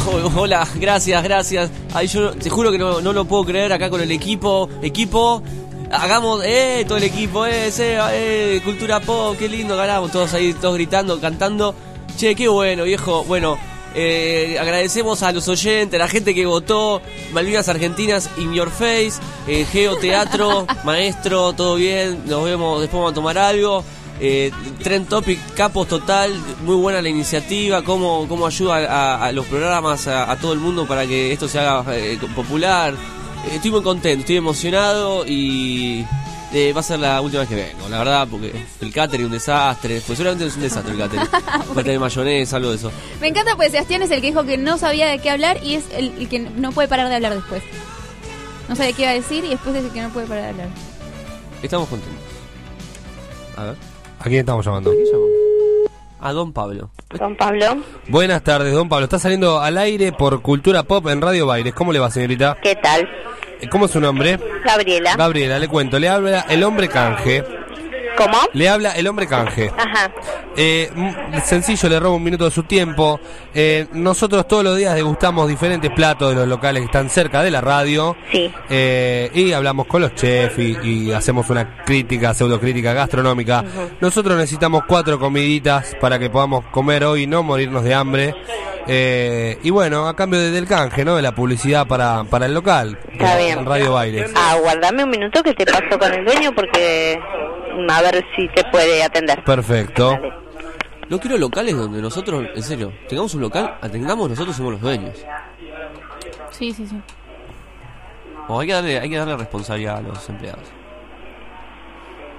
Hola, 0.36 0.66
gracias, 0.74 1.22
gracias. 1.22 1.70
Ay, 1.92 2.06
yo 2.06 2.32
te 2.32 2.50
juro 2.50 2.70
que 2.70 2.78
no, 2.78 3.00
no 3.00 3.12
lo 3.12 3.24
puedo 3.24 3.44
creer 3.44 3.72
acá 3.72 3.90
con 3.90 4.00
el 4.00 4.10
equipo. 4.10 4.68
Equipo, 4.82 5.42
hagamos, 5.90 6.42
eh, 6.44 6.84
todo 6.86 6.98
el 6.98 7.04
equipo, 7.04 7.46
eh, 7.46 7.70
Seba, 7.70 8.10
eh, 8.12 8.60
cultura 8.64 9.00
pop, 9.00 9.36
qué 9.38 9.48
lindo, 9.48 9.76
ganamos, 9.76 10.10
todos 10.12 10.34
ahí, 10.34 10.52
todos 10.54 10.74
gritando, 10.74 11.20
cantando. 11.20 11.74
Che, 12.16 12.34
qué 12.34 12.48
bueno, 12.48 12.84
viejo. 12.84 13.24
Bueno, 13.24 13.58
eh, 13.94 14.56
agradecemos 14.60 15.22
a 15.22 15.32
los 15.32 15.48
oyentes, 15.48 15.98
a 15.98 16.02
la 16.02 16.08
gente 16.08 16.34
que 16.34 16.46
votó, 16.46 17.00
Malvinas 17.32 17.68
Argentinas, 17.68 18.28
In 18.38 18.52
Your 18.52 18.70
Face, 18.70 19.14
eh, 19.46 19.64
Geo 19.70 19.96
Teatro, 19.96 20.66
Maestro, 20.84 21.52
todo 21.52 21.76
bien, 21.76 22.22
nos 22.26 22.44
vemos, 22.44 22.80
después 22.80 22.98
vamos 22.98 23.12
a 23.12 23.14
tomar 23.14 23.38
algo. 23.38 23.84
Eh, 24.20 24.50
Trend 24.82 25.08
Topic, 25.08 25.38
Capos 25.54 25.88
Total, 25.88 26.32
muy 26.64 26.76
buena 26.76 27.02
la 27.02 27.08
iniciativa, 27.08 27.82
cómo, 27.82 28.26
cómo 28.28 28.46
ayuda 28.46 28.76
a, 28.86 29.24
a 29.26 29.32
los 29.32 29.44
programas, 29.46 30.06
a, 30.06 30.30
a 30.30 30.36
todo 30.36 30.52
el 30.52 30.60
mundo 30.60 30.86
para 30.86 31.06
que 31.06 31.32
esto 31.32 31.48
se 31.48 31.58
haga 31.58 31.84
eh, 31.96 32.18
popular. 32.34 32.94
Eh, 32.94 33.56
estoy 33.56 33.70
muy 33.72 33.82
contento, 33.82 34.20
estoy 34.20 34.36
emocionado 34.36 35.26
y 35.26 36.06
eh, 36.52 36.72
va 36.72 36.78
a 36.80 36.84
ser 36.84 37.00
la 37.00 37.20
última 37.20 37.40
vez 37.40 37.48
que 37.48 37.56
vengo, 37.56 37.88
la 37.88 37.98
verdad, 37.98 38.28
porque 38.30 38.52
el 38.80 38.92
catering 38.92 39.22
es 39.22 39.26
un 39.26 39.32
desastre, 39.32 40.00
pues 40.06 40.16
seguramente 40.16 40.46
es 40.46 40.54
un 40.54 40.62
desastre 40.62 40.92
el 40.92 40.98
catering. 40.98 41.26
Va 41.76 41.80
a 41.80 41.84
tener 41.84 41.98
mayonesa, 41.98 42.56
algo 42.56 42.70
de 42.70 42.76
eso. 42.76 42.92
Me 43.20 43.26
encanta 43.28 43.56
porque 43.56 43.70
Sebastián 43.72 44.02
es 44.02 44.10
el 44.12 44.20
que 44.20 44.28
dijo 44.28 44.44
que 44.44 44.56
no 44.56 44.78
sabía 44.78 45.08
de 45.08 45.18
qué 45.18 45.30
hablar 45.30 45.58
y 45.64 45.74
es 45.74 45.84
el, 45.92 46.12
el 46.18 46.28
que 46.28 46.38
no 46.38 46.70
puede 46.70 46.86
parar 46.86 47.08
de 47.08 47.16
hablar 47.16 47.34
después. 47.34 47.62
No 48.68 48.76
sabe 48.76 48.92
qué 48.92 49.02
iba 49.02 49.10
a 49.10 49.14
decir 49.14 49.44
y 49.44 49.48
después 49.48 49.74
es 49.74 49.84
el 49.84 49.90
que 49.90 50.00
no 50.02 50.10
puede 50.10 50.26
parar 50.28 50.44
de 50.44 50.50
hablar. 50.50 50.68
Estamos 51.62 51.88
contentos. 51.88 52.22
A 53.56 53.64
ver. 53.64 53.93
¿A 54.24 54.28
quién 54.28 54.40
estamos 54.40 54.64
llamando? 54.64 54.90
A 56.18 56.32
Don 56.32 56.50
Pablo. 56.54 56.88
Don 57.18 57.36
Pablo, 57.36 57.76
Buenas 58.08 58.42
tardes, 58.42 58.72
don 58.72 58.88
Pablo. 58.88 59.04
Está 59.04 59.18
saliendo 59.18 59.60
al 59.60 59.76
aire 59.76 60.12
por 60.12 60.40
Cultura 60.40 60.82
Pop 60.84 61.06
en 61.08 61.20
Radio 61.20 61.46
Baires. 61.46 61.74
¿Cómo 61.74 61.92
le 61.92 61.98
va, 61.98 62.10
señorita? 62.10 62.56
¿qué 62.62 62.74
tal? 62.74 63.06
¿Cómo 63.70 63.84
es 63.84 63.90
su 63.90 64.00
nombre? 64.00 64.38
Gabriela. 64.64 65.14
Gabriela, 65.14 65.58
le 65.58 65.68
cuento. 65.68 65.98
Le 65.98 66.08
habla 66.08 66.46
el 66.48 66.64
hombre 66.64 66.88
canje. 66.88 67.44
¿Cómo? 68.16 68.38
Le 68.52 68.68
habla 68.68 68.92
el 68.92 69.06
hombre 69.06 69.26
canje. 69.26 69.70
Ajá. 69.76 70.10
Eh, 70.56 70.90
sencillo, 71.44 71.88
le 71.88 71.98
robo 72.00 72.16
un 72.16 72.22
minuto 72.22 72.44
de 72.44 72.50
su 72.50 72.62
tiempo. 72.62 73.18
Eh, 73.54 73.86
nosotros 73.92 74.46
todos 74.46 74.62
los 74.64 74.76
días 74.76 74.94
degustamos 74.94 75.48
diferentes 75.48 75.90
platos 75.90 76.30
de 76.30 76.36
los 76.36 76.46
locales 76.48 76.82
que 76.82 76.86
están 76.86 77.10
cerca 77.10 77.42
de 77.42 77.50
la 77.50 77.60
radio. 77.60 78.16
Sí. 78.30 78.52
Eh, 78.70 79.30
y 79.34 79.52
hablamos 79.52 79.86
con 79.86 80.02
los 80.02 80.14
chefs 80.14 80.58
y, 80.58 80.76
y 80.82 81.12
hacemos 81.12 81.50
una 81.50 81.84
crítica, 81.84 82.34
pseudocrítica 82.34 82.92
gastronómica. 82.92 83.64
Nosotros 84.00 84.36
necesitamos 84.36 84.82
cuatro 84.86 85.18
comiditas 85.18 85.96
para 86.00 86.18
que 86.18 86.30
podamos 86.30 86.64
comer 86.66 87.04
hoy 87.04 87.22
y 87.22 87.26
no 87.26 87.42
morirnos 87.42 87.82
de 87.84 87.94
hambre. 87.94 88.34
Eh, 88.86 89.58
y 89.62 89.70
bueno, 89.70 90.06
a 90.08 90.14
cambio 90.14 90.38
de- 90.38 90.50
del 90.50 90.66
canje, 90.68 91.04
¿no? 91.06 91.16
De 91.16 91.22
la 91.22 91.34
publicidad 91.34 91.86
para, 91.86 92.24
para 92.24 92.44
el 92.46 92.52
local. 92.54 92.98
Está 93.12 93.32
en 93.40 93.46
bien. 93.46 93.66
Radio 93.66 93.92
Baires. 93.94 94.30
Ah, 94.36 94.56
guardame 94.62 95.04
un 95.04 95.10
minuto 95.10 95.42
que 95.42 95.54
te 95.54 95.64
paso 95.64 95.98
con 95.98 96.12
el 96.12 96.22
dueño 96.24 96.52
porque 96.54 97.18
a 97.90 98.02
ver 98.02 98.24
si 98.36 98.48
te 98.48 98.64
puede 98.64 99.02
atender. 99.02 99.42
Perfecto. 99.44 100.18
No 101.08 101.20
quiero 101.20 101.36
locales 101.36 101.76
donde 101.76 102.00
nosotros, 102.00 102.46
en 102.54 102.62
serio, 102.62 102.92
tengamos 103.08 103.34
un 103.34 103.42
local, 103.42 103.76
atendamos, 103.80 104.30
nosotros 104.30 104.56
somos 104.56 104.72
los 104.72 104.80
dueños. 104.80 105.16
Sí, 106.50 106.72
sí, 106.72 106.86
sí. 106.86 107.00
O 108.48 108.60
hay 108.60 108.66
que 108.66 108.72
darle, 108.72 109.00
hay 109.00 109.10
que 109.10 109.16
darle 109.16 109.36
responsabilidad 109.36 109.98
a 109.98 110.00
los 110.02 110.28
empleados. 110.28 110.64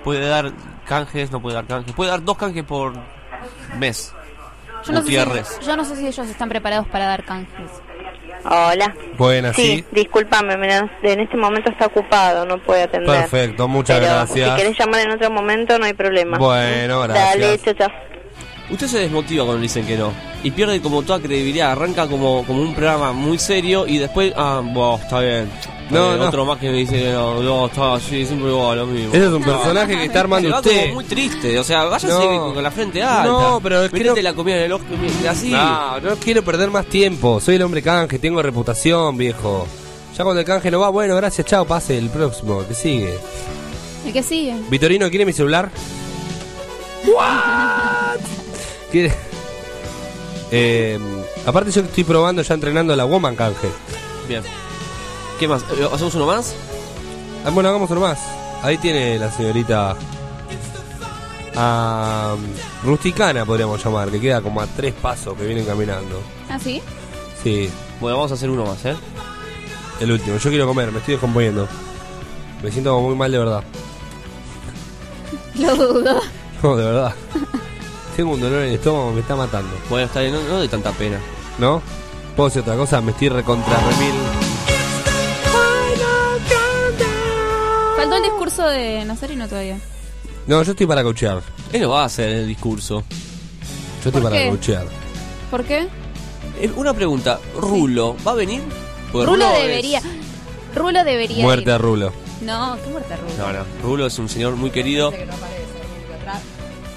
Puede 0.04 0.28
dar 0.28 0.52
canjes, 0.86 1.32
no 1.32 1.42
puede 1.42 1.56
dar 1.56 1.66
canjes. 1.66 1.94
Puede 1.94 2.12
dar 2.12 2.24
dos 2.24 2.38
canjes 2.38 2.64
por 2.64 2.94
mes. 3.78 4.14
Yo 4.86 4.94
no, 4.94 5.02
sé 5.02 5.08
si, 5.08 5.66
yo 5.66 5.76
no 5.76 5.84
sé 5.84 5.96
si 5.96 6.08
ellos 6.08 6.28
están 6.28 6.48
preparados 6.48 6.88
para 6.88 7.06
dar 7.06 7.24
canjes. 7.24 7.72
Hola. 8.44 8.94
Buenas, 9.18 9.56
Sí, 9.56 9.78
sí. 9.78 9.86
discúlpame, 9.92 10.58
mira, 10.58 10.90
en 11.04 11.20
este 11.20 11.38
momento 11.38 11.70
está 11.72 11.88
ocupado, 11.88 12.46
no 12.46 12.58
puede 12.60 12.84
atender. 12.84 13.22
Perfecto, 13.22 13.68
muchas 13.68 14.00
Pero 14.00 14.12
gracias. 14.12 14.50
si 14.50 14.56
querés 14.64 14.78
llamar 14.80 15.02
en 15.02 15.12
otro 15.12 15.32
momento 15.32 15.80
no 15.80 15.86
hay 15.86 15.94
problema. 15.94 16.38
Bueno, 16.38 17.02
gracias. 17.02 17.40
Dale, 17.40 17.60
chao, 17.60 17.74
chao. 17.74 17.90
Usted 18.70 18.88
se 18.88 19.00
desmotiva 19.00 19.44
cuando 19.46 19.58
le 19.60 19.64
dicen 19.64 19.86
que 19.86 19.96
no. 19.96 20.12
Y 20.44 20.52
pierde 20.52 20.82
como 20.82 21.04
toda 21.04 21.20
credibilidad. 21.20 21.72
Arranca 21.72 22.08
como, 22.08 22.44
como 22.46 22.62
un 22.62 22.74
programa 22.74 23.12
muy 23.14 23.38
serio 23.38 23.86
y 23.88 24.00
después, 24.00 24.34
ah, 24.36 24.62
bueno, 24.64 25.00
está 25.02 25.20
bien. 25.20 25.50
No, 25.90 26.14
Eh, 26.14 26.18
no. 26.18 26.26
Otro 26.28 26.46
más 26.46 26.58
que 26.58 26.70
me 26.72 26.78
dice 26.78 26.94
que 27.00 27.12
no, 27.12 27.42
no, 27.44 27.68
está 27.68 27.94
así, 27.94 28.26
siempre 28.26 28.50
igual, 28.50 28.78
lo 28.80 28.86
mismo. 28.88 29.14
Ese 29.14 29.26
es 29.26 29.32
un 29.32 29.44
personaje 29.44 29.96
que 29.98 30.06
está 30.06 30.22
armando 30.22 30.50
va 30.50 30.60
usted. 30.60 30.82
como 30.82 30.94
muy 30.96 31.04
triste, 31.04 31.60
o 31.60 31.64
sea, 31.64 31.84
váyase 31.84 32.08
No. 32.08 32.54
con 32.54 32.64
la 32.64 32.72
frente 32.72 33.04
alta. 33.04 33.24
No, 33.24 33.60
pero 33.62 33.84
es 33.84 33.92
que 33.92 34.24
la 34.24 34.34
comida 34.34 34.56
en 34.58 34.64
el 34.64 34.72
ojo, 34.72 34.84
así. 35.30 35.50
No, 35.52 36.00
no 36.00 36.16
quiero 36.16 36.44
perder 36.44 36.72
más 36.72 36.88
tiempo. 36.88 37.40
Soy 37.40 37.56
el 37.56 37.62
hombre 37.62 37.82
canje, 37.84 38.18
tengo 38.20 38.42
reputación, 38.42 39.16
viejo. 39.18 39.68
Ya 40.18 40.24
cuando 40.24 40.40
el 40.40 40.46
canje 40.46 40.72
no 40.72 40.80
va, 40.80 40.90
bueno, 40.90 41.16
gracias, 41.16 41.46
chao, 41.46 41.66
pase 41.66 41.98
el 41.98 42.10
próximo, 42.10 42.66
que 42.68 42.74
sigue. 42.74 43.18
El 44.06 44.14
que 44.14 44.24
sigue. 44.24 44.56
Vitorino, 44.70 45.10
¿quiere 45.10 45.26
mi 45.26 45.34
celular? 45.34 45.70
¿Quiere? 48.92 49.14
Eh, 50.52 50.98
aparte 51.46 51.72
yo 51.72 51.82
estoy 51.82 52.04
probando 52.04 52.42
ya 52.42 52.54
entrenando 52.54 52.96
la 52.96 53.06
Woman 53.06 53.36
canje. 53.36 53.68
Bien. 54.28 54.42
¿Qué 55.40 55.48
más? 55.48 55.64
Eh, 55.64 55.88
¿Hacemos 55.92 56.16
uno 56.16 56.26
más? 56.28 56.56
Ah, 57.46 57.50
bueno, 57.52 57.70
hagamos 57.70 57.90
uno 57.92 58.02
más. 58.02 58.20
Ahí 58.64 58.78
tiene 58.78 59.20
la 59.20 59.32
señorita 59.32 59.96
ah, 61.56 62.36
rusticana, 62.84 63.46
podríamos 63.46 63.84
llamar, 63.84 64.10
que 64.10 64.20
queda 64.20 64.42
como 64.42 64.62
a 64.62 64.68
tres 64.68 64.94
pasos 64.94 65.36
que 65.38 65.46
vienen 65.46 65.66
caminando. 65.66 66.22
¿Ah, 66.50 66.58
sí? 66.60 66.82
Sí, 67.44 67.70
Bueno, 68.00 68.18
vamos 68.18 68.32
a 68.32 68.36
hacer 68.36 68.50
uno 68.50 68.66
más, 68.66 68.84
¿eh? 68.86 68.96
el 70.00 70.12
último. 70.12 70.38
Yo 70.38 70.50
quiero 70.50 70.68
comer, 70.68 70.92
me 70.92 71.00
estoy 71.00 71.14
descomponiendo. 71.14 71.68
Me 72.64 72.72
siento 72.72 72.94
como 72.94 73.08
muy 73.10 73.16
mal 73.16 73.32
de 73.32 73.38
verdad. 73.38 73.64
Lo 75.56 75.76
dudo. 75.76 76.22
No, 76.64 76.76
de 76.76 76.86
verdad. 76.86 77.14
Tengo 78.16 78.32
un 78.34 78.42
dolor 78.42 78.62
en 78.64 78.70
el 78.70 78.76
estómago, 78.76 79.12
me 79.12 79.20
está 79.20 79.36
matando. 79.36 79.70
Bueno, 79.90 80.08
está 80.08 80.22
bien, 80.22 80.34
no, 80.34 80.42
no 80.42 80.60
de 80.60 80.68
tanta 80.68 80.92
pena. 80.92 81.20
¿No? 81.60 81.82
¿Puedo 82.36 82.50
decir 82.50 82.62
otra 82.64 82.76
cosa? 82.76 83.00
Me 83.02 83.12
estoy 83.12 83.30
recontra 83.30 83.78
remil. 83.78 84.16
Discurso 88.56 88.70
de 88.72 89.06
Nazareno 89.06 89.48
todavía. 89.48 89.78
No, 90.48 90.64
yo 90.64 90.72
estoy 90.72 90.86
para 90.88 91.04
cochear. 91.04 91.42
Él 91.74 91.82
no 91.82 91.90
va 91.90 92.04
a 92.04 92.06
hacer 92.06 92.30
el 92.30 92.48
discurso. 92.48 93.04
Yo 94.04 94.10
estoy 94.10 94.22
¿Por 94.22 94.24
para 94.24 94.38
qué? 94.44 94.50
cochear. 94.50 94.86
¿Por 95.52 95.64
qué? 95.66 95.88
Eh, 96.62 96.72
una 96.78 96.94
pregunta, 96.94 97.40
¿Rulo 97.60 98.16
va 98.26 98.32
a 98.32 98.36
venir? 98.36 98.62
Porque 99.12 99.26
Rulo 99.28 99.50
es- 99.52 99.62
debería. 99.62 100.02
Rulo 100.74 101.04
debería. 101.04 101.44
Muerte 101.44 101.64
ir. 101.70 101.72
a 101.72 101.78
Rulo. 101.78 102.14
No, 102.42 102.78
qué 102.84 102.90
muerte 102.92 103.14
a 103.14 103.18
Rulo. 103.18 103.34
No, 103.38 103.54
no. 103.54 103.66
Rulo 103.84 104.06
es 104.06 104.18
un 104.20 104.30
señor 104.30 104.56
muy 104.56 104.70
querido. 104.70 105.12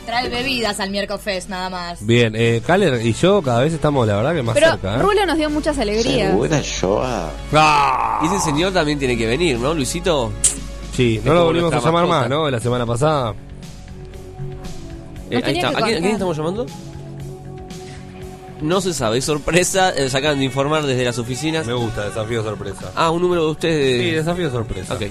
Trae 0.07 0.29
bebidas 0.31 0.81
al 0.81 0.91
miércoles 0.91 1.23
Fest, 1.23 1.49
nada 1.51 1.69
más. 1.69 2.07
Bien, 2.07 2.35
eh, 2.35 2.63
Kaller 2.67 3.05
y 3.05 3.13
yo 3.13 3.43
cada 3.43 3.61
vez 3.61 3.75
estamos, 3.75 4.07
la 4.07 4.17
verdad, 4.17 4.35
que 4.35 4.43
más 4.43 4.55
Pero 4.55 4.71
cerca. 4.71 4.95
¿eh? 4.95 4.99
Rulo 5.03 5.27
nos 5.27 5.37
dio 5.37 5.51
muchas 5.51 5.77
alegrías. 5.79 6.33
¡Ah! 7.53 8.21
Y 8.23 8.27
ese 8.27 8.41
señor 8.45 8.73
también 8.73 8.99
tiene 8.99 9.19
que 9.19 9.27
venir, 9.27 9.59
¿no, 9.59 9.75
Luisito? 9.75 10.33
Sí, 10.99 11.21
no 11.25 11.33
lo 11.33 11.45
volvimos 11.45 11.73
a 11.73 11.79
llamar 11.79 12.09
más, 12.09 12.29
¿no? 12.29 12.51
La 12.51 12.59
semana 12.59 12.85
pasada. 12.85 13.33
Eh, 15.31 15.41
ahí 15.45 15.55
está. 15.59 15.69
¿A 15.69 15.73
quién, 15.75 15.77
a 15.77 15.85
quién 15.85 15.95
contar. 16.01 16.11
estamos 16.13 16.37
llamando? 16.37 16.67
No 18.61 18.81
se 18.81 18.93
sabe, 18.93 19.19
es 19.19 19.25
sorpresa. 19.25 19.91
eh, 19.91 20.11
se 20.11 20.19
acaban 20.19 20.41
de 20.41 20.45
informar 20.47 20.83
desde 20.85 21.05
las 21.05 21.17
oficinas. 21.21 21.65
Me 21.69 21.73
gusta, 21.75 22.07
desafío 22.09 22.43
sorpresa. 22.43 22.91
Ah, 22.97 23.11
un 23.13 23.23
número 23.23 23.45
de 23.45 23.51
ustedes. 23.53 24.03
Sí, 24.03 24.11
desafío 24.11 24.51
sorpresa. 24.51 24.95
Ok. 24.95 25.03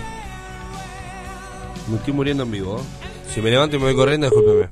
Me 1.90 1.96
estoy 1.96 2.14
muriendo 2.14 2.44
en 2.44 2.52
vivo. 2.52 2.80
¿eh? 2.80 3.32
Si 3.34 3.42
me 3.42 3.50
levanto 3.50 3.78
y 3.78 3.80
me 3.80 3.86
voy 3.86 3.96
corriendo, 3.96 4.28
discúlpeme. 4.30 4.68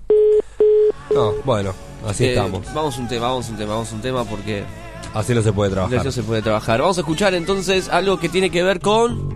No, 1.13 1.31
bueno, 1.45 1.71
así 2.05 2.25
Eh, 2.25 2.29
estamos. 2.31 2.61
Vamos 2.73 2.97
a 2.97 2.99
un 2.99 3.07
tema, 3.07 3.27
vamos 3.27 3.47
a 3.47 3.51
un 3.51 3.57
tema, 3.57 3.71
vamos 3.75 3.89
a 3.89 3.95
un 3.95 4.01
tema 4.01 4.25
porque 4.25 4.65
Así 5.13 5.33
no 5.33 5.41
se 5.41 5.53
puede 5.53 5.69
de 5.69 5.75
trabajar. 5.75 5.99
eso 5.99 6.11
se 6.11 6.23
puede 6.23 6.41
trabajar. 6.41 6.81
Vamos 6.81 6.97
a 6.97 6.99
escuchar 6.99 7.33
entonces 7.35 7.87
algo 7.87 8.19
que 8.19 8.27
tiene 8.27 8.49
que 8.49 8.63
ver 8.63 8.81
con 8.81 9.33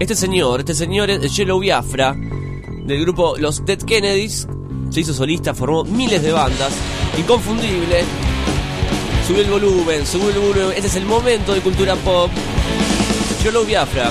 este 0.00 0.16
señor. 0.16 0.60
Este 0.60 0.74
señor 0.74 1.10
es 1.10 1.36
Yellow 1.36 1.60
Biafra 1.60 2.14
del 2.14 3.02
grupo 3.02 3.36
Los 3.38 3.64
Dead 3.64 3.78
Kennedys. 3.78 4.48
Se 4.90 5.00
hizo 5.00 5.14
solista, 5.14 5.54
formó 5.54 5.84
miles 5.84 6.22
de 6.22 6.32
bandas. 6.32 6.72
Inconfundible. 7.16 8.02
Subió 9.26 9.42
el 9.42 9.50
volumen, 9.50 10.06
subió 10.06 10.30
el 10.30 10.38
volumen. 10.38 10.72
Este 10.74 10.88
es 10.88 10.96
el 10.96 11.04
momento 11.04 11.54
de 11.54 11.60
cultura 11.60 11.94
pop. 11.96 12.30
Yellow 13.44 13.64
Biafra. 13.64 14.10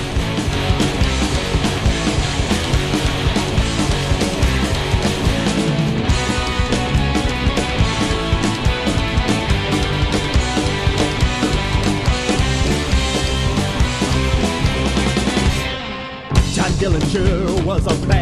furniture 17.00 17.66
was 17.66 17.86
a 17.86 18.08
bad 18.08 18.19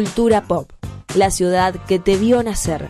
Cultura 0.00 0.44
Pop, 0.44 0.72
la 1.14 1.30
ciudad 1.30 1.74
que 1.86 1.98
te 1.98 2.16
vio 2.16 2.42
nacer. 2.42 2.88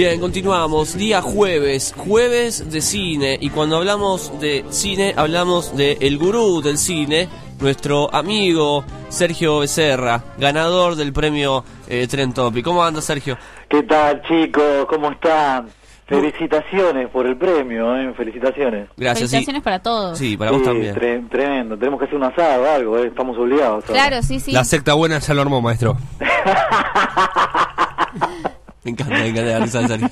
Bien, 0.00 0.18
continuamos. 0.18 0.96
Día 0.96 1.20
jueves, 1.20 1.92
jueves 1.94 2.70
de 2.72 2.80
cine. 2.80 3.36
Y 3.38 3.50
cuando 3.50 3.76
hablamos 3.76 4.32
de 4.40 4.64
cine, 4.70 5.12
hablamos 5.14 5.76
de 5.76 5.98
el 6.00 6.16
gurú 6.16 6.62
del 6.62 6.78
cine, 6.78 7.28
nuestro 7.60 8.08
amigo 8.14 8.82
Sergio 9.10 9.58
Becerra, 9.58 10.24
ganador 10.38 10.96
del 10.96 11.12
premio 11.12 11.66
eh, 11.86 12.06
Tren 12.08 12.32
Topic. 12.32 12.64
¿Cómo 12.64 12.82
anda, 12.82 13.02
Sergio? 13.02 13.36
¿Qué 13.68 13.82
tal, 13.82 14.22
chicos? 14.22 14.86
¿Cómo 14.88 15.10
están? 15.10 15.68
Felicitaciones 16.06 17.10
por 17.10 17.26
el 17.26 17.36
premio, 17.36 17.94
¿eh? 17.94 18.14
Felicitaciones. 18.16 18.88
Gracias. 18.96 19.28
Felicitaciones 19.30 19.62
para 19.62 19.80
todos. 19.80 20.16
Sí, 20.16 20.34
para 20.34 20.52
vos 20.52 20.62
también. 20.62 20.94
tre- 20.94 21.28
tremendo. 21.28 21.76
Tenemos 21.76 21.98
que 22.00 22.06
hacer 22.06 22.16
un 22.16 22.24
asado 22.24 22.62
o 22.62 22.66
algo, 22.70 22.98
¿eh? 23.00 23.08
Estamos 23.08 23.36
obligados. 23.36 23.84
ahora. 23.86 23.92
Claro, 24.08 24.22
sí, 24.22 24.40
sí. 24.40 24.52
La 24.52 24.64
secta 24.64 24.94
buena 24.94 25.18
ya 25.18 25.34
lo 25.34 25.42
armó, 25.42 25.60
maestro. 25.60 25.98
Me 28.84 28.92
encanta, 28.92 29.14
me 29.14 29.26
encanta 29.28 29.50
la 29.50 29.58
risa 29.60 29.80
de 29.80 29.88
Sergio. 29.88 30.08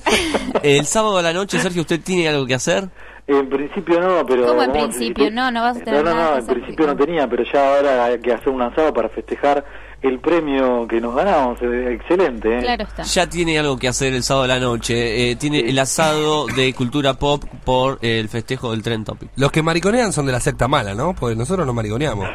El 0.63 0.85
sábado 0.85 1.17
a 1.17 1.21
la 1.21 1.33
noche, 1.33 1.59
Sergio, 1.59 1.81
¿usted 1.81 1.99
tiene 2.01 2.29
algo 2.29 2.45
que 2.45 2.53
hacer? 2.53 2.87
En 3.27 3.47
principio 3.47 3.99
no, 3.99 4.25
pero... 4.25 4.47
¿Cómo 4.47 4.63
en 4.63 4.71
principio? 4.71 5.29
No, 5.31 5.51
no 5.51 5.61
vas 5.61 5.77
a 5.77 5.83
tener 5.83 6.03
No, 6.03 6.09
no, 6.09 6.15
nada 6.15 6.31
no, 6.31 6.37
en 6.39 6.45
principio 6.47 6.87
no 6.87 6.95
tenía, 6.95 7.27
pero 7.27 7.43
ya 7.51 7.75
ahora 7.75 8.05
hay 8.05 8.19
que 8.19 8.33
hacer 8.33 8.49
un 8.49 8.61
asado 8.61 8.91
para 8.93 9.07
festejar 9.09 9.63
el 10.01 10.19
premio 10.19 10.87
que 10.87 10.99
nos 10.99 11.15
ganamos. 11.15 11.61
eh, 11.61 11.93
Excelente, 11.93 12.57
¿eh? 12.57 12.61
Claro 12.61 12.83
está. 12.83 13.03
Ya 13.03 13.27
tiene 13.29 13.59
algo 13.59 13.77
que 13.77 13.87
hacer 13.87 14.13
el 14.13 14.23
sábado 14.23 14.45
a 14.45 14.47
la 14.47 14.59
noche. 14.59 15.29
Eh, 15.31 15.35
tiene 15.35 15.59
el 15.59 15.77
asado 15.77 16.47
de 16.47 16.73
cultura 16.73 17.13
pop 17.15 17.43
por 17.63 17.99
el 18.01 18.29
festejo 18.29 18.71
del 18.71 18.81
Tren 18.81 19.03
Topic. 19.03 19.29
Los 19.35 19.51
que 19.51 19.61
mariconean 19.61 20.11
son 20.13 20.25
de 20.25 20.31
la 20.31 20.39
secta 20.39 20.67
mala, 20.67 20.95
¿no? 20.95 21.13
Porque 21.13 21.35
nosotros 21.35 21.67
no 21.67 21.73
mariconeamos. 21.73 22.27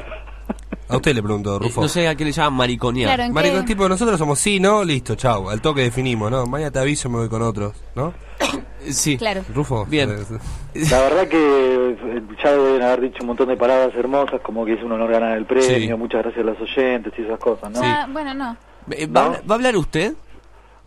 A 0.95 0.97
usted 0.97 1.15
le 1.15 1.23
pregunto, 1.23 1.59
Rufo. 1.59 1.83
No 1.83 1.89
sé 1.89 2.09
a 2.09 2.15
qué 2.15 2.25
le 2.25 2.33
llaman 2.33 2.55
mariconear. 2.55 3.31
Claro, 3.33 3.65
tipo, 3.65 3.89
nosotros 3.89 4.19
somos 4.19 4.39
sí, 4.39 4.59
no, 4.61 4.83
listo, 4.85 5.15
chau. 5.15 5.51
Al 5.51 5.61
toque 5.61 5.83
definimos, 5.83 6.31
¿no? 6.31 6.47
Mañana 6.47 6.71
te 6.71 6.79
aviso, 6.79 7.09
me 7.11 7.19
voy 7.19 7.29
con 7.29 7.43
otros, 7.43 7.73
¿no? 7.95 8.13
Sí. 8.87 9.17
Claro. 9.17 9.43
Rufo. 9.55 9.87
Bien. 9.87 10.11
eh, 10.11 10.85
La 10.91 11.01
verdad 11.01 11.27
que 11.27 11.39
eh, 11.39 12.23
ya 12.45 12.53
deben 12.53 12.83
haber 12.83 13.01
dicho 13.01 13.17
un 13.23 13.29
montón 13.29 13.49
de 13.49 13.57
palabras 13.57 13.95
hermosas, 13.97 14.43
como 14.43 14.67
que 14.67 14.75
es 14.75 14.83
un 14.83 14.93
honor 14.93 15.11
ganar 15.11 15.39
el 15.39 15.47
premio, 15.47 15.65
Sí. 15.67 15.89
muchas 15.97 16.23
gracias 16.23 16.45
a 16.45 16.51
los 16.51 16.61
oyentes 16.61 17.11
y 17.19 17.23
esas 17.23 17.39
cosas, 17.39 17.71
¿no? 17.71 17.81
Ah, 17.83 18.07
bueno, 18.13 18.35
no. 18.35 18.55
Eh, 18.91 19.07
¿Va, 19.07 19.23
a 19.23 19.25
hablar- 19.25 19.43
¿Va 19.51 19.55
a 19.55 19.57
hablar 19.57 19.77
usted? 19.79 20.13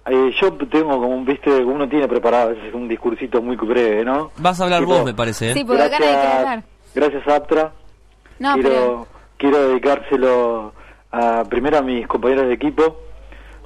Eh, 0.06 0.32
yo 0.40 0.54
tengo 0.54 0.90
como 0.92 1.08
un, 1.08 1.26
viste, 1.26 1.50
uno 1.50 1.90
tiene 1.90 2.08
preparado 2.08 2.50
veces 2.52 2.72
un 2.72 2.88
discursito 2.88 3.42
muy 3.42 3.56
breve, 3.56 4.06
¿no? 4.06 4.30
Vas 4.38 4.62
a 4.62 4.66
hablar 4.66 4.82
Tipo, 4.82 4.94
vos, 4.94 5.04
me 5.06 5.16
parece. 5.16 5.50
¿eh? 5.50 5.54
Sí, 5.56 5.64
porque 5.66 5.82
acá 5.82 5.98
nadie 6.00 6.14
quiere 6.14 6.32
hablar. 6.34 6.64
Gracias, 6.94 7.28
Aptra. 7.28 7.74
No, 8.38 8.54
quiero, 8.54 8.70
pero... 8.70 9.08
quiero 9.38 9.70
dedicárselo 9.70 10.74
a, 11.12 11.44
primero 11.50 11.78
a 11.78 11.82
mis 11.82 12.08
compañeros 12.08 12.48
de 12.48 12.54
equipo, 12.54 12.98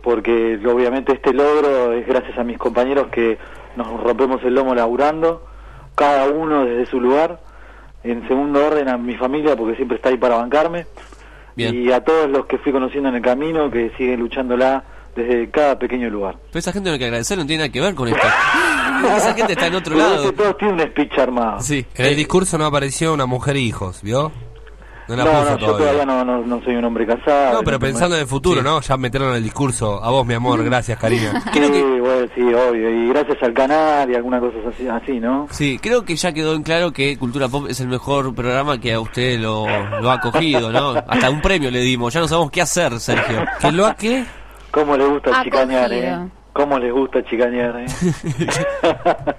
porque 0.03 0.59
obviamente 0.65 1.13
este 1.13 1.33
logro 1.33 1.93
es 1.93 2.05
gracias 2.07 2.37
a 2.37 2.43
mis 2.43 2.57
compañeros 2.57 3.07
que 3.07 3.37
nos 3.75 4.01
rompemos 4.01 4.43
el 4.43 4.55
lomo 4.55 4.75
laburando, 4.75 5.45
cada 5.95 6.29
uno 6.29 6.65
desde 6.65 6.85
su 6.85 6.99
lugar. 6.99 7.39
En 8.03 8.27
segundo 8.27 8.65
orden 8.65 8.89
a 8.89 8.97
mi 8.97 9.15
familia, 9.15 9.55
porque 9.55 9.75
siempre 9.75 9.97
está 9.97 10.09
ahí 10.09 10.17
para 10.17 10.35
bancarme. 10.35 10.87
Bien. 11.55 11.75
Y 11.75 11.91
a 11.91 12.03
todos 12.03 12.29
los 12.29 12.47
que 12.47 12.57
fui 12.57 12.71
conociendo 12.71 13.09
en 13.09 13.15
el 13.15 13.21
camino, 13.21 13.69
que 13.69 13.91
siguen 13.95 14.19
luchándola 14.19 14.83
desde 15.15 15.49
cada 15.51 15.77
pequeño 15.77 16.09
lugar. 16.09 16.37
Pero 16.47 16.59
esa 16.59 16.71
gente 16.71 16.89
no 16.89 16.93
hay 16.93 16.99
que 16.99 17.05
agradecer, 17.05 17.37
no 17.37 17.45
tiene 17.45 17.63
nada 17.63 17.71
que 17.71 17.81
ver 17.81 17.93
con 17.93 18.07
esto. 18.07 18.25
esa 19.17 19.33
gente 19.35 19.53
está 19.53 19.67
en 19.67 19.75
otro 19.75 19.95
lado. 19.95 20.31
todos 20.33 20.57
tienen 20.57 20.79
un 20.79 20.87
speech 20.87 21.19
armado. 21.19 21.59
Sí. 21.59 21.85
En 21.95 22.05
el 22.07 22.15
discurso 22.15 22.57
no 22.57 22.65
apareció 22.65 23.13
una 23.13 23.25
mujer 23.25 23.55
e 23.57 23.61
hijos, 23.61 24.01
¿vio? 24.01 24.31
No 25.07 25.15
la 25.15 25.23
no, 25.25 25.31
puso 25.31 25.43
no, 25.43 25.49
yo 25.49 25.57
todavía. 25.65 25.77
todavía 25.87 26.05
no, 26.05 26.23
no, 26.25 26.45
no 26.45 26.63
soy 26.63 26.75
un 26.75 26.85
hombre 26.85 27.05
casado. 27.05 27.53
No, 27.53 27.63
pero 27.63 27.79
pensando 27.79 28.15
en 28.15 28.21
el 28.21 28.27
futuro, 28.27 28.61
¿no? 28.61 28.79
Ya 28.81 28.95
metieron 28.97 29.29
en 29.29 29.35
el 29.35 29.43
discurso. 29.43 30.01
A 30.03 30.09
vos, 30.09 30.25
mi 30.25 30.33
amor, 30.33 30.63
gracias, 30.63 30.97
Karina. 30.97 31.43
Sí, 31.53 31.99
bueno, 31.99 32.27
sí, 32.35 32.41
obvio. 32.41 32.89
Y 32.89 33.09
gracias 33.09 33.37
al 33.43 33.53
canal 33.53 34.09
y 34.09 34.15
algunas 34.15 34.39
cosas 34.41 34.61
así, 34.73 34.87
así 34.87 35.19
¿no? 35.19 35.47
Sí, 35.51 35.79
creo 35.81 36.03
que 36.05 36.15
ya 36.15 36.31
quedó 36.33 36.53
en 36.55 36.63
claro 36.63 36.91
que 36.91 37.17
Cultura 37.17 37.47
Pop 37.49 37.65
es 37.69 37.79
el 37.81 37.87
mejor 37.87 38.33
programa 38.33 38.79
que 38.79 38.93
a 38.93 38.99
usted 38.99 39.39
lo, 39.39 39.65
lo 40.01 40.09
ha 40.11 40.15
acogido, 40.15 40.71
¿no? 40.71 40.91
Hasta 40.91 41.29
un 41.29 41.41
premio 41.41 41.69
le 41.71 41.79
dimos, 41.81 42.13
ya 42.13 42.19
no 42.19 42.27
sabemos 42.27 42.51
qué 42.51 42.61
hacer, 42.61 42.99
Sergio. 42.99 43.43
¿Que 43.59 43.71
lo 43.71 43.85
ha 43.85 43.95
qué? 43.95 44.23
¿Cómo 44.71 44.95
le 44.97 45.05
gusta 45.05 45.43
chicanear, 45.43 45.91
eh? 45.91 46.09
Acogido. 46.09 46.31
¿Cómo 46.53 46.79
les 46.79 46.93
gusta 46.93 47.23
chicanear, 47.25 47.79
eh? 47.79 47.85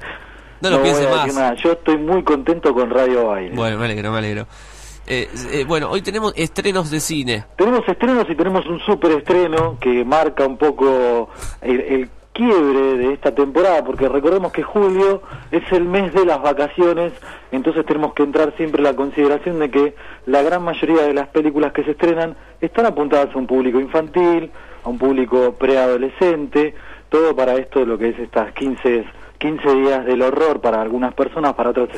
No 0.60 0.70
lo 0.70 0.78
voy 0.78 0.84
piense 0.84 1.08
a 1.08 1.10
más. 1.10 1.34
nada. 1.34 1.54
Yo 1.54 1.72
estoy 1.72 1.98
muy 1.98 2.22
contento 2.22 2.72
con 2.72 2.88
Radio 2.88 3.26
Baile. 3.26 3.56
Bueno, 3.56 3.78
me 3.78 3.84
alegro, 3.86 4.12
me 4.12 4.18
alegro. 4.18 4.46
Eh, 5.06 5.28
eh, 5.52 5.64
bueno, 5.66 5.90
hoy 5.90 6.00
tenemos 6.00 6.32
estrenos 6.36 6.90
de 6.90 7.00
cine. 7.00 7.44
Tenemos 7.56 7.86
estrenos 7.88 8.24
y 8.30 8.36
tenemos 8.36 8.66
un 8.66 8.78
super 8.80 9.10
estreno 9.12 9.76
que 9.80 10.04
marca 10.04 10.46
un 10.46 10.56
poco 10.56 11.28
el, 11.60 12.08
quiebre 12.32 12.96
de 12.96 13.12
esta 13.12 13.34
temporada, 13.34 13.84
porque 13.84 14.08
recordemos 14.08 14.52
que 14.52 14.62
julio 14.62 15.22
es 15.50 15.70
el 15.70 15.84
mes 15.84 16.14
de 16.14 16.24
las 16.24 16.40
vacaciones, 16.40 17.12
entonces 17.50 17.84
tenemos 17.84 18.14
que 18.14 18.22
entrar 18.22 18.54
siempre 18.56 18.78
en 18.78 18.84
la 18.84 18.96
consideración 18.96 19.58
de 19.58 19.70
que 19.70 19.94
la 20.24 20.40
gran 20.42 20.62
mayoría 20.62 21.02
de 21.02 21.12
las 21.12 21.28
películas 21.28 21.72
que 21.74 21.84
se 21.84 21.90
estrenan 21.90 22.34
están 22.60 22.86
apuntadas 22.86 23.34
a 23.34 23.38
un 23.38 23.46
público 23.46 23.78
infantil, 23.78 24.50
a 24.82 24.88
un 24.88 24.98
público 24.98 25.54
preadolescente, 25.58 26.74
todo 27.10 27.36
para 27.36 27.54
esto 27.56 27.84
lo 27.84 27.98
que 27.98 28.08
es 28.08 28.18
estas 28.18 28.52
15, 28.54 29.04
15 29.36 29.74
días 29.74 30.06
del 30.06 30.22
horror 30.22 30.60
para 30.62 30.80
algunas 30.80 31.12
personas, 31.12 31.52
para 31.52 31.70
otras 31.70 31.88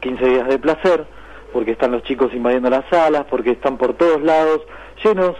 15 0.00 0.24
días 0.24 0.48
de 0.48 0.58
placer, 0.58 1.06
porque 1.52 1.72
están 1.72 1.92
los 1.92 2.02
chicos 2.02 2.32
invadiendo 2.34 2.70
las 2.70 2.84
salas, 2.90 3.24
porque 3.28 3.50
están 3.50 3.76
por 3.76 3.94
todos 3.94 4.22
lados, 4.22 4.62
llenos, 5.02 5.36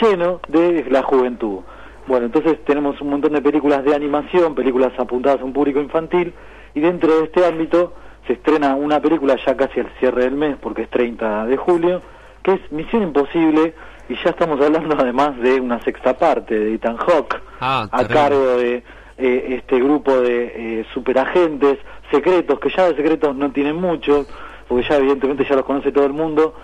llenos 0.00 0.40
de 0.48 0.86
la 0.90 1.02
juventud. 1.02 1.60
Bueno, 2.06 2.26
entonces 2.26 2.62
tenemos 2.64 3.00
un 3.00 3.10
montón 3.10 3.32
de 3.32 3.40
películas 3.40 3.84
de 3.84 3.94
animación, 3.94 4.54
películas 4.54 4.92
apuntadas 4.98 5.40
a 5.40 5.44
un 5.44 5.52
público 5.52 5.80
infantil, 5.80 6.34
y 6.74 6.80
dentro 6.80 7.16
de 7.18 7.24
este 7.24 7.46
ámbito 7.46 7.94
se 8.26 8.34
estrena 8.34 8.74
una 8.74 9.00
película 9.00 9.36
ya 9.44 9.56
casi 9.56 9.80
al 9.80 9.90
cierre 9.98 10.24
del 10.24 10.34
mes, 10.34 10.56
porque 10.60 10.82
es 10.82 10.90
30 10.90 11.46
de 11.46 11.56
julio, 11.56 12.02
que 12.42 12.52
es 12.52 12.72
Misión 12.72 13.02
Imposible, 13.02 13.74
y 14.08 14.14
ya 14.16 14.30
estamos 14.30 14.60
hablando 14.60 14.96
además 14.98 15.38
de 15.38 15.60
una 15.60 15.80
sexta 15.80 16.18
parte 16.18 16.58
de 16.58 16.74
Ethan 16.74 16.96
Hawke, 16.96 17.40
Ah, 17.60 17.88
a 17.90 18.06
cargo 18.06 18.58
de 18.58 18.82
eh, 19.16 19.56
este 19.58 19.78
grupo 19.78 20.20
de 20.20 20.80
eh, 20.80 20.86
superagentes 20.92 21.78
secretos, 22.10 22.58
que 22.60 22.68
ya 22.68 22.88
de 22.88 22.96
secretos 22.96 23.34
no 23.34 23.50
tienen 23.52 23.76
muchos, 23.76 24.26
porque 24.68 24.86
ya 24.88 24.96
evidentemente 24.96 25.44
ya 25.48 25.56
los 25.56 25.64
conoce 25.64 25.92
todo 25.92 26.06
el 26.06 26.12
mundo, 26.12 26.54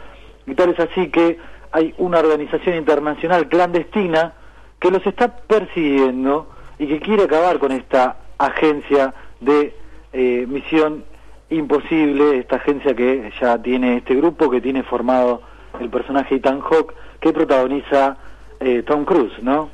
y 0.47 0.55
tal 0.55 0.71
es 0.71 0.81
así 0.81 1.09
que 1.11 1.39
hay 1.73 1.95
una 1.99 2.19
organización 2.19 2.77
internacional 2.77 3.49
clandestina 3.49 4.35
que 4.79 4.91
los 4.91 5.07
está 5.07 5.37
persiguiendo 5.37 6.51
y 6.79 6.87
que 6.87 7.01
quiere 7.01 7.25
acabar 7.25 7.59
con 7.59 7.73
esta 7.73 8.17
agencia 8.39 9.15
de 9.41 9.77
eh, 10.13 10.47
misión 10.49 11.05
imposible, 11.51 12.39
esta 12.39 12.57
agencia 12.57 12.95
que 12.95 13.33
ya 13.41 13.61
tiene 13.61 13.99
este 13.99 14.15
grupo, 14.15 14.51
que 14.51 14.61
tiene 14.61 14.83
formado 14.83 15.43
el 15.79 15.91
personaje 15.91 16.37
Ethan 16.37 16.61
Hawke, 16.61 16.95
que 17.21 17.33
protagoniza 17.33 18.17
eh, 18.61 18.83
Tom 18.87 19.05
Cruise, 19.05 19.43
¿no? 19.43 19.71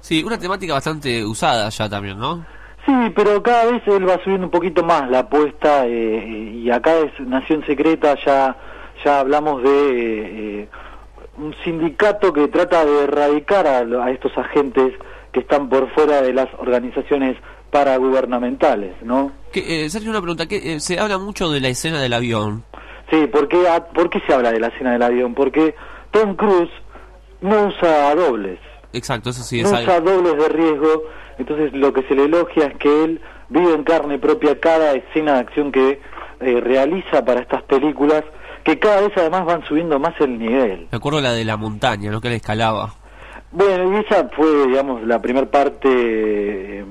Sí, 0.00 0.22
una 0.24 0.38
temática 0.38 0.74
bastante 0.74 1.24
usada 1.24 1.68
ya 1.68 1.88
también, 1.88 2.18
¿no? 2.18 2.44
Sí, 2.86 2.92
pero 3.14 3.42
cada 3.42 3.66
vez 3.70 3.82
él 3.86 4.08
va 4.08 4.18
subiendo 4.24 4.46
un 4.46 4.50
poquito 4.50 4.82
más 4.82 5.08
la 5.08 5.20
apuesta 5.20 5.86
eh, 5.86 6.52
y 6.62 6.70
acá 6.70 6.98
es 6.98 7.12
Nación 7.20 7.64
Secreta, 7.64 8.16
ya, 8.26 8.56
ya 9.04 9.20
hablamos 9.20 9.62
de 9.62 10.60
eh, 10.62 10.68
un 11.38 11.54
sindicato 11.62 12.32
que 12.32 12.48
trata 12.48 12.84
de 12.84 13.04
erradicar 13.04 13.66
a, 13.66 13.78
a 14.04 14.10
estos 14.10 14.36
agentes 14.36 14.92
que 15.32 15.40
están 15.40 15.68
por 15.68 15.88
fuera 15.94 16.22
de 16.22 16.32
las 16.32 16.48
organizaciones 16.58 17.36
paragubernamentales, 17.70 18.94
¿no? 19.02 19.32
Que, 19.52 19.84
eh, 19.84 19.90
Sergio, 19.90 20.10
una 20.10 20.20
pregunta. 20.20 20.46
que 20.46 20.80
Se 20.80 20.98
habla 20.98 21.18
mucho 21.18 21.50
de 21.50 21.60
la 21.60 21.68
escena 21.68 22.00
del 22.00 22.12
avión. 22.12 22.64
Sí, 23.10 23.26
¿por 23.28 23.48
qué, 23.48 23.68
a- 23.68 23.84
¿por 23.88 24.10
qué 24.10 24.20
se 24.26 24.32
habla 24.34 24.50
de 24.52 24.60
la 24.60 24.68
escena 24.68 24.92
del 24.92 25.02
avión? 25.02 25.34
Porque 25.34 25.74
Tom 26.10 26.34
Cruise 26.36 26.70
no 27.40 27.66
usa 27.68 28.14
dobles. 28.14 28.58
Exacto, 28.92 29.30
eso 29.30 29.42
sí 29.42 29.62
no 29.62 29.68
es 29.68 29.82
usa 29.84 29.96
algo. 29.96 30.10
dobles 30.10 30.36
de 30.36 30.48
riesgo, 30.48 31.02
entonces 31.38 31.72
lo 31.72 31.92
que 31.92 32.02
se 32.04 32.14
le 32.14 32.24
elogia 32.24 32.66
es 32.66 32.76
que 32.76 33.04
él 33.04 33.20
vive 33.48 33.74
en 33.74 33.84
carne 33.84 34.18
propia 34.18 34.58
cada 34.60 34.92
escena 34.92 35.34
de 35.34 35.40
acción 35.40 35.72
que 35.72 36.00
eh, 36.40 36.60
realiza 36.60 37.24
para 37.24 37.40
estas 37.40 37.62
películas, 37.64 38.24
que 38.64 38.78
cada 38.78 39.00
vez 39.02 39.12
además 39.16 39.44
van 39.44 39.64
subiendo 39.64 39.98
más 39.98 40.14
el 40.20 40.38
nivel. 40.38 40.86
Me 40.90 40.96
acuerdo 40.96 41.20
la 41.20 41.32
de 41.32 41.44
la 41.44 41.56
montaña, 41.56 42.10
¿no? 42.10 42.20
Que 42.20 42.28
él 42.28 42.34
escalaba. 42.34 42.94
Bueno, 43.50 43.92
y 43.96 44.04
esa 44.04 44.28
fue, 44.30 44.66
digamos, 44.68 45.02
la 45.04 45.20
primera 45.20 45.50
parte, 45.50 45.88
eh, 45.90 46.84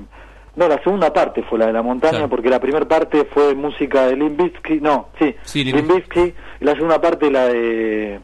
no, 0.54 0.68
la 0.68 0.80
segunda 0.82 1.12
parte 1.12 1.42
fue 1.42 1.58
la 1.58 1.66
de 1.66 1.72
la 1.72 1.82
montaña, 1.82 2.12
Claro. 2.12 2.28
porque 2.28 2.48
la 2.50 2.60
primera 2.60 2.86
parte 2.86 3.24
fue 3.32 3.54
música 3.54 4.06
de 4.06 4.16
Limp 4.16 4.40
Bizkit, 4.40 4.80
no, 4.80 5.08
sí, 5.18 5.34
Sí, 5.42 5.64
Bizkit, 5.72 6.34
y 6.60 6.64
la 6.64 6.72
segunda 6.74 7.00
parte 7.00 7.30
la 7.30 7.48
de 7.48 8.20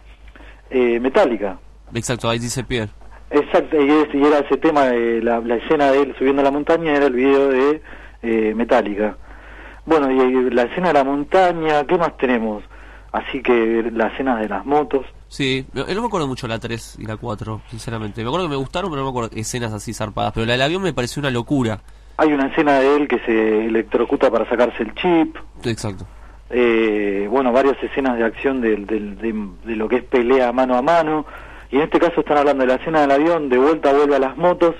eh, 0.70 1.00
Metallica. 1.00 1.58
Exacto, 1.94 2.28
ahí 2.28 2.38
dice 2.38 2.62
Pierre. 2.62 2.92
Exacto, 3.30 3.80
y, 3.80 3.90
es- 3.90 4.14
y 4.14 4.22
era 4.24 4.38
ese 4.38 4.56
tema, 4.56 4.84
de 4.86 5.20
la, 5.22 5.40
la 5.40 5.56
escena 5.56 5.90
de 5.92 6.02
él 6.02 6.14
subiendo 6.18 6.40
a 6.40 6.44
la 6.44 6.50
montaña, 6.50 6.94
era 6.94 7.06
el 7.06 7.12
video 7.14 7.48
de 7.48 7.82
eh, 8.22 8.54
Metallica. 8.56 9.16
Bueno, 9.86 10.10
y, 10.10 10.50
la 10.50 10.62
escena 10.64 10.88
de 10.88 10.94
la 10.94 11.04
montaña, 11.04 11.84
¿qué 11.86 11.96
más 11.98 12.16
tenemos? 12.16 12.62
Así 13.12 13.42
que 13.42 13.90
la 13.92 14.08
escena 14.08 14.36
de 14.38 14.48
las 14.48 14.64
motos. 14.66 15.06
Sí, 15.28 15.66
no, 15.72 15.86
no 15.86 16.00
me 16.02 16.06
acuerdo 16.06 16.26
mucho 16.26 16.46
la 16.48 16.58
3 16.58 16.96
y 17.00 17.06
la 17.06 17.16
4, 17.16 17.62
sinceramente. 17.68 18.22
Me 18.22 18.28
acuerdo 18.28 18.46
que 18.46 18.50
me 18.50 18.56
gustaron, 18.56 18.90
pero 18.90 19.02
no 19.02 19.06
me 19.08 19.10
acuerdo 19.10 19.30
escenas 19.36 19.72
así 19.72 19.92
zarpadas. 19.94 20.32
Pero 20.32 20.46
la 20.46 20.52
del 20.52 20.62
avión 20.62 20.82
me 20.82 20.92
pareció 20.92 21.20
una 21.20 21.30
locura. 21.30 21.80
Hay 22.18 22.32
una 22.32 22.46
escena 22.48 22.80
de 22.80 22.96
él 22.96 23.08
que 23.08 23.18
se 23.20 23.66
electrocuta 23.66 24.30
para 24.30 24.46
sacarse 24.48 24.82
el 24.82 24.94
chip. 24.94 25.36
Exacto. 25.64 26.06
Eh, 26.50 27.26
bueno, 27.30 27.52
varias 27.52 27.76
escenas 27.82 28.16
de 28.18 28.24
acción 28.24 28.60
del- 28.60 28.86
del- 28.86 29.16
de, 29.18 29.48
de 29.64 29.76
lo 29.76 29.88
que 29.88 29.96
es 29.96 30.04
pelea 30.04 30.50
mano 30.52 30.76
a 30.76 30.82
mano. 30.82 31.24
Y 31.70 31.76
en 31.76 31.82
este 31.82 31.98
caso 31.98 32.20
están 32.20 32.38
hablando 32.38 32.62
de 32.62 32.68
la 32.68 32.74
escena 32.76 33.00
del 33.02 33.10
avión, 33.10 33.48
de 33.48 33.58
vuelta 33.58 33.92
vuelve 33.92 34.16
a 34.16 34.18
las 34.18 34.36
motos, 34.36 34.74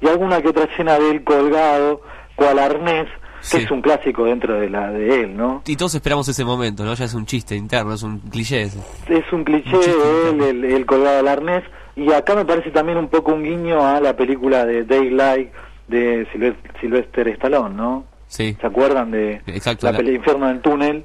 y 0.00 0.08
alguna 0.08 0.42
que 0.42 0.48
otra 0.48 0.64
escena 0.64 0.98
de 0.98 1.10
él 1.10 1.24
colgado, 1.24 2.02
cual 2.34 2.58
arnés, 2.58 3.06
que 3.40 3.58
Sí. 3.58 3.64
es 3.64 3.70
un 3.70 3.80
clásico 3.80 4.24
dentro 4.24 4.54
de 4.60 4.68
la 4.68 4.90
de 4.90 5.22
él, 5.22 5.36
¿no? 5.36 5.62
Y 5.66 5.76
todos 5.76 5.94
esperamos 5.94 6.28
ese 6.28 6.44
momento, 6.44 6.84
¿no? 6.84 6.94
Ya 6.94 7.04
es 7.04 7.14
un 7.14 7.26
chiste 7.26 7.54
interno, 7.54 7.94
es 7.94 8.02
un 8.02 8.18
cliché 8.18 8.62
ese. 8.62 8.80
Es 9.08 9.32
un 9.32 9.44
cliché 9.44 9.76
de 9.78 10.30
él, 10.30 10.40
el, 10.42 10.64
el 10.64 10.84
colgado 10.86 11.20
al 11.20 11.28
arnés, 11.28 11.62
y 11.94 12.12
acá 12.12 12.34
me 12.34 12.44
parece 12.44 12.70
también 12.70 12.98
un 12.98 13.08
poco 13.08 13.32
un 13.32 13.42
guiño 13.44 13.86
a 13.86 14.00
la 14.00 14.16
película 14.16 14.64
de 14.66 14.84
Daylight 14.84 15.50
de 15.88 16.26
Silve- 16.32 16.56
Sylvester 16.80 17.28
Stallone, 17.28 17.74
¿no? 17.74 18.04
Sí. 18.26 18.56
¿Se 18.60 18.66
acuerdan 18.66 19.12
de 19.12 19.40
Exacto. 19.46 19.86
la 19.86 19.92
la- 19.92 19.98
pelea 19.98 20.14
Infierno 20.16 20.48
del 20.48 20.60
túnel? 20.60 21.04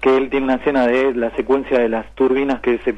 Que 0.00 0.16
él 0.16 0.28
tiene 0.28 0.44
una 0.44 0.56
escena 0.56 0.86
de 0.86 1.14
la 1.14 1.34
secuencia 1.36 1.78
de 1.78 1.88
las 1.88 2.12
turbinas 2.16 2.60
que 2.60 2.78
se, 2.84 2.94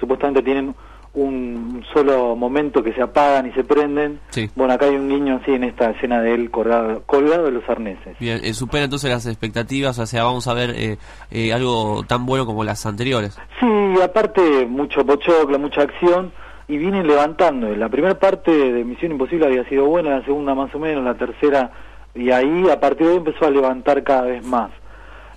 supuestamente 0.00 0.42
tienen 0.42 0.74
un 1.14 1.84
solo 1.92 2.34
momento 2.36 2.82
que 2.82 2.92
se 2.94 3.02
apagan 3.02 3.46
y 3.46 3.52
se 3.52 3.64
prenden. 3.64 4.20
Sí. 4.30 4.48
Bueno, 4.54 4.72
acá 4.74 4.86
hay 4.86 4.96
un 4.96 5.08
guiño 5.08 5.40
así 5.42 5.52
en 5.52 5.64
esta 5.64 5.90
escena 5.90 6.22
de 6.22 6.34
él 6.34 6.50
colgado, 6.50 7.02
colgado 7.04 7.44
de 7.44 7.50
los 7.50 7.68
arneses. 7.68 8.18
Bien, 8.18 8.40
eh, 8.42 8.54
supera 8.54 8.84
entonces 8.84 9.10
las 9.10 9.26
expectativas, 9.26 9.98
o 9.98 10.06
sea, 10.06 10.24
vamos 10.24 10.48
a 10.48 10.54
ver 10.54 10.70
eh, 10.70 10.98
eh, 11.30 11.52
algo 11.52 12.02
tan 12.04 12.24
bueno 12.24 12.46
como 12.46 12.64
las 12.64 12.86
anteriores. 12.86 13.38
Sí, 13.60 14.02
aparte 14.02 14.66
mucho 14.66 15.04
pochoclo, 15.04 15.58
mucha 15.58 15.82
acción 15.82 16.32
y 16.68 16.78
vienen 16.78 17.06
levantando. 17.06 17.74
La 17.76 17.88
primera 17.88 18.18
parte 18.18 18.50
de 18.50 18.84
Misión 18.84 19.12
Imposible 19.12 19.46
había 19.46 19.68
sido 19.68 19.86
buena, 19.86 20.18
la 20.18 20.24
segunda 20.24 20.54
más 20.54 20.74
o 20.74 20.78
menos, 20.78 21.04
la 21.04 21.14
tercera 21.14 21.70
y 22.14 22.30
ahí 22.30 22.68
a 22.70 22.78
partir 22.78 23.06
de 23.06 23.12
ahí 23.12 23.18
empezó 23.18 23.46
a 23.46 23.50
levantar 23.50 24.02
cada 24.02 24.22
vez 24.22 24.44
más. 24.44 24.70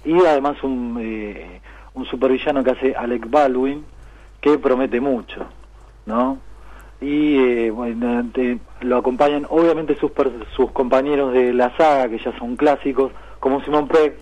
Y 0.04 0.18
además 0.20 0.62
un, 0.64 1.00
eh, 1.02 1.62
un 1.94 2.06
supervillano 2.06 2.64
que 2.64 2.72
hace 2.72 2.96
Alec 2.96 3.30
Baldwin 3.30 3.86
que 4.42 4.58
promete 4.58 5.00
mucho, 5.00 5.46
¿no? 6.06 6.38
Y 7.02 7.38
eh, 7.38 7.72
bueno, 7.72 8.24
te- 8.34 8.58
lo 8.82 8.98
acompañan 8.98 9.46
obviamente 9.50 9.98
sus, 10.00 10.12
sus 10.56 10.72
compañeros 10.72 11.34
de 11.34 11.54
la 11.54 11.76
saga 11.78 12.10
que 12.10 12.18
ya 12.20 12.38
son 12.40 12.56
clásicos 12.56 13.12
como 13.40 13.62
Simon 13.64 13.88
Pegg 13.88 14.18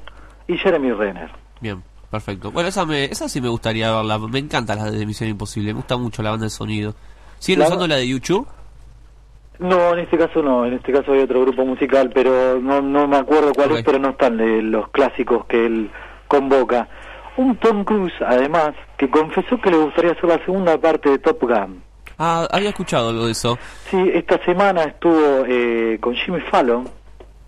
y 0.47 0.57
Jeremy 0.57 0.91
Renner. 0.91 1.29
Bien, 1.61 1.81
perfecto. 2.09 2.51
Bueno, 2.51 2.69
esa, 2.69 2.85
me, 2.85 3.05
esa 3.05 3.29
sí 3.29 3.39
me 3.41 3.47
gustaría 3.49 3.91
verla. 3.95 4.17
Me 4.19 4.39
encanta 4.39 4.75
la 4.75 4.89
de 4.91 5.05
Misión 5.05 5.29
Imposible, 5.29 5.69
me 5.73 5.77
gusta 5.77 5.97
mucho 5.97 6.23
la 6.23 6.31
banda 6.31 6.45
de 6.45 6.49
sonido. 6.49 6.95
¿Siguen 7.39 7.59
La- 7.59 7.67
usando 7.67 7.87
la 7.87 7.95
de 7.97 8.07
YouTube? 8.07 8.47
No, 9.59 9.93
en 9.93 9.99
este 9.99 10.17
caso 10.17 10.41
no, 10.41 10.65
en 10.65 10.73
este 10.73 10.91
caso 10.91 11.13
hay 11.13 11.19
otro 11.19 11.41
grupo 11.41 11.63
musical, 11.63 12.09
pero 12.13 12.59
no, 12.59 12.81
no 12.81 13.07
me 13.07 13.17
acuerdo 13.17 13.53
cuál 13.53 13.71
es, 13.73 13.83
pero 13.83 13.99
no 13.99 14.09
están 14.09 14.35
de 14.37 14.61
los 14.63 14.89
clásicos 14.89 15.45
que 15.45 15.65
él 15.65 15.91
convoca. 16.27 16.87
Un 17.37 17.55
Tom 17.57 17.83
Cruise, 17.83 18.13
además, 18.25 18.71
que 19.05 19.09
confesó 19.09 19.59
que 19.59 19.69
le 19.69 19.77
gustaría 19.77 20.11
hacer 20.11 20.25
la 20.25 20.43
segunda 20.45 20.77
parte 20.77 21.09
de 21.09 21.19
Top 21.19 21.41
Gun. 21.41 21.81
Ah, 22.17 22.47
había 22.51 22.69
escuchado 22.69 23.09
algo 23.09 23.25
de 23.25 23.31
eso. 23.31 23.57
Sí, 23.89 24.11
esta 24.13 24.37
semana 24.45 24.83
estuvo 24.83 25.43
eh, 25.47 25.97
con 25.99 26.13
Jimmy 26.15 26.39
Fallon, 26.41 26.87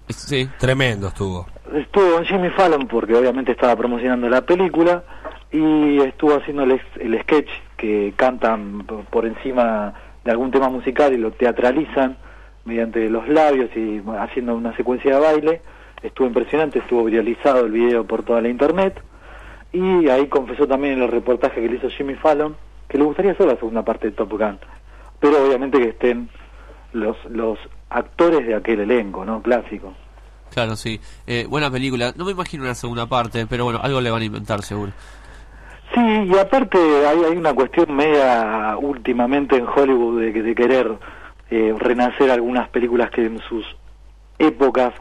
Sí. 0.08 0.48
Tremendo 0.60 1.08
estuvo. 1.08 1.48
estuvo 1.74 2.16
con 2.16 2.26
Jimmy 2.26 2.50
Fallon 2.52 2.88
porque 2.88 3.16
obviamente 3.16 3.54
estaba 3.54 3.76
promocionando 3.76 4.30
la 4.30 4.42
película 4.42 5.04
y 5.52 6.00
estuvo 6.02 6.36
haciendo 6.36 6.62
el, 6.64 6.74
ex- 6.74 6.98
el 7.00 7.20
sketch 7.22 7.50
que 7.78 8.14
cantan 8.16 8.86
por 9.10 9.26
encima 9.26 9.94
de 10.24 10.32
algún 10.32 10.52
tema 10.52 10.70
musical 10.70 11.12
y 11.14 11.18
lo 11.18 11.32
teatralizan 11.32 12.18
mediante 12.66 13.10
los 13.10 13.28
labios 13.28 13.70
y 13.76 14.02
haciendo 14.20 14.56
una 14.56 14.76
secuencia 14.76 15.16
de 15.16 15.20
baile. 15.22 15.62
Estuvo 16.04 16.28
impresionante, 16.28 16.80
estuvo 16.80 17.04
viralizado 17.06 17.66
el 17.66 17.72
video 17.72 18.06
por 18.06 18.22
toda 18.24 18.42
la 18.42 18.50
internet 18.50 19.02
y 19.76 20.10
ahí 20.10 20.28
confesó 20.28 20.68
también 20.68 20.94
en 20.96 21.04
el 21.04 21.12
reportaje 21.12 21.62
que 21.62 21.68
le 21.68 21.76
hizo 21.76 21.90
Jimmy 21.90 22.16
Fallon 22.16 22.56
que 22.88 22.98
le 22.98 23.04
gustaría 23.04 23.32
hacer 23.32 23.48
la 23.48 23.56
segunda 23.56 23.84
parte 23.84 24.08
de 24.08 24.14
Top 24.14 24.32
Gun, 24.32 24.60
pero 25.20 25.46
obviamente 25.46 25.80
que 25.80 25.90
estén 25.90 26.30
los 26.94 27.18
los 27.26 27.60
actores 27.90 28.46
de 28.46 28.56
aquel 28.56 28.82
elenco, 28.82 29.26
¿no? 29.26 29.42
Clásico. 29.42 29.94
Claro, 30.54 30.76
sí. 30.76 31.00
Eh, 31.28 31.46
buena 31.50 31.70
película. 31.70 32.14
No 32.16 32.26
me 32.26 32.32
imagino 32.32 32.64
una 32.64 32.76
segunda 32.76 33.08
parte, 33.08 33.46
pero 33.48 33.66
bueno, 33.66 33.80
algo 33.82 34.00
le 34.00 34.12
van 34.12 34.22
a 34.22 34.26
inventar 34.26 34.62
seguro. 34.62 34.94
Sí, 35.94 36.02
y 36.02 36.38
aparte 36.38 36.78
hay, 36.78 37.24
hay 37.24 37.38
una 37.38 37.54
cuestión 37.54 37.94
media 37.96 38.76
últimamente 38.78 39.58
en 39.58 39.68
Hollywood 39.68 40.22
de, 40.22 40.32
de 40.32 40.56
querer 40.56 40.98
eh, 41.50 41.76
renacer 41.78 42.32
algunas 42.32 42.70
películas 42.70 43.12
que 43.12 43.26
en 43.26 43.40
sus 43.40 43.66
épocas 44.40 44.94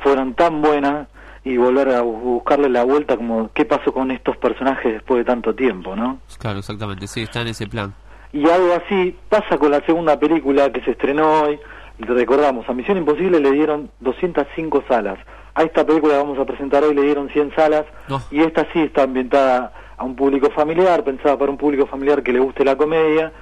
fueron 0.00 0.34
tan 0.34 0.60
buenas 0.60 1.08
y 1.46 1.56
volver 1.56 1.88
a 1.90 2.02
bu- 2.02 2.20
buscarle 2.20 2.68
la 2.68 2.82
vuelta 2.84 3.16
como 3.16 3.50
qué 3.54 3.64
pasó 3.64 3.92
con 3.92 4.10
estos 4.10 4.36
personajes 4.38 4.94
después 4.94 5.18
de 5.18 5.24
tanto 5.24 5.54
tiempo, 5.54 5.94
¿no? 5.94 6.18
Claro, 6.40 6.58
exactamente, 6.58 7.06
sí, 7.06 7.22
está 7.22 7.40
en 7.42 7.48
ese 7.48 7.66
plan. 7.68 7.94
Y 8.32 8.48
algo 8.50 8.72
así 8.74 9.16
pasa 9.28 9.56
con 9.56 9.70
la 9.70 9.80
segunda 9.86 10.18
película 10.18 10.70
que 10.72 10.80
se 10.82 10.90
estrenó 10.90 11.42
hoy. 11.42 11.58
Recordamos, 12.00 12.68
a 12.68 12.72
Misión 12.74 12.98
Imposible 12.98 13.38
le 13.40 13.52
dieron 13.52 13.90
205 14.00 14.82
salas. 14.88 15.18
A 15.54 15.62
esta 15.62 15.86
película 15.86 16.14
que 16.14 16.18
vamos 16.18 16.38
a 16.38 16.44
presentar 16.44 16.82
hoy 16.84 16.94
le 16.94 17.02
dieron 17.02 17.28
100 17.30 17.54
salas. 17.54 17.84
Y 18.30 18.40
esta 18.42 18.66
sí 18.72 18.80
está 18.80 19.04
ambientada 19.04 19.72
a 19.96 20.04
un 20.04 20.16
público 20.16 20.50
familiar, 20.50 21.04
pensada 21.04 21.38
para 21.38 21.50
un 21.50 21.56
público 21.56 21.86
familiar 21.86 22.22
que 22.22 22.32
le 22.32 22.40
guste 22.40 22.64
la 22.64 22.76
comedia. 22.76 23.32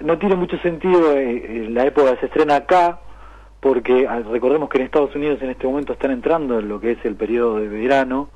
No 0.00 0.18
tiene 0.18 0.34
mucho 0.36 0.58
sentido 0.58 1.12
eh, 1.16 1.36
eh, 1.36 1.68
la 1.70 1.84
época 1.86 2.16
se 2.20 2.26
estrena 2.26 2.56
acá, 2.56 2.98
porque 3.62 4.06
ah, 4.08 4.18
recordemos 4.28 4.68
que 4.68 4.78
en 4.78 4.84
Estados 4.84 5.14
Unidos 5.14 5.38
en 5.40 5.50
este 5.50 5.66
momento 5.68 5.92
están 5.92 6.10
entrando 6.10 6.58
en 6.58 6.68
lo 6.68 6.80
que 6.80 6.90
es 6.92 7.04
el 7.04 7.14
periodo 7.14 7.56
de 7.60 7.68
verano 7.68 8.28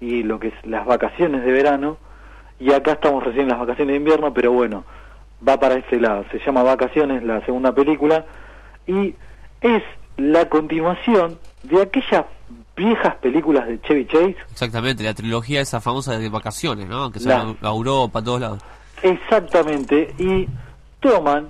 y 0.00 0.24
lo 0.24 0.40
que 0.40 0.48
es 0.48 0.54
las 0.64 0.84
vacaciones 0.84 1.44
de 1.44 1.52
verano 1.52 1.96
y 2.58 2.72
acá 2.72 2.92
estamos 2.92 3.22
recién 3.22 3.44
en 3.44 3.50
las 3.50 3.60
vacaciones 3.60 3.92
de 3.92 3.98
invierno, 3.98 4.34
pero 4.34 4.50
bueno, 4.50 4.84
va 5.48 5.60
para 5.60 5.76
este 5.76 6.00
lado. 6.00 6.24
Se 6.32 6.40
llama 6.40 6.64
Vacaciones, 6.64 7.22
la 7.22 7.40
segunda 7.46 7.72
película, 7.72 8.26
y 8.84 9.14
es 9.60 9.82
la 10.16 10.48
continuación 10.48 11.38
de 11.62 11.80
aquellas 11.82 12.24
viejas 12.76 13.14
películas 13.16 13.68
de 13.68 13.80
Chevy 13.82 14.06
Chase, 14.06 14.36
Exactamente, 14.50 15.04
la 15.04 15.14
trilogía 15.14 15.60
esa 15.60 15.80
famosa 15.80 16.18
de 16.18 16.28
vacaciones, 16.28 16.88
¿no? 16.88 17.12
Que 17.12 17.20
se 17.20 17.28
La- 17.28 17.54
a 17.62 17.68
Europa, 17.68 18.18
a 18.18 18.24
todos 18.24 18.40
lados. 18.40 18.60
exactamente, 19.04 20.12
y 20.18 20.48
toman 20.98 21.48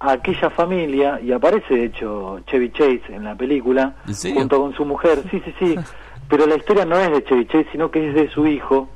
a 0.00 0.12
aquella 0.12 0.50
familia, 0.50 1.20
y 1.22 1.30
aparece 1.30 1.74
de 1.74 1.84
hecho 1.84 2.40
Chevy 2.46 2.70
Chase 2.72 3.02
en 3.10 3.24
la 3.24 3.34
película, 3.34 3.94
junto 4.34 4.60
con 4.60 4.74
su 4.74 4.84
mujer, 4.84 5.22
sí, 5.30 5.42
sí, 5.44 5.54
sí, 5.58 5.76
pero 6.28 6.46
la 6.46 6.56
historia 6.56 6.84
no 6.84 6.96
es 6.96 7.10
de 7.10 7.22
Chevy 7.24 7.46
Chase, 7.46 7.68
sino 7.70 7.90
que 7.90 8.08
es 8.08 8.14
de 8.14 8.30
su 8.30 8.46
hijo, 8.46 8.88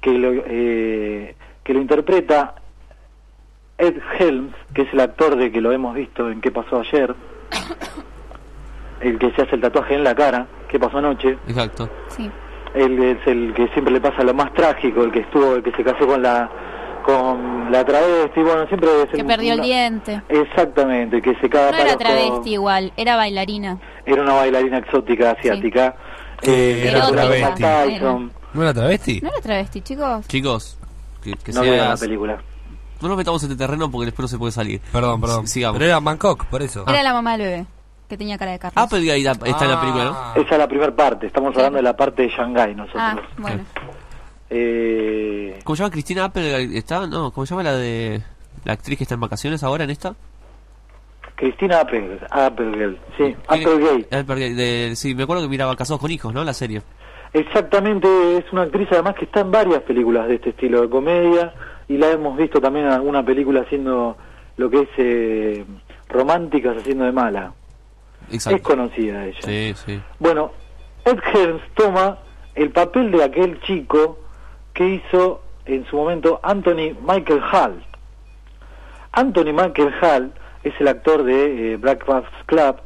que 0.00 0.12
lo, 0.12 0.30
eh, 0.46 1.34
que 1.64 1.74
lo 1.74 1.80
interpreta 1.80 2.54
Ed 3.78 3.96
Helms, 4.18 4.54
que 4.74 4.82
es 4.82 4.92
el 4.92 5.00
actor 5.00 5.36
de 5.36 5.50
que 5.50 5.60
lo 5.60 5.72
hemos 5.72 5.94
visto 5.94 6.30
en 6.30 6.40
¿Qué 6.40 6.50
pasó 6.50 6.80
ayer? 6.80 7.14
El 9.00 9.16
que 9.16 9.30
se 9.30 9.42
hace 9.42 9.54
el 9.54 9.60
tatuaje 9.60 9.94
en 9.94 10.02
la 10.02 10.12
cara, 10.12 10.48
¿Qué 10.68 10.78
pasó 10.78 10.98
anoche? 10.98 11.38
Exacto. 11.46 11.88
Sí. 12.08 12.28
Él 12.74 13.00
es 13.00 13.26
el 13.26 13.54
que 13.54 13.68
siempre 13.68 13.94
le 13.94 14.00
pasa 14.00 14.24
lo 14.24 14.34
más 14.34 14.52
trágico, 14.52 15.04
el 15.04 15.12
que 15.12 15.20
estuvo, 15.20 15.54
el 15.54 15.62
que 15.62 15.70
se 15.72 15.84
casó 15.84 16.04
con 16.06 16.20
la 16.20 16.50
con 17.08 17.72
la 17.72 17.84
travesti, 17.86 18.42
bueno, 18.42 18.66
siempre 18.66 18.90
Que 19.14 19.22
un- 19.22 19.26
perdió 19.26 19.54
el 19.54 19.62
diente. 19.62 20.22
Exactamente, 20.28 21.22
que 21.22 21.34
se 21.36 21.48
caga 21.48 21.70
No 21.70 21.78
era 21.78 21.96
travesti 21.96 22.52
igual, 22.52 22.92
era 22.98 23.16
bailarina. 23.16 23.78
Era 24.04 24.20
una 24.22 24.34
bailarina 24.34 24.78
exótica 24.78 25.30
asiática. 25.30 25.94
Que 26.42 26.82
Eh, 26.84 26.88
era 26.88 27.08
travesti. 27.10 27.62
Tyson. 27.62 28.32
¿No 28.52 28.62
era 28.62 28.74
travesti? 28.74 29.20
¿No 29.22 29.28
era 29.30 29.40
travesti, 29.40 29.80
chicos? 29.80 30.28
Chicos, 30.28 30.78
que, 31.22 31.32
que 31.32 31.52
No 31.52 31.62
vieron 31.62 31.78
la 31.80 31.86
seas- 31.86 32.00
película. 32.00 32.38
No 33.00 33.08
nos 33.08 33.16
metamos 33.16 33.42
en 33.44 33.52
este 33.52 33.64
terreno 33.64 33.90
porque 33.90 34.06
después 34.06 34.24
no 34.24 34.28
se 34.28 34.36
puede 34.38 34.52
salir. 34.52 34.80
Perdón, 34.92 35.20
perdón. 35.20 35.44
S- 35.44 35.52
sigamos. 35.54 35.78
Pero 35.78 35.90
era 35.90 36.00
Bangkok, 36.00 36.44
por 36.46 36.60
eso. 36.62 36.84
Era 36.86 37.02
la 37.02 37.12
mamá 37.14 37.36
del 37.38 37.40
bebé, 37.46 37.66
que 38.08 38.16
tenía 38.18 38.36
cara 38.36 38.50
de 38.52 38.58
carne. 38.58 38.82
Applegate 38.82 39.18
está 39.20 39.46
está 39.48 39.64
en 39.64 39.70
la 39.70 39.80
película, 39.80 40.04
¿no? 40.04 40.42
Esa 40.42 40.54
es 40.54 40.58
la 40.58 40.68
primera 40.68 40.94
parte, 40.94 41.26
estamos 41.26 41.56
hablando 41.56 41.76
de 41.78 41.82
la 41.82 41.96
parte 41.96 42.22
de 42.22 42.28
Shanghái 42.28 42.74
nosotros. 42.74 43.02
Ah, 43.02 43.16
bueno. 43.38 43.64
Eh, 44.50 45.58
¿Cómo 45.64 45.76
se 45.76 45.82
llama 45.82 45.92
Cristina 45.92 46.24
Applegate? 46.24 46.76
¿Está? 46.78 47.06
No, 47.06 47.30
¿cómo 47.32 47.46
se 47.46 47.50
llama 47.50 47.62
la 47.64 47.76
de 47.76 48.22
la 48.64 48.72
actriz 48.72 48.96
que 48.98 49.04
está 49.04 49.14
en 49.14 49.20
vacaciones 49.20 49.62
ahora 49.62 49.84
en 49.84 49.90
esta? 49.90 50.14
Cristina 51.36 51.80
Applegate, 51.80 52.26
Applegate, 52.30 52.98
sí, 53.16 53.36
Applegate. 53.46 54.16
Applegate, 54.16 54.54
de- 54.54 54.96
sí, 54.96 55.14
me 55.14 55.22
acuerdo 55.22 55.42
que 55.42 55.48
miraba 55.48 55.76
Casados 55.76 56.00
con 56.00 56.10
Hijos, 56.10 56.34
¿no? 56.34 56.42
La 56.42 56.52
serie. 56.52 56.82
Exactamente, 57.32 58.08
es 58.38 58.44
una 58.52 58.62
actriz 58.62 58.88
además 58.90 59.14
que 59.14 59.26
está 59.26 59.40
en 59.40 59.50
varias 59.50 59.82
películas 59.82 60.26
de 60.28 60.36
este 60.36 60.50
estilo 60.50 60.80
de 60.80 60.88
comedia 60.88 61.52
y 61.86 61.96
la 61.98 62.10
hemos 62.10 62.36
visto 62.36 62.60
también 62.60 62.86
en 62.86 62.92
alguna 62.92 63.24
película 63.24 63.60
haciendo 63.60 64.16
lo 64.56 64.70
que 64.70 64.80
es 64.80 64.88
eh, 64.96 65.64
románticas 66.08 66.78
haciendo 66.78 67.04
de 67.04 67.12
mala. 67.12 67.52
Exacto. 68.32 68.56
Es 68.56 68.62
conocida 68.62 69.26
ella. 69.26 69.38
Sí, 69.42 69.74
sí. 69.86 70.00
Bueno, 70.18 70.50
Ed 71.04 71.18
Helms 71.34 71.62
toma 71.74 72.18
el 72.54 72.70
papel 72.70 73.10
de 73.12 73.22
aquel 73.22 73.60
chico 73.60 74.18
que 74.78 74.88
hizo 74.88 75.42
en 75.66 75.84
su 75.86 75.96
momento 75.96 76.38
Anthony 76.40 76.94
Michael 77.02 77.42
Hall. 77.52 77.82
Anthony 79.10 79.52
Michael 79.52 79.92
Hall 80.00 80.32
es 80.62 80.72
el 80.78 80.86
actor 80.86 81.24
de 81.24 81.72
eh, 81.72 81.76
Breakfast 81.76 82.28
Club, 82.46 82.76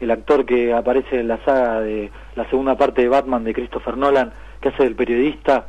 el 0.00 0.10
actor 0.10 0.46
que 0.46 0.72
aparece 0.72 1.20
en 1.20 1.28
la 1.28 1.44
saga 1.44 1.80
de 1.80 2.10
la 2.36 2.48
segunda 2.48 2.74
parte 2.76 3.02
de 3.02 3.08
Batman 3.08 3.44
de 3.44 3.52
Christopher 3.52 3.98
Nolan, 3.98 4.32
que 4.62 4.70
hace 4.70 4.84
el 4.84 4.96
periodista 4.96 5.66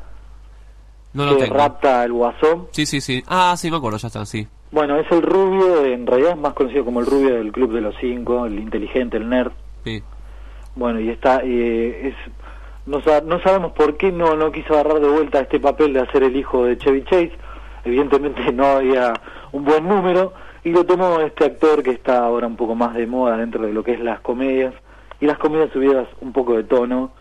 No 1.12 1.26
lo 1.26 1.36
que 1.38 1.44
tengo. 1.44 1.58
rapta 1.58 2.02
al 2.02 2.14
guasón. 2.14 2.68
Sí, 2.72 2.86
sí, 2.86 3.02
sí. 3.02 3.22
Ah, 3.28 3.56
sí, 3.58 3.70
me 3.70 3.76
acuerdo, 3.78 3.98
ya 3.98 4.08
está, 4.08 4.26
sí. 4.26 4.48
Bueno, 4.72 4.98
es 4.98 5.12
el 5.12 5.22
rubio, 5.22 5.84
en 5.86 6.08
realidad 6.08 6.32
es 6.32 6.38
más 6.38 6.54
conocido 6.54 6.86
como 6.86 7.02
el 7.02 7.06
rubio 7.08 7.36
del 7.36 7.52
Club 7.52 7.74
de 7.74 7.82
los 7.82 7.94
Cinco, 8.00 8.46
el 8.46 8.58
inteligente, 8.58 9.18
el 9.18 9.28
nerd. 9.28 9.52
Sí. 9.84 10.02
Bueno, 10.76 11.02
y 11.02 11.10
está, 11.10 11.42
eh, 11.44 12.08
es, 12.08 12.16
no, 12.86 13.02
no 13.26 13.40
sabemos 13.42 13.72
por 13.74 13.98
qué 13.98 14.12
no, 14.12 14.36
no 14.36 14.52
quiso 14.52 14.74
agarrar 14.74 15.00
de 15.00 15.08
vuelta 15.08 15.40
este 15.40 15.60
papel 15.60 15.94
de 15.94 16.02
hacer 16.02 16.24
el 16.24 16.36
hijo 16.36 16.66
de 16.66 16.78
Chevy 16.78 17.04
Chase. 17.04 17.34
Evidentemente 17.86 18.52
no 18.52 18.66
había 18.66 19.14
un 19.52 19.64
buen 19.64 19.88
número 19.88 20.34
y 20.64 20.72
lo 20.72 20.86
tomó 20.86 21.20
este 21.22 21.46
actor 21.46 21.84
que 21.84 21.92
está 21.92 22.20
ahora 22.20 22.48
un 22.48 22.56
poco 22.56 22.76
más 22.76 22.94
de 22.96 23.08
moda 23.08 23.38
dentro 23.38 23.66
de 23.66 23.74
lo 23.74 23.84
que 23.84 23.94
es 23.94 24.00
las 24.00 24.22
comedias 24.22 24.74
y 25.20 25.26
las 25.26 25.38
comedias 25.38 25.72
subidas 25.72 26.08
un 26.22 26.34
poco 26.34 26.56
de 26.56 26.64
tono 26.64 27.12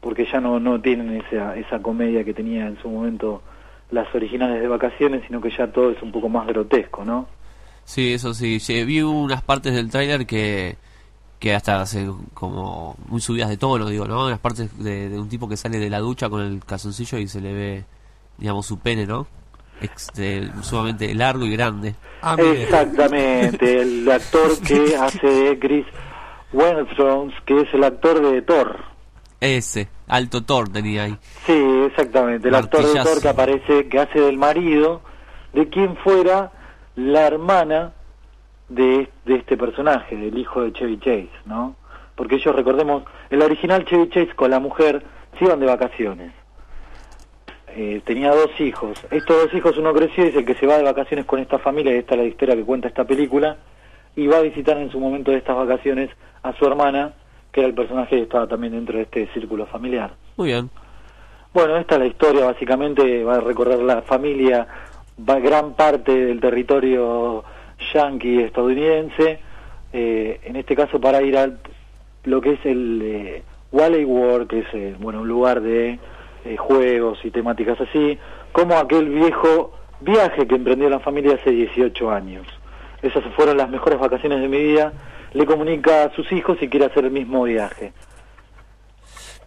porque 0.00 0.26
ya 0.30 0.40
no, 0.40 0.58
no 0.58 0.80
tienen 0.80 1.22
esa, 1.22 1.56
esa 1.56 1.80
comedia 1.80 2.24
que 2.24 2.32
tenía 2.32 2.66
en 2.66 2.78
su 2.80 2.88
momento 2.88 3.42
las 3.90 4.12
originales 4.14 4.60
de 4.60 4.68
vacaciones, 4.68 5.22
sino 5.26 5.40
que 5.40 5.50
ya 5.50 5.66
todo 5.70 5.90
es 5.90 6.00
un 6.02 6.12
poco 6.12 6.28
más 6.28 6.46
grotesco, 6.46 7.04
¿no? 7.04 7.28
Sí, 7.84 8.14
eso 8.14 8.32
sí. 8.34 8.60
Sí, 8.60 8.84
Vi 8.84 9.02
unas 9.02 9.42
partes 9.42 9.74
del 9.74 9.90
tráiler 9.90 10.26
que 10.26 10.76
que 11.40 11.54
hasta 11.54 11.80
hace 11.80 12.08
como 12.34 12.96
muy 13.08 13.20
subidas 13.20 13.48
de 13.48 13.56
tono, 13.56 13.86
digo, 13.88 14.04
¿no? 14.06 14.30
Las 14.30 14.38
partes 14.38 14.78
de, 14.78 15.08
de 15.08 15.18
un 15.18 15.28
tipo 15.28 15.48
que 15.48 15.56
sale 15.56 15.78
de 15.80 15.90
la 15.90 15.98
ducha 15.98 16.28
con 16.28 16.42
el 16.42 16.64
calzoncillo 16.64 17.18
y 17.18 17.26
se 17.26 17.40
le 17.40 17.52
ve, 17.52 17.84
digamos, 18.38 18.66
su 18.66 18.78
pene, 18.78 19.06
¿no? 19.06 19.26
De- 20.14 20.50
sumamente 20.60 21.12
largo 21.14 21.46
y 21.46 21.50
grande. 21.52 21.94
Ah, 22.20 22.36
Exactamente, 22.38 23.80
el 23.82 24.10
actor 24.10 24.58
que 24.60 24.94
hace 24.96 25.26
de 25.26 25.58
Chris 25.58 25.86
Wenström, 26.52 27.32
que 27.46 27.62
es 27.62 27.72
el 27.74 27.84
actor 27.84 28.20
de 28.20 28.42
Thor. 28.42 28.78
Ese, 29.40 29.88
alto 30.06 30.42
Thor 30.42 30.68
tenía 30.68 31.04
ahí. 31.04 31.16
Sí, 31.46 31.54
exactamente, 31.86 32.48
el 32.48 32.54
actor 32.54 32.84
de. 32.84 33.02
Thor 33.02 33.22
que 33.22 33.28
aparece, 33.28 33.88
que 33.88 33.98
hace 33.98 34.20
del 34.20 34.36
marido 34.36 35.00
de 35.54 35.68
quien 35.70 35.96
fuera 35.96 36.52
la 36.96 37.26
hermana 37.26 37.94
de, 38.70 39.08
de 39.26 39.34
este 39.34 39.56
personaje, 39.56 40.16
del 40.16 40.38
hijo 40.38 40.62
de 40.62 40.72
Chevy 40.72 40.98
Chase, 40.98 41.30
¿no? 41.44 41.76
Porque 42.14 42.36
ellos, 42.36 42.54
recordemos, 42.54 43.02
el 43.28 43.42
original 43.42 43.84
Chevy 43.84 44.08
Chase 44.08 44.34
con 44.34 44.50
la 44.50 44.60
mujer 44.60 45.02
se 45.38 45.44
iban 45.44 45.60
de 45.60 45.66
vacaciones. 45.66 46.32
Eh, 47.68 48.00
tenía 48.04 48.30
dos 48.30 48.50
hijos. 48.58 49.04
Estos 49.10 49.44
dos 49.44 49.54
hijos, 49.54 49.76
uno 49.76 49.92
creció 49.92 50.24
y 50.24 50.28
es 50.28 50.36
el 50.36 50.44
que 50.44 50.54
se 50.54 50.66
va 50.66 50.78
de 50.78 50.84
vacaciones 50.84 51.24
con 51.24 51.40
esta 51.40 51.58
familia, 51.58 51.94
y 51.94 51.98
esta 51.98 52.14
es 52.14 52.20
la 52.20 52.26
historia 52.26 52.56
que 52.56 52.64
cuenta 52.64 52.88
esta 52.88 53.04
película, 53.04 53.58
y 54.16 54.26
va 54.26 54.38
a 54.38 54.42
visitar 54.42 54.76
en 54.78 54.90
su 54.90 54.98
momento 54.98 55.30
de 55.30 55.38
estas 55.38 55.56
vacaciones 55.56 56.10
a 56.42 56.52
su 56.54 56.64
hermana, 56.64 57.14
que 57.52 57.60
era 57.60 57.68
el 57.68 57.74
personaje 57.74 58.16
que 58.16 58.22
estaba 58.22 58.46
también 58.46 58.72
dentro 58.72 58.96
de 58.96 59.02
este 59.02 59.26
círculo 59.32 59.66
familiar. 59.66 60.14
Muy 60.36 60.48
bien. 60.48 60.70
Bueno, 61.52 61.76
esta 61.76 61.96
es 61.96 62.00
la 62.00 62.06
historia, 62.06 62.44
básicamente 62.46 63.24
va 63.24 63.36
a 63.36 63.40
recorrer 63.40 63.80
la 63.80 64.02
familia, 64.02 64.66
va 65.28 65.40
gran 65.40 65.74
parte 65.74 66.12
del 66.14 66.40
territorio 66.40 67.44
yanqui 67.92 68.40
estadounidense, 68.42 69.38
eh, 69.92 70.40
en 70.44 70.56
este 70.56 70.76
caso 70.76 71.00
para 71.00 71.22
ir 71.22 71.36
a 71.36 71.50
lo 72.24 72.40
que 72.40 72.52
es 72.52 72.66
el 72.66 73.00
eh, 73.02 73.42
Wally 73.72 74.04
World, 74.04 74.48
que 74.48 74.58
es 74.60 74.66
eh, 74.74 74.94
bueno 74.98 75.20
un 75.22 75.28
lugar 75.28 75.60
de 75.60 75.98
eh, 76.44 76.56
juegos 76.56 77.18
y 77.24 77.30
temáticas 77.30 77.80
así, 77.80 78.18
como 78.52 78.76
aquel 78.76 79.08
viejo 79.08 79.72
viaje 80.00 80.46
que 80.46 80.54
emprendió 80.56 80.88
la 80.88 81.00
familia 81.00 81.34
hace 81.34 81.50
18 81.50 82.10
años. 82.10 82.46
Esas 83.02 83.22
fueron 83.34 83.56
las 83.56 83.68
mejores 83.70 83.98
vacaciones 83.98 84.40
de 84.40 84.48
mi 84.48 84.58
vida. 84.62 84.92
Le 85.32 85.46
comunica 85.46 86.04
a 86.04 86.14
sus 86.14 86.30
hijos 86.32 86.58
y 86.60 86.68
quiere 86.68 86.86
hacer 86.86 87.04
el 87.04 87.10
mismo 87.12 87.44
viaje. 87.44 87.92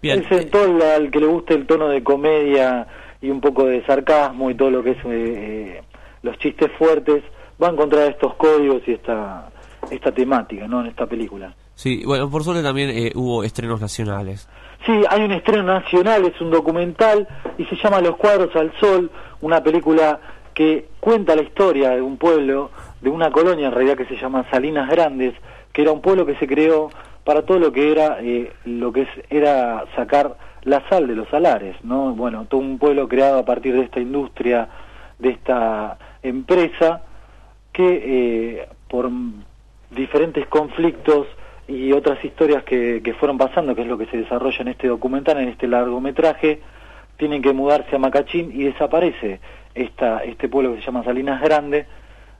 Bien. 0.01 0.21
Es 0.23 0.31
en 0.31 0.49
todo 0.49 0.65
el- 0.65 0.81
al 0.81 1.11
que 1.11 1.19
le 1.19 1.25
guste 1.27 1.53
el 1.53 1.65
tono 1.65 1.87
de 1.89 2.03
comedia 2.03 2.87
y 3.21 3.29
un 3.29 3.39
poco 3.41 3.65
de 3.65 3.85
sarcasmo 3.85 4.49
y 4.49 4.55
todo 4.55 4.69
lo 4.71 4.83
que 4.83 4.91
es 4.91 4.97
eh, 4.97 5.01
eh, 5.05 5.81
los 6.23 6.37
chistes 6.39 6.71
fuertes, 6.77 7.23
va 7.61 7.67
a 7.67 7.71
encontrar 7.71 8.09
estos 8.09 8.35
códigos 8.35 8.81
y 8.87 8.93
esta 8.93 9.49
esta 9.91 10.11
temática, 10.11 10.67
¿no? 10.67 10.81
En 10.81 10.87
esta 10.87 11.05
película. 11.05 11.53
Sí, 11.75 12.03
bueno, 12.05 12.29
por 12.29 12.43
suerte 12.43 12.63
también 12.63 12.89
eh, 12.89 13.11
hubo 13.15 13.43
estrenos 13.43 13.81
nacionales. 13.81 14.47
Sí, 14.85 14.91
hay 15.09 15.23
un 15.23 15.31
estreno 15.31 15.63
nacional, 15.63 16.25
es 16.25 16.39
un 16.41 16.51
documental 16.51 17.27
y 17.57 17.65
se 17.65 17.75
llama 17.77 18.01
Los 18.01 18.17
cuadros 18.17 18.55
al 18.55 18.73
sol, 18.79 19.09
una 19.41 19.63
película 19.63 20.19
que 20.53 20.89
cuenta 20.99 21.35
la 21.35 21.41
historia 21.41 21.91
de 21.91 22.01
un 22.01 22.17
pueblo, 22.17 22.69
de 23.01 23.09
una 23.09 23.31
colonia 23.31 23.67
en 23.67 23.73
realidad 23.73 23.97
que 23.97 24.05
se 24.05 24.17
llama 24.17 24.45
Salinas 24.51 24.89
Grandes, 24.89 25.33
que 25.71 25.81
era 25.81 25.91
un 25.91 26.01
pueblo 26.01 26.25
que 26.25 26.35
se 26.35 26.47
creó 26.47 26.89
para 27.23 27.43
todo 27.43 27.59
lo 27.59 27.71
que 27.71 27.91
era 27.91 28.19
eh, 28.21 28.51
lo 28.65 28.91
que 28.91 29.03
es, 29.03 29.09
era 29.29 29.85
sacar 29.95 30.37
la 30.63 30.87
sal 30.89 31.07
de 31.07 31.15
los 31.15 31.27
salares, 31.29 31.75
¿no? 31.83 32.13
Bueno, 32.13 32.45
todo 32.45 32.61
un 32.61 32.77
pueblo 32.77 33.07
creado 33.07 33.39
a 33.39 33.45
partir 33.45 33.73
de 33.73 33.81
esta 33.81 33.99
industria, 33.99 34.67
de 35.17 35.29
esta 35.29 35.97
empresa 36.21 37.01
que 37.73 38.61
eh, 38.61 38.67
por 38.87 39.09
diferentes 39.89 40.47
conflictos 40.47 41.27
y 41.67 41.91
otras 41.91 42.23
historias 42.23 42.63
que, 42.63 43.01
que 43.03 43.13
fueron 43.13 43.37
pasando, 43.37 43.75
que 43.75 43.81
es 43.81 43.87
lo 43.87 43.97
que 43.97 44.05
se 44.05 44.17
desarrolla 44.17 44.59
en 44.61 44.67
este 44.69 44.87
documental, 44.87 45.39
en 45.39 45.49
este 45.49 45.67
largometraje, 45.67 46.61
tienen 47.17 47.41
que 47.41 47.53
mudarse 47.53 47.95
a 47.95 47.99
Macachín 47.99 48.51
y 48.53 48.63
desaparece 48.63 49.39
esta, 49.75 50.23
este 50.23 50.49
pueblo 50.49 50.73
que 50.73 50.79
se 50.79 50.85
llama 50.85 51.03
Salinas 51.03 51.41
Grande, 51.41 51.85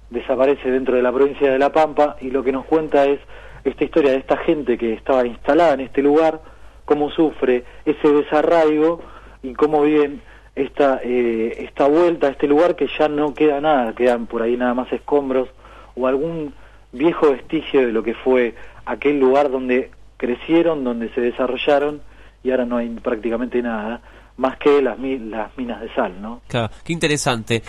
desaparece 0.09 0.69
dentro 0.69 0.95
de 0.95 1.01
la 1.01 1.11
provincia 1.11 1.51
de 1.51 1.59
La 1.59 1.71
Pampa 1.71 2.17
y 2.21 2.29
lo 2.29 2.43
que 2.43 2.51
nos 2.51 2.65
cuenta 2.65 3.05
es 3.05 3.19
esta 3.63 3.83
historia 3.83 4.11
de 4.11 4.17
esta 4.17 4.37
gente 4.37 4.77
que 4.77 4.93
estaba 4.93 5.25
instalada 5.25 5.73
en 5.73 5.81
este 5.81 6.01
lugar, 6.01 6.41
cómo 6.85 7.09
sufre 7.11 7.63
ese 7.85 8.09
desarraigo 8.09 9.01
y 9.41 9.53
cómo 9.53 9.81
viven 9.83 10.21
esta, 10.55 10.99
eh, 11.03 11.63
esta 11.63 11.87
vuelta 11.87 12.27
a 12.27 12.29
este 12.31 12.47
lugar 12.47 12.75
que 12.75 12.87
ya 12.97 13.07
no 13.07 13.33
queda 13.33 13.59
nada, 13.59 13.93
quedan 13.93 14.27
por 14.27 14.41
ahí 14.41 14.55
nada 14.55 14.73
más 14.73 14.91
escombros 14.91 15.49
o 15.95 16.07
algún 16.07 16.53
viejo 16.91 17.31
vestigio 17.31 17.85
de 17.85 17.91
lo 17.91 18.03
que 18.03 18.13
fue 18.13 18.55
aquel 18.85 19.19
lugar 19.19 19.49
donde 19.49 19.91
crecieron, 20.17 20.83
donde 20.83 21.09
se 21.13 21.21
desarrollaron 21.21 22.01
y 22.43 22.51
ahora 22.51 22.65
no 22.65 22.77
hay 22.77 22.89
prácticamente 22.89 23.61
nada 23.61 24.01
más 24.37 24.57
que 24.57 24.81
las, 24.81 24.97
las 24.99 25.57
minas 25.57 25.81
de 25.81 25.93
sal, 25.93 26.21
¿no? 26.21 26.41
Qué 26.83 26.93
interesante. 26.93 27.63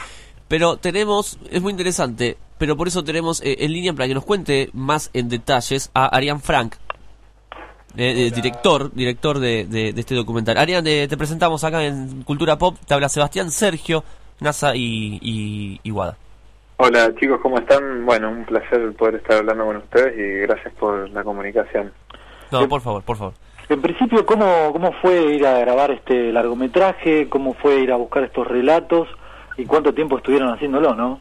Pero 0.49 0.77
tenemos, 0.77 1.39
es 1.51 1.63
muy 1.63 1.73
interesante, 1.73 2.37
pero 2.59 2.77
por 2.77 2.89
eso 2.89 3.03
tenemos 3.03 3.43
eh, 3.43 3.57
en 3.61 3.73
línea 3.73 3.93
para 3.93 4.07
que 4.07 4.15
nos 4.15 4.25
cuente 4.25 4.71
más 4.73 5.11
en 5.15 5.29
detalles 5.29 5.91
a 5.95 6.07
Arián 6.07 6.41
Frank, 6.41 6.77
eh, 7.97 8.27
eh, 8.27 8.31
director, 8.35 8.93
director 8.93 9.39
de, 9.39 9.65
de- 9.67 9.93
de 9.93 10.01
este 10.01 10.15
documental. 10.15 10.57
Arián, 10.59 10.87
eh, 10.87 11.07
te 11.09 11.17
presentamos 11.17 11.63
acá 11.65 11.85
en 11.85 12.23
Cultura 12.23 12.57
Pop, 12.59 12.77
te 12.87 12.95
habla 12.95 13.09
Sebastián, 13.09 13.51
Sergio, 13.51 14.05
NASA 14.41 14.75
y, 14.75 15.19
y, 15.23 15.81
y 15.83 15.91
Guada. 15.91 16.17
Hola 16.77 17.13
chicos, 17.21 17.39
¿cómo 17.41 17.59
están? 17.59 18.05
Bueno, 18.05 18.31
un 18.31 18.45
placer 18.45 18.93
poder 18.95 19.17
estar 19.17 19.39
hablando 19.39 19.65
con 19.67 19.77
ustedes 19.77 20.15
y 20.19 20.41
gracias 20.47 20.75
por 20.75 21.09
la 21.11 21.23
comunicación. 21.23 21.93
No, 22.51 22.69
por 22.69 22.81
favor, 22.81 23.03
por 23.03 23.17
favor. 23.17 23.35
En 23.69 23.81
principio, 23.81 24.27
¿cómo, 24.27 24.73
¿cómo 24.73 24.93
fue 25.01 25.35
ir 25.35 25.47
a 25.47 25.59
grabar 25.61 25.91
este 25.93 26.33
largometraje? 26.33 27.29
¿Cómo 27.29 27.55
fue 27.55 27.77
ir 27.81 27.93
a 27.93 27.97
buscar 27.97 28.25
estos 28.25 28.47
relatos? 28.47 29.09
¿Y 29.57 29.65
cuánto 29.65 29.95
tiempo 29.95 30.19
estuvieron 30.19 30.53
haciéndolo, 30.53 30.95
no? 30.95 31.21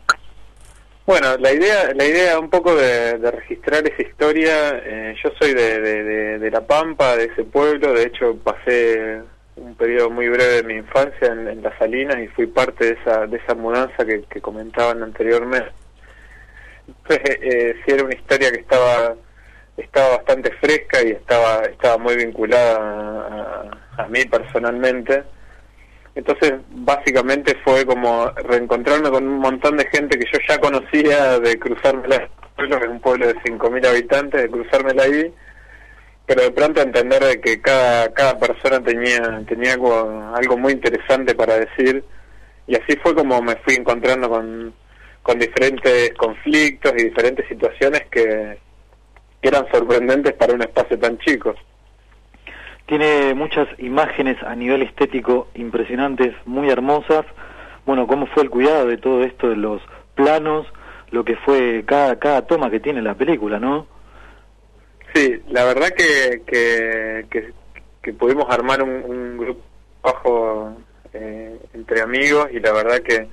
Bueno, 1.06 1.36
la 1.38 1.52
idea, 1.52 1.94
la 1.94 2.06
idea 2.06 2.40
un 2.40 2.50
poco 2.50 2.76
de, 2.76 3.18
de 3.18 3.32
registrar 3.32 3.86
esa 3.86 4.02
historia, 4.02 4.70
eh, 4.86 5.16
yo 5.22 5.32
soy 5.40 5.54
de, 5.54 5.80
de, 5.82 6.40
de- 6.40 6.52
La 6.52 6.62
Pampa, 6.66 7.18
de 7.18 7.26
ese 7.26 7.44
pueblo, 7.44 7.94
de 7.94 8.04
hecho 8.04 8.38
pasé 8.38 9.22
un 9.58 9.76
periodo 9.76 10.10
muy 10.10 10.30
breve 10.30 10.56
de 10.62 10.64
mi 10.64 10.76
infancia 10.76 11.28
en, 11.28 11.48
en 11.50 11.62
Las 11.62 11.78
Salinas 11.78 12.20
y 12.22 12.28
fui 12.30 12.48
parte 12.48 12.86
de 12.86 12.92
esa, 13.02 13.28
de 13.28 13.38
esa 13.38 13.54
mudanza 13.54 14.06
que, 14.06 14.24
comentaban 14.42 15.04
anteriormente. 15.04 15.72
Entonces, 16.88 17.38
eh, 17.42 17.76
sí 17.86 17.92
era 17.94 18.04
una 18.04 18.16
historia 18.16 18.52
que 18.52 18.60
estaba 18.60 19.16
estaba 19.76 20.18
bastante 20.18 20.52
fresca 20.58 21.02
y 21.04 21.12
estaba 21.12 21.64
estaba 21.66 21.98
muy 21.98 22.16
vinculada 22.16 23.72
a, 23.98 24.04
a 24.04 24.08
mí 24.08 24.24
personalmente. 24.26 25.24
Entonces, 26.16 26.54
básicamente 26.70 27.56
fue 27.64 27.86
como 27.86 28.30
reencontrarme 28.30 29.10
con 29.10 29.28
un 29.28 29.40
montón 29.40 29.78
de 29.78 29.88
gente 29.88 30.18
que 30.18 30.26
yo 30.32 30.40
ya 30.48 30.60
conocía 30.60 31.40
de 31.40 31.58
cruzármela, 31.58 32.30
pueblo 32.56 32.80
que 32.80 32.86
es 32.86 32.92
un 32.92 33.00
pueblo 33.00 33.28
de 33.28 33.36
5.000 33.36 33.88
habitantes, 33.88 34.42
de 34.44 34.50
cruzármela 34.50 35.04
ahí, 35.04 35.34
pero 36.26 36.44
de 36.44 36.52
pronto 36.52 36.82
entender 36.82 37.24
de 37.24 37.42
que 37.42 37.60
cada, 37.62 38.14
cada 38.14 38.38
persona 38.38 38.82
tenía, 38.82 39.44
tenía 39.48 39.74
algo, 39.74 40.58
muy 40.58 40.74
interesante 40.74 41.34
para 41.36 41.60
decir, 41.60 42.04
y 42.68 42.76
así 42.76 42.96
fue 43.02 43.16
como 43.16 43.42
me 43.42 43.56
fui 43.58 43.74
encontrando 43.76 44.30
con, 44.30 44.74
con 45.22 45.40
diferentes 45.40 46.14
conflictos 46.14 46.94
y 46.98 47.06
diferentes 47.06 47.48
situaciones 47.48 48.04
que 48.10 48.58
eran 49.42 49.66
sorprendentes 49.72 50.34
para 50.34 50.54
un 50.54 50.62
espacio 50.62 50.98
tan 50.98 51.18
chico. 51.18 51.54
Tiene 52.86 53.34
muchas 53.34 53.68
imágenes 53.80 54.42
a 54.44 54.56
nivel 54.56 54.82
estético 54.82 55.48
impresionantes, 55.56 56.36
muy 56.46 56.70
hermosas. 56.70 57.26
Bueno, 57.86 58.08
¿cómo 58.08 58.26
fue 58.28 58.44
el 58.44 58.50
cuidado 58.50 58.88
de 58.88 58.98
todo 58.98 59.24
esto 59.24 59.50
de 59.50 59.56
los 59.56 59.82
planos? 60.16 60.68
Lo 61.12 61.24
que 61.24 61.36
fue 61.38 61.84
cada, 61.86 62.18
cada 62.20 62.46
toma 62.46 62.70
que 62.70 62.80
tiene 62.80 63.02
la 63.02 63.16
película, 63.16 63.60
¿no? 63.60 63.88
Sí, 65.14 65.42
la 65.50 65.64
verdad 65.64 65.90
que, 65.90 66.42
que, 66.46 67.26
que, 67.30 67.54
que 68.02 68.14
pudimos 68.14 68.46
armar 68.50 68.82
un, 68.82 69.04
un 69.06 69.38
grupo 69.38 69.62
trabajo 70.02 70.76
eh, 71.14 71.58
entre 71.74 72.02
amigos 72.02 72.50
y 72.52 72.60
la 72.60 72.74
verdad 72.74 73.00
que, 73.02 73.28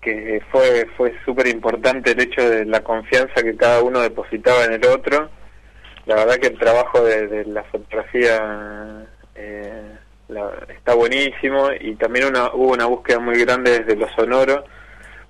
que 0.00 0.42
fue 0.50 0.86
fue 0.96 1.14
súper 1.24 1.48
importante 1.48 2.12
el 2.12 2.20
hecho 2.20 2.48
de 2.48 2.64
la 2.64 2.82
confianza 2.82 3.42
que 3.42 3.56
cada 3.56 3.82
uno 3.82 4.00
depositaba 4.00 4.64
en 4.64 4.72
el 4.72 4.86
otro. 4.86 5.30
La 6.08 6.14
verdad 6.14 6.36
que 6.36 6.46
el 6.46 6.58
trabajo 6.58 7.04
de, 7.04 7.44
la 7.44 7.62
fotografía 7.64 9.06
eh, 9.34 9.92
la- 10.28 10.52
está 10.70 10.94
buenísimo 10.94 11.68
y 11.78 11.96
también 11.96 12.28
una, 12.28 12.46
hubo 12.54 12.72
una 12.72 12.86
búsqueda 12.86 13.18
muy 13.18 13.38
grande 13.44 13.80
desde 13.80 13.94
lo 13.94 14.08
sonoro 14.14 14.64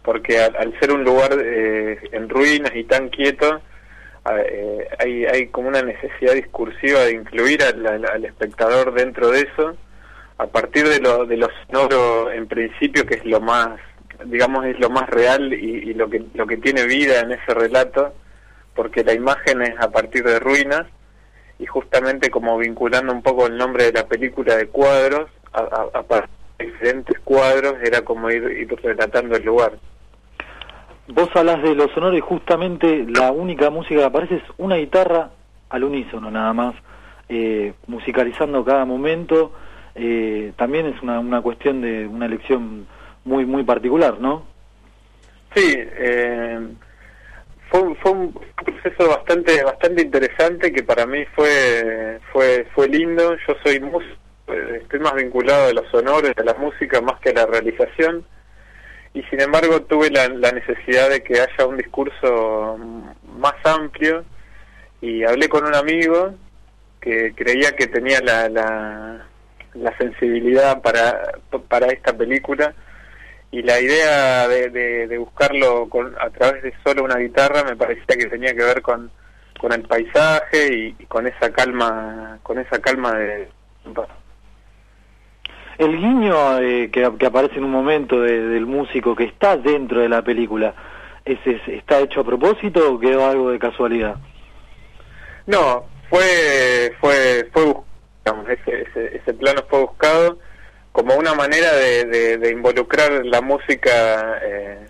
porque 0.03 0.39
al, 0.41 0.79
ser 0.79 0.93
un 0.93 1.03
lugar 1.03 1.37
eh, 1.45 1.99
en 2.13 2.29
ruinas 2.29 2.71
y 2.77 2.85
tan 2.85 3.09
quieto, 3.09 3.61
a- 4.25 4.41
eh, 4.41 4.89
hay, 5.01 5.25
hay 5.27 5.49
como 5.49 5.67
una 5.67 5.83
necesidad 5.83 6.35
discursiva 6.35 7.01
de 7.01 7.11
incluir 7.13 7.61
al 7.65 8.25
espectador 8.25 8.95
dentro 8.95 9.31
de 9.33 9.41
eso, 9.41 9.77
a 10.39 10.47
partir 10.47 10.87
de 10.89 11.01
lo, 11.01 11.27
de 11.27 11.39
lo 11.39 11.49
sonoro 11.67 12.31
en 12.31 12.47
principio, 12.47 13.05
que 13.05 13.17
es 13.17 13.25
lo 13.25 13.41
más, 13.41 13.81
digamos, 14.27 14.65
es 14.65 14.79
lo 14.79 14.91
más 14.91 15.11
real 15.11 15.53
y, 15.53 15.91
y 15.91 15.95
lo, 15.95 16.09
que, 16.09 16.23
lo 16.35 16.47
que 16.47 16.59
tiene 16.59 16.85
vida 16.87 17.19
en 17.19 17.33
ese 17.33 17.53
relato, 17.53 18.15
porque 18.79 19.03
la 19.03 19.13
imagen 19.13 19.61
es 19.63 19.75
a 19.81 19.91
partir 19.91 20.23
de 20.23 20.39
ruinas, 20.39 20.87
y 21.59 21.67
justamente 21.67 22.31
como 22.31 22.57
vinculando 22.57 23.13
un 23.13 23.23
poco 23.23 23.49
el 23.49 23.57
nombre 23.57 23.83
de 23.91 23.93
la 23.93 24.07
película 24.07 24.55
de 24.55 24.69
cuadros, 24.69 25.29
a, 25.53 25.59
a- 25.63 25.99
a 25.99 26.03
partir 26.05 26.31
de 26.59 26.67
diferentes 26.67 27.19
cuadros, 27.25 27.75
era 27.83 28.03
como 28.03 28.31
ir, 28.31 28.45
ir 28.45 28.73
relatando 28.81 29.35
el 29.37 29.45
lugar. 29.45 29.73
Vos 31.09 31.29
hablas 31.35 31.61
de 31.63 31.75
lo 31.75 31.89
sonoro 31.89 32.17
y 32.17 32.21
justamente 32.21 33.05
la 33.09 33.33
única 33.33 33.69
música 33.69 33.99
que 33.99 34.05
aparece 34.07 34.35
es 34.37 34.43
una 34.59 34.77
guitarra 34.77 35.31
al 35.71 35.83
unísono 35.83 36.31
nada 36.31 36.53
más, 36.53 36.75
eh, 37.29 37.73
musicalizando 37.89 38.65
cada 38.65 38.85
momento. 38.85 39.53
Eh, 39.97 40.53
también 40.57 40.87
es 40.87 41.03
una, 41.03 41.19
una 41.19 41.43
cuestión 41.43 41.81
de 41.81 42.07
una 42.07 42.27
elección 42.27 42.87
muy 43.25 43.45
muy 43.45 43.65
particular, 43.65 44.21
¿no? 44.21 44.45
Sí, 45.57 45.75
eh, 45.77 46.61
fue, 47.71 47.95
fue 47.97 48.13
un 48.13 48.33
proceso 48.65 49.09
bastante 49.09 49.63
bastante 49.63 50.03
interesante 50.03 50.73
que 50.73 50.83
para 50.83 51.07
mí 51.07 51.25
fue 51.35 52.19
fue 52.33 52.67
fue 52.75 52.89
lindo. 52.89 53.37
Yo 53.47 53.55
soy 53.63 53.77
eh, 54.49 54.81
estoy 54.83 55.01
más 55.01 55.15
vinculado 55.15 55.69
a 55.69 55.73
los 55.73 55.89
sonores, 55.91 56.33
a 56.37 56.43
la 56.43 56.55
música 56.55 57.01
más 57.01 57.21
que 57.21 57.31
a 57.31 57.35
la 57.35 57.47
realización. 57.47 58.25
Y 59.15 59.23
sin 59.25 59.41
embargo 59.41 59.83
tuve 59.83 60.11
la, 60.11 60.29
la 60.29 60.53
necesidad 60.53 61.11
de 61.11 61.23
que 61.23 61.41
haya 61.41 61.67
un 61.67 61.77
discurso 61.77 62.79
más 63.39 63.55
amplio. 63.65 64.25
Y 65.01 65.25
hablé 65.25 65.49
con 65.49 65.65
un 65.65 65.75
amigo 65.75 66.35
que 67.01 67.33
creía 67.35 67.77
que 67.77 67.87
tenía 67.87 68.21
la, 68.21 68.49
la, 68.49 69.27
la 69.75 69.99
sensibilidad 69.99 70.83
para, 70.83 71.33
para 71.69 71.87
esta 71.89 72.17
película 72.17 72.75
y 73.51 73.63
la 73.63 73.81
idea 73.81 74.47
de, 74.49 74.69
de, 74.71 75.07
de 75.09 75.19
buscarlo 75.19 75.89
con, 75.89 76.15
a 76.21 76.29
través 76.31 76.63
de 76.63 76.75
solo 76.85 77.05
una 77.05 77.17
guitarra 77.17 77.65
me 77.65 77.77
parecía 77.77 78.05
que 78.17 78.27
tenía 78.27 78.55
que 78.55 78.63
ver 78.65 78.83
con, 78.83 79.11
con 79.59 79.73
el 79.73 79.83
paisaje 79.83 80.75
y, 80.75 80.97
y 80.99 81.07
con 81.07 81.27
esa 81.27 81.51
calma 81.53 82.39
con 82.43 82.59
esa 82.59 82.79
calma 82.81 83.13
de 83.15 83.49
El 85.79 85.97
guiño 85.97 86.59
eh, 86.61 86.91
que, 86.91 87.11
que 87.19 87.27
aparece 87.27 87.57
en 87.57 87.65
un 87.65 87.71
momento 87.71 88.21
de- 88.21 88.49
del 88.49 88.67
músico 88.67 89.15
que 89.17 89.25
está 89.25 89.57
dentro 89.57 90.01
de 90.01 90.09
la 90.09 90.23
película, 90.23 90.75
¿es, 91.25 91.39
es- 91.47 91.69
¿está 91.69 92.01
hecho 92.01 92.21
a 92.21 92.25
propósito 92.25 92.93
o 92.93 92.99
quedó 93.01 93.27
algo 93.27 93.51
de 93.51 93.59
casualidad? 93.59 94.17
No, 95.47 95.87
fue 96.11 96.93
fue 97.01 97.49
fue 97.53 97.65
digamos, 98.25 98.49
ese, 98.51 98.83
ese, 98.83 99.17
ese 99.17 99.35
plano 99.35 99.63
fue 99.71 99.81
buscado 99.81 100.39
como 100.93 101.15
una 101.17 101.35
manera 101.35 101.73
de, 101.75 102.37
de, 102.39 102.51
involucrar 102.51 103.25
la 103.25 103.41
música, 103.41 104.39
eh, 104.43 104.87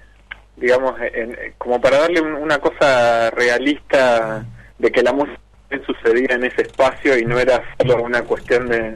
digamos, 0.57 0.95
en- 1.01 1.37
como 1.59 1.81
para 1.81 1.99
darle 1.99 2.20
un- 2.20 2.35
una 2.35 2.59
cosa 2.59 3.31
realista 3.31 4.45
de 4.79 4.91
que 4.91 5.03
la 5.03 5.12
música 5.12 5.39
sucedía 5.87 6.35
en 6.37 6.45
ese 6.45 6.62
espacio 6.62 7.19
y 7.19 7.25
no 7.25 7.39
era 7.39 7.62
solo 7.79 8.03
una 8.03 8.23
cuestión 8.23 8.69
de, 8.69 8.95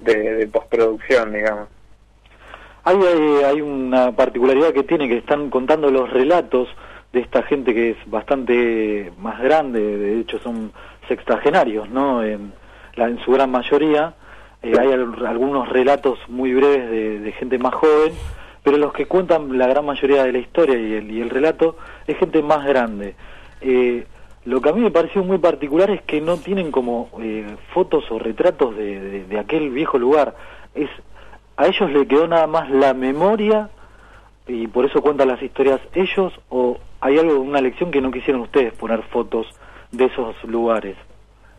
de, 0.00 0.46
postproducción, 0.48 1.32
digamos. 1.32 1.68
Hay, 2.84 2.96
eh, 2.96 3.44
hay 3.44 3.60
una 3.60 4.12
particularidad 4.12 4.72
que 4.72 4.82
tiene, 4.82 5.08
que 5.08 5.18
están 5.18 5.50
contando 5.50 5.90
los 5.90 6.10
relatos 6.10 6.68
de 7.12 7.20
esta 7.20 7.42
gente 7.42 7.74
que 7.74 7.90
es 7.90 7.96
bastante 8.06 9.12
más 9.18 9.40
grande, 9.40 9.80
de 9.80 10.20
hecho 10.20 10.38
son 10.40 10.72
sextagenarios, 11.08 11.88
¿no? 11.90 12.22
En, 12.24 12.52
la, 12.94 13.06
en 13.08 13.18
su 13.24 13.32
gran 13.32 13.50
mayoría. 13.50 14.14
Eh, 14.62 14.74
hay 14.78 14.92
al- 14.92 15.26
algunos 15.26 15.68
relatos 15.68 16.18
muy 16.28 16.52
breves 16.54 16.90
de, 17.22 17.32
gente 17.32 17.58
más 17.58 17.74
joven, 17.74 18.12
pero 18.62 18.76
los 18.76 18.92
que 18.92 19.06
cuentan 19.06 19.56
la 19.56 19.66
gran 19.66 19.84
mayoría 19.86 20.22
de 20.24 20.32
la 20.32 20.38
historia 20.38 20.76
y 20.78 20.94
el, 20.94 21.10
y 21.10 21.20
el 21.22 21.30
relato 21.30 21.76
es 22.06 22.16
gente 22.18 22.42
más 22.42 22.66
grande. 22.66 23.14
Eh, 23.62 24.04
lo 24.44 24.60
que 24.60 24.68
a 24.68 24.72
mí 24.72 24.80
me 24.82 24.90
pareció 24.90 25.22
muy 25.24 25.38
particular 25.38 25.90
es 25.90 26.02
que 26.02 26.20
no 26.20 26.36
tienen 26.38 26.70
como 26.70 27.08
eh, 27.20 27.46
fotos 27.72 28.04
o 28.10 28.18
retratos 28.18 28.76
de, 28.76 29.00
de- 29.00 29.24
de 29.24 29.38
aquel 29.38 29.70
viejo 29.70 29.98
lugar. 29.98 30.34
Es 30.74 30.88
a 31.56 31.66
ellos 31.66 31.90
le 31.90 32.06
quedó 32.06 32.26
nada 32.26 32.46
más 32.46 32.70
la 32.70 32.94
memoria 32.94 33.68
y 34.46 34.66
por 34.66 34.84
eso 34.86 35.02
cuentan 35.02 35.28
las 35.28 35.42
historias 35.42 35.78
ellos 35.94 36.32
o 36.48 36.78
hay 37.02 37.18
algo 37.18 37.38
una 37.40 37.60
lección 37.60 37.90
que 37.90 38.00
no 38.00 38.10
quisieron 38.10 38.40
ustedes 38.42 38.72
poner 38.72 39.02
fotos 39.04 39.46
de 39.92 40.06
esos 40.06 40.34
lugares. 40.44 40.96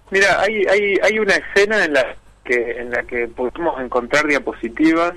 Mira, 0.10 0.42
hay, 0.42 0.64
hay, 0.66 0.96
hay 1.04 1.20
una 1.20 1.34
escena 1.36 1.86
en 1.86 1.94
la 1.94 2.06
que 2.44 2.72
en 2.80 2.92
la 2.92 3.04
que 3.04 3.28
pudimos 3.28 3.80
encontrar 3.82 4.26
diapositivas. 4.28 5.14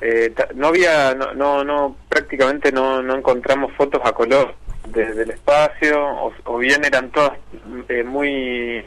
Eh, 0.00 0.32
no 0.54 0.68
había, 0.68 1.14
no, 1.14 1.34
no, 1.34 1.64
no, 1.64 1.96
prácticamente 2.08 2.70
no, 2.70 3.02
no 3.02 3.16
encontramos 3.16 3.72
fotos 3.72 4.00
a 4.04 4.12
color 4.12 4.54
de- 4.86 5.12
del 5.12 5.30
espacio, 5.30 6.00
o, 6.00 6.32
o 6.44 6.58
bien 6.58 6.84
eran 6.84 7.10
todas 7.10 7.32
eh, 7.88 8.04
muy, 8.04 8.86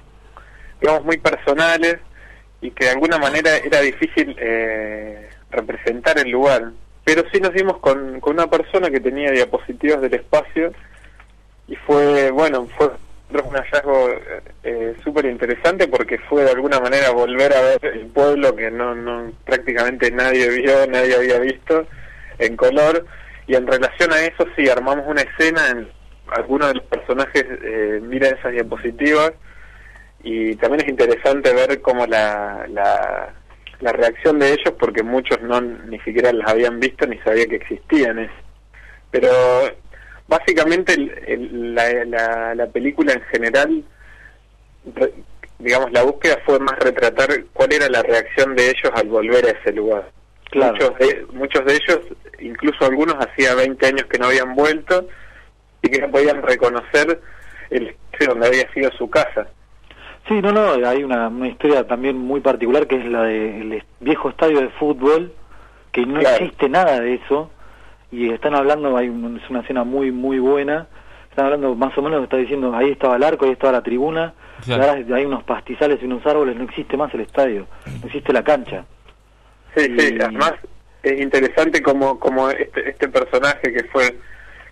digamos, 0.80 1.04
muy 1.04 1.18
personales 1.18 1.98
y 2.62 2.72
que 2.72 2.86
de 2.86 2.92
alguna 2.92 3.18
manera 3.18 3.58
era 3.58 3.82
difícil 3.82 4.36
eh, 4.40 5.30
representar 5.50 6.18
el 6.20 6.30
lugar. 6.32 6.72
Pero 7.04 7.24
sí 7.34 7.42
nos 7.42 7.54
dimos 7.54 7.78
con, 7.80 8.20
con 8.22 8.34
una 8.34 8.48
persona 8.48 8.90
que 8.90 9.00
tenía 9.00 9.32
diapositivas 9.32 10.00
del 10.02 10.14
espacio 10.14 10.72
y 11.68 11.76
fue, 11.76 12.32
bueno, 12.32 12.68
fue 12.78 12.90
un 13.40 13.56
hallazgo 13.56 14.10
eh, 14.64 14.96
súper 15.04 15.26
interesante 15.26 15.88
porque 15.88 16.18
fue 16.30 16.44
de 16.44 16.52
alguna 16.52 16.80
manera 16.80 17.12
volver 17.12 17.54
a 17.54 17.62
ver 17.62 17.86
el 17.86 18.08
pueblo 18.08 18.56
que 18.56 18.70
no, 18.72 18.94
no 18.96 19.32
prácticamente 19.46 20.12
nadie 20.12 20.50
vio, 20.50 20.86
nadie 20.88 21.16
había 21.16 21.40
visto 21.40 21.86
en 22.40 22.56
color. 22.58 23.06
Y 23.48 23.56
en 23.56 23.66
relación 23.68 24.12
a 24.14 24.22
eso 24.22 24.46
sí 24.56 24.70
armamos 24.70 25.06
una 25.08 25.22
escena 25.22 25.70
en 25.70 25.90
algunos 26.32 26.70
de 26.70 26.74
los 26.76 26.84
personajes 26.86 27.46
eh, 27.64 28.00
miran 28.04 28.36
esas 28.38 28.52
diapositivas. 28.52 29.32
Y 30.24 30.56
también 30.58 30.82
es 30.84 30.90
interesante 30.90 31.54
ver 31.54 31.82
cómo 31.82 32.06
la, 32.06 32.66
la, 32.70 33.34
la 33.80 33.92
reacción 33.92 34.38
de 34.40 34.50
ellos 34.54 34.74
porque 34.80 35.02
muchos 35.04 35.42
no 35.42 35.60
ni 35.62 36.00
siquiera 36.02 36.32
las 36.32 36.50
habían 36.52 36.80
visto 36.80 37.08
ni 37.08 37.18
sabía 37.20 37.48
que 37.48 37.56
existían 37.56 38.20
es- 38.20 38.30
pero 39.10 39.30
básicamente 40.32 40.94
el- 40.94 41.12
el- 41.28 41.76
la, 41.76 41.86
la, 42.06 42.56
la 42.56 42.68
película 42.68 43.12
en 43.14 43.22
general 43.34 43.84
re- 44.96 45.14
digamos 45.60 45.92
la 45.92 46.04
búsqueda 46.04 46.38
fue 46.46 46.58
más 46.60 46.80
retratar 46.80 47.28
cuál 47.54 47.72
era 47.74 47.88
la 47.90 48.02
reacción 48.02 48.56
de 48.56 48.70
ellos 48.70 48.92
al 48.96 49.08
volver 49.10 49.46
a 49.46 49.52
ese 49.52 49.74
lugar. 49.74 50.10
Claro. 50.50 50.74
muchos 50.74 50.98
de 51.00 51.26
muchos 51.34 51.66
de 51.66 51.74
ellos 51.76 52.00
incluso 52.40 52.84
algunos 52.86 53.16
hacía 53.16 53.54
20 53.56 53.86
años 53.86 54.06
que 54.06 54.18
no 54.20 54.26
habían 54.28 54.56
vuelto 54.56 55.08
y 55.82 55.90
que 55.90 56.00
no 56.00 56.10
podían 56.10 56.42
reconocer 56.42 57.22
el 57.70 57.88
espacio 57.90 58.28
donde 58.30 58.48
había 58.48 58.74
sido 58.74 58.92
su 58.98 59.10
casa. 59.10 59.48
Sí, 60.28 60.40
no, 60.42 60.52
no, 60.52 60.74
hay 60.88 61.04
una, 61.04 61.28
una 61.30 61.48
historia 61.48 61.86
también 61.88 62.18
muy 62.18 62.42
particular 62.42 62.86
que 62.88 62.96
es 62.98 63.06
la 63.06 63.24
del 63.24 63.84
viejo 64.00 64.30
estadio 64.30 64.62
de 64.62 64.70
fútbol, 64.72 65.34
que 65.92 66.06
no 66.06 66.20
existe 66.22 66.70
nada 66.70 67.00
de 67.00 67.16
eso, 67.16 67.50
y 68.12 68.30
están 68.30 68.56
hablando, 68.56 68.96
hay 68.98 69.10
un- 69.10 69.38
es 69.42 69.50
una 69.50 69.62
escena 69.62 69.84
muy, 69.84 70.12
muy 70.12 70.40
buena, 70.40 70.88
están 71.30 71.46
hablando 71.46 71.76
más 71.76 71.98
o 71.98 72.02
menos, 72.02 72.24
está 72.24 72.38
diciendo, 72.38 72.76
ahí 72.76 72.92
estaba 72.92 73.16
el 73.16 73.24
arco, 73.24 73.46
ahí 73.46 73.52
estaba 73.52 73.74
la 73.74 73.82
tribuna, 73.84 74.34
Claro. 74.66 74.84
y 74.84 74.86
ahora 75.04 75.16
hay 75.18 75.26
unos 75.26 75.44
pastizales 75.44 76.00
y 76.02 76.06
unos 76.06 76.26
árboles, 76.26 76.56
no 76.56 76.64
existe 76.66 76.98
más 76.98 77.14
el 77.14 77.22
estadio, 77.22 77.68
no 78.02 78.06
existe 78.08 78.34
la 78.34 78.44
cancha. 78.44 78.86
Sí, 79.76 79.86
sí, 79.98 80.18
además 80.22 80.54
es 81.04 81.20
interesante 81.22 81.82
como, 81.82 82.20
como 82.20 82.50
este, 82.50 82.90
este 82.90 83.08
personaje 83.08 83.74
que 83.74 83.84
fue 83.86 84.18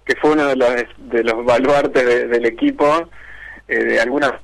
que 0.06 0.16
fue 0.16 0.32
uno 0.32 0.48
de 0.48 0.56
los, 0.56 0.70
de 0.98 1.24
los 1.24 1.45
baluartes 1.45 2.03
de- 2.06 2.28
del 2.28 2.45
equipo, 2.48 3.10
eh, 3.68 3.84
de 3.84 3.99
alguna 4.02 4.40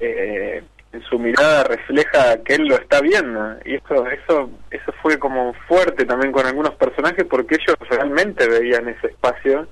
eh, 0.00 0.62
su 1.08 1.18
mirada 1.18 1.64
refleja 1.64 2.36
que 2.44 2.54
él 2.54 2.66
lo 2.66 2.76
está 2.76 3.00
viendo. 3.00 3.56
Y 3.64 3.76
eso 3.76 4.06
eso 4.08 4.50
eso 4.70 4.92
fue 5.02 5.18
como 5.18 5.54
fuerte 5.66 6.04
también 6.04 6.32
con 6.32 6.46
algunos 6.46 6.74
personajes 6.74 7.24
porque 7.24 7.54
ellos 7.56 7.76
realmente 7.88 8.46
veían 8.48 8.88
ese 8.88 9.08
espacio. 9.08 9.66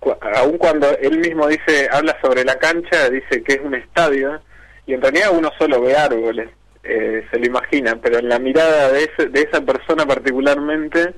Cu- 0.00 0.16
aun 0.20 0.58
cuando 0.58 0.86
él 0.98 1.18
mismo 1.18 1.48
dice 1.48 1.88
habla 1.90 2.16
sobre 2.22 2.44
la 2.44 2.56
cancha 2.56 3.10
dice 3.10 3.42
que 3.42 3.54
es 3.54 3.60
un 3.62 3.74
estadio 3.74 4.40
y 4.86 4.94
en 4.94 5.02
realidad 5.02 5.30
uno 5.32 5.50
solo 5.58 5.80
ve 5.82 5.96
árboles 5.96 6.48
eh, 6.84 7.26
se 7.32 7.38
lo 7.40 7.46
imagina 7.46 7.96
pero 8.00 8.18
en 8.18 8.28
la 8.28 8.38
mirada 8.38 8.92
de 8.92 9.02
ese, 9.04 9.26
de 9.28 9.40
esa 9.40 9.60
persona 9.60 10.06
particularmente 10.06 11.14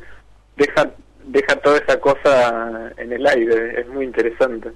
deja 0.57 0.91
deja 1.25 1.57
toda 1.57 1.77
esa 1.77 2.01
cosa 2.01 2.91
en 2.97 3.13
el 3.13 3.27
aire. 3.27 3.81
Es 3.83 3.87
muy 3.89 4.07
interesante 4.07 4.71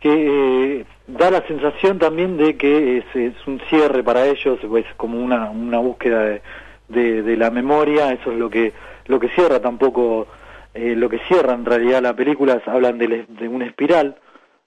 que 0.00 0.80
eh, 0.80 0.84
da 1.06 1.30
la 1.30 1.46
sensación 1.46 1.98
también 1.98 2.36
de 2.36 2.56
que 2.56 2.98
es, 3.14 3.46
un 3.46 3.60
cierre 3.68 4.02
para 4.02 4.26
ellos, 4.26 4.58
es 4.62 4.94
como 4.96 5.20
una, 5.22 5.50
una 5.50 5.78
búsqueda 5.78 6.40
de, 6.88 7.22
de, 7.22 7.36
la 7.36 7.50
memoria, 7.50 8.12
eso 8.12 8.32
es 8.32 8.38
lo 8.38 8.50
que 8.50 8.72
lo 9.06 9.18
que 9.20 9.28
cierra 9.30 9.60
tampoco, 9.60 10.26
eh, 10.72 10.94
lo 10.96 11.08
que 11.08 11.18
cierra 11.28 11.54
en 11.54 11.64
realidad 11.64 12.02
la 12.02 12.14
película, 12.14 12.62
hablan 12.66 12.98
de, 12.98 13.26
de 13.28 13.48
una 13.48 13.66
espiral, 13.66 14.16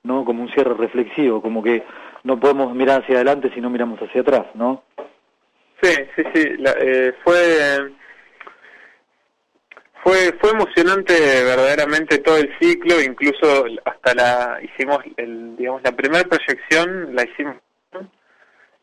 no 0.03 0.26
como 0.26 0.43
un 0.43 0.49
cierre 0.49 0.73
reflexivo, 0.73 1.41
como 1.41 1.64
que 1.64 1.84
no 2.23 2.39
podemos 2.39 2.76
mirar 2.76 3.01
hacia 3.01 3.15
adelante 3.15 3.51
si 3.53 3.61
no 3.61 3.69
miramos 3.69 3.99
hacia 4.01 4.22
atrás, 4.22 4.45
¿no? 4.53 4.84
Sí, 5.81 5.95
sí, 6.15 6.23
sí. 6.34 6.57
la- 6.60 6.76
eh, 6.80 7.14
fue 7.23 7.91
fue 10.03 10.34
fue 10.39 10.51
emocionante 10.51 11.13
verdaderamente 11.43 12.17
todo 12.19 12.38
el 12.38 12.53
ciclo, 12.59 13.01
incluso 13.01 13.65
hasta 13.85 14.13
la 14.13 14.59
hicimos 14.61 14.99
el 15.17 15.55
digamos 15.55 15.81
la 15.84 15.93
primera 15.93 16.23
proyección 16.25 17.15
la 17.15 17.23
hicimos 17.23 17.55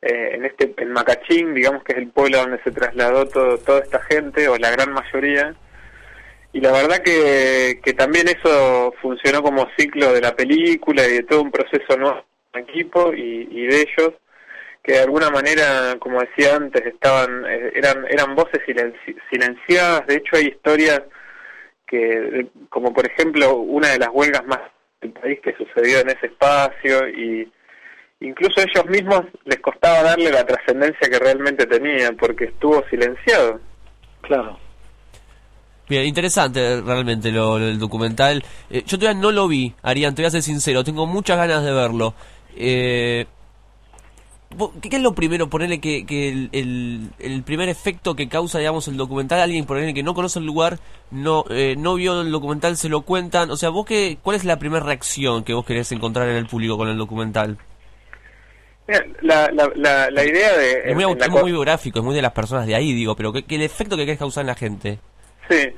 eh, 0.02 0.30
en 0.34 0.44
este 0.46 0.74
en 0.78 0.92
Macachín, 0.92 1.54
digamos 1.54 1.84
que 1.84 1.92
es 1.92 1.98
el 1.98 2.08
pueblo 2.08 2.38
donde 2.38 2.62
se 2.62 2.70
trasladó 2.70 3.26
todo, 3.26 3.58
toda 3.58 3.80
esta 3.80 4.00
gente 4.02 4.48
o 4.48 4.56
la 4.56 4.70
gran 4.70 4.92
mayoría. 4.92 5.54
Y 6.52 6.60
la 6.60 6.72
verdad 6.72 7.02
que, 7.02 7.80
que 7.80 7.92
también 7.92 8.26
eso 8.26 8.92
funcionó 9.00 9.40
como 9.40 9.68
ciclo 9.78 10.12
de 10.12 10.20
la 10.20 10.34
película 10.34 11.06
y 11.06 11.12
de 11.12 11.22
todo 11.22 11.42
un 11.42 11.52
proceso 11.52 11.96
nuevo 11.96 12.24
equipo 12.54 13.12
y 13.14 13.66
de 13.66 13.82
ellos 13.82 14.14
que 14.82 14.92
de 14.92 15.00
alguna 15.00 15.30
manera, 15.30 15.96
como 15.98 16.20
decía 16.20 16.56
antes, 16.56 16.84
estaban 16.86 17.44
eh, 17.46 17.72
eran 17.74 18.04
eran 18.08 18.34
voces 18.34 18.60
silenci- 18.66 19.16
silenciadas. 19.30 20.06
De 20.06 20.16
hecho, 20.16 20.36
hay 20.36 20.46
historias 20.48 21.02
que, 21.86 22.46
como 22.68 22.92
por 22.92 23.06
ejemplo, 23.06 23.56
una 23.56 23.88
de 23.88 23.98
las 23.98 24.08
huelgas 24.12 24.44
más 24.46 24.60
del 25.00 25.12
país 25.12 25.38
que 25.42 25.54
sucedió 25.56 26.00
en 26.00 26.10
ese 26.10 26.26
espacio 26.26 27.08
y 27.08 27.50
incluso 28.20 28.60
a 28.60 28.64
ellos 28.64 28.86
mismos 28.86 29.22
les 29.44 29.58
costaba 29.60 30.02
darle 30.02 30.30
la 30.30 30.44
trascendencia 30.44 31.08
que 31.10 31.18
realmente 31.18 31.66
tenía 31.66 32.12
porque 32.12 32.44
estuvo 32.44 32.82
silenciado. 32.88 33.60
Claro. 34.22 34.58
Bien, 35.88 36.04
interesante 36.04 36.80
realmente 36.82 37.32
lo, 37.32 37.58
lo 37.58 37.66
del 37.66 37.78
documental. 37.78 38.44
Eh, 38.70 38.82
yo 38.86 38.98
todavía 38.98 39.20
no 39.20 39.32
lo 39.32 39.48
vi, 39.48 39.74
Arián, 39.82 40.14
te 40.14 40.22
voy 40.22 40.28
a 40.28 40.30
ser 40.30 40.42
sincero, 40.42 40.84
tengo 40.84 41.06
muchas 41.06 41.36
ganas 41.36 41.64
de 41.64 41.72
verlo. 41.72 42.14
Eh, 42.56 43.26
¿Qué 44.82 44.96
es 44.96 45.02
lo 45.02 45.14
primero? 45.14 45.48
Ponerle 45.48 45.80
que, 45.80 46.04
que 46.04 46.28
el, 46.28 46.48
el- 46.52 47.10
el 47.20 47.42
primer 47.44 47.68
efecto 47.68 48.16
que 48.16 48.28
causa, 48.28 48.58
digamos, 48.58 48.88
el 48.88 48.96
documental, 48.96 49.40
alguien 49.40 49.64
ponerle 49.64 49.94
que 49.94 50.02
no 50.02 50.12
conoce 50.12 50.40
el 50.40 50.44
lugar, 50.46 50.78
no 51.12 51.44
eh, 51.50 51.76
no 51.78 51.94
vio 51.94 52.20
el 52.20 52.32
documental, 52.32 52.76
se 52.76 52.88
lo 52.88 53.02
cuentan. 53.02 53.50
O 53.52 53.56
sea, 53.56 53.68
vos 53.70 53.86
qué, 53.86 54.18
¿cuál 54.22 54.36
es 54.36 54.44
la 54.44 54.58
primera 54.58 54.84
reacción 54.84 55.44
que 55.44 55.54
vos 55.54 55.64
querés 55.64 55.92
encontrar 55.92 56.28
en 56.28 56.36
el 56.36 56.46
público 56.46 56.76
con 56.76 56.88
el 56.88 56.98
documental? 56.98 57.58
Mira, 58.88 59.04
La, 59.22 59.50
la, 59.52 59.70
la, 59.76 60.10
la 60.10 60.24
idea 60.24 60.56
de... 60.58 60.82
Es 60.90 60.94
muy, 60.96 61.04
la 61.04 61.26
es 61.26 61.30
muy 61.30 61.52
biográfico, 61.52 62.00
es 62.00 62.04
muy 62.04 62.14
de 62.16 62.22
las 62.22 62.32
personas 62.32 62.66
de 62.66 62.74
ahí, 62.74 62.92
digo, 62.92 63.14
pero 63.14 63.32
¿qué, 63.32 63.44
qué 63.44 63.54
el 63.54 63.62
efecto 63.62 63.96
que 63.96 64.04
querés 64.04 64.18
causar 64.18 64.42
en 64.42 64.46
la 64.48 64.56
gente? 64.56 64.98
Sí, 65.48 65.68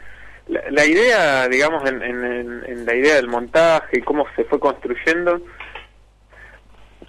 la, 0.49 0.63
la 0.71 0.87
idea, 0.87 1.47
digamos, 1.47 1.85
en- 1.89 2.03
en 2.03 2.87
la 2.87 2.95
idea 2.95 3.17
del 3.17 3.29
montaje 3.29 3.99
y 3.99 4.01
cómo 4.01 4.25
se 4.35 4.45
fue 4.45 4.59
construyendo, 4.59 5.43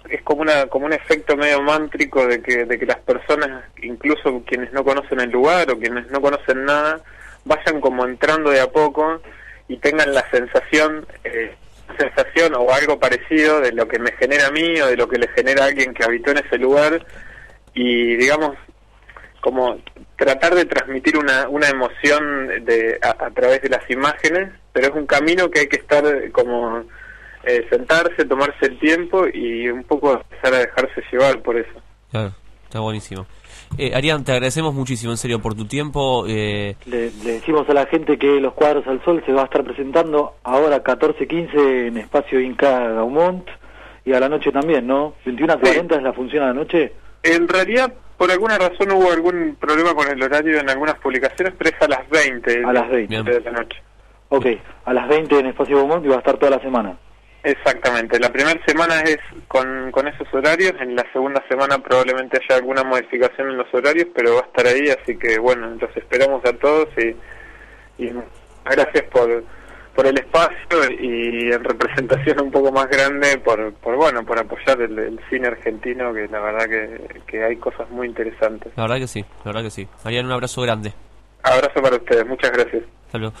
es 0.08 0.22
como 0.22 0.42
una 0.42 0.66
como 0.66 0.86
un 0.86 0.92
efecto 0.92 1.36
medio 1.36 1.62
mántrico 1.62 2.26
de 2.26 2.42
que, 2.42 2.64
de 2.64 2.78
que 2.78 2.86
las 2.86 2.98
personas, 2.98 3.64
incluso 3.82 4.42
quienes 4.46 4.72
no 4.72 4.84
conocen 4.84 5.20
el 5.20 5.30
lugar 5.30 5.70
o 5.70 5.78
quienes 5.78 6.10
no 6.10 6.20
conocen 6.20 6.64
nada, 6.64 7.00
vayan 7.44 7.80
como 7.80 8.04
entrando 8.04 8.50
de 8.50 8.60
a 8.60 8.70
poco 8.70 9.20
y 9.68 9.78
tengan 9.78 10.12
la 10.12 10.28
sensación, 10.30 11.06
eh, 11.24 11.54
sensación 11.98 12.54
o 12.54 12.70
algo 12.72 12.98
parecido 12.98 13.60
de 13.60 13.72
lo 13.72 13.88
que 13.88 13.98
me 13.98 14.12
genera 14.12 14.48
a 14.48 14.50
mí 14.50 14.80
o 14.80 14.86
de 14.86 14.96
lo 14.96 15.08
que 15.08 15.18
le 15.18 15.28
genera 15.28 15.64
a 15.64 15.66
alguien 15.68 15.94
que 15.94 16.04
habitó 16.04 16.30
en 16.32 16.38
ese 16.38 16.58
lugar 16.58 17.04
y 17.72 18.16
digamos 18.16 18.56
como 19.40 19.78
tratar 20.16 20.54
de 20.54 20.64
transmitir 20.64 21.18
una, 21.18 21.48
una 21.48 21.68
emoción 21.68 22.48
de, 22.64 22.98
a, 23.02 23.26
a 23.26 23.30
través 23.30 23.60
de 23.60 23.68
las 23.68 23.88
imágenes, 23.90 24.50
pero 24.72 24.86
es 24.86 24.94
un 24.94 25.06
camino 25.06 25.50
que 25.50 25.60
hay 25.60 25.66
que 25.66 25.76
estar 25.76 26.04
como 26.32 26.84
eh, 27.46 27.66
sentarse, 27.70 28.24
tomarse 28.24 28.66
el 28.66 28.78
tiempo 28.78 29.26
y 29.32 29.68
un 29.68 29.84
poco 29.84 30.12
empezar 30.12 30.54
a 30.54 30.58
dejarse 30.58 31.02
llevar 31.10 31.40
por 31.42 31.56
eso. 31.56 31.72
Claro, 32.10 32.32
está 32.64 32.80
buenísimo. 32.80 33.26
Eh, 33.78 33.92
Arián, 33.94 34.22
te 34.24 34.32
agradecemos 34.32 34.72
muchísimo, 34.74 35.12
en 35.12 35.16
serio, 35.16 35.40
por 35.40 35.54
tu 35.54 35.64
tiempo. 35.64 36.24
Eh, 36.28 36.76
Le, 36.86 37.10
le 37.24 37.32
decimos 37.32 37.68
a 37.68 37.74
la 37.74 37.86
gente 37.86 38.18
que 38.18 38.40
Los 38.40 38.52
Cuadros 38.54 38.86
al 38.86 39.02
Sol 39.04 39.22
se 39.26 39.32
va 39.32 39.42
a 39.42 39.44
estar 39.46 39.64
presentando 39.64 40.36
ahora 40.44 40.82
14.15 40.84 41.88
en 41.88 41.96
Espacio 41.98 42.40
Inca 42.40 42.78
Gaumont 42.90 43.48
y 44.04 44.12
a 44.12 44.20
la 44.20 44.28
noche 44.28 44.52
también, 44.52 44.86
¿no? 44.86 45.14
21.40 45.24 45.96
es 45.96 46.02
la 46.02 46.12
función 46.12 46.44
a 46.44 46.48
la 46.48 46.54
noche. 46.54 46.92
En 47.22 47.48
realidad, 47.48 47.92
por 48.16 48.30
alguna 48.30 48.58
razón 48.58 48.92
hubo 48.92 49.10
algún 49.10 49.56
problema 49.58 49.94
con 49.94 50.08
el 50.08 50.22
horario 50.22 50.60
en 50.60 50.68
algunas 50.70 50.96
publicaciones, 50.96 51.54
pero 51.58 51.70
es 51.70 51.82
a 51.82 51.88
las 51.88 52.08
20. 52.10 52.64
A 52.64 52.72
las 52.72 52.88
20. 52.90 53.22
de 53.22 53.40
la 53.40 53.50
noche. 53.50 53.82
Ok, 54.28 54.46
a 54.84 54.92
las 54.92 55.08
20 55.08 55.38
en 55.38 55.46
Espacio 55.46 55.78
Gaumont 55.78 56.04
y 56.04 56.08
va 56.08 56.16
a 56.16 56.18
estar 56.18 56.36
toda 56.36 56.50
la 56.50 56.60
semana. 56.62 56.96
Exactamente, 57.44 58.18
la 58.18 58.32
primera 58.32 58.58
semana 58.66 59.00
es 59.02 59.18
con, 59.48 59.92
con 59.92 60.08
esos 60.08 60.26
horarios, 60.32 60.72
en 60.80 60.96
la 60.96 61.04
segunda 61.12 61.44
semana 61.46 61.78
probablemente 61.78 62.40
haya 62.42 62.56
alguna 62.56 62.82
modificación 62.82 63.50
en 63.50 63.58
los 63.58 63.66
horarios, 63.74 64.08
pero 64.14 64.36
va 64.36 64.40
a 64.40 64.46
estar 64.46 64.66
ahí, 64.66 64.88
así 64.88 65.18
que 65.18 65.38
bueno, 65.38 65.68
los 65.78 65.94
esperamos 65.94 66.42
a 66.46 66.54
todos 66.54 66.88
y, 66.96 68.02
y 68.02 68.12
gracias 68.64 69.04
por, 69.12 69.44
por 69.94 70.06
el 70.06 70.16
espacio 70.16 70.90
y 70.98 71.52
en 71.52 71.62
representación 71.62 72.40
un 72.40 72.50
poco 72.50 72.72
más 72.72 72.88
grande 72.88 73.36
por, 73.44 73.74
por 73.74 73.96
bueno, 73.96 74.24
por 74.24 74.38
apoyar 74.38 74.80
el, 74.80 74.98
el 74.98 75.20
cine 75.28 75.48
argentino, 75.48 76.14
que 76.14 76.26
la 76.28 76.40
verdad 76.40 76.66
que, 76.66 77.20
que 77.26 77.44
hay 77.44 77.56
cosas 77.56 77.90
muy 77.90 78.06
interesantes. 78.06 78.72
la 78.74 78.84
verdad 78.84 78.96
que 78.96 79.06
sí, 79.06 79.20
la 79.44 79.52
verdad 79.52 79.62
que 79.64 79.70
sí. 79.70 79.86
Arián, 80.02 80.24
un 80.24 80.32
abrazo 80.32 80.62
grande. 80.62 80.94
Abrazo 81.42 81.82
para 81.82 81.96
ustedes, 81.96 82.26
muchas 82.26 82.50
gracias. 82.52 82.84
Hasta 83.06 83.18
luego. 83.18 83.34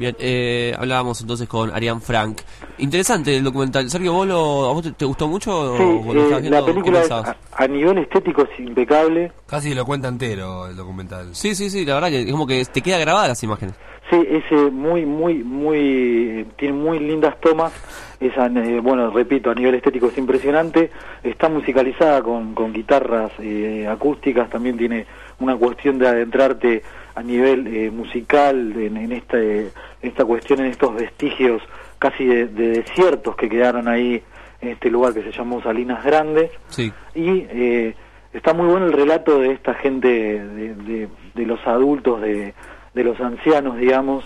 Bien, 0.00 0.16
eh, 0.18 0.74
hablábamos 0.78 1.20
entonces 1.20 1.46
con 1.46 1.70
Arián 1.70 2.00
Frank. 2.00 2.38
Interesante 2.78 3.36
el 3.36 3.44
documental. 3.44 3.90
Sergio, 3.90 4.14
¿vos 4.14 4.26
lo, 4.26 4.70
¿a 4.70 4.72
vos 4.72 4.82
te, 4.82 4.92
te 4.92 5.04
gustó 5.04 5.28
mucho? 5.28 5.76
Sí, 5.76 5.82
o 5.82 6.14
eh, 6.14 6.30
la 6.30 6.38
viendo, 6.38 6.64
película 6.64 7.02
a, 7.10 7.36
a 7.62 7.68
nivel 7.68 7.98
estético 7.98 8.48
es 8.50 8.60
impecable. 8.60 9.30
Casi 9.46 9.74
lo 9.74 9.84
cuenta 9.84 10.08
entero 10.08 10.68
el 10.68 10.74
documental. 10.74 11.34
Sí, 11.34 11.54
sí, 11.54 11.68
sí, 11.68 11.84
la 11.84 11.96
verdad 11.96 12.08
que 12.08 12.22
es 12.22 12.30
como 12.32 12.46
que 12.46 12.64
te 12.64 12.80
queda 12.80 12.96
grabada 12.96 13.28
las 13.28 13.42
imágenes. 13.42 13.74
Sí, 14.08 14.16
es 14.26 14.42
eh, 14.50 14.70
muy, 14.72 15.04
muy, 15.04 15.44
muy, 15.44 16.46
tiene 16.56 16.72
muy 16.72 16.98
lindas 16.98 17.38
tomas. 17.38 17.70
Es, 18.18 18.32
eh, 18.38 18.80
bueno, 18.82 19.10
repito, 19.10 19.50
a 19.50 19.54
nivel 19.54 19.74
estético 19.74 20.06
es 20.06 20.16
impresionante. 20.16 20.90
Está 21.22 21.50
musicalizada 21.50 22.22
con, 22.22 22.54
con 22.54 22.72
guitarras 22.72 23.32
eh, 23.38 23.86
acústicas. 23.86 24.48
También 24.48 24.78
tiene 24.78 25.04
una 25.40 25.56
cuestión 25.56 25.98
de 25.98 26.08
adentrarte 26.08 26.82
a 27.14 27.22
nivel 27.22 27.66
eh, 27.66 27.90
musical 27.90 28.72
en, 28.76 28.96
en 28.96 29.12
este, 29.12 29.70
esta 30.02 30.24
cuestión, 30.24 30.60
en 30.60 30.66
estos 30.66 30.94
vestigios 30.94 31.62
casi 31.98 32.24
de, 32.24 32.46
de 32.46 32.68
desiertos 32.82 33.36
que 33.36 33.48
quedaron 33.48 33.88
ahí 33.88 34.22
en 34.60 34.68
este 34.70 34.90
lugar 34.90 35.12
que 35.14 35.22
se 35.22 35.32
llamó 35.32 35.62
Salinas 35.62 36.04
Grandes 36.04 36.50
Sí. 36.68 36.92
y 37.14 37.46
eh, 37.50 37.94
está 38.32 38.52
muy 38.54 38.66
bueno 38.68 38.86
el 38.86 38.92
relato 38.92 39.40
de 39.40 39.52
esta 39.52 39.74
gente, 39.74 40.08
de, 40.08 40.74
de- 40.74 41.08
de 41.34 41.46
los 41.46 41.64
adultos, 41.66 42.20
de, 42.20 42.54
de 42.94 43.04
los 43.04 43.20
ancianos, 43.20 43.76
digamos, 43.78 44.24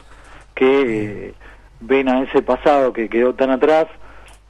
que 0.54 1.28
eh, 1.28 1.34
ven 1.80 2.08
a 2.08 2.22
ese 2.22 2.40
pasado 2.42 2.92
que 2.92 3.08
quedó 3.08 3.34
tan 3.34 3.50
atrás 3.50 3.86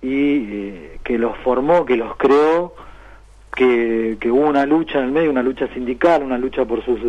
y 0.03 0.37
eh, 0.37 0.99
que 1.03 1.19
los 1.19 1.37
formó, 1.39 1.85
que 1.85 1.97
los 1.97 2.17
creó, 2.17 2.75
que, 3.55 4.17
que 4.21 4.31
hubo 4.31 4.47
una 4.49 4.67
lucha 4.67 4.99
en 4.99 5.07
el 5.07 5.13
medio, 5.13 5.31
una 5.31 5.43
lucha 5.43 5.67
sindical, 5.75 6.23
una 6.23 6.39
lucha 6.39 6.65
por 6.65 6.85
sus, 6.85 7.01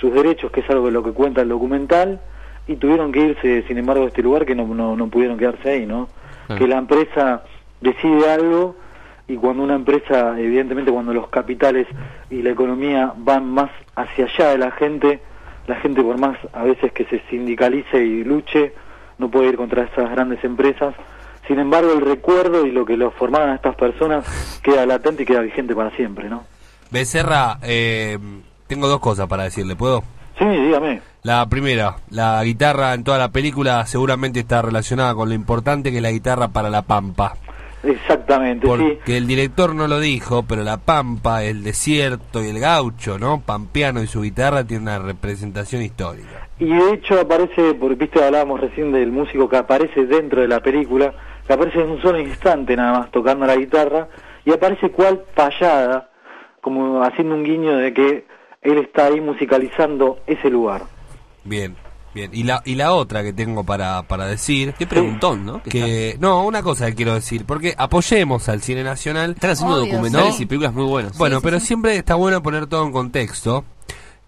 sus 0.00 0.12
derechos, 0.12 0.50
que 0.50 0.60
es 0.60 0.70
algo 0.70 0.86
de 0.86 0.92
lo 0.92 1.02
que 1.02 1.12
cuenta 1.12 1.42
el 1.42 1.48
documental, 1.48 2.20
y 2.66 2.76
tuvieron 2.76 3.12
que 3.12 3.20
irse, 3.20 3.64
sin 3.66 3.78
embargo, 3.78 4.02
de 4.02 4.08
este 4.08 4.22
lugar 4.22 4.46
que 4.46 4.54
no, 4.54 4.66
no, 4.66 4.96
no 4.96 5.08
pudieron 5.08 5.36
quedarse 5.36 5.70
ahí, 5.70 5.86
¿no? 5.86 6.08
Claro. 6.46 6.60
Que 6.60 6.68
la 6.68 6.78
empresa 6.78 7.44
decide 7.80 8.30
algo 8.30 8.76
y 9.30 9.36
cuando 9.36 9.62
una 9.62 9.76
empresa, 9.76 10.38
evidentemente 10.38 10.90
cuando 10.90 11.14
los 11.14 11.28
capitales 11.28 11.86
y 12.30 12.42
la 12.42 12.50
economía 12.50 13.12
van 13.16 13.48
más 13.48 13.70
hacia 13.94 14.24
allá 14.24 14.50
de 14.50 14.58
la 14.58 14.70
gente, 14.72 15.20
la 15.66 15.76
gente 15.76 16.02
por 16.02 16.18
más 16.18 16.36
a 16.52 16.64
veces 16.64 16.92
que 16.92 17.04
se 17.04 17.20
sindicalice 17.30 18.04
y 18.04 18.24
luche, 18.24 18.72
no 19.18 19.30
puede 19.30 19.50
ir 19.50 19.56
contra 19.56 19.84
esas 19.84 20.10
grandes 20.10 20.42
empresas. 20.42 20.94
Sin 21.46 21.58
embargo, 21.60 21.92
el 21.92 22.00
recuerdo 22.00 22.66
y 22.66 22.72
lo 22.72 22.84
que 22.84 22.96
lo 22.96 23.12
formaron 23.12 23.50
a 23.50 23.54
estas 23.54 23.76
personas 23.76 24.60
queda 24.62 24.84
latente 24.84 25.22
y 25.22 25.26
queda 25.26 25.40
vigente 25.40 25.74
para 25.74 25.90
siempre, 25.96 26.28
¿no? 26.28 26.44
Becerra, 26.90 27.58
eh, 27.62 28.18
tengo 28.70 28.86
dos 28.86 29.00
cosas 29.00 29.26
para 29.26 29.42
decirle, 29.42 29.74
¿puedo? 29.74 30.04
Sí, 30.38 30.46
dígame. 30.46 31.02
La 31.24 31.44
primera, 31.48 31.96
la 32.08 32.42
guitarra 32.44 32.94
en 32.94 33.02
toda 33.02 33.18
la 33.18 33.32
película 33.32 33.84
seguramente 33.84 34.38
está 34.38 34.62
relacionada 34.62 35.12
con 35.14 35.28
lo 35.28 35.34
importante 35.34 35.90
que 35.90 35.96
es 35.96 36.02
la 36.02 36.12
guitarra 36.12 36.48
para 36.48 36.70
la 36.70 36.82
pampa. 36.82 37.34
Exactamente, 37.82 38.64
sí. 38.64 38.68
Porque 38.68 39.16
el 39.16 39.26
director 39.26 39.74
no 39.74 39.88
lo 39.88 39.98
dijo, 39.98 40.44
pero 40.44 40.62
la 40.62 40.76
pampa, 40.76 41.42
el 41.42 41.64
desierto 41.64 42.44
y 42.44 42.48
el 42.48 42.60
gaucho, 42.60 43.18
¿no? 43.18 43.40
Pampeano 43.40 44.02
y 44.02 44.06
su 44.06 44.22
guitarra 44.22 44.62
tiene 44.62 44.84
una 44.84 45.00
representación 45.00 45.82
histórica. 45.82 46.48
Y 46.60 46.66
de 46.66 46.92
hecho 46.92 47.20
aparece, 47.20 47.74
porque 47.74 47.96
viste, 47.96 48.22
hablábamos 48.22 48.60
recién 48.60 48.92
del 48.92 49.10
músico 49.10 49.48
que 49.48 49.56
aparece 49.56 50.06
dentro 50.06 50.42
de 50.42 50.48
la 50.48 50.60
película, 50.60 51.12
que 51.44 51.52
aparece 51.52 51.80
en 51.80 51.90
un 51.90 52.02
solo 52.02 52.20
instante 52.20 52.76
nada 52.76 53.00
más 53.00 53.10
tocando 53.10 53.46
la 53.46 53.56
guitarra, 53.56 54.08
y 54.44 54.52
aparece 54.52 54.90
cual 54.90 55.24
payada, 55.34 56.10
como 56.60 57.02
haciendo 57.02 57.34
un 57.34 57.42
guiño 57.42 57.76
de 57.76 57.92
que 57.92 58.29
él 58.62 58.78
está 58.78 59.06
ahí 59.06 59.20
musicalizando 59.20 60.18
ese 60.26 60.50
lugar. 60.50 60.82
Bien, 61.44 61.76
bien. 62.14 62.30
Y 62.34 62.42
la, 62.42 62.62
y 62.64 62.74
la 62.74 62.92
otra 62.92 63.22
que 63.22 63.32
tengo 63.32 63.64
para, 63.64 64.02
para 64.02 64.26
decir... 64.26 64.74
Qué 64.78 64.86
preguntón, 64.86 65.46
¿no? 65.46 65.62
Que 65.62 66.16
no, 66.20 66.44
una 66.44 66.62
cosa 66.62 66.86
que 66.86 66.94
quiero 66.94 67.14
decir, 67.14 67.46
porque 67.46 67.74
apoyemos 67.76 68.48
al 68.48 68.60
cine 68.60 68.84
nacional. 68.84 69.32
Están 69.32 69.50
haciendo 69.50 69.76
Obvio, 69.76 69.86
documentales 69.86 70.36
sí. 70.36 70.42
y 70.42 70.46
películas 70.46 70.74
muy 70.74 70.84
buenas. 70.84 71.16
Bueno, 71.16 71.40
pero 71.40 71.58
siempre 71.58 71.96
está 71.96 72.16
bueno 72.16 72.42
poner 72.42 72.66
todo 72.66 72.84
en 72.84 72.92
contexto. 72.92 73.64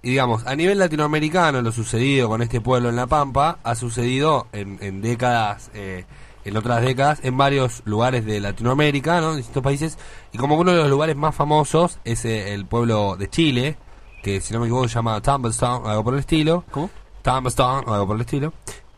Y 0.03 0.11
digamos, 0.11 0.47
a 0.47 0.57
nivel 0.57 0.79
latinoamericano, 0.79 1.63
lo 1.63 1.71
sucedido 1.71 2.29
con 2.29 2.43
este 2.43 2.61
pueblo 2.61 2.89
en 2.89 2.97
La 2.97 3.07
Pampa 3.07 3.59
ha 3.63 3.75
sucedido 3.77 4.49
en, 4.53 4.79
en 4.81 5.01
décadas, 5.01 5.71
eh, 5.75 6.07
en 6.45 6.57
otras 6.57 6.83
décadas, 6.83 7.21
en 7.23 7.37
varios 7.37 7.83
lugares 7.85 8.25
de 8.25 8.41
Latinoamérica, 8.41 9.21
¿no? 9.21 9.33
En 9.33 9.37
distintos 9.37 9.63
países. 9.63 9.99
Y 10.33 10.39
como 10.39 10.57
uno 10.57 10.73
de 10.73 10.79
los 10.79 10.91
lugares 10.91 11.15
más 11.15 11.37
famosos 11.37 12.01
es 12.05 12.25
eh, 12.25 12.53
el 12.53 12.67
pueblo 12.67 13.15
de 13.17 13.29
Chile, 13.29 13.77
que 14.23 14.41
si 14.41 14.55
no 14.55 14.61
me 14.61 14.67
equivoco 14.67 14.89
se 14.89 14.95
llama 14.95 15.21
Tumblestone, 15.21 15.87
o 15.87 15.89
algo 15.89 16.05
por 16.05 16.15
el 16.15 16.21
estilo. 16.21 16.65
¿Cómo? 16.71 16.91
Tumblestone, 17.23 17.85
o 17.87 17.93
algo 17.93 18.07
por 18.07 18.17
el 18.17 18.23
estilo. 18.23 18.53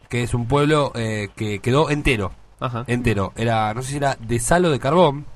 Que 0.09 0.23
es 0.23 0.35
un 0.35 0.47
pueblo 0.47 0.93
eh, 0.95 1.29
que 1.35 1.59
quedó 1.61 1.91
entero. 1.91 2.33
Ajá. 2.61 2.85
Entero. 2.87 3.33
Era, 3.37 3.75
no 3.75 3.83
sé 3.83 3.91
si 3.91 3.97
era 3.97 4.17
de 4.21 4.39
sal 4.39 4.65
o 4.67 4.71
de 4.71 4.79
carbón. 4.79 5.27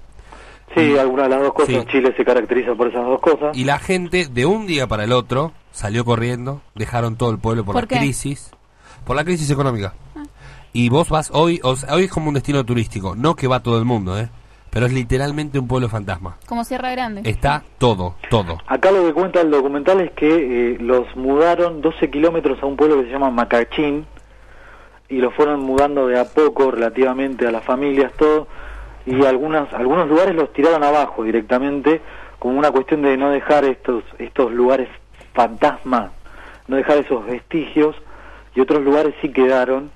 Sí, 0.74 0.96
alguna 0.98 1.24
de 1.24 1.28
las 1.30 1.40
dos 1.40 1.52
cosas. 1.54 1.74
Sí. 1.74 1.86
Chile 1.90 2.14
se 2.16 2.24
caracteriza 2.24 2.74
por 2.74 2.88
esas 2.88 3.04
dos 3.04 3.20
cosas. 3.20 3.56
Y 3.56 3.64
la 3.64 3.78
gente 3.78 4.26
de 4.26 4.46
un 4.46 4.66
día 4.66 4.86
para 4.86 5.04
el 5.04 5.12
otro 5.12 5.52
salió 5.72 6.04
corriendo, 6.04 6.60
dejaron 6.74 7.16
todo 7.16 7.30
el 7.30 7.38
pueblo 7.38 7.64
por, 7.64 7.74
¿Por 7.74 7.84
la 7.84 7.88
qué? 7.88 7.98
crisis, 7.98 8.50
por 9.04 9.16
la 9.16 9.24
crisis 9.24 9.50
económica. 9.50 9.94
Y 10.72 10.90
vos 10.90 11.08
vas 11.08 11.30
hoy, 11.32 11.60
o 11.64 11.74
sea, 11.76 11.94
hoy 11.94 12.04
es 12.04 12.10
como 12.10 12.28
un 12.28 12.34
destino 12.34 12.64
turístico, 12.64 13.16
no 13.16 13.34
que 13.34 13.48
va 13.48 13.62
todo 13.62 13.78
el 13.78 13.86
mundo, 13.86 14.18
¿eh? 14.18 14.28
Pero 14.70 14.86
es 14.86 14.92
literalmente 14.92 15.58
un 15.58 15.66
pueblo 15.66 15.88
fantasma. 15.88 16.36
Como 16.46 16.64
Sierra 16.64 16.90
Grande. 16.90 17.22
Está 17.24 17.62
todo, 17.78 18.16
todo. 18.30 18.58
Acá 18.66 18.90
lo 18.90 19.06
que 19.06 19.12
cuenta 19.12 19.40
el 19.40 19.50
documental 19.50 20.00
es 20.00 20.12
que 20.12 20.72
eh, 20.72 20.78
los 20.78 21.14
mudaron 21.16 21.80
12 21.80 22.10
kilómetros 22.10 22.62
a 22.62 22.66
un 22.66 22.76
pueblo 22.76 22.98
que 22.98 23.04
se 23.04 23.10
llama 23.10 23.30
Macachín 23.30 24.06
y 25.08 25.16
los 25.18 25.34
fueron 25.34 25.60
mudando 25.60 26.06
de 26.06 26.18
a 26.18 26.24
poco 26.24 26.70
relativamente 26.70 27.46
a 27.46 27.50
las 27.50 27.64
familias, 27.64 28.12
todo, 28.18 28.46
y 29.06 29.24
algunas, 29.24 29.72
algunos 29.72 30.06
lugares 30.08 30.34
los 30.34 30.52
tiraron 30.52 30.84
abajo 30.84 31.24
directamente 31.24 32.02
como 32.38 32.58
una 32.58 32.70
cuestión 32.70 33.02
de 33.02 33.16
no 33.16 33.30
dejar 33.30 33.64
estos, 33.64 34.04
estos 34.18 34.52
lugares 34.52 34.88
fantasma, 35.32 36.12
no 36.66 36.76
dejar 36.76 36.98
esos 36.98 37.24
vestigios, 37.24 37.96
y 38.54 38.60
otros 38.60 38.82
lugares 38.82 39.14
sí 39.22 39.30
quedaron, 39.30 39.90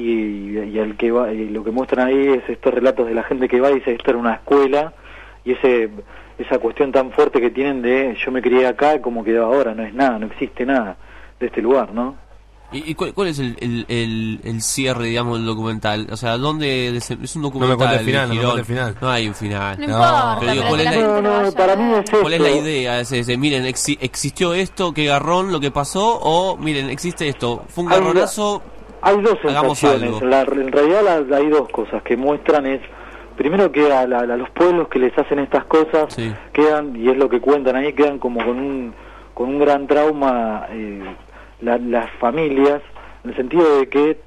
y, 0.00 0.58
y 0.74 0.78
el 0.78 0.96
que 0.96 1.10
va, 1.10 1.32
y 1.32 1.48
lo 1.48 1.62
que 1.64 1.70
muestran 1.70 2.08
ahí 2.08 2.28
es 2.28 2.48
estos 2.48 2.72
relatos 2.72 3.06
de 3.06 3.14
la 3.14 3.22
gente 3.24 3.48
que 3.48 3.60
va 3.60 3.70
y 3.70 3.74
dice 3.76 3.92
esto 3.92 4.10
era 4.10 4.18
una 4.18 4.34
escuela, 4.34 4.92
y 5.44 5.52
ese 5.52 5.90
esa 6.38 6.58
cuestión 6.58 6.90
tan 6.90 7.10
fuerte 7.12 7.40
que 7.40 7.50
tienen 7.50 7.82
de 7.82 8.16
yo 8.24 8.30
me 8.30 8.40
crié 8.40 8.66
acá 8.66 9.00
como 9.02 9.22
quedó 9.22 9.44
ahora, 9.44 9.74
no 9.74 9.82
es 9.82 9.92
nada, 9.92 10.18
no 10.18 10.26
existe 10.26 10.64
nada 10.64 10.96
de 11.38 11.46
este 11.46 11.60
lugar, 11.60 11.92
¿no? 11.92 12.16
¿Y, 12.72 12.92
y 12.92 12.94
cuál, 12.94 13.12
cuál 13.14 13.26
es 13.28 13.40
el, 13.40 13.56
el, 13.60 13.84
el, 13.88 14.40
el 14.44 14.62
cierre, 14.62 15.06
digamos, 15.06 15.38
del 15.38 15.44
documental? 15.46 16.06
O 16.12 16.16
sea, 16.16 16.38
¿dónde 16.38 16.86
es 16.96 17.10
un 17.10 17.42
me 17.42 17.48
documental? 17.48 17.98
final, 18.04 18.28
no 18.28 18.34
me 18.34 18.40
cuentes 18.42 18.58
el 18.60 18.64
final. 18.64 18.96
No 19.00 19.10
hay 19.10 19.26
un 19.28 19.34
final. 19.34 19.76
No 19.76 19.84
importa, 19.84 20.36
pero 20.38 20.52
digo, 20.52 20.64
¿cuál 20.68 20.80
es 20.80 20.84
la 20.86 20.96
No, 21.20 21.42
no, 21.42 21.52
para 21.52 21.74
mí 21.76 21.92
es 21.94 22.10
cuál 22.10 22.32
es 22.34 22.40
la 22.40 22.50
idea? 22.52 23.00
Es 23.00 23.10
ese, 23.10 23.36
miren, 23.36 23.64
exi- 23.64 23.98
existió 24.00 24.54
esto, 24.54 24.94
qué 24.94 25.04
garrón 25.06 25.50
lo 25.50 25.58
que 25.58 25.72
pasó, 25.72 26.20
o 26.22 26.56
miren, 26.56 26.90
existe 26.90 27.28
esto, 27.28 27.64
fue 27.68 27.82
un 27.84 27.90
garronazo, 27.90 28.62
Hay 29.02 29.20
dos 29.22 29.38
sensaciones. 29.42 30.20
La- 30.22 30.42
en 30.42 30.72
realidad 30.72 31.02
la- 31.28 31.36
hay 31.36 31.48
dos 31.48 31.68
cosas 31.70 32.02
que 32.02 32.16
muestran 32.16 32.66
es 32.66 32.80
primero 33.36 33.72
que 33.72 33.90
a, 33.92 34.06
la- 34.06 34.18
a 34.20 34.26
los 34.36 34.50
pueblos 34.50 34.88
que 34.88 34.98
les 34.98 35.16
hacen 35.16 35.38
estas 35.38 35.64
cosas 35.64 36.12
Sí. 36.12 36.32
quedan 36.52 36.94
y 36.96 37.08
es 37.08 37.16
lo 37.16 37.28
que 37.28 37.40
cuentan 37.40 37.76
ahí 37.76 37.92
quedan 37.94 38.18
como 38.18 38.44
con 38.44 38.58
un 38.58 38.94
con 39.34 39.48
un 39.48 39.58
gran 39.58 39.86
trauma 39.86 40.66
eh, 40.70 41.02
la- 41.62 41.78
las 41.78 42.10
familias, 42.18 42.82
en 43.24 43.30
el 43.30 43.36
sentido 43.36 43.78
de 43.78 43.88
que 43.88 44.18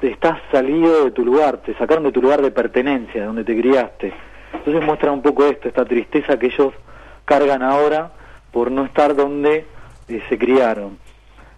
te 0.00 0.10
estás 0.10 0.38
salido 0.52 1.04
de 1.04 1.10
tu 1.10 1.24
lugar, 1.24 1.56
te 1.58 1.74
sacaron 1.74 2.04
de 2.04 2.12
tu 2.12 2.22
lugar 2.22 2.40
de 2.42 2.50
pertenencia, 2.52 3.20
de 3.22 3.26
donde 3.26 3.42
te 3.44 3.58
criaste. 3.60 4.12
Entonces 4.52 4.84
muestra 4.84 5.10
un 5.10 5.22
poco 5.22 5.44
esto, 5.46 5.66
esta 5.66 5.84
tristeza 5.84 6.38
que 6.38 6.46
ellos 6.46 6.72
cargan 7.24 7.62
ahora 7.62 8.12
por 8.52 8.70
no 8.70 8.84
estar 8.84 9.16
donde 9.16 9.66
eh, 10.08 10.22
se 10.28 10.38
criaron. 10.38 10.98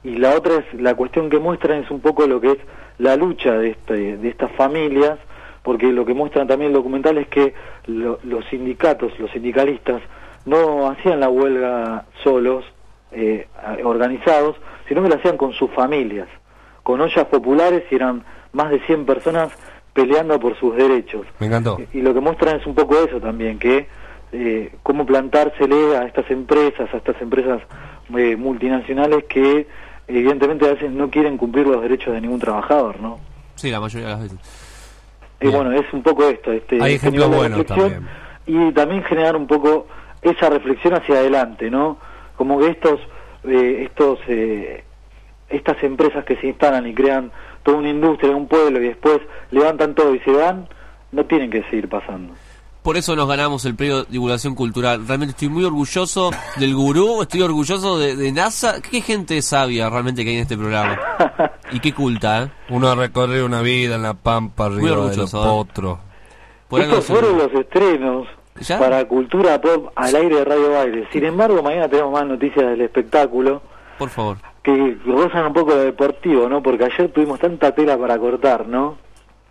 Y 0.04 0.16
la 0.16 0.34
otra 0.36 0.56
es, 0.56 0.80
la 0.80 0.94
cuestión 0.94 1.28
que 1.30 1.38
muestran 1.38 1.82
es 1.82 1.90
un 1.90 2.00
poco 2.00 2.26
lo 2.26 2.40
que 2.40 2.52
es 2.52 2.58
la 2.98 3.16
lucha 3.16 3.52
de, 3.58 3.70
este, 3.70 4.16
de 4.16 4.28
estas 4.28 4.52
familias, 4.52 5.18
porque 5.62 5.86
lo 5.92 6.04
que 6.06 6.14
muestran 6.14 6.46
también 6.46 6.70
el 6.70 6.76
documental 6.76 7.18
es 7.18 7.28
que 7.28 7.54
lo- 7.86 8.18
los 8.22 8.44
sindicatos, 8.46 9.18
los 9.18 9.30
sindicalistas, 9.32 10.00
no 10.44 10.88
hacían 10.88 11.18
la 11.20 11.28
huelga 11.28 12.04
solos, 12.22 12.64
eh, 13.12 13.48
organizados, 13.82 14.56
sino 14.88 15.02
que 15.02 15.08
la 15.08 15.16
hacían 15.16 15.36
con 15.36 15.52
sus 15.52 15.70
familias, 15.72 16.28
con 16.82 17.00
ollas 17.00 17.24
populares 17.26 17.84
y 17.90 17.94
eran 17.96 18.22
más 18.52 18.70
de 18.70 18.78
100 18.80 19.04
personas 19.06 19.52
peleando 19.92 20.38
por 20.38 20.56
sus 20.58 20.76
derechos. 20.76 21.26
Me 21.40 21.46
encantó. 21.46 21.78
Y 21.92 22.00
lo 22.02 22.12
que 22.14 22.20
muestran 22.20 22.56
es 22.60 22.66
un 22.66 22.74
poco 22.74 22.96
eso 22.98 23.18
también, 23.20 23.58
que 23.58 23.88
eh, 24.32 24.72
cómo 24.82 25.06
plantársele 25.06 25.96
a 25.96 26.04
estas 26.04 26.30
empresas, 26.30 26.92
a 26.92 26.96
estas 26.96 27.20
empresas 27.20 27.62
eh, 28.16 28.36
multinacionales 28.36 29.24
que 29.24 29.66
evidentemente 30.08 30.66
a 30.66 30.74
veces 30.74 30.90
no 30.90 31.10
quieren 31.10 31.36
cumplir 31.36 31.66
los 31.66 31.82
derechos 31.82 32.14
de 32.14 32.20
ningún 32.20 32.40
trabajador, 32.40 33.00
¿no? 33.00 33.18
Sí, 33.56 33.70
la 33.70 33.80
mayoría 33.80 34.08
de 34.08 34.12
las 34.14 34.22
veces. 34.22 34.38
Y 35.40 35.48
bueno, 35.48 35.72
es 35.72 35.92
un 35.92 36.02
poco 36.02 36.28
esto, 36.28 36.52
este, 36.52 36.76
Hay 36.76 36.94
este 36.94 37.08
ejemplos 37.08 37.28
buenos 37.28 37.58
reflexión 37.58 38.08
y 38.46 38.72
también 38.72 39.02
generar 39.04 39.36
un 39.36 39.46
poco 39.46 39.86
esa 40.22 40.48
reflexión 40.48 40.94
hacia 40.94 41.16
adelante, 41.16 41.70
¿no? 41.70 41.98
Como 42.36 42.58
que 42.58 42.68
estos, 42.68 43.00
eh, 43.44 43.82
estos, 43.84 44.18
eh, 44.28 44.84
estas 45.48 45.82
empresas 45.82 46.24
que 46.24 46.36
se 46.36 46.48
instalan 46.48 46.86
y 46.86 46.94
crean 46.94 47.32
toda 47.62 47.78
una 47.78 47.90
industria, 47.90 48.34
un 48.34 48.48
pueblo 48.48 48.80
y 48.80 48.88
después 48.88 49.20
levantan 49.50 49.94
todo 49.94 50.14
y 50.14 50.20
se 50.20 50.30
van, 50.30 50.68
no 51.12 51.24
tienen 51.26 51.50
que 51.50 51.62
seguir 51.64 51.88
pasando. 51.88 52.34
Por 52.86 52.96
eso 52.96 53.16
nos 53.16 53.26
ganamos 53.26 53.64
el 53.64 53.74
premio 53.74 54.04
de 54.04 54.10
divulgación 54.10 54.54
cultural. 54.54 55.08
Realmente 55.08 55.32
estoy 55.32 55.48
muy 55.48 55.64
orgulloso 55.64 56.30
del 56.54 56.72
gurú, 56.72 57.20
estoy 57.20 57.42
orgulloso 57.42 57.98
de, 57.98 58.14
de 58.14 58.30
NASA. 58.30 58.80
Qué 58.80 59.00
gente 59.00 59.42
sabia 59.42 59.90
realmente 59.90 60.22
que 60.22 60.30
hay 60.30 60.36
en 60.36 60.42
este 60.42 60.56
programa. 60.56 60.96
Y 61.72 61.80
qué 61.80 61.92
culta, 61.92 62.44
¿eh? 62.44 62.50
Uno 62.68 62.94
recorre 62.94 63.42
una 63.42 63.60
vida 63.60 63.96
en 63.96 64.04
la 64.04 64.14
pampa 64.14 64.66
arriba 64.66 65.08
de 65.10 65.16
los 65.16 65.34
¿eh? 65.34 65.36
potros. 65.36 65.98
Por 66.68 66.80
Estos 66.80 67.06
fueron 67.06 67.36
los 67.36 67.52
estrenos 67.54 68.28
¿Ya? 68.60 68.78
para 68.78 69.04
Cultura 69.08 69.60
Pop 69.60 69.90
al 69.96 70.14
aire 70.14 70.36
de 70.36 70.44
Radio 70.44 70.70
Baile. 70.70 71.08
Sin 71.12 71.24
embargo, 71.24 71.60
mañana 71.64 71.88
tenemos 71.88 72.12
más 72.12 72.24
noticias 72.24 72.64
del 72.64 72.82
espectáculo 72.82 73.62
Por 73.98 74.10
favor. 74.10 74.36
que 74.62 74.96
rozan 75.04 75.46
un 75.46 75.52
poco 75.54 75.70
lo 75.70 75.82
deportivo, 75.82 76.48
¿no? 76.48 76.62
Porque 76.62 76.84
ayer 76.84 77.12
tuvimos 77.12 77.40
tanta 77.40 77.74
tela 77.74 77.98
para 77.98 78.16
cortar, 78.16 78.68
¿no? 78.68 79.05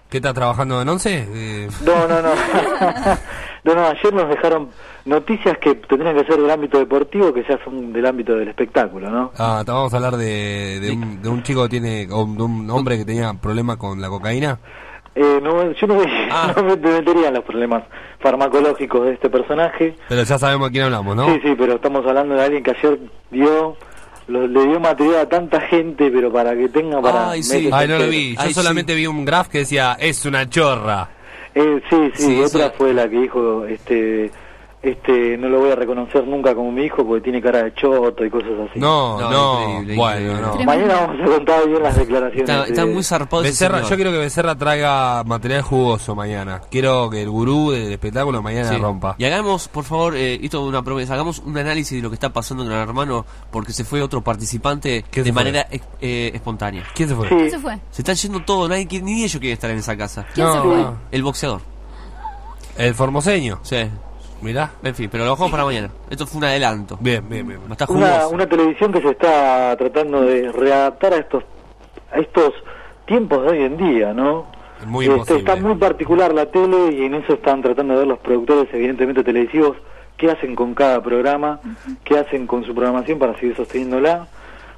¿Qué 0.09 0.17
estás 0.17 0.33
trabajando 0.33 0.81
en 0.81 0.87
once? 0.89 1.27
Eh, 1.33 1.67
No, 1.85 2.07
no, 2.07 2.21
no. 2.21 2.29
no, 3.63 3.75
no, 3.75 3.87
ayer 3.87 4.13
nos 4.13 4.29
dejaron 4.29 4.69
noticias 5.05 5.57
que 5.57 5.75
tendrían 5.75 6.15
que 6.15 6.23
ser 6.25 6.39
del 6.39 6.49
ámbito 6.49 6.77
deportivo 6.79 7.33
que 7.33 7.43
ya 7.47 7.59
son 7.63 7.91
del 7.91 8.05
ámbito 8.05 8.35
del 8.35 8.47
espectáculo, 8.47 9.09
¿no? 9.09 9.31
ah, 9.37 9.61
te 9.65 9.71
vamos 9.71 9.93
a 9.93 9.97
hablar 9.97 10.15
de, 10.17 10.79
de, 10.79 10.91
un, 10.91 11.21
de 11.21 11.29
un 11.29 11.43
chico 11.43 11.63
que 11.63 11.69
tiene, 11.69 12.07
o 12.11 12.25
de 12.25 12.43
un 12.43 12.69
hombre 12.69 12.97
que 12.97 13.05
tenía 13.05 13.33
problemas 13.33 13.77
con 13.77 13.99
la 13.99 14.07
cocaína. 14.09 14.59
Eh, 15.15 15.39
no 15.41 15.71
yo 15.71 15.87
no, 15.87 15.95
me- 15.95 16.27
no 16.55 16.63
me 16.63 16.75
metería 16.75 17.29
en 17.29 17.33
los 17.35 17.43
problemas 17.43 17.83
farmacológicos 18.19 19.05
de 19.05 19.13
este 19.13 19.29
personaje. 19.29 19.95
Pero 20.09 20.23
ya 20.23 20.37
sabemos 20.37 20.69
a 20.69 20.71
quién 20.71 20.83
hablamos, 20.85 21.15
¿no? 21.15 21.25
Sí, 21.33 21.39
sí, 21.43 21.55
pero 21.57 21.75
estamos 21.75 22.05
hablando 22.05 22.35
de 22.35 22.43
alguien 22.43 22.63
que 22.63 22.71
ayer 22.71 22.99
dio, 23.31 23.77
lo- 24.27 24.47
le 24.47 24.65
dio 24.65 24.79
material 24.79 25.21
a 25.21 25.29
tanta 25.29 25.61
gente, 25.61 26.09
pero 26.11 26.31
para 26.31 26.55
que 26.55 26.69
tenga 26.69 27.01
para... 27.01 27.31
Ay, 27.31 27.39
meses 27.39 27.69
Ay, 27.71 27.87
no 27.87 27.97
lo 27.99 28.07
vi. 28.07 28.35
Yo 28.35 28.49
solamente 28.51 28.93
vi 28.95 29.07
un 29.07 29.23
graph 29.25 29.47
que 29.47 29.59
decía, 29.59 29.95
es 29.99 30.25
una 30.25 30.49
chorra. 30.49 31.09
Eh, 31.53 31.81
sí, 31.89 31.95
sí, 32.15 32.23
Sí, 32.27 32.41
otra 32.41 32.67
sí. 32.69 32.73
fue 32.77 32.93
la 32.93 33.07
que 33.09 33.19
dijo, 33.21 33.65
este, 33.65 34.31
este, 34.91 35.37
no 35.37 35.49
lo 35.49 35.59
voy 35.59 35.71
a 35.71 35.75
reconocer 35.75 36.25
nunca 36.27 36.53
como 36.55 36.71
mi 36.71 36.83
hijo 36.83 37.05
porque 37.05 37.21
tiene 37.23 37.41
cara 37.41 37.63
de 37.63 37.73
choto 37.75 38.23
y 38.25 38.29
cosas 38.29 38.51
así. 38.69 38.79
No, 38.79 39.19
no, 39.19 39.83
bueno, 39.95 40.41
no. 40.41 40.63
Mañana 40.65 41.07
vamos 41.07 41.21
a 41.21 41.25
contar 41.35 41.67
bien 41.67 41.83
las 41.83 41.95
declaraciones. 41.97 42.45
de- 42.69 42.93
Becerra, 43.43 43.81
yo 43.81 43.95
quiero 43.95 44.11
que 44.11 44.17
Becerra 44.17 44.55
traiga 44.55 45.23
material 45.25 45.61
jugoso 45.61 46.15
mañana. 46.15 46.61
Quiero 46.69 47.09
que 47.09 47.21
el 47.21 47.29
gurú 47.29 47.71
del 47.71 47.91
espectáculo 47.91 48.41
mañana 48.41 48.69
Sí. 48.69 48.77
rompa. 48.77 49.15
Y 49.17 49.25
hagamos, 49.25 49.67
por 49.67 49.83
favor, 49.83 50.15
eh, 50.15 50.39
esto 50.41 50.61
es 50.61 50.67
una 50.69 50.83
promesa, 50.83 51.13
hagamos 51.13 51.39
un 51.39 51.57
análisis 51.57 51.97
de 51.97 52.01
lo 52.03 52.09
que 52.09 52.15
está 52.15 52.29
pasando 52.31 52.63
con 52.63 52.71
el 52.73 52.79
hermano 52.79 53.25
porque 53.51 53.73
se 53.73 53.83
fue 53.83 54.01
otro 54.01 54.21
participante 54.21 55.03
de 55.11 55.23
fue? 55.23 55.31
manera 55.31 55.67
eh, 56.01 56.31
espontánea. 56.33 56.83
¿Quién 56.93 57.09
se 57.09 57.15
fue? 57.15 57.27
¿Quién 57.27 57.51
se 57.51 57.59
fue? 57.59 57.77
Se 57.91 58.01
están 58.01 58.15
yendo 58.15 58.41
todos, 58.43 58.69
nadie, 58.69 58.87
ni 59.01 59.23
ellos 59.23 59.39
quieren 59.39 59.53
estar 59.53 59.69
en 59.69 59.77
esa 59.77 59.95
casa. 59.97 60.25
¿Quién 60.33 60.51
se 60.51 60.59
fue? 60.59 60.85
El 61.11 61.23
boxeador. 61.23 61.61
El 62.77 62.93
formoseño. 62.93 63.59
Sí. 63.63 63.77
Mirá. 64.45 64.73
En 64.83 64.93
fin, 64.93 65.09
pero 65.11 65.23
lo 65.23 65.31
dejamos 65.31 65.51
para 65.51 65.65
mañana. 65.65 65.89
Esto 66.07 66.27
fue 66.27 66.37
un 66.37 66.43
adelanto. 66.43 66.99
Bien, 67.01 67.27
bien, 67.27 67.47
bien. 67.47 67.59
Está 67.71 67.85
una, 67.89 68.45
televisión 68.45 68.93
que 68.93 69.01
se 69.01 69.09
está 69.09 69.75
tratando 69.75 70.21
de 70.21 70.51
readaptar 70.51 71.13
a 71.13 71.17
estos 71.17 71.43
a 72.11 72.19
estos 72.19 72.53
tiempos 73.07 73.41
de 73.41 73.49
hoy 73.49 73.63
en 73.63 73.77
día, 73.77 74.13
¿no? 74.13 74.45
Muy 74.85 75.07
Este, 75.07 75.37
está 75.37 75.55
muy 75.55 75.75
particular 75.75 76.31
la 76.31 76.45
tele 76.45 76.91
y 76.93 77.05
en 77.05 77.15
eso 77.15 77.33
están 77.33 77.63
tratando 77.63 77.93
de 77.93 77.99
ver 78.01 78.07
los 78.07 78.19
productores, 78.19 78.71
evidentemente 78.71 79.23
televisivos, 79.23 79.77
qué 80.15 80.29
hacen 80.29 80.55
con 80.55 80.75
cada 80.75 81.01
programa, 81.01 81.59
qué 82.03 82.19
hacen 82.19 82.45
con 82.45 82.63
su 82.65 82.75
programación 82.75 83.17
para 83.17 83.33
seguir 83.39 83.55
sosteniéndola, 83.55 84.27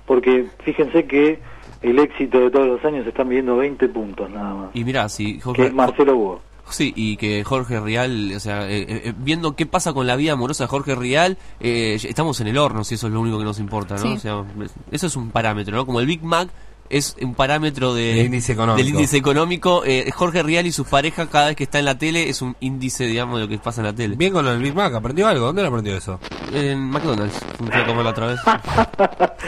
porque 0.06 0.48
fíjense 0.64 1.06
que 1.06 1.40
el 1.82 2.00
éxito 2.00 2.40
de 2.40 2.52
todos 2.52 2.68
los 2.68 2.86
años 2.86 3.06
están 3.06 3.28
viendo 3.28 3.58
20 3.58 3.90
puntos 3.90 4.30
nada 4.30 4.54
más, 4.54 4.70
Y 4.74 4.86
mira, 4.86 5.10
si 5.10 5.36
que 5.36 5.42
Jorge, 5.42 5.66
es 5.66 5.74
Marcelo 5.74 6.16
Hugo. 6.16 6.47
Sí, 6.70 6.94
y 6.96 7.18
que 7.18 7.44
Jorge 7.44 7.80
Rial, 7.80 8.34
o 8.36 8.40
sea, 8.40 8.70
eh, 8.70 8.86
eh, 8.90 9.14
viendo 9.18 9.56
qué 9.56 9.66
pasa 9.66 9.94
con 9.94 10.06
la 10.08 10.16
vida 10.16 10.34
amorosa 10.34 10.66
de 10.66 10.68
Jorge 10.68 10.96
Rial, 10.96 11.38
eh, 11.60 11.98
estamos 12.04 12.40
en 12.42 12.48
el 12.48 12.58
horno, 12.58 12.84
si 12.84 12.96
eso 12.96 13.08
es 13.08 13.14
lo 13.14 13.22
único 13.22 13.38
que 13.38 13.46
nos 13.46 13.60
importa, 13.60 13.96
¿no? 13.96 14.02
Sí. 14.02 14.14
O 14.14 14.20
sea, 14.20 14.44
eso 14.92 15.08
es 15.08 15.16
un 15.16 15.32
parámetro, 15.32 15.76
¿no? 15.76 15.86
Como 15.86 16.00
el 16.00 16.06
Big 16.06 16.24
Mac 16.24 16.50
es 16.90 17.16
un 17.22 17.36
parámetro 17.36 17.94
de, 17.94 18.14
Del 18.16 18.26
índice 18.28 18.54
económico. 18.54 18.78
del 18.84 18.94
índice 18.94 19.18
económico, 19.18 19.84
eh, 19.86 20.10
Jorge 20.14 20.44
Rial 20.44 20.66
y 20.68 20.72
sus 20.72 20.88
parejas 20.88 21.28
cada 21.32 21.48
vez 21.48 21.56
que 21.56 21.64
está 21.64 21.80
en 21.80 21.86
la 21.86 21.98
tele 21.98 22.30
es 22.30 22.42
un 22.42 22.56
índice, 22.60 23.06
digamos, 23.06 23.38
de 23.40 23.46
lo 23.46 23.50
que 23.50 23.58
pasa 23.58 23.82
en 23.82 23.88
la 23.88 23.94
tele. 23.94 24.16
Bien 24.16 24.34
con 24.34 24.48
el 24.48 24.60
Big 24.62 24.74
Mac, 24.76 24.94
¿aprendió 24.94 25.28
algo? 25.28 25.48
¿Dónde 25.48 25.62
lo 25.62 25.68
aprendió 25.70 25.96
eso? 25.98 26.20
En 26.54 26.80
McDonald's, 26.90 27.40
fui 27.58 27.68
a 27.72 27.86
comer 27.86 28.04
la 28.04 28.10
otra 28.12 28.28
vez. 28.28 28.40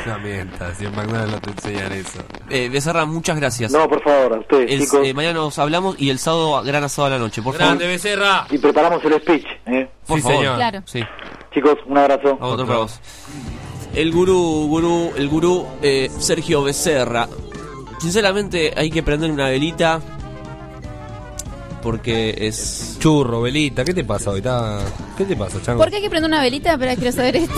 No 0.06 0.18
mientas, 0.20 0.78
si 0.78 0.86
en 0.86 0.96
McDonald's 0.96 1.32
no 1.34 1.42
te 1.42 1.50
enseñan 1.52 1.92
eso. 1.92 2.20
Eh, 2.50 2.70
Becerra, 2.70 3.06
muchas 3.06 3.36
gracias. 3.38 3.72
No, 3.72 3.88
por 3.90 4.02
favor, 4.02 4.34
a 4.34 4.40
ustedes, 4.40 4.72
El- 4.72 4.80
chicos. 4.82 5.06
eh, 5.06 5.14
mañana 5.14 5.34
nos 5.40 5.60
hablamos 5.60 5.96
y 6.00 6.10
el 6.10 6.20
sábado, 6.20 6.62
gran 6.64 6.84
asado 6.84 7.08
a 7.08 7.10
la 7.12 7.18
noche, 7.20 7.42
por 7.42 7.56
Grande, 7.56 7.84
favor. 7.86 7.92
Becerra. 7.92 8.48
Y 8.50 8.58
preparamos 8.58 9.04
el 9.04 9.14
speech, 9.22 9.46
¿eh? 9.66 9.90
Por 10.08 10.18
Sí, 10.18 10.24
favor. 10.24 10.38
señor. 10.38 10.56
Claro. 10.56 10.82
Sí. 10.86 11.04
Chicos, 11.54 11.76
un 11.86 11.98
abrazo. 11.98 12.38
Otro 12.40 12.66
para 12.66 12.80
vos. 12.80 13.00
El 13.94 14.12
gurú, 14.12 14.68
gurú, 14.70 15.12
el 15.18 15.28
gurú 15.30 15.66
eh, 15.82 16.10
Sergio 16.20 16.64
Becerra. 16.64 17.28
Sinceramente 18.00 18.74
hay 18.78 18.90
que 18.90 19.04
prender 19.04 19.32
una 19.32 19.50
velita 19.50 20.00
porque 21.82 22.36
es... 22.38 22.98
Churro, 23.00 23.42
velita, 23.42 23.84
¿qué 23.84 23.94
te 23.94 24.04
pasa 24.04 24.32
hoy? 24.32 24.38
¿Está- 24.40 24.80
¿Qué 25.18 25.26
te 25.26 25.36
pasa, 25.36 25.62
chango? 25.62 25.80
¿Por 25.82 25.90
qué 25.90 25.98
hay 25.98 26.02
que 26.02 26.10
prender 26.10 26.30
una 26.30 26.42
velita? 26.42 26.78
Pero 26.78 26.96
quiero 26.96 27.12
saber 27.12 27.36
esto. 27.38 27.54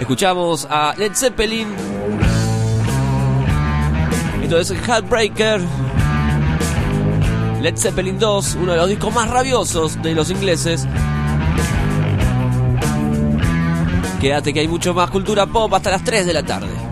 Escuchamos 0.00 0.66
a 0.70 0.94
Led 0.96 1.12
Zeppelin. 1.14 1.68
Esto 4.42 4.58
es 4.58 4.70
Heartbreaker. 4.72 5.60
Led 7.60 7.76
Zeppelin 7.76 8.18
2, 8.18 8.56
uno 8.62 8.72
de 8.72 8.78
los 8.78 8.88
discos 8.88 9.14
más 9.14 9.28
rabiosos 9.28 10.00
de 10.02 10.14
los 10.14 10.30
ingleses. 10.30 10.86
Quédate 14.20 14.52
que 14.52 14.60
hay 14.60 14.68
mucho 14.68 14.94
más 14.94 15.10
cultura 15.10 15.46
pop 15.46 15.72
hasta 15.74 15.90
las 15.90 16.02
3 16.02 16.26
de 16.26 16.32
la 16.32 16.42
tarde. 16.42 16.89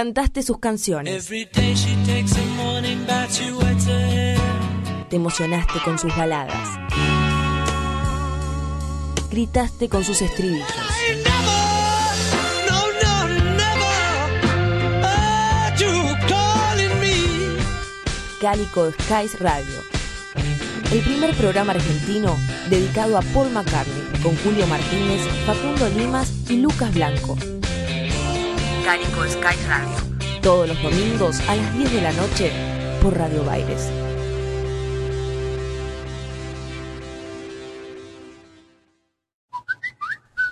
Cantaste 0.00 0.42
sus 0.42 0.58
canciones. 0.58 1.28
Te 5.10 5.16
emocionaste 5.16 5.78
con 5.84 5.98
sus 5.98 6.16
baladas. 6.16 6.70
Gritaste 9.30 9.90
con 9.90 10.02
sus 10.02 10.22
estribillos. 10.22 10.66
Cálico 18.40 18.90
Skies 19.02 19.38
Radio. 19.38 19.84
El 20.92 21.00
primer 21.00 21.34
programa 21.34 21.72
argentino 21.72 22.38
dedicado 22.70 23.18
a 23.18 23.20
Paul 23.34 23.50
McCartney 23.50 24.22
con 24.22 24.34
Julio 24.38 24.66
Martínez, 24.66 25.20
Facundo 25.44 25.90
Limas 25.90 26.32
y 26.48 26.56
Lucas 26.56 26.94
Blanco. 26.94 27.36
Cálico 28.84 29.24
Skies 29.24 29.68
Radio. 29.68 29.96
Todos 30.42 30.68
los 30.68 30.82
domingos 30.82 31.40
a 31.48 31.56
las 31.56 31.74
10 31.76 31.92
de 31.92 32.00
la 32.00 32.12
noche 32.12 32.52
por 33.02 33.16
Radio 33.16 33.44
Baires. 33.44 33.90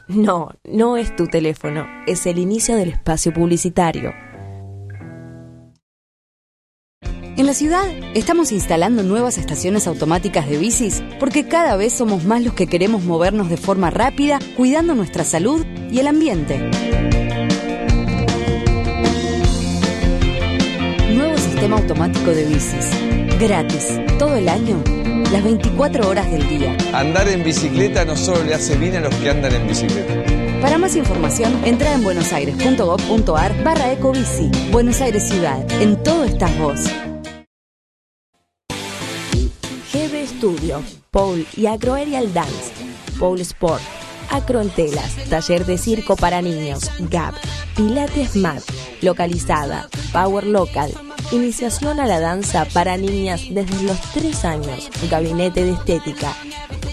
No, 0.08 0.50
no 0.64 0.96
es 0.96 1.14
tu 1.14 1.26
teléfono, 1.26 1.86
es 2.06 2.26
el 2.26 2.38
inicio 2.38 2.76
del 2.76 2.90
espacio 2.90 3.32
publicitario. 3.32 4.12
En 7.36 7.46
la 7.46 7.54
ciudad 7.54 7.84
estamos 8.14 8.50
instalando 8.50 9.02
nuevas 9.02 9.38
estaciones 9.38 9.86
automáticas 9.86 10.48
de 10.48 10.58
bicis 10.58 11.04
porque 11.20 11.46
cada 11.46 11.76
vez 11.76 11.92
somos 11.92 12.24
más 12.24 12.42
los 12.42 12.54
que 12.54 12.66
queremos 12.66 13.04
movernos 13.04 13.48
de 13.48 13.56
forma 13.56 13.90
rápida, 13.90 14.38
cuidando 14.56 14.94
nuestra 14.94 15.24
salud 15.24 15.64
y 15.90 16.00
el 16.00 16.08
ambiente. 16.08 16.97
Sistema 21.58 21.78
automático 21.78 22.30
de 22.30 22.44
bicis. 22.44 22.88
Gratis, 23.40 24.00
todo 24.16 24.36
el 24.36 24.48
año, 24.48 24.80
las 25.32 25.42
24 25.42 26.08
horas 26.08 26.30
del 26.30 26.48
día. 26.48 26.76
Andar 26.92 27.26
en 27.26 27.42
bicicleta 27.42 28.04
no 28.04 28.14
solo 28.14 28.44
le 28.44 28.54
hace 28.54 28.76
bien 28.76 28.94
a 28.94 29.00
los 29.00 29.12
que 29.16 29.28
andan 29.28 29.52
en 29.52 29.66
bicicleta. 29.66 30.14
Para 30.62 30.78
más 30.78 30.94
información, 30.94 31.52
entra 31.64 31.92
en 31.92 32.04
buenosaires.gov.ar 32.04 33.64
barra 33.64 33.92
ecobici. 33.92 34.52
Buenos 34.70 35.00
Aires 35.00 35.28
Ciudad. 35.28 35.60
En 35.82 36.00
todo 36.04 36.22
estás 36.22 36.56
vos. 36.58 36.78
GB 39.92 40.28
Studio, 40.28 40.80
Pole 41.10 41.44
y 41.56 41.66
Agroaerial 41.66 42.32
Dance, 42.32 42.72
Pole 43.18 43.42
Sport, 43.42 43.82
Acro 44.30 44.60
en 44.60 44.70
Telas, 44.70 45.16
Taller 45.28 45.66
de 45.66 45.76
Circo 45.76 46.14
para 46.14 46.40
Niños, 46.40 46.88
GAP, 47.10 47.34
Pilates 47.74 48.36
Mat, 48.36 48.62
Localizada, 49.02 49.88
Power 50.12 50.46
Local, 50.46 50.92
Iniciación 51.30 52.00
a 52.00 52.06
la 52.06 52.20
danza 52.20 52.64
para 52.72 52.96
niñas 52.96 53.42
desde 53.50 53.82
los 53.82 54.00
3 54.14 54.46
años, 54.46 54.88
Gabinete 55.10 55.62
de 55.62 55.72
Estética. 55.72 56.34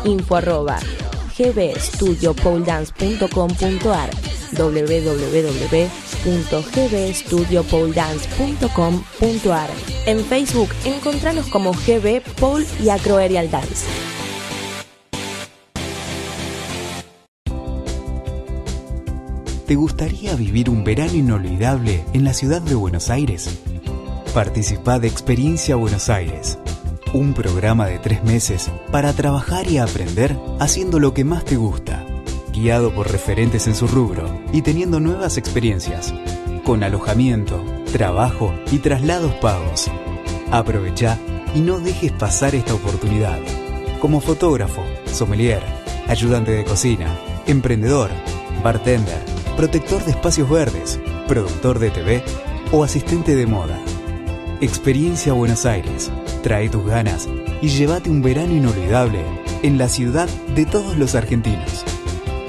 Info 0.06 0.38
arroba 0.38 0.80
gbstudiopoledance.com.ar 1.38 4.10
En 10.06 10.24
Facebook, 10.24 10.70
encontranos 10.86 11.48
como 11.48 11.74
GB 11.74 12.22
Pole 12.40 12.66
y 12.82 12.90
Acroaerial 12.90 13.52
Dance. 13.52 13.86
¿Te 19.68 19.76
gustaría 19.76 20.36
vivir 20.36 20.70
un 20.70 20.84
verano 20.84 21.14
inolvidable 21.14 22.04
en 22.14 22.24
la 22.24 22.34
ciudad 22.34 22.62
de 22.62 22.76
Buenos 22.76 23.10
Aires? 23.10 23.50
Participa 24.34 25.00
de 25.00 25.08
Experiencia 25.08 25.76
Buenos 25.76 26.10
Aires, 26.10 26.58
un 27.14 27.34
programa 27.34 27.88
de 27.88 28.00
tres 28.00 28.24
meses 28.24 28.70
para 28.92 29.14
trabajar 29.14 29.68
y 29.70 29.78
aprender 29.78 30.38
haciendo 30.60 31.00
lo 31.00 31.14
que 31.14 31.24
más 31.24 31.44
te 31.46 31.56
gusta, 31.56 32.06
guiado 32.54 32.94
por 32.94 33.12
referentes 33.12 33.68
en 33.68 33.76
su 33.76 33.88
rubro 33.88 34.40
y 34.54 34.62
teniendo 34.62 35.00
nuevas 35.00 35.38
experiencias, 35.38 36.14
con 36.64 36.84
alojamiento, 36.84 37.62
trabajo 37.92 38.54
y 38.72 38.78
traslados 38.78 39.34
pagos. 39.36 39.90
Aprovecha 40.52 41.18
y 41.56 41.60
no 41.60 41.80
dejes 41.80 42.12
pasar 42.12 42.56
esta 42.56 42.76
oportunidad. 42.76 43.40
Como 44.00 44.22
fotógrafo, 44.22 44.84
sommelier, 45.06 45.64
ayudante 46.08 46.52
de 46.52 46.64
cocina, 46.64 47.08
emprendedor, 47.48 48.12
bartender, 48.64 49.20
protector 49.58 50.04
de 50.06 50.12
espacios 50.12 50.50
verdes, 50.50 51.00
productor 51.28 51.80
de 51.80 51.90
TV 51.90 52.24
o 52.72 52.84
asistente 52.84 53.36
de 53.36 53.48
moda. 53.48 53.80
Experiencia 54.62 55.34
Buenos 55.34 55.66
Aires. 55.66 56.12
Trae 56.44 56.70
tus 56.70 56.86
ganas 56.86 57.28
y 57.62 57.68
llévate 57.68 58.10
un 58.10 58.22
verano 58.22 58.54
inolvidable 58.54 59.24
en 59.64 59.78
la 59.78 59.88
ciudad 59.88 60.30
de 60.56 60.66
todos 60.66 60.98
los 60.98 61.16
argentinos. 61.16 61.84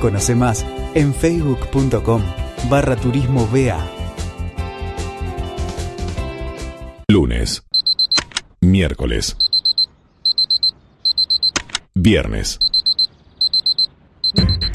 Conoce 0.05 0.35
más 0.35 0.66
en 0.94 1.14
facebook.com 1.14 2.22
barra 2.68 2.94
turismo 2.94 3.48
BA. 3.51 3.82
Lunes. 7.09 7.62
Miércoles. 8.60 9.35
Viernes. 11.94 12.59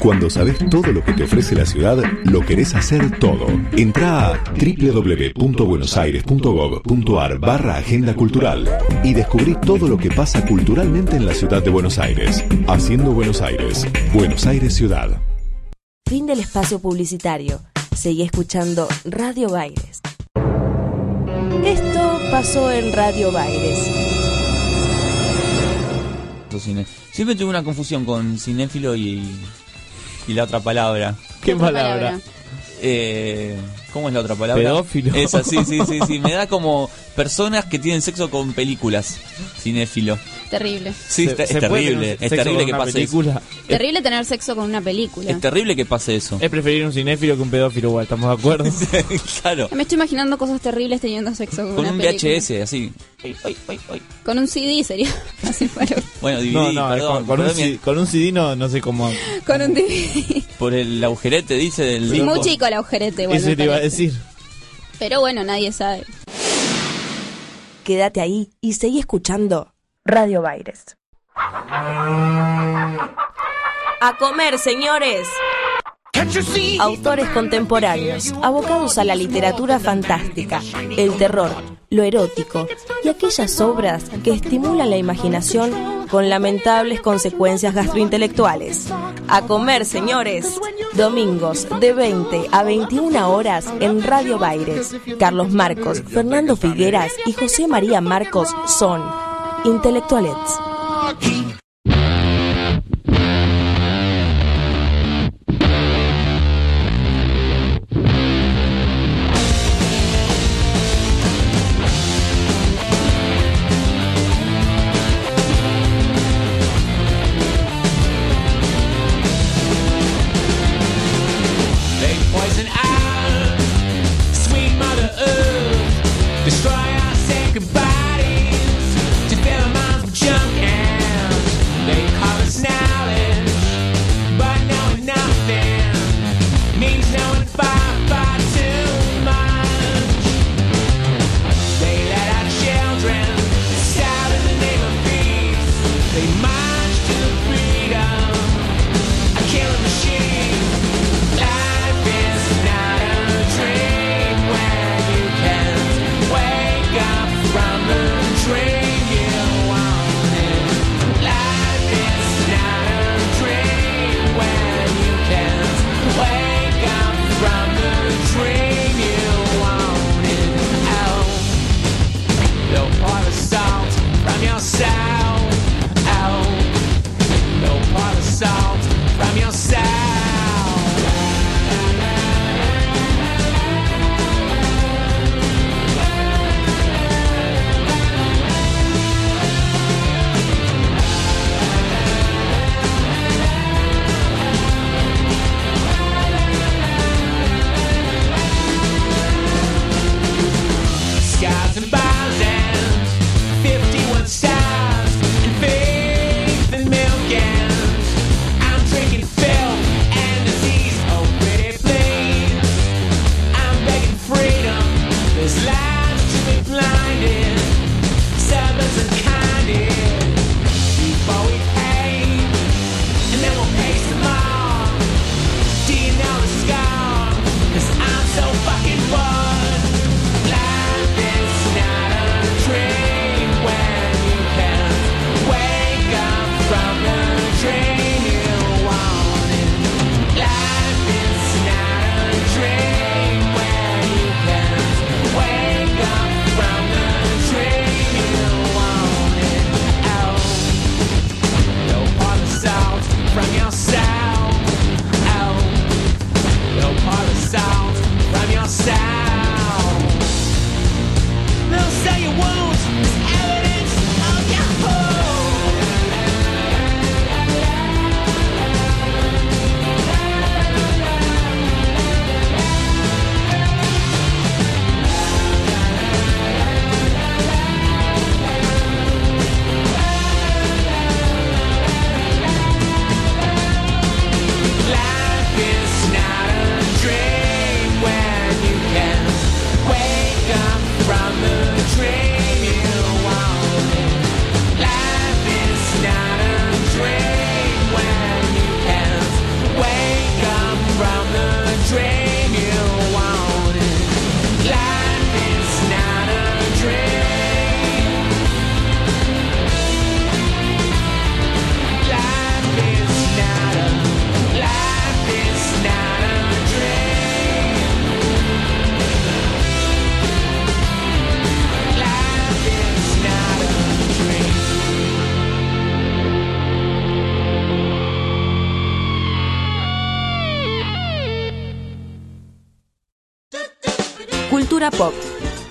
Cuando 0.00 0.28
sabes 0.30 0.58
todo 0.70 0.92
lo 0.92 1.04
que 1.04 1.12
te 1.12 1.24
ofrece 1.24 1.54
la 1.54 1.66
ciudad, 1.66 2.02
lo 2.24 2.40
querés 2.40 2.74
hacer 2.74 3.18
todo. 3.18 3.46
Entra 3.76 4.28
a 4.28 4.42
www.buenosaires.gov.ar 4.54 7.38
barra 7.38 7.76
Agenda 7.76 8.14
Cultural 8.14 8.66
y 9.04 9.12
descubrí 9.12 9.54
todo 9.60 9.88
lo 9.88 9.98
que 9.98 10.10
pasa 10.10 10.46
culturalmente 10.46 11.16
en 11.16 11.26
la 11.26 11.34
ciudad 11.34 11.62
de 11.62 11.68
Buenos 11.68 11.98
Aires. 11.98 12.42
Haciendo 12.66 13.12
Buenos 13.12 13.42
Aires. 13.42 13.86
Buenos 14.14 14.46
Aires 14.46 14.72
Ciudad. 14.72 15.20
Fin 16.08 16.24
del 16.24 16.40
espacio 16.40 16.78
publicitario. 16.78 17.60
Seguí 17.94 18.22
escuchando 18.22 18.88
Radio 19.04 19.50
Baires. 19.50 20.00
Esto 21.62 22.18
pasó 22.30 22.72
en 22.72 22.94
Radio 22.94 23.32
Baires. 23.32 24.00
Cine. 26.58 26.84
Siempre 27.12 27.36
tuve 27.36 27.50
una 27.50 27.62
confusión 27.62 28.04
con 28.04 28.38
cinéfilo 28.38 28.96
y, 28.96 29.22
y 30.30 30.34
la 30.34 30.44
otra 30.44 30.60
palabra. 30.60 31.16
¿Qué 31.42 31.54
otra 31.54 31.66
palabra? 31.66 31.94
palabra? 31.94 32.20
Eh, 32.82 33.56
¿Cómo 33.92 34.08
es 34.08 34.14
la 34.14 34.20
otra 34.20 34.36
palabra? 34.36 34.62
Pedófilo. 34.62 35.14
Esa, 35.14 35.42
sí, 35.42 35.58
sí, 35.66 35.80
sí, 35.86 35.98
sí. 36.06 36.18
Me 36.20 36.32
da 36.32 36.46
como 36.46 36.88
personas 37.16 37.64
que 37.64 37.80
tienen 37.80 38.00
sexo 38.00 38.30
con 38.30 38.52
películas. 38.52 39.18
Cinéfilo. 39.58 40.18
Terrible. 40.50 40.92
Sí, 41.08 41.26
Se- 41.26 41.42
es 41.42 41.48
se 41.48 41.60
terrible. 41.60 42.18
Es 42.20 42.30
terrible 42.30 42.64
que 42.66 42.72
una 42.72 42.78
pase 42.78 42.92
película. 42.92 43.30
eso. 43.32 43.66
Terrible 43.68 44.02
tener 44.02 44.24
sexo 44.24 44.56
con 44.56 44.64
una 44.64 44.80
película. 44.80 45.30
Es 45.30 45.40
terrible 45.40 45.76
que 45.76 45.84
pase 45.86 46.16
eso. 46.16 46.38
Es 46.40 46.50
preferir 46.50 46.84
un 46.84 46.92
cinéfilo 46.92 47.36
que 47.36 47.42
un 47.42 47.50
pedófilo, 47.50 47.88
igual, 47.90 48.02
¿estamos 48.02 48.28
de 48.30 48.34
acuerdo? 48.40 48.70
claro. 49.42 49.68
Me 49.72 49.82
estoy 49.82 49.94
imaginando 49.96 50.36
cosas 50.38 50.60
terribles 50.60 51.00
teniendo 51.00 51.32
sexo 51.34 51.62
con, 51.62 51.76
Con 51.76 51.84
una 51.84 51.92
un 51.92 51.98
película. 52.00 52.32
VHS, 52.32 52.50
así. 52.62 52.92
Con 54.24 54.38
un 54.38 54.48
CD 54.48 54.82
sería. 54.82 55.08
Así 55.48 55.68
fuera. 55.68 55.94
Bueno, 56.20 56.40
DVD, 56.40 56.52
no, 56.52 56.72
no, 56.72 56.88
perdón. 56.90 56.98
con, 56.98 57.26
con 57.26 57.40
un, 57.40 57.46
perdón, 57.46 57.56
C- 57.56 57.78
con 57.84 57.98
un 57.98 58.06
CD 58.06 58.32
no, 58.32 58.56
no 58.56 58.68
sé 58.68 58.80
cómo. 58.80 59.12
Con 59.46 59.62
un 59.62 59.74
DVD. 59.74 60.42
Por 60.58 60.74
el 60.74 61.02
agujerete, 61.04 61.54
dice 61.54 61.84
del 61.84 62.10
disco. 62.10 62.26
Muy 62.26 62.40
chico 62.40 62.66
el 62.66 62.74
agujerete. 62.74 63.26
Bueno, 63.26 63.40
Eso 63.46 63.56
te 63.56 63.64
iba 63.64 63.76
a 63.76 63.80
decir. 63.80 64.12
Pero 64.98 65.20
bueno, 65.20 65.44
nadie 65.44 65.70
sabe. 65.72 66.04
Quédate 67.84 68.20
ahí 68.20 68.50
y 68.60 68.74
seguí 68.74 68.98
escuchando 69.00 69.72
Radio 70.10 70.42
Baires. 70.42 70.96
A 74.00 74.16
comer, 74.18 74.58
señores. 74.58 75.28
Autores 76.80 77.28
contemporáneos, 77.28 78.34
abocados 78.42 78.98
a 78.98 79.04
la 79.04 79.14
literatura 79.14 79.78
fantástica, 79.78 80.60
el 80.96 81.16
terror, 81.16 81.50
lo 81.90 82.02
erótico 82.02 82.66
y 83.04 83.08
aquellas 83.08 83.60
obras 83.60 84.10
que 84.24 84.32
estimulan 84.32 84.90
la 84.90 84.96
imaginación 84.96 86.08
con 86.10 86.28
lamentables 86.28 87.00
consecuencias 87.00 87.72
gastrointelectuales. 87.72 88.92
A 89.28 89.42
comer, 89.42 89.84
señores. 89.84 90.60
Domingos 90.94 91.68
de 91.78 91.92
20 91.92 92.48
a 92.50 92.64
21 92.64 93.32
horas 93.32 93.72
en 93.78 94.02
Radio 94.02 94.38
Baires. 94.38 94.96
Carlos 95.20 95.50
Marcos, 95.50 96.02
Fernando 96.02 96.56
Figueras 96.56 97.12
y 97.26 97.32
José 97.32 97.68
María 97.68 98.00
Marcos 98.00 98.48
son 98.66 99.29
intelectuales. 99.64 100.36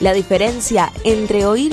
La 0.09 0.15
diferencia 0.15 0.91
entre 1.03 1.45
oír 1.45 1.71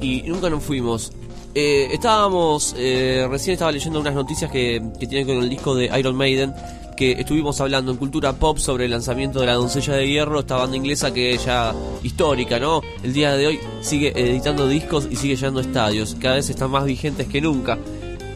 y 0.00 0.22
nunca 0.22 0.50
nos 0.50 0.62
fuimos. 0.62 1.12
Eh, 1.54 1.88
estábamos, 1.92 2.74
eh, 2.78 3.26
recién 3.28 3.54
estaba 3.54 3.72
leyendo 3.72 3.98
unas 3.98 4.14
noticias 4.14 4.50
que, 4.50 4.80
tienen 4.98 5.26
con 5.26 5.42
el 5.42 5.48
disco 5.48 5.74
de 5.74 5.90
Iron 5.98 6.14
Maiden, 6.14 6.54
que 6.96 7.12
estuvimos 7.12 7.60
hablando 7.60 7.90
en 7.90 7.98
Cultura 7.98 8.34
Pop 8.34 8.58
sobre 8.58 8.84
el 8.84 8.90
lanzamiento 8.90 9.40
de 9.40 9.46
La 9.46 9.54
Doncella 9.54 9.94
de 9.94 10.06
Hierro, 10.06 10.40
esta 10.40 10.56
banda 10.56 10.76
inglesa 10.76 11.12
que 11.12 11.36
ya 11.38 11.74
histórica, 12.02 12.60
¿no? 12.60 12.82
El 13.02 13.12
día 13.12 13.36
de 13.36 13.46
hoy 13.46 13.60
sigue 13.80 14.12
editando 14.14 14.68
discos 14.68 15.08
y 15.10 15.16
sigue 15.16 15.34
llenando 15.34 15.60
estadios, 15.60 16.16
cada 16.20 16.36
vez 16.36 16.50
están 16.50 16.70
más 16.70 16.84
vigentes 16.84 17.26
que 17.26 17.40
nunca. 17.40 17.78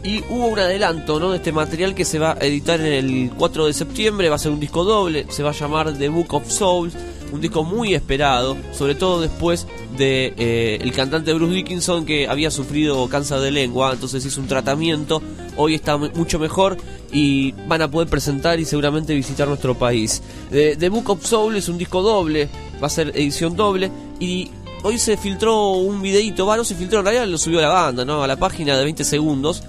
Y 0.03 0.23
hubo 0.29 0.47
un 0.47 0.59
adelanto, 0.59 1.19
¿no? 1.19 1.31
De 1.31 1.37
este 1.37 1.51
material 1.51 1.95
que 1.95 2.05
se 2.05 2.19
va 2.19 2.33
a 2.33 2.45
editar 2.45 2.81
el 2.81 3.31
4 3.37 3.67
de 3.67 3.73
septiembre, 3.73 4.29
va 4.29 4.35
a 4.35 4.39
ser 4.39 4.51
un 4.51 4.59
disco 4.59 4.83
doble, 4.83 5.25
se 5.29 5.41
va 5.41 5.51
a 5.51 5.53
llamar 5.53 5.97
The 5.97 6.09
Book 6.09 6.33
of 6.33 6.49
Souls 6.49 6.95
un 7.31 7.41
disco 7.41 7.63
muy 7.63 7.93
esperado, 7.93 8.55
sobre 8.71 8.95
todo 8.95 9.21
después 9.21 9.67
de 9.97 10.33
eh, 10.37 10.77
el 10.81 10.91
cantante 10.91 11.33
Bruce 11.33 11.53
Dickinson 11.53 12.05
que 12.05 12.27
había 12.27 12.51
sufrido 12.51 13.07
cáncer 13.09 13.39
de 13.39 13.51
lengua, 13.51 13.91
entonces 13.93 14.25
hizo 14.25 14.41
un 14.41 14.47
tratamiento, 14.47 15.21
hoy 15.57 15.75
está 15.75 15.97
mu- 15.97 16.09
mucho 16.15 16.37
mejor 16.39 16.77
y 17.11 17.53
van 17.67 17.81
a 17.81 17.89
poder 17.89 18.09
presentar 18.09 18.59
y 18.59 18.65
seguramente 18.65 19.13
visitar 19.13 19.47
nuestro 19.47 19.77
país. 19.77 20.21
Eh, 20.51 20.75
The 20.77 20.89
Book 20.89 21.09
of 21.09 21.25
Soul 21.25 21.55
es 21.55 21.69
un 21.69 21.77
disco 21.77 22.01
doble, 22.01 22.49
va 22.81 22.87
a 22.87 22.89
ser 22.89 23.09
edición 23.15 23.55
doble 23.55 23.89
y 24.19 24.49
hoy 24.85 24.99
se 24.99 25.17
filtró 25.17 25.71
un 25.71 26.01
videito, 26.01 26.45
va, 26.45 26.57
no 26.57 26.63
se 26.63 26.75
filtró, 26.75 26.99
en 26.99 27.05
realidad 27.05 27.27
lo 27.27 27.37
subió 27.37 27.59
la 27.59 27.69
banda, 27.69 28.05
¿no? 28.05 28.23
A 28.23 28.27
la 28.27 28.35
página 28.37 28.77
de 28.77 28.83
20 28.83 29.03
segundos, 29.03 29.63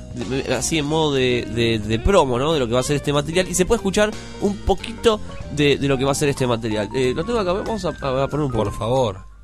así 0.57 0.79
en 0.79 0.85
modo 0.85 1.15
de, 1.15 1.81
de- 1.83 1.99
promo, 1.99 2.39
¿no? 2.39 2.53
De 2.53 2.59
lo 2.61 2.67
que 2.69 2.75
va 2.75 2.81
a 2.81 2.83
ser 2.83 2.97
este 2.97 3.13
material. 3.13 3.49
Y 3.49 3.55
se 3.55 3.65
puede 3.65 3.79
escuchar 3.79 4.11
un 4.43 4.57
poquito 4.59 5.19
de, 5.53 5.79
de 5.79 5.89
lo 5.89 5.97
que 5.99 6.05
va 6.05 6.13
a 6.13 6.15
ser 6.15 6.29
este 6.29 6.47
material. 6.47 6.89
Eh, 6.95 7.13
lo 7.17 7.25
tengo 7.25 7.39
acá, 7.41 7.53
vamos 7.53 7.85
a, 7.85 7.89
a 7.89 8.29
poner 8.29 8.45
un 8.47 8.53
poco. 8.53 8.65
Por 8.65 8.73
favor. 8.79 9.36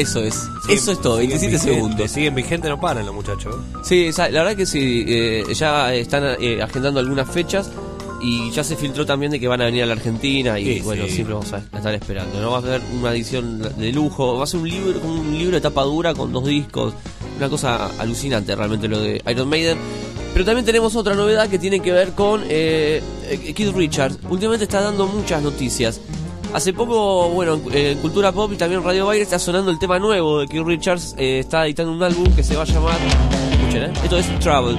Eso 0.00 0.20
es, 0.22 0.48
eso 0.68 0.92
es 0.92 1.00
todo, 1.00 1.16
27 1.16 1.58
segundos. 1.58 2.10
Siguen 2.10 2.34
vigentes, 2.34 2.70
no 2.70 2.80
paran 2.80 3.04
los 3.06 3.14
muchachos. 3.14 3.54
Sí, 3.82 4.12
sa- 4.12 4.28
la 4.30 4.42
verdad 4.42 4.56
que 4.56 4.66
sí, 4.66 5.04
eh, 5.08 5.44
ya 5.54 5.92
están 5.94 6.36
eh, 6.40 6.62
agendando 6.62 7.00
algunas 7.00 7.28
fechas 7.30 7.70
y 8.20 8.50
ya 8.50 8.64
se 8.64 8.76
filtró 8.76 9.06
también 9.06 9.30
de 9.32 9.38
que 9.40 9.46
van 9.48 9.60
a 9.60 9.64
venir 9.66 9.82
a 9.82 9.86
la 9.86 9.92
Argentina 9.94 10.58
y 10.58 10.64
Sí, 10.76 10.80
bueno, 10.80 11.04
sí. 11.06 11.10
siempre 11.12 11.34
vamos 11.34 11.52
a 11.52 11.58
estar 11.58 11.94
esperando. 11.94 12.40
No 12.40 12.50
va 12.52 12.58
a 12.58 12.62
ser 12.62 12.80
una 13.00 13.12
edición 13.12 13.60
de 13.76 13.92
lujo, 13.92 14.36
va 14.38 14.44
a 14.44 14.46
ser 14.46 14.60
un 14.60 14.68
libro, 14.68 15.00
un 15.04 15.36
libro 15.38 15.54
de 15.56 15.60
tapa 15.60 15.82
dura 15.82 16.14
con 16.14 16.32
dos 16.32 16.44
discos, 16.46 16.94
una 17.36 17.48
cosa 17.48 17.86
alucinante 17.98 18.54
realmente 18.56 18.88
lo 18.88 19.00
de 19.00 19.22
Iron 19.30 19.48
Maiden. 19.48 19.78
Pero 20.32 20.44
también 20.44 20.64
tenemos 20.66 20.94
otra 20.94 21.14
novedad 21.14 21.48
que 21.48 21.58
tiene 21.58 21.80
que 21.80 21.90
ver 21.90 22.10
con 22.12 22.42
eh, 22.48 23.02
eh, 23.28 23.52
Keith 23.54 23.74
Richards. 23.74 24.18
Últimamente 24.28 24.64
está 24.64 24.80
dando 24.80 25.06
muchas 25.06 25.42
noticias. 25.42 26.00
Hace 26.52 26.72
poco, 26.72 27.28
bueno, 27.30 27.60
en, 27.72 27.98
Cultura 27.98 28.32
Pop 28.32 28.52
y 28.52 28.56
también 28.56 28.82
Radio 28.82 29.06
Baile 29.06 29.22
está 29.22 29.38
sonando 29.38 29.70
el 29.70 29.78
tema 29.78 29.98
nuevo 29.98 30.40
de 30.40 30.48
Keith 30.48 30.66
Richards. 30.66 31.14
eh, 31.18 31.40
está 31.40 31.66
editando 31.66 31.92
un 31.92 32.02
álbum 32.02 32.34
que 32.34 32.42
se 32.42 32.56
va 32.56 32.62
a 32.62 32.66
llamar. 32.66 32.98
Escuchen, 33.52 33.84
¿eh? 33.84 33.92
Esto 34.02 34.18
es 34.18 34.38
Travel. 34.40 34.76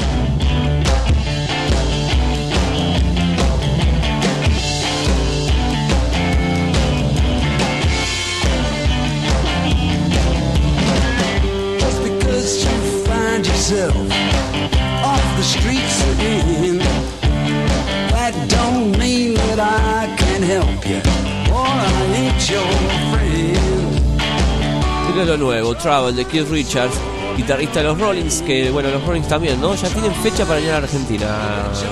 Es 25.22 25.28
lo 25.28 25.38
nuevo, 25.38 25.76
Travel 25.76 26.16
de 26.16 26.26
Keith 26.26 26.50
Richards, 26.50 26.94
guitarrista 27.38 27.80
de 27.80 27.86
los 27.86 28.00
Rollins, 28.00 28.42
que 28.42 28.70
bueno, 28.72 28.90
los 28.90 29.04
Rollins 29.06 29.28
también, 29.28 29.60
¿no? 29.62 29.76
Ya 29.76 29.88
tienen 29.90 30.14
fecha 30.16 30.44
para 30.46 30.56
venir 30.56 30.72
a 30.72 30.78
Argentina. 30.78 31.28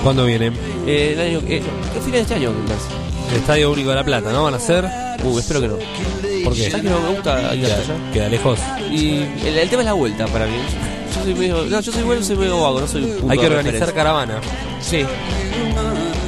¿Cuándo 0.02 0.24
vienen? 0.26 0.54
Eh, 0.86 1.12
el 1.14 1.20
año, 1.20 1.38
eh, 1.48 1.62
¿Qué 1.94 2.00
fin 2.00 2.12
de 2.12 2.20
este 2.20 2.34
año? 2.34 2.52
parece? 2.66 2.86
El 3.32 3.36
Estadio 3.40 3.70
Único 3.72 3.90
de 3.90 3.96
La 3.96 4.04
Plata, 4.04 4.32
¿no? 4.32 4.44
¿Van 4.44 4.54
a 4.54 4.58
ser? 4.60 4.86
Uh, 5.22 5.38
espero 5.38 5.60
que 5.60 5.68
no. 5.68 5.76
¿Por 6.44 6.54
qué? 6.54 6.70
¿Sabes 6.70 6.82
que 6.86 6.90
no 6.90 7.00
me 7.00 7.08
gusta 7.10 7.54
ir 7.54 7.64
hasta 7.66 7.92
allá? 7.92 8.12
Queda 8.12 8.28
lejos. 8.28 8.58
Y 8.90 9.18
el, 9.44 9.58
el 9.58 9.68
tema 9.68 9.82
es 9.82 9.86
la 9.86 9.92
vuelta 9.94 10.26
para 10.28 10.46
mí. 10.46 10.56
Yo 11.14 11.24
soy 11.24 11.34
medio. 11.34 11.64
No, 11.64 11.80
yo 11.80 11.92
soy 11.92 12.02
bueno, 12.04 12.22
soy 12.22 12.36
medio 12.36 12.60
vago, 12.60 12.80
no 12.80 12.86
soy 12.86 13.02
un 13.04 13.10
punto 13.18 13.30
Hay 13.32 13.38
que 13.38 13.46
organizar 13.46 13.92
caravana. 13.92 14.40
Sí. 14.80 15.04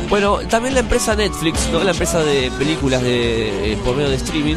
Bueno, 0.09 0.39
también 0.49 0.75
la 0.75 0.81
empresa 0.81 1.15
Netflix, 1.15 1.69
¿no? 1.73 1.83
La 1.85 1.93
empresa 1.93 2.23
de 2.25 2.51
películas 2.59 3.01
de, 3.03 3.73
eh, 3.73 3.79
por 3.85 3.95
medio 3.97 4.11
de 4.11 4.17
streaming. 4.17 4.57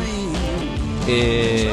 eh, 1.07 1.71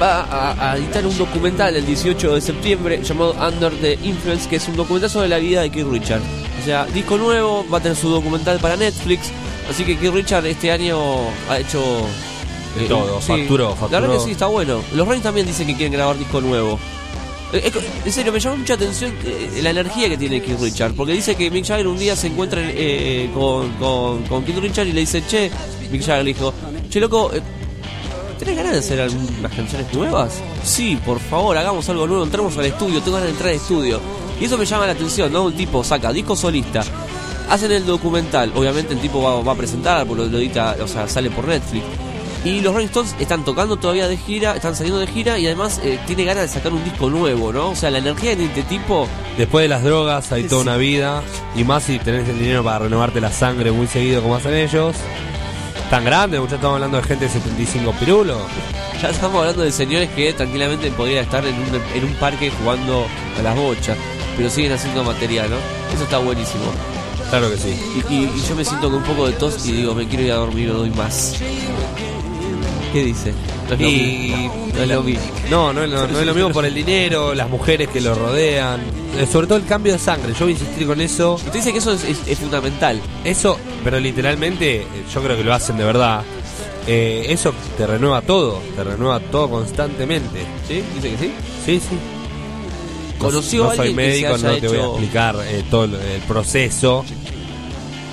va 0.00 0.22
a, 0.22 0.72
a 0.72 0.76
editar 0.76 1.06
un 1.06 1.16
documental 1.16 1.76
el 1.76 1.86
18 1.86 2.34
de 2.34 2.40
septiembre 2.40 3.00
llamado 3.02 3.32
Under 3.40 3.72
the 3.80 3.98
Influence, 4.02 4.48
que 4.48 4.56
es 4.56 4.68
un 4.68 4.76
documental 4.76 5.10
sobre 5.10 5.28
la 5.28 5.38
vida 5.38 5.62
de 5.62 5.70
Keith 5.70 5.86
Richards. 5.90 6.24
O 6.60 6.64
sea, 6.64 6.86
disco 6.86 7.16
nuevo, 7.18 7.64
va 7.72 7.78
a 7.78 7.80
tener 7.80 7.96
su 7.96 8.08
documental 8.08 8.58
para 8.58 8.76
Netflix. 8.76 9.30
Así 9.70 9.84
que 9.84 9.96
Keith 9.98 10.12
Richards 10.12 10.46
este 10.46 10.70
año 10.70 10.98
ha 11.48 11.58
hecho. 11.58 11.82
De 12.78 12.86
todo, 12.86 13.20
facturó, 13.20 13.68
La 13.68 13.70
verdad 13.86 13.90
facturó. 14.08 14.12
que 14.18 14.24
sí, 14.24 14.30
está 14.32 14.46
bueno. 14.46 14.82
Los 14.94 15.06
Rolling 15.06 15.20
también 15.22 15.46
dicen 15.46 15.66
que 15.68 15.74
quieren 15.76 15.92
grabar 15.92 16.18
disco 16.18 16.40
nuevo. 16.40 16.78
Eh, 17.52 17.70
En 18.04 18.12
serio, 18.12 18.32
me 18.32 18.40
llama 18.40 18.56
mucha 18.56 18.74
atención 18.74 19.12
eh, 19.24 19.60
la 19.62 19.70
energía 19.70 20.08
que 20.08 20.16
tiene 20.16 20.42
Keith 20.42 20.60
Richards. 20.60 20.94
Porque 20.96 21.12
dice 21.12 21.36
que 21.36 21.50
Mick 21.52 21.64
Jagger 21.66 21.86
un 21.86 21.98
día 21.98 22.16
se 22.16 22.26
encuentra 22.26 22.60
eh, 22.64 23.30
con, 23.32 23.70
con, 23.74 24.22
con 24.24 24.42
Keith 24.44 24.58
Richards 24.58 24.90
y 24.90 24.92
le 24.92 25.00
dice, 25.00 25.22
che, 25.24 25.50
Mick 25.92 26.02
Jagger 26.02 26.24
le 26.24 26.32
dijo, 26.34 26.52
che, 26.90 26.98
loco, 26.98 27.32
eh, 27.32 27.40
¿tenés 28.34 28.56
ganas 28.56 28.72
de 28.72 28.78
hacer 28.78 29.00
algunas 29.00 29.52
canciones 29.52 29.92
nuevas? 29.92 30.40
Sí, 30.62 30.98
por 31.04 31.20
favor, 31.20 31.56
hagamos 31.56 31.88
algo 31.88 32.06
nuevo, 32.06 32.24
entremos 32.24 32.56
al 32.58 32.66
estudio, 32.66 33.00
tengo 33.00 33.16
ganas 33.16 33.26
de 33.26 33.32
entrar 33.32 33.50
al 33.50 33.56
estudio. 33.56 34.00
Y 34.40 34.44
eso 34.44 34.58
me 34.58 34.66
llama 34.66 34.86
la 34.86 34.92
atención, 34.92 35.32
¿no? 35.32 35.44
Un 35.44 35.54
tipo 35.54 35.82
saca 35.84 36.12
disco 36.12 36.36
solista, 36.36 36.82
hacen 37.48 37.72
el 37.72 37.86
documental, 37.86 38.52
obviamente 38.54 38.94
el 38.94 39.00
tipo 39.00 39.22
va, 39.22 39.40
va 39.42 39.52
a 39.52 39.56
presentar, 39.56 40.06
porque 40.06 40.26
lo, 40.26 40.38
edita, 40.38 40.76
o 40.80 40.88
sea, 40.88 41.08
sale 41.08 41.30
por 41.30 41.46
Netflix. 41.46 41.84
Y 42.44 42.60
los 42.60 42.74
Rolling 42.74 42.88
Stones 42.88 43.14
están 43.18 43.42
tocando 43.42 43.78
todavía 43.78 44.06
de 44.06 44.18
gira, 44.18 44.54
están 44.54 44.76
saliendo 44.76 45.00
de 45.00 45.06
gira 45.06 45.38
y 45.38 45.46
además 45.46 45.80
eh, 45.82 45.98
tiene 46.06 46.24
ganas 46.24 46.42
de 46.42 46.48
sacar 46.48 46.74
un 46.74 46.84
disco 46.84 47.08
nuevo, 47.08 47.52
¿no? 47.52 47.70
O 47.70 47.76
sea, 47.76 47.90
la 47.90 47.98
energía 47.98 48.36
de 48.36 48.44
este 48.44 48.62
tipo 48.64 49.08
Después 49.36 49.64
de 49.64 49.68
las 49.68 49.82
drogas 49.82 50.30
hay 50.30 50.44
toda 50.44 50.62
una 50.62 50.76
vida. 50.76 51.22
Y 51.56 51.64
más 51.64 51.84
si 51.84 51.98
tenés 51.98 52.28
el 52.28 52.38
dinero 52.38 52.62
para 52.62 52.80
renovarte 52.80 53.20
la 53.20 53.32
sangre 53.32 53.72
muy 53.72 53.86
seguido 53.86 54.22
como 54.22 54.36
hacen 54.36 54.54
ellos. 54.54 54.94
Tan 55.94 56.04
grande, 56.04 56.40
muchachos, 56.40 56.56
estamos 56.56 56.74
hablando 56.74 56.96
de 56.96 57.04
gente 57.04 57.26
de 57.26 57.30
75 57.30 57.92
pirulos. 58.00 58.36
Ya 59.00 59.10
estamos 59.10 59.38
hablando 59.38 59.62
de 59.62 59.70
señores 59.70 60.10
que 60.10 60.32
tranquilamente 60.32 60.90
podrían 60.90 61.22
estar 61.22 61.46
en 61.46 61.54
un, 61.54 61.68
en 61.94 62.04
un 62.04 62.14
parque 62.14 62.50
jugando 62.50 63.06
a 63.38 63.42
las 63.42 63.56
bochas, 63.56 63.96
pero 64.36 64.50
siguen 64.50 64.72
haciendo 64.72 65.04
material, 65.04 65.50
¿no? 65.50 65.56
Eso 65.94 66.02
está 66.02 66.18
buenísimo. 66.18 66.64
Claro 67.30 67.48
que 67.48 67.58
sí. 67.58 67.78
Y, 68.10 68.12
y- 68.12 68.24
y 68.24 68.42
yo 68.48 68.56
me 68.56 68.64
siento 68.64 68.88
con 68.90 68.96
un 68.98 69.04
poco 69.04 69.28
de 69.28 69.34
tos 69.34 69.64
y 69.68 69.70
digo, 69.70 69.94
me 69.94 70.08
quiero 70.08 70.24
ir 70.24 70.32
a 70.32 70.34
dormir, 70.34 70.66
no 70.70 70.78
doy 70.78 70.90
más. 70.90 71.36
¿Qué 72.92 73.04
dice? 73.04 73.32
No 73.68 73.74
es 73.74 73.80
lo 73.80 73.88
Y-. 73.88 74.50
No 74.74 74.82
es 74.82 74.88
lo 74.88 75.02
mismo. 75.02 75.22
No, 75.50 75.72
no, 75.72 75.82
es 75.84 75.90
lo- 75.90 76.06
no 76.08 76.18
es 76.20 76.26
lo 76.26 76.34
mismo 76.34 76.50
por 76.50 76.64
el 76.64 76.74
dinero, 76.74 77.34
las 77.34 77.48
mujeres 77.48 77.88
que 77.88 78.00
lo 78.00 78.14
rodean. 78.14 78.80
Eh, 79.18 79.26
sobre 79.30 79.46
todo 79.46 79.58
el 79.58 79.64
cambio 79.66 79.92
de 79.92 79.98
sangre. 79.98 80.32
Yo 80.32 80.40
voy 80.46 80.50
a 80.50 80.58
insistir 80.58 80.86
con 80.86 81.00
eso. 81.00 81.34
Usted 81.34 81.52
dice 81.52 81.72
que 81.72 81.78
eso 81.78 81.92
es, 81.92 82.04
es- 82.04 82.26
es 82.26 82.38
fundamental. 82.38 83.00
Eso, 83.24 83.58
pero 83.84 83.98
literalmente, 84.00 84.82
eh, 84.82 84.86
yo 85.12 85.22
creo 85.22 85.36
que 85.36 85.44
lo 85.44 85.54
hacen 85.54 85.76
de 85.76 85.84
verdad. 85.84 86.22
Eh, 86.86 87.26
eso 87.30 87.54
te 87.78 87.86
renueva 87.86 88.20
todo, 88.22 88.60
te 88.76 88.84
renueva 88.84 89.18
todo 89.20 89.48
constantemente. 89.48 90.40
¿Sí? 90.68 90.82
¿Dice 90.96 91.10
que 91.10 91.18
sí? 91.18 91.32
Sí, 91.64 91.80
sí. 91.80 91.96
¿Conoció 93.18 93.64
no, 93.64 93.70
a 93.70 93.76
soy 93.76 93.88
alguien 93.88 93.96
que 93.96 94.02
se 94.04 94.10
médico, 94.10 94.34
haya 94.34 94.48
no 94.48 94.54
te 94.58 94.68
voy 94.68 94.76
a 94.76 94.80
hecho- 94.80 94.90
explicar 94.90 95.36
eh, 95.46 95.64
todo 95.70 95.84
el, 95.84 95.94
el 95.94 96.20
proceso, 96.22 97.04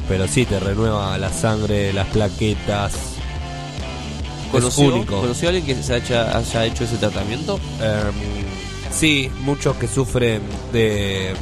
pero 0.07 0.27
sí 0.27 0.45
te 0.45 0.59
renueva 0.59 1.17
la 1.17 1.33
sangre, 1.33 1.91
las 1.91 2.07
plaquetas. 2.07 2.93
¿Conoció. 4.51 5.05
¿Conoció 5.05 5.49
a 5.49 5.51
alguien 5.51 5.65
que 5.77 5.83
se 5.83 5.93
haya, 5.93 6.37
haya 6.37 6.65
hecho 6.65 6.83
ese 6.83 6.97
tratamiento? 6.97 7.59
Em, 7.81 8.13
sí, 8.93 9.29
muchos 9.43 9.75
que 9.77 9.87
sufren 9.87 10.41
de 10.73 11.33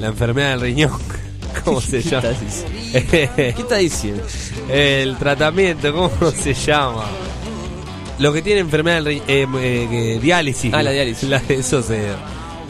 la 0.00 0.08
enfermedad 0.08 0.50
del 0.50 0.60
riñón. 0.62 0.92
¿Cómo 1.64 1.80
se 1.80 2.02
¿Qué 2.02 2.08
llama? 2.10 2.28
¿Qué 2.92 3.54
está 3.58 3.76
diciendo? 3.76 4.22
El 4.70 5.16
tratamiento, 5.16 5.92
¿cómo 5.92 6.30
se 6.30 6.54
llama? 6.54 7.04
Lo 8.18 8.32
que 8.32 8.42
tiene 8.42 8.60
enfermedad 8.60 8.96
del 8.96 9.04
riñón, 9.06 9.26
eh, 9.28 9.46
eh, 9.90 10.18
diálisis. 10.20 10.72
Ah, 10.74 10.82
la 10.82 10.90
diálisis. 10.90 11.28
La- 11.28 11.42
eso 11.48 11.82
se 11.82 12.08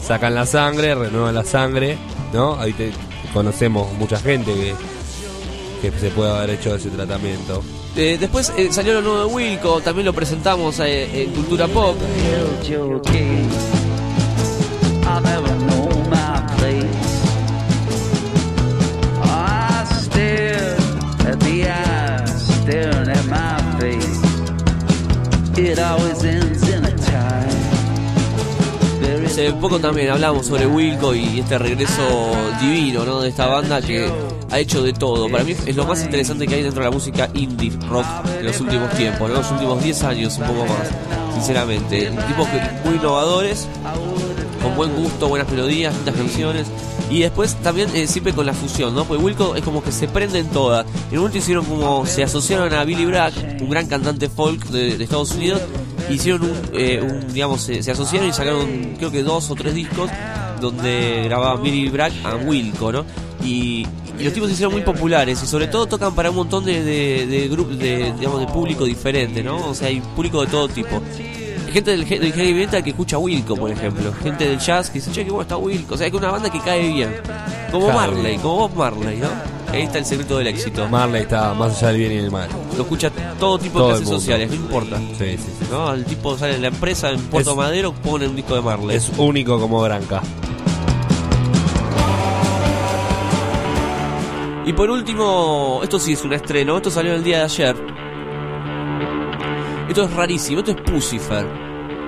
sacan 0.05 0.35
la 0.35 0.45
sangre, 0.45 0.95
renuevan 0.95 1.33
la 1.35 1.43
sangre, 1.43 1.97
¿no? 2.33 2.55
Ahí 2.59 2.73
te, 2.73 2.91
conocemos 3.33 3.91
mucha 3.93 4.19
gente 4.19 4.53
que, 4.53 4.73
que 5.81 5.97
se 5.99 6.09
puede 6.09 6.31
haber 6.31 6.51
hecho 6.51 6.75
ese 6.75 6.89
tratamiento. 6.89 7.63
Eh, 8.01 8.17
después 8.17 8.53
eh, 8.55 8.69
salió 8.71 8.93
lo 8.93 9.01
nuevo 9.01 9.19
de 9.19 9.25
Wilco, 9.25 9.81
también 9.81 10.05
lo 10.05 10.13
presentamos 10.13 10.79
eh, 10.79 11.23
en 11.23 11.31
Cultura 11.31 11.67
Pop. 11.67 11.97
Hace 29.39 29.53
poco 29.53 29.79
también 29.79 30.09
hablamos 30.09 30.47
sobre 30.47 30.67
Wilco 30.67 31.15
y 31.15 31.39
este 31.39 31.57
regreso 31.57 32.33
divino, 32.59 33.05
¿no? 33.05 33.21
De 33.21 33.29
esta 33.29 33.47
banda 33.47 33.81
que 33.81 34.11
ha 34.51 34.59
hecho 34.59 34.83
de 34.83 34.91
todo. 34.91 35.29
Para 35.29 35.45
mí 35.45 35.55
es 35.65 35.75
lo 35.77 35.85
más 35.85 36.03
interesante 36.03 36.45
que 36.45 36.55
hay 36.55 36.63
dentro 36.63 36.83
de 36.83 36.89
la 36.89 36.93
música 36.93 37.29
indie 37.33 37.71
rock 37.87 38.05
en 38.37 38.45
los 38.45 38.59
últimos 38.59 38.91
tiempos, 38.97 39.29
¿no? 39.29 39.35
Los 39.35 39.49
últimos 39.51 39.81
10 39.81 40.03
años, 40.03 40.37
un 40.39 40.43
poco 40.45 40.65
más, 40.65 40.89
sinceramente. 41.35 42.11
Tipos 42.27 42.49
muy 42.83 42.95
innovadores, 42.95 43.65
con 44.61 44.75
buen 44.75 44.93
gusto, 44.93 45.29
buenas 45.29 45.49
melodías, 45.49 45.95
lindas 45.95 46.15
canciones. 46.15 46.67
Y 47.09 47.21
después 47.21 47.55
también 47.63 47.89
eh, 47.95 48.07
siempre 48.07 48.33
con 48.33 48.45
la 48.45 48.53
fusión, 48.53 48.93
¿no? 48.93 49.05
Porque 49.05 49.23
Wilco 49.23 49.55
es 49.55 49.63
como 49.63 49.81
que 49.81 49.93
se 49.93 50.09
prenden 50.09 50.47
todas. 50.47 50.85
En 51.11 51.13
un 51.13 51.19
momento 51.19 51.37
hicieron 51.37 51.63
como, 51.63 52.05
se 52.05 52.23
asociaron 52.23 52.73
a 52.73 52.83
Billy 52.83 53.05
Bragg, 53.05 53.31
un 53.61 53.69
gran 53.69 53.87
cantante 53.87 54.27
folk 54.27 54.65
de, 54.65 54.97
de 54.97 55.03
Estados 55.05 55.31
Unidos. 55.31 55.61
Hicieron 56.09 56.43
un, 56.43 56.57
eh, 56.73 57.01
un, 57.01 57.33
digamos, 57.33 57.61
se, 57.61 57.83
se 57.83 57.91
asociaron 57.91 58.29
y 58.29 58.33
sacaron 58.33 58.95
creo 58.97 59.11
que 59.11 59.23
dos 59.23 59.49
o 59.51 59.55
tres 59.55 59.73
discos 59.75 60.09
donde 60.59 61.21
grababan 61.25 61.61
Billy 61.63 61.89
Bragg 61.89 62.11
a 62.23 62.35
Wilco, 62.35 62.91
¿no? 62.91 63.05
Y, 63.43 63.85
y 64.19 64.23
los 64.23 64.33
tipos 64.33 64.49
se 64.49 64.53
hicieron 64.53 64.73
muy 64.73 64.81
populares 64.81 65.41
y 65.41 65.47
sobre 65.47 65.67
todo 65.67 65.87
tocan 65.87 66.13
para 66.13 66.29
un 66.29 66.35
montón 66.35 66.65
de, 66.65 66.83
de, 66.83 67.25
de 67.25 67.47
grupos, 67.47 67.77
de, 67.79 68.11
digamos, 68.13 68.41
de 68.41 68.47
público 68.47 68.83
diferente, 68.85 69.43
¿no? 69.43 69.67
O 69.67 69.73
sea, 69.73 69.87
hay 69.87 70.01
público 70.01 70.41
de 70.41 70.47
todo 70.47 70.67
tipo. 70.67 71.01
Hay 71.67 71.73
gente 71.73 71.91
del, 71.91 72.07
del 72.07 72.33
heavy 72.33 72.53
metal 72.53 72.83
que 72.83 72.89
escucha 72.89 73.17
Wilco, 73.17 73.55
por 73.55 73.71
ejemplo. 73.71 74.11
Gente 74.23 74.49
del 74.49 74.59
jazz 74.59 74.89
que 74.89 74.99
dice, 74.99 75.11
che, 75.11 75.23
qué 75.23 75.29
bueno 75.29 75.43
está 75.43 75.55
Wilco. 75.55 75.93
O 75.93 75.97
sea, 75.97 76.07
es 76.07 76.13
una 76.13 76.31
banda 76.31 76.49
que 76.49 76.59
cae 76.59 76.91
bien. 76.91 77.15
Como 77.71 77.91
Marley, 77.91 78.37
como 78.37 78.67
Bob 78.67 78.75
Marley, 78.75 79.17
¿no? 79.19 79.58
Ahí 79.71 79.83
está 79.83 79.99
el 79.99 80.05
secreto 80.05 80.37
del 80.39 80.47
éxito. 80.47 80.87
Marley 80.89 81.21
está 81.21 81.53
más 81.53 81.77
allá 81.77 81.89
del 81.89 81.97
bien 81.99 82.11
y 82.13 82.15
del 82.17 82.31
mal. 82.31 82.49
Lo 82.75 82.83
escucha 82.83 83.11
todo 83.39 83.59
tipo 83.59 83.77
Todo 83.79 83.89
de 83.89 83.93
clases 83.97 84.09
sociales, 84.09 84.49
no 84.49 84.55
importa. 84.55 84.97
Sí, 84.97 85.37
sí, 85.37 85.37
sí. 85.59 85.65
¿No? 85.69 85.93
El 85.93 86.05
tipo 86.05 86.35
sale 86.37 86.55
en 86.55 86.61
la 86.63 86.67
empresa 86.69 87.11
en 87.11 87.19
Puerto 87.27 87.51
Es- 87.51 87.57
Madero, 87.57 87.93
pone 87.93 88.27
un 88.27 88.35
disco 88.35 88.55
de 88.55 88.61
Marley. 88.61 88.97
Es 88.97 89.11
único 89.17 89.59
como 89.59 89.81
Branca. 89.81 90.21
Y 94.65 94.73
por 94.73 94.89
último, 94.89 95.79
esto 95.83 95.99
sí 95.99 96.13
es 96.13 96.23
un 96.23 96.33
estreno, 96.33 96.77
esto 96.77 96.91
salió 96.91 97.13
el 97.13 97.23
día 97.23 97.37
de 97.39 97.43
ayer. 97.45 97.75
Esto 99.87 100.03
es 100.03 100.13
rarísimo, 100.13 100.59
esto 100.59 100.71
es 100.71 100.77
Pucifer. 100.81 101.45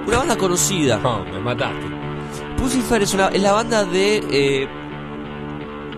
Una 0.07 0.17
banda 0.19 0.35
conocida. 0.37 0.97
No, 0.97 1.25
me 1.25 1.39
mataste. 1.39 1.85
Pucifer 2.57 3.01
es, 3.01 3.13
una, 3.15 3.29
es 3.29 3.41
la 3.41 3.53
banda 3.53 3.83
de, 3.85 4.17
eh, 4.31 4.67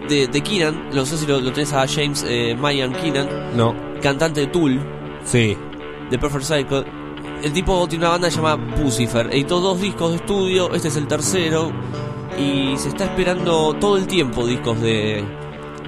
de. 0.10 0.28
de 0.28 0.42
Keenan. 0.42 0.90
No 0.94 1.06
sé 1.06 1.18
si 1.18 1.26
lo, 1.26 1.40
lo 1.40 1.52
tenés 1.52 1.74
a 1.74 1.88
James 1.88 2.26
eh, 2.28 2.56
Mayan 2.60 2.94
Keenan, 2.94 3.56
No. 3.56 3.76
cantante 4.02 4.42
de 4.42 4.48
Tool, 4.48 4.80
Sí. 5.24 5.58
de 6.10 6.20
Perfect 6.20 6.44
Cycle. 6.46 6.86
El 7.44 7.52
tipo 7.52 7.88
tiene 7.88 8.06
una 8.06 8.12
banda 8.12 8.30
llamada 8.30 8.58
Pucifer. 8.76 9.28
Editó 9.32 9.60
dos 9.60 9.82
discos 9.82 10.12
de 10.12 10.16
estudio, 10.18 10.74
este 10.74 10.88
es 10.88 10.96
el 10.98 11.08
tercero. 11.08 11.72
Y 12.38 12.76
se 12.78 12.90
está 12.90 13.04
esperando 13.06 13.74
todo 13.74 13.98
el 13.98 14.08
tiempo 14.08 14.48
discos 14.48 14.80
de. 14.82 15.24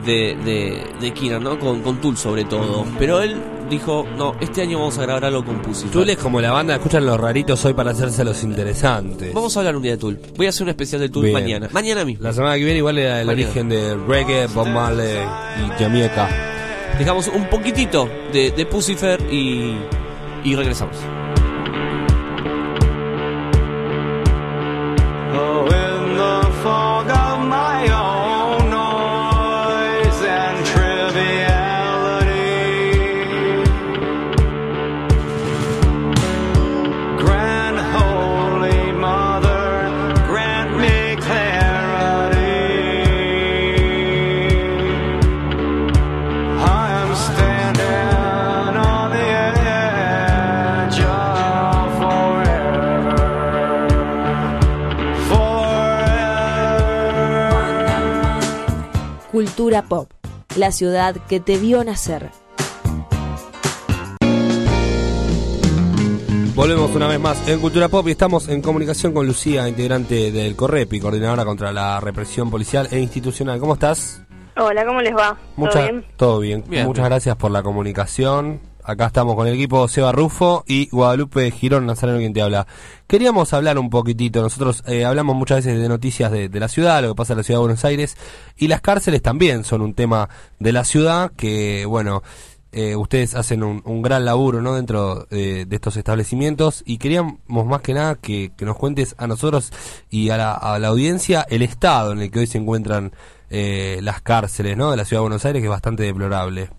de, 0.05 0.35
de, 0.45 0.87
de 0.99 1.13
Keenan, 1.13 1.43
¿no? 1.43 1.57
Con, 1.59 1.81
con 1.81 1.97
Tool 2.01 2.17
sobre 2.17 2.43
todo. 2.43 2.85
Pero 2.99 3.21
él 3.21 3.41
dijo: 3.69 4.05
No, 4.17 4.35
este 4.39 4.61
año 4.61 4.79
vamos 4.79 4.97
a 4.97 5.01
grabar 5.03 5.25
algo 5.25 5.43
con 5.45 5.61
Pucifer. 5.61 5.91
Tool 5.91 6.09
es 6.09 6.17
como 6.17 6.41
la 6.41 6.51
banda, 6.51 6.75
escuchan 6.75 7.05
los 7.05 7.19
raritos 7.19 7.63
hoy 7.65 7.73
para 7.73 7.91
hacerse 7.91 8.23
los 8.23 8.43
interesantes. 8.43 9.33
Vamos 9.33 9.55
a 9.55 9.59
hablar 9.59 9.75
un 9.75 9.81
día 9.83 9.91
de 9.93 9.97
Tool. 9.97 10.19
Voy 10.37 10.45
a 10.45 10.49
hacer 10.49 10.63
un 10.63 10.69
especial 10.69 11.01
de 11.01 11.09
Tool 11.09 11.23
Bien. 11.25 11.33
mañana. 11.33 11.69
Mañana 11.71 12.05
mismo. 12.05 12.23
La 12.23 12.33
semana 12.33 12.55
que 12.55 12.63
viene 12.63 12.77
igual 12.77 12.97
era 12.97 13.21
el 13.21 13.27
Mañana. 13.27 13.45
origen 13.47 13.69
de 13.69 13.95
reggae, 14.07 14.47
Bob 14.47 14.67
Marley 14.67 15.17
y 15.17 15.81
Jamaica. 15.83 16.29
Dejamos 16.97 17.27
un 17.27 17.49
poquitito 17.49 18.09
de, 18.31 18.51
de 18.51 18.65
Pucifer 18.65 19.19
y, 19.31 19.75
y 20.43 20.55
regresamos. 20.55 20.95
Cultura 59.55 59.83
Pop, 59.83 60.11
la 60.57 60.69
ciudad 60.73 61.15
que 61.29 61.39
te 61.39 61.55
vio 61.57 61.81
nacer. 61.85 62.29
Volvemos 66.53 66.93
una 66.93 67.07
vez 67.07 67.21
más 67.21 67.47
en 67.47 67.61
Cultura 67.61 67.87
Pop 67.87 68.05
y 68.09 68.11
estamos 68.11 68.49
en 68.49 68.61
comunicación 68.61 69.13
con 69.13 69.25
Lucía, 69.25 69.69
integrante 69.69 70.33
del 70.33 70.57
CORREPI, 70.57 70.99
coordinadora 70.99 71.45
contra 71.45 71.71
la 71.71 72.01
represión 72.01 72.51
policial 72.51 72.89
e 72.91 72.99
institucional. 72.99 73.57
¿Cómo 73.61 73.75
estás? 73.75 74.21
Hola, 74.57 74.85
¿cómo 74.85 74.99
les 74.99 75.15
va? 75.15 75.37
Muchas- 75.55 75.73
¿Todo 75.75 75.83
bien? 75.85 76.05
Todo 76.17 76.39
bien. 76.39 76.63
Bien. 76.67 76.85
Muchas 76.87 77.05
gracias 77.05 77.37
por 77.37 77.51
la 77.51 77.63
comunicación. 77.63 78.59
Acá 78.87 79.07
estamos 79.07 79.35
con 79.35 79.47
el 79.47 79.55
equipo 79.55 79.87
Seba 79.87 80.11
Rufo 80.11 80.63
y 80.67 80.89
Guadalupe 80.89 81.49
Girón 81.49 81.87
Nazareno 81.87 82.19
quien 82.19 82.33
te 82.33 82.41
habla. 82.43 82.67
Queríamos 83.07 83.51
hablar 83.53 83.79
un 83.79 83.89
poquitito, 83.89 84.41
nosotros 84.41 84.83
eh, 84.85 85.05
hablamos 85.05 85.35
muchas 85.35 85.65
veces 85.65 85.81
de 85.81 85.89
noticias 85.89 86.31
de, 86.31 86.49
la 86.59 86.67
ciudad, 86.67 87.01
lo 87.01 87.09
que 87.09 87.15
pasa 87.15 87.33
en 87.33 87.37
la 87.37 87.43
ciudad 87.43 87.59
de 87.59 87.63
Buenos 87.63 87.83
Aires, 87.83 88.15
y 88.57 88.67
las 88.67 88.81
cárceles 88.81 89.23
también 89.23 89.63
son 89.63 89.81
un 89.81 89.95
tema 89.95 90.29
de 90.59 90.71
la 90.71 90.83
ciudad 90.83 91.31
que, 91.35 91.85
bueno, 91.87 92.21
eh, 92.71 92.95
ustedes 92.95 93.33
hacen 93.33 93.63
un, 93.63 94.01
gran 94.03 94.23
laburo 94.23 94.61
¿no? 94.61 94.75
dentro 94.75 95.27
eh, 95.31 95.65
de 95.67 95.75
estos 95.75 95.97
establecimientos 95.97 96.83
y 96.85 96.97
queríamos 96.97 97.39
más 97.47 97.81
que 97.81 97.93
nada 97.93 98.15
que, 98.15 98.51
que 98.55 98.65
nos 98.65 98.77
cuentes 98.77 99.15
a 99.17 99.25
nosotros 99.25 99.71
y 100.11 100.29
a 100.29 100.37
la, 100.37 100.53
a 100.53 100.77
la 100.77 100.89
audiencia 100.89 101.45
el 101.49 101.61
estado 101.61 102.11
en 102.11 102.19
el 102.19 102.29
que 102.29 102.39
hoy 102.39 102.47
se 102.47 102.57
encuentran 102.57 103.13
eh, 103.49 103.99
las 104.01 104.21
cárceles 104.21 104.75
¿no? 104.75 104.91
de 104.91 104.97
la 104.97 105.05
ciudad 105.05 105.21
de 105.21 105.27
Buenos 105.29 105.45
Aires, 105.45 105.61
que 105.61 105.67
es 105.67 105.71
bastante 105.71 106.03
deplorable. 106.03 106.69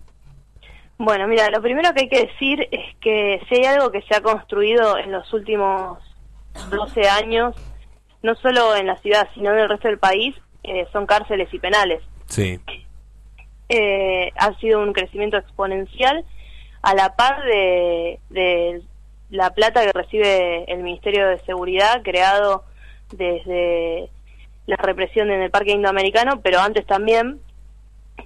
Bueno, 0.97 1.27
mira, 1.27 1.49
lo 1.49 1.61
primero 1.61 1.93
que 1.93 2.01
hay 2.01 2.09
que 2.09 2.25
decir 2.25 2.67
es 2.71 2.95
que 2.99 3.39
si 3.47 3.55
hay 3.55 3.65
algo 3.65 3.91
que 3.91 4.01
se 4.01 4.15
ha 4.15 4.21
construido 4.21 4.97
en 4.97 5.11
los 5.11 5.31
últimos 5.31 5.99
12 6.69 7.07
años, 7.07 7.55
no 8.23 8.35
solo 8.35 8.75
en 8.75 8.87
la 8.87 8.97
ciudad, 8.97 9.27
sino 9.33 9.51
en 9.51 9.59
el 9.59 9.69
resto 9.69 9.87
del 9.87 9.99
país, 9.99 10.35
eh, 10.63 10.87
son 10.91 11.05
cárceles 11.05 11.53
y 11.53 11.59
penales. 11.59 12.01
Sí. 12.25 12.59
Eh, 13.69 14.31
ha 14.35 14.53
sido 14.59 14.81
un 14.81 14.93
crecimiento 14.93 15.37
exponencial 15.37 16.25
a 16.81 16.93
la 16.93 17.15
par 17.15 17.43
de, 17.43 18.19
de 18.29 18.81
la 19.29 19.51
plata 19.51 19.83
que 19.83 19.91
recibe 19.93 20.71
el 20.71 20.83
Ministerio 20.83 21.27
de 21.27 21.39
Seguridad, 21.39 22.01
creado 22.03 22.63
desde 23.11 24.09
la 24.65 24.77
represión 24.77 25.31
en 25.31 25.41
el 25.41 25.51
Parque 25.51 25.71
Indoamericano, 25.71 26.41
pero 26.41 26.59
antes 26.59 26.85
también. 26.85 27.39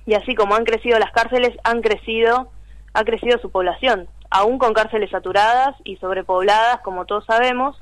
Y 0.06 0.14
así 0.14 0.36
como 0.36 0.56
han 0.56 0.64
crecido 0.64 0.98
las 1.00 1.12
cárceles, 1.12 1.52
han 1.64 1.82
crecido, 1.82 2.52
ha 2.94 3.04
crecido 3.04 3.38
su 3.40 3.50
población, 3.52 4.08
aún 4.30 4.58
con 4.58 4.74
cárceles 4.74 5.10
saturadas 5.10 5.76
y 5.84 5.98
sobrepobladas, 5.98 6.82
como 6.82 7.06
todos 7.06 7.26
sabemos. 7.26 7.78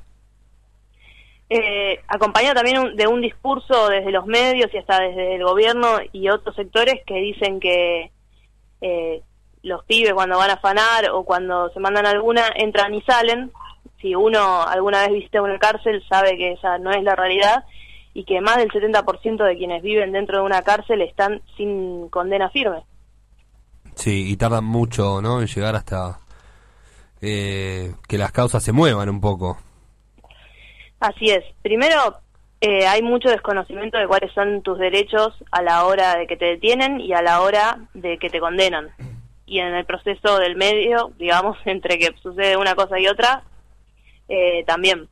Eh, 1.52 1.98
acompañado 2.06 2.54
también 2.54 2.78
un- 2.78 2.96
de 2.96 3.08
un 3.08 3.20
discurso 3.20 3.88
desde 3.88 4.12
los 4.12 4.24
medios 4.26 4.72
y 4.72 4.78
hasta 4.78 5.00
desde 5.00 5.34
el 5.34 5.42
gobierno 5.42 5.98
y 6.12 6.28
otros 6.28 6.54
sectores 6.54 7.02
que 7.06 7.14
dicen 7.14 7.58
que 7.58 8.10
eh, 8.82 9.20
los 9.62 9.84
pibes 9.84 10.14
cuando 10.14 10.38
van 10.38 10.48
a 10.50 10.54
afanar 10.54 11.10
o 11.10 11.24
cuando 11.24 11.68
se 11.70 11.80
mandan 11.80 12.06
alguna 12.06 12.44
entran 12.54 12.94
y 12.94 13.02
salen. 13.02 13.50
Si 14.00 14.14
uno 14.14 14.62
alguna 14.62 15.00
vez 15.02 15.10
visita 15.12 15.42
una 15.42 15.58
cárcel 15.58 16.02
sabe 16.08 16.38
que 16.38 16.52
esa 16.52 16.78
no 16.78 16.90
es 16.92 17.02
la 17.02 17.14
realidad 17.16 17.64
y 18.14 18.24
que 18.24 18.40
más 18.40 18.56
del 18.56 18.70
70% 18.70 19.44
de 19.44 19.56
quienes 19.58 19.82
viven 19.82 20.12
dentro 20.12 20.38
de 20.38 20.44
una 20.44 20.62
cárcel 20.62 21.02
están 21.02 21.42
sin 21.56 22.08
condena 22.08 22.48
firme. 22.50 22.84
Sí, 24.00 24.32
y 24.32 24.36
tardan 24.38 24.64
mucho 24.64 25.20
¿no? 25.20 25.42
en 25.42 25.46
llegar 25.46 25.76
hasta 25.76 26.20
eh, 27.20 27.92
que 28.08 28.16
las 28.16 28.32
causas 28.32 28.64
se 28.64 28.72
muevan 28.72 29.10
un 29.10 29.20
poco. 29.20 29.58
Así 31.00 31.26
es. 31.26 31.44
Primero, 31.60 32.18
eh, 32.62 32.86
hay 32.86 33.02
mucho 33.02 33.28
desconocimiento 33.28 33.98
de 33.98 34.06
cuáles 34.06 34.32
son 34.32 34.62
tus 34.62 34.78
derechos 34.78 35.34
a 35.50 35.60
la 35.60 35.84
hora 35.84 36.16
de 36.16 36.26
que 36.26 36.38
te 36.38 36.46
detienen 36.46 36.98
y 36.98 37.12
a 37.12 37.20
la 37.20 37.42
hora 37.42 37.78
de 37.92 38.16
que 38.16 38.30
te 38.30 38.40
condenan. 38.40 38.88
Y 39.44 39.58
en 39.58 39.74
el 39.74 39.84
proceso 39.84 40.38
del 40.38 40.56
medio, 40.56 41.12
digamos, 41.18 41.58
entre 41.66 41.98
que 41.98 42.14
sucede 42.22 42.56
una 42.56 42.74
cosa 42.74 42.98
y 42.98 43.06
otra, 43.06 43.42
eh, 44.30 44.64
también. 44.66 45.08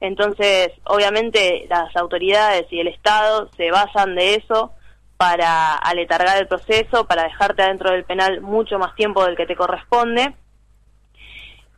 Entonces, 0.00 0.68
obviamente, 0.84 1.66
las 1.68 1.94
autoridades 1.96 2.66
y 2.70 2.78
el 2.78 2.86
Estado 2.86 3.50
se 3.56 3.72
basan 3.72 4.14
de 4.14 4.36
eso 4.36 4.74
para 5.18 5.74
aletargar 5.74 6.38
el 6.38 6.48
proceso, 6.48 7.06
para 7.06 7.24
dejarte 7.24 7.62
adentro 7.62 7.90
del 7.90 8.04
penal 8.04 8.40
mucho 8.40 8.78
más 8.78 8.94
tiempo 8.94 9.24
del 9.24 9.36
que 9.36 9.46
te 9.46 9.56
corresponde 9.56 10.34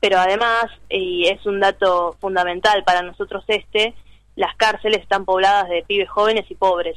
pero 0.01 0.19
además, 0.19 0.65
y 0.89 1.29
es 1.29 1.45
un 1.45 1.61
dato 1.61 2.17
fundamental 2.21 2.83
para 2.85 3.03
nosotros 3.03 3.45
este, 3.49 3.95
las 4.35 4.57
cárceles 4.57 5.03
están 5.03 5.27
pobladas 5.27 5.69
de 5.69 5.85
pibes 5.87 6.09
jóvenes 6.09 6.51
y 6.51 6.55
pobres. 6.55 6.97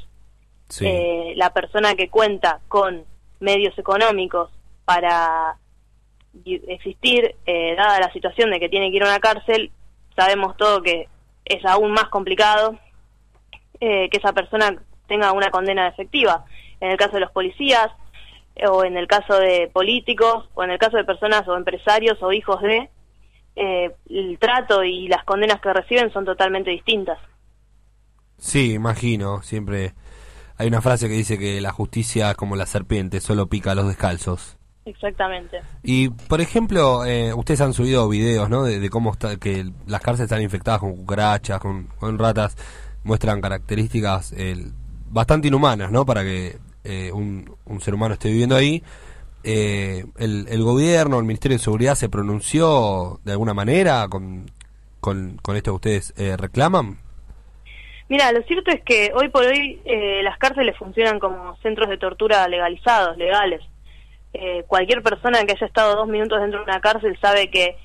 Sí. 0.69 0.87
Eh, 0.87 1.33
la 1.35 1.51
persona 1.51 1.95
que 1.95 2.09
cuenta 2.09 2.61
con 2.69 3.03
medios 3.41 3.77
económicos 3.77 4.49
para 4.85 5.57
existir, 6.45 7.35
eh, 7.45 7.75
dada 7.75 7.99
la 7.99 8.13
situación 8.13 8.49
de 8.51 8.59
que 8.59 8.69
tiene 8.69 8.89
que 8.89 8.95
ir 8.95 9.03
a 9.03 9.07
una 9.07 9.19
cárcel, 9.19 9.71
sabemos 10.15 10.55
todo 10.55 10.81
que 10.81 11.09
es 11.45 11.63
aún 11.65 11.91
más 11.91 12.05
complicado 12.05 12.79
eh, 13.81 14.09
que 14.09 14.17
esa 14.17 14.31
persona 14.31 14.81
tenga 15.13 15.31
una 15.31 15.51
condena 15.51 15.87
efectiva. 15.87 16.43
En 16.79 16.89
el 16.89 16.97
caso 16.97 17.13
de 17.13 17.19
los 17.19 17.31
policías, 17.31 17.87
eh, 18.55 18.67
o 18.67 18.83
en 18.83 18.97
el 18.97 19.07
caso 19.07 19.37
de 19.37 19.69
políticos, 19.71 20.49
o 20.55 20.63
en 20.63 20.71
el 20.71 20.79
caso 20.79 20.97
de 20.97 21.03
personas 21.03 21.47
o 21.47 21.55
empresarios 21.55 22.17
o 22.23 22.33
hijos 22.33 22.59
de, 22.63 22.89
eh, 23.55 23.91
el 24.09 24.39
trato 24.39 24.83
y 24.83 25.07
las 25.07 25.23
condenas 25.23 25.61
que 25.61 25.71
reciben 25.71 26.11
son 26.11 26.25
totalmente 26.25 26.71
distintas. 26.71 27.19
Sí, 28.39 28.73
imagino, 28.73 29.43
siempre 29.43 29.93
hay 30.57 30.67
una 30.67 30.81
frase 30.81 31.07
que 31.07 31.13
dice 31.13 31.37
que 31.37 31.61
la 31.61 31.71
justicia 31.71 32.31
es 32.31 32.35
como 32.35 32.55
la 32.55 32.65
serpiente, 32.65 33.21
solo 33.21 33.45
pica 33.45 33.71
a 33.71 33.75
los 33.75 33.87
descalzos. 33.87 34.57
Exactamente. 34.85 35.61
Y, 35.83 36.09
por 36.09 36.41
ejemplo, 36.41 37.05
eh, 37.05 37.33
ustedes 37.35 37.61
han 37.61 37.73
subido 37.73 38.09
videos, 38.09 38.49
¿no? 38.49 38.63
De, 38.63 38.79
de 38.79 38.89
cómo 38.89 39.11
está, 39.11 39.37
que 39.37 39.65
las 39.85 40.01
cárceles 40.01 40.31
están 40.31 40.41
infectadas 40.41 40.79
con 40.79 40.95
cucarachas, 40.95 41.59
con, 41.59 41.85
con 41.99 42.17
ratas, 42.17 42.57
muestran 43.03 43.41
características 43.41 44.33
eh, 44.33 44.71
bastante 45.13 45.47
inhumanas, 45.47 45.91
¿no? 45.91 46.05
Para 46.05 46.23
que 46.23 46.57
eh, 46.83 47.11
un, 47.13 47.55
un 47.65 47.81
ser 47.81 47.93
humano 47.93 48.15
esté 48.15 48.29
viviendo 48.29 48.55
ahí. 48.55 48.83
Eh, 49.43 50.05
el, 50.17 50.47
el 50.49 50.63
gobierno, 50.63 51.19
el 51.19 51.25
Ministerio 51.25 51.57
de 51.57 51.63
Seguridad 51.63 51.95
se 51.95 52.09
pronunció 52.09 53.19
de 53.23 53.33
alguna 53.33 53.53
manera 53.53 54.07
con, 54.09 54.49
con, 54.99 55.37
con 55.41 55.55
esto 55.55 55.71
que 55.71 55.75
ustedes 55.75 56.13
eh, 56.17 56.35
reclaman. 56.37 56.97
Mira, 58.09 58.31
lo 58.31 58.41
cierto 58.43 58.71
es 58.71 58.81
que 58.83 59.11
hoy 59.15 59.29
por 59.29 59.45
hoy 59.45 59.81
eh, 59.85 60.21
las 60.23 60.37
cárceles 60.37 60.77
funcionan 60.77 61.19
como 61.19 61.55
centros 61.57 61.89
de 61.89 61.97
tortura 61.97 62.47
legalizados, 62.47 63.17
legales. 63.17 63.61
Cualquier 64.65 65.03
persona 65.03 65.45
que 65.45 65.51
haya 65.51 65.67
estado 65.67 65.95
dos 65.95 66.07
minutos 66.07 66.41
dentro 66.41 66.57
de 66.57 66.63
una 66.65 66.81
cárcel 66.81 67.15
sabe 67.21 67.51
que 67.51 67.77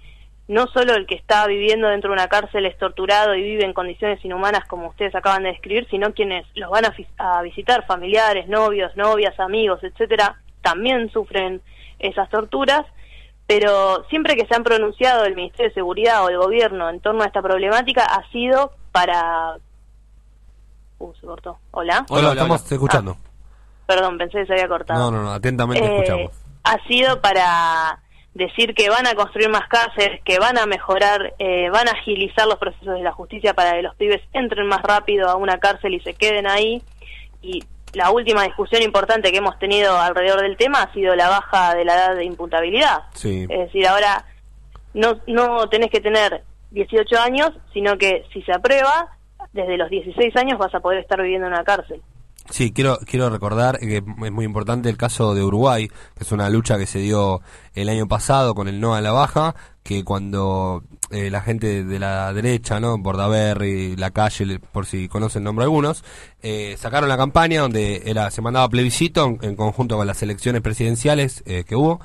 no 0.49 0.67
solo 0.69 0.95
el 0.95 1.07
que 1.07 1.15
está 1.15 1.47
viviendo 1.47 1.89
dentro 1.89 2.11
de 2.11 2.15
una 2.15 2.29
cárcel 2.29 2.67
es 2.67 2.77
torturado 2.79 3.35
y 3.35 3.43
vive 3.43 3.65
en 3.65 3.75
condiciones 3.75 4.25
inhumanas 4.25 4.67
como 4.67 4.89
ustedes 4.89 5.15
acaban 5.15 5.45
de 5.45 5.51
describir, 5.51 5.87
sino 5.91 6.13
quienes 6.13 6.47
los 6.55 6.71
van 6.71 6.85
a, 6.87 6.95
a 7.19 7.43
visitar, 7.43 7.87
familiares, 7.87 8.49
novios, 8.49 8.97
novias, 8.97 9.39
amigos, 9.39 9.85
etcétera, 9.85 10.41
también 10.63 11.11
sufren 11.11 11.63
esas 11.99 12.29
torturas. 12.31 12.85
Pero 13.47 14.05
siempre 14.11 14.37
que 14.37 14.47
se 14.47 14.55
han 14.55 14.63
pronunciado 14.63 15.25
el 15.25 15.35
Ministerio 15.35 15.71
de 15.71 15.75
Seguridad 15.75 16.25
o 16.25 16.29
el 16.29 16.37
Gobierno 16.37 16.91
en 16.91 17.01
torno 17.01 17.23
a 17.23 17.27
esta 17.27 17.41
problemática 17.41 18.05
ha 18.05 18.29
sido 18.31 18.73
para 18.93 19.57
Uh, 20.99 21.15
se 21.15 21.27
cortó. 21.27 21.59
Hola. 21.71 22.05
Hola, 22.09 22.33
estamos 22.33 22.73
escuchando. 22.73 23.17
Perdón, 23.87 24.19
pensé 24.19 24.41
que 24.41 24.47
se 24.47 24.53
había 24.55 24.69
cortado. 24.69 25.11
No, 25.11 25.17
no, 25.17 25.23
no, 25.23 25.33
atentamente 25.33 25.85
Eh, 25.85 25.95
escuchamos. 25.95 26.33
Ha 26.65 26.77
sido 26.89 27.21
para 27.21 28.01
decir 28.35 28.75
que 28.75 28.89
van 28.89 29.07
a 29.07 29.15
construir 29.15 29.49
más 29.49 29.69
cárceles, 29.69 30.21
que 30.25 30.39
van 30.39 30.59
a 30.59 30.67
mejorar, 30.67 31.35
eh, 31.39 31.71
van 31.71 31.89
a 31.89 31.93
agilizar 31.93 32.47
los 32.47 32.59
procesos 32.59 32.95
de 32.95 33.03
la 33.03 33.13
justicia 33.13 33.55
para 33.55 33.73
que 33.73 33.83
los 33.83 33.95
pibes 33.97 34.23
entren 34.33 34.67
más 34.67 34.83
rápido 34.83 35.29
a 35.29 35.37
una 35.37 35.59
cárcel 35.59 35.95
y 35.95 36.01
se 36.01 36.15
queden 36.15 36.47
ahí. 36.47 36.83
Y 37.43 37.65
la 37.95 38.11
última 38.11 38.45
discusión 38.45 38.83
importante 38.83 39.33
que 39.33 39.39
hemos 39.39 39.59
tenido 39.59 39.99
alrededor 39.99 40.43
del 40.43 40.57
tema 40.57 40.83
ha 40.83 40.93
sido 40.93 41.17
la 41.17 41.29
baja 41.29 41.75
de 41.75 41.85
la 41.85 41.95
edad 41.95 42.17
de 42.17 42.25
imputabilidad. 42.25 43.05
Sí. 43.15 43.47
Es 43.49 43.59
decir, 43.59 43.87
ahora 43.87 44.25
no, 44.95 45.21
no 45.27 45.69
tenés 45.69 45.91
que 45.91 46.01
tener 46.01 46.43
18 46.71 47.19
años, 47.19 47.51
sino 47.73 47.97
que 47.99 48.25
si 48.33 48.43
se 48.43 48.53
aprueba, 48.53 49.09
desde 49.53 49.77
los 49.77 49.91
16 49.91 50.37
años 50.37 50.59
vas 50.59 50.75
a 50.75 50.81
poder 50.81 51.01
estar 51.01 51.21
viviendo 51.21 51.47
en 51.47 51.55
una 51.55 51.65
cárcel. 51.65 52.03
Sí, 52.51 52.73
quiero, 52.73 52.99
quiero 53.05 53.29
recordar 53.29 53.79
que 53.79 53.99
es 53.99 54.33
muy 54.33 54.45
importante 54.47 54.89
el 54.89 54.97
caso 54.97 55.35
de 55.35 55.43
Uruguay, 55.45 55.89
que 55.89 56.25
es 56.25 56.33
una 56.33 56.49
lucha 56.49 56.79
que 56.79 56.87
se 56.87 56.99
dio 56.99 57.43
el 57.75 57.89
año 57.91 58.09
pasado 58.09 58.55
con 58.55 58.69
el 58.69 58.81
no 58.81 58.95
a 58.95 59.03
la 59.03 59.13
baja, 59.13 59.55
que 59.83 60.03
cuando 60.03 60.83
eh, 61.11 61.31
la 61.31 61.43
gente 61.43 61.85
de 61.85 61.99
la 61.99 62.33
derecha, 62.33 62.81
¿no? 62.81 62.97
Bordaberry, 62.97 63.97
La 63.97 64.13
Calle, 64.13 64.47
le- 64.47 64.59
por 64.61 64.87
si 64.87 65.09
conocen 65.09 65.41
el 65.41 65.45
nombre 65.45 65.65
algunos, 65.65 66.03
eh, 66.43 66.77
sacaron 66.79 67.09
la 67.11 67.19
campaña 67.19 67.61
donde 67.61 68.03
era 68.07 68.31
se 68.31 68.41
mandaba 68.41 68.69
plebiscito 68.71 69.27
en, 69.27 69.39
en 69.43 69.55
conjunto 69.57 69.97
con 69.99 70.07
las 70.07 70.23
elecciones 70.23 70.63
presidenciales 70.63 71.43
eh, 71.47 71.65
que 71.67 71.77
hubo 71.77 72.01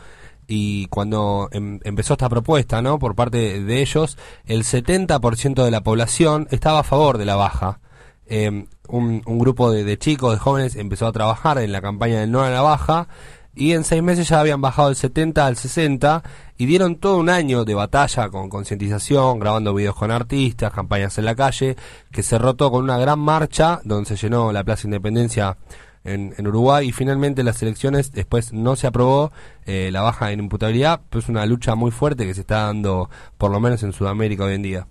y 0.45 0.87
cuando 0.87 1.47
em- 1.53 1.79
empezó 1.85 2.13
esta 2.15 2.27
propuesta, 2.27 2.81
¿no? 2.81 2.99
Por 2.99 3.15
parte 3.15 3.61
de 3.63 3.81
ellos, 3.81 4.17
el 4.45 4.65
70% 4.65 5.63
de 5.63 5.71
la 5.71 5.81
población 5.81 6.47
estaba 6.51 6.79
a 6.79 6.83
favor 6.83 7.17
de 7.17 7.25
la 7.25 7.37
baja. 7.37 7.79
Eh, 8.27 8.65
un, 8.87 9.21
un 9.25 9.39
grupo 9.39 9.71
de, 9.71 9.83
de 9.83 9.97
chicos, 9.97 10.33
de 10.33 10.39
jóvenes, 10.39 10.75
empezó 10.75 11.07
a 11.07 11.11
trabajar 11.11 11.57
en 11.57 11.71
la 11.71 11.81
campaña 11.81 12.19
del 12.19 12.31
no 12.31 12.41
a 12.41 12.49
la 12.49 12.61
baja 12.61 13.07
y 13.55 13.73
en 13.73 13.83
seis 13.83 14.01
meses 14.01 14.27
ya 14.27 14.39
habían 14.39 14.61
bajado 14.61 14.89
del 14.89 14.97
70 14.97 15.45
al 15.45 15.57
60 15.57 16.23
y 16.57 16.65
dieron 16.65 16.95
todo 16.95 17.17
un 17.17 17.29
año 17.29 17.65
de 17.65 17.75
batalla 17.75 18.29
con 18.29 18.49
concientización, 18.49 19.39
grabando 19.39 19.73
videos 19.73 19.95
con 19.95 20.11
artistas, 20.11 20.73
campañas 20.73 21.17
en 21.17 21.25
la 21.25 21.35
calle, 21.35 21.75
que 22.11 22.23
cerró 22.23 22.55
todo 22.55 22.71
con 22.71 22.83
una 22.83 22.97
gran 22.97 23.19
marcha 23.19 23.79
donde 23.83 24.09
se 24.09 24.15
llenó 24.15 24.51
la 24.51 24.63
Plaza 24.63 24.87
Independencia 24.87 25.57
en, 26.03 26.33
en 26.37 26.47
Uruguay 26.47 26.89
y 26.89 26.91
finalmente 26.91 27.43
las 27.43 27.61
elecciones 27.61 28.11
después 28.11 28.53
no 28.53 28.75
se 28.75 28.87
aprobó 28.87 29.31
eh, 29.65 29.89
la 29.91 30.01
baja 30.01 30.31
en 30.31 30.39
imputabilidad, 30.39 31.01
pero 31.09 31.19
es 31.19 31.29
una 31.29 31.45
lucha 31.45 31.75
muy 31.75 31.91
fuerte 31.91 32.25
que 32.25 32.33
se 32.33 32.41
está 32.41 32.65
dando 32.65 33.09
por 33.37 33.51
lo 33.51 33.59
menos 33.59 33.83
en 33.83 33.93
Sudamérica 33.93 34.45
hoy 34.45 34.55
en 34.55 34.61
día. 34.63 34.87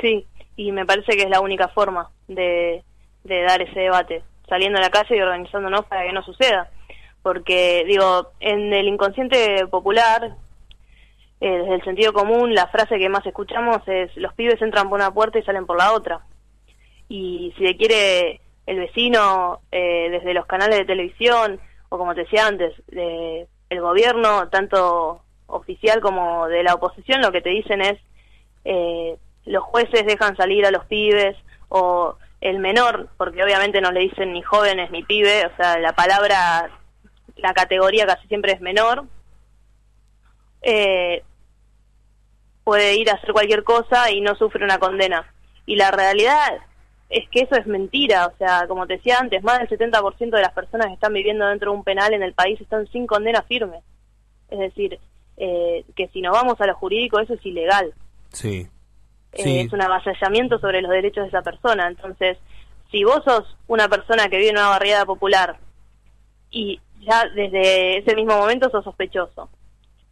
Sí, 0.00 0.26
y 0.56 0.72
me 0.72 0.86
parece 0.86 1.16
que 1.16 1.22
es 1.22 1.30
la 1.30 1.40
única 1.40 1.68
forma 1.68 2.10
de, 2.28 2.82
de 3.24 3.42
dar 3.42 3.60
ese 3.62 3.80
debate, 3.80 4.22
saliendo 4.48 4.78
a 4.78 4.82
la 4.82 4.90
calle 4.90 5.16
y 5.16 5.20
organizándonos 5.20 5.84
para 5.86 6.04
que 6.04 6.12
no 6.12 6.22
suceda. 6.22 6.70
Porque, 7.22 7.84
digo, 7.86 8.32
en 8.40 8.72
el 8.72 8.86
inconsciente 8.86 9.66
popular, 9.68 10.36
eh, 11.40 11.58
desde 11.58 11.74
el 11.74 11.84
sentido 11.84 12.12
común, 12.12 12.54
la 12.54 12.68
frase 12.68 12.98
que 12.98 13.08
más 13.08 13.26
escuchamos 13.26 13.78
es 13.86 14.14
los 14.16 14.34
pibes 14.34 14.60
entran 14.62 14.88
por 14.88 14.98
una 14.98 15.12
puerta 15.12 15.38
y 15.38 15.42
salen 15.42 15.66
por 15.66 15.78
la 15.78 15.92
otra. 15.92 16.20
Y 17.08 17.52
si 17.56 17.64
le 17.64 17.76
quiere 17.76 18.40
el 18.66 18.78
vecino, 18.78 19.60
eh, 19.72 20.08
desde 20.10 20.34
los 20.34 20.46
canales 20.46 20.78
de 20.78 20.84
televisión, 20.84 21.60
o 21.88 21.98
como 21.98 22.14
te 22.14 22.22
decía 22.22 22.46
antes, 22.46 22.74
de 22.88 23.46
el 23.70 23.80
gobierno, 23.80 24.48
tanto 24.48 25.22
oficial 25.46 26.00
como 26.00 26.48
de 26.48 26.62
la 26.62 26.74
oposición, 26.74 27.20
lo 27.20 27.32
que 27.32 27.40
te 27.40 27.50
dicen 27.50 27.80
es 27.80 27.98
eh, 28.64 29.16
los 29.46 29.62
jueces 29.64 30.06
dejan 30.06 30.36
salir 30.36 30.66
a 30.66 30.70
los 30.70 30.84
pibes 30.86 31.36
o 31.68 32.16
el 32.40 32.58
menor, 32.58 33.08
porque 33.16 33.42
obviamente 33.42 33.80
no 33.80 33.90
le 33.90 34.00
dicen 34.00 34.32
ni 34.32 34.42
jóvenes 34.42 34.90
ni 34.90 35.02
pibe, 35.02 35.46
o 35.46 35.56
sea, 35.56 35.78
la 35.78 35.94
palabra, 35.94 36.70
la 37.36 37.54
categoría 37.54 38.06
casi 38.06 38.26
siempre 38.28 38.52
es 38.52 38.60
menor, 38.60 39.04
eh, 40.62 41.22
puede 42.64 42.96
ir 42.96 43.10
a 43.10 43.14
hacer 43.14 43.32
cualquier 43.32 43.64
cosa 43.64 44.10
y 44.10 44.20
no 44.20 44.34
sufre 44.34 44.64
una 44.64 44.78
condena. 44.78 45.26
Y 45.66 45.76
la 45.76 45.90
realidad 45.90 46.58
es 47.08 47.28
que 47.30 47.40
eso 47.40 47.54
es 47.54 47.66
mentira, 47.66 48.26
o 48.26 48.36
sea, 48.36 48.66
como 48.66 48.86
te 48.86 48.94
decía 48.94 49.18
antes, 49.18 49.42
más 49.42 49.58
del 49.58 49.68
70% 49.68 50.30
de 50.30 50.42
las 50.42 50.52
personas 50.52 50.88
que 50.88 50.94
están 50.94 51.12
viviendo 51.12 51.46
dentro 51.46 51.70
de 51.70 51.76
un 51.78 51.84
penal 51.84 52.12
en 52.12 52.22
el 52.22 52.34
país 52.34 52.60
están 52.60 52.86
sin 52.88 53.06
condena 53.06 53.42
firme. 53.42 53.82
Es 54.50 54.58
decir, 54.58 54.98
eh, 55.36 55.84
que 55.96 56.08
si 56.08 56.20
nos 56.20 56.32
vamos 56.32 56.60
a 56.60 56.66
lo 56.66 56.74
jurídico, 56.74 57.20
eso 57.20 57.34
es 57.34 57.46
ilegal. 57.46 57.94
Sí. 58.32 58.68
Eh, 59.36 59.42
Sí. 59.42 59.58
es 59.60 59.72
un 59.72 59.82
avasallamiento 59.82 60.58
sobre 60.58 60.80
los 60.82 60.90
derechos 60.90 61.24
de 61.24 61.28
esa 61.28 61.42
persona. 61.42 61.88
Entonces, 61.88 62.38
si 62.90 63.04
vos 63.04 63.22
sos 63.24 63.56
una 63.66 63.88
persona 63.88 64.28
que 64.28 64.38
vive 64.38 64.50
en 64.50 64.56
una 64.58 64.68
barriada 64.68 65.04
popular 65.04 65.58
y 66.50 66.80
ya 67.00 67.24
desde 67.34 67.98
ese 67.98 68.14
mismo 68.14 68.36
momento 68.36 68.70
sos 68.70 68.84
sospechoso, 68.84 69.48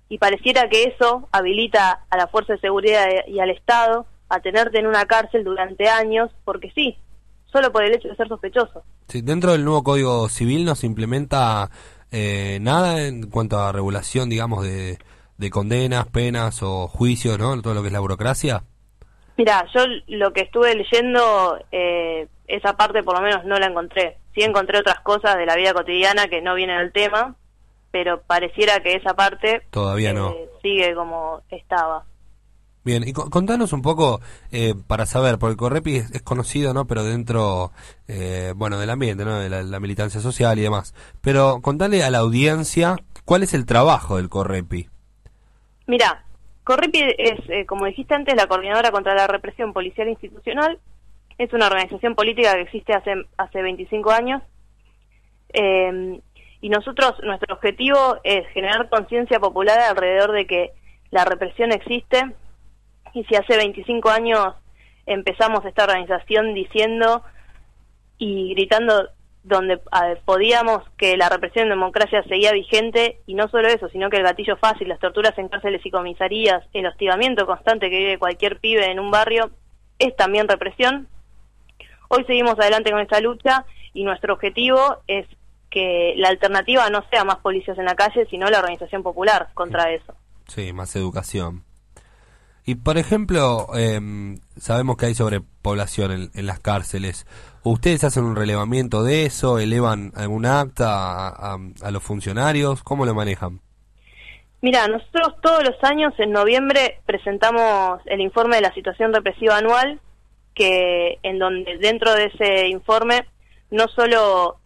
y 0.08 0.18
pareciera 0.18 0.68
que 0.68 0.84
eso 0.84 1.28
habilita 1.32 2.04
a 2.10 2.16
la 2.18 2.26
Fuerza 2.26 2.52
de 2.54 2.60
Seguridad 2.60 3.06
y 3.26 3.38
al 3.40 3.50
Estado 3.50 4.04
a 4.28 4.40
tenerte 4.40 4.78
en 4.78 4.86
una 4.86 5.06
cárcel 5.06 5.42
durante 5.44 5.88
años, 5.88 6.30
porque 6.44 6.70
sí, 6.74 6.98
solo 7.46 7.72
por 7.72 7.82
el 7.84 7.94
hecho 7.94 8.08
de 8.08 8.16
ser 8.16 8.28
sospechoso. 8.28 8.82
Sí, 9.08 9.22
dentro 9.22 9.52
del 9.52 9.64
nuevo 9.64 9.82
Código 9.82 10.28
Civil 10.28 10.64
no 10.64 10.74
se 10.74 10.86
implementa 10.86 11.70
eh, 12.10 12.58
nada 12.60 13.06
en 13.06 13.30
cuanto 13.30 13.58
a 13.58 13.72
regulación, 13.72 14.28
digamos, 14.28 14.64
de, 14.64 14.98
de 15.38 15.50
condenas, 15.50 16.06
penas 16.08 16.62
o 16.62 16.88
juicios, 16.88 17.38
¿no? 17.38 17.60
Todo 17.62 17.72
lo 17.74 17.80
que 17.80 17.88
es 17.88 17.92
la 17.92 18.00
burocracia. 18.00 18.64
Mira, 19.36 19.66
yo 19.74 19.80
lo 20.08 20.32
que 20.32 20.42
estuve 20.42 20.74
leyendo, 20.74 21.58
eh, 21.72 22.28
esa 22.46 22.76
parte 22.76 23.02
por 23.02 23.14
lo 23.16 23.22
menos 23.22 23.44
no 23.44 23.58
la 23.58 23.66
encontré. 23.66 24.18
Sí 24.34 24.42
encontré 24.42 24.78
otras 24.78 25.00
cosas 25.00 25.36
de 25.36 25.46
la 25.46 25.56
vida 25.56 25.72
cotidiana 25.74 26.28
que 26.28 26.42
no 26.42 26.54
vienen 26.54 26.76
al 26.78 26.92
tema, 26.92 27.34
pero 27.90 28.22
pareciera 28.22 28.80
que 28.80 28.94
esa 28.94 29.14
parte 29.14 29.62
Todavía 29.70 30.12
no. 30.12 30.30
eh, 30.30 30.48
sigue 30.62 30.94
como 30.94 31.42
estaba. 31.50 32.04
Bien, 32.84 33.06
y 33.06 33.12
co- 33.12 33.30
contanos 33.30 33.72
un 33.72 33.80
poco 33.80 34.20
eh, 34.50 34.74
para 34.88 35.06
saber, 35.06 35.38
porque 35.38 35.52
el 35.52 35.56
Correpi 35.56 35.96
es, 35.96 36.10
es 36.10 36.22
conocido, 36.22 36.74
¿no? 36.74 36.86
Pero 36.86 37.04
dentro, 37.04 37.70
eh, 38.08 38.52
bueno, 38.56 38.78
del 38.78 38.90
ambiente, 38.90 39.24
¿no? 39.24 39.38
De 39.38 39.48
la, 39.48 39.62
la 39.62 39.78
militancia 39.80 40.20
social 40.20 40.58
y 40.58 40.62
demás. 40.62 40.92
Pero 41.20 41.60
contale 41.62 42.02
a 42.02 42.10
la 42.10 42.18
audiencia 42.18 42.96
cuál 43.24 43.44
es 43.44 43.54
el 43.54 43.66
trabajo 43.66 44.16
del 44.16 44.28
Correpi. 44.28 44.88
Mira, 45.86 46.24
Corripi 46.64 47.00
es, 47.18 47.40
eh, 47.48 47.66
como 47.66 47.86
dijiste 47.86 48.14
antes, 48.14 48.34
la 48.36 48.46
coordinadora 48.46 48.90
contra 48.90 49.14
la 49.14 49.26
represión 49.26 49.72
policial 49.72 50.08
institucional, 50.08 50.78
Es 51.38 51.52
una 51.52 51.66
organización 51.66 52.14
política 52.14 52.54
que 52.54 52.60
existe 52.60 52.92
hace, 52.92 53.14
hace 53.36 53.62
25 53.62 54.10
años. 54.10 54.42
Eh, 55.52 56.20
y 56.60 56.68
nosotros, 56.68 57.14
nuestro 57.24 57.54
objetivo 57.54 58.18
es 58.22 58.46
generar 58.48 58.88
conciencia 58.88 59.40
popular 59.40 59.78
alrededor 59.80 60.32
de 60.32 60.46
que 60.46 60.70
la 61.10 61.24
represión 61.24 61.72
existe. 61.72 62.22
Y 63.14 63.24
si 63.24 63.34
hace 63.34 63.56
25 63.56 64.10
años 64.10 64.54
empezamos 65.06 65.64
esta 65.64 65.84
organización 65.84 66.54
diciendo 66.54 67.24
y 68.18 68.54
gritando 68.54 69.08
donde 69.44 69.80
podíamos 70.24 70.82
que 70.96 71.16
la 71.16 71.28
represión 71.28 71.64
en 71.64 71.70
democracia 71.70 72.22
seguía 72.24 72.52
vigente 72.52 73.20
y 73.26 73.34
no 73.34 73.48
solo 73.48 73.68
eso, 73.68 73.88
sino 73.88 74.08
que 74.08 74.18
el 74.18 74.22
gatillo 74.22 74.56
fácil, 74.56 74.88
las 74.88 75.00
torturas 75.00 75.36
en 75.36 75.48
cárceles 75.48 75.84
y 75.84 75.90
comisarías, 75.90 76.62
el 76.72 76.86
hostigamiento 76.86 77.44
constante 77.44 77.90
que 77.90 77.98
vive 77.98 78.18
cualquier 78.18 78.60
pibe 78.60 78.90
en 78.90 79.00
un 79.00 79.10
barrio 79.10 79.50
es 79.98 80.14
también 80.16 80.48
represión. 80.48 81.08
Hoy 82.08 82.24
seguimos 82.24 82.58
adelante 82.58 82.90
con 82.90 83.00
esta 83.00 83.20
lucha 83.20 83.64
y 83.92 84.04
nuestro 84.04 84.34
objetivo 84.34 84.98
es 85.06 85.26
que 85.70 86.14
la 86.16 86.28
alternativa 86.28 86.88
no 86.90 87.02
sea 87.10 87.24
más 87.24 87.38
policías 87.38 87.78
en 87.78 87.86
la 87.86 87.94
calle, 87.94 88.26
sino 88.30 88.48
la 88.48 88.58
organización 88.58 89.02
popular 89.02 89.48
contra 89.54 89.90
eso. 89.92 90.14
Sí, 90.46 90.72
más 90.72 90.94
educación. 90.94 91.64
Y 92.64 92.76
por 92.76 92.98
ejemplo, 92.98 93.68
em, 93.74 94.38
sabemos 94.56 94.96
que 94.96 95.06
hay 95.06 95.14
sobrepoblación 95.14 96.12
en, 96.12 96.30
en 96.34 96.46
las 96.46 96.60
cárceles. 96.60 97.26
¿Ustedes 97.64 98.02
hacen 98.04 98.24
un 98.24 98.34
relevamiento 98.36 99.04
de 99.04 99.24
eso? 99.26 99.58
¿Elevan 99.58 100.12
algún 100.16 100.46
acta 100.46 100.88
a, 101.28 101.54
a- 101.54 101.58
a 101.82 101.90
los 101.90 102.02
funcionarios? 102.02 102.82
¿Cómo 102.82 103.06
lo 103.06 103.14
manejan? 103.14 103.60
Mira, 104.60 104.86
nosotros 104.88 105.34
todos 105.42 105.62
los 105.64 105.76
años 105.82 106.12
en 106.18 106.30
noviembre 106.32 107.00
presentamos 107.06 108.00
el 108.06 108.20
informe 108.20 108.56
de 108.56 108.62
la 108.62 108.74
situación 108.74 109.12
represiva 109.12 109.58
anual, 109.58 110.00
que 110.54 111.18
en 111.22 111.38
donde 111.38 111.78
dentro 111.78 112.12
de 112.14 112.26
ese 112.26 112.68
informe 112.68 113.26
no 113.70 113.88
solo 113.88 114.58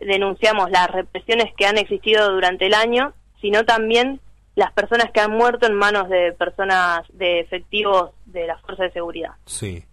denunciamos 0.00 0.70
las 0.70 0.88
represiones 0.90 1.52
que 1.56 1.66
han 1.66 1.78
existido 1.78 2.30
durante 2.32 2.66
el 2.66 2.74
año, 2.74 3.12
sino 3.40 3.64
también 3.64 4.20
las 4.54 4.72
personas 4.72 5.10
que 5.12 5.20
han 5.20 5.30
muerto 5.32 5.66
en 5.66 5.74
manos 5.74 6.08
de 6.08 6.32
personas 6.32 7.00
de 7.12 7.40
efectivos 7.40 8.10
de 8.26 8.46
las 8.46 8.60
fuerzas 8.62 8.86
de 8.88 8.92
seguridad. 8.92 9.30
Sí. 9.46 9.84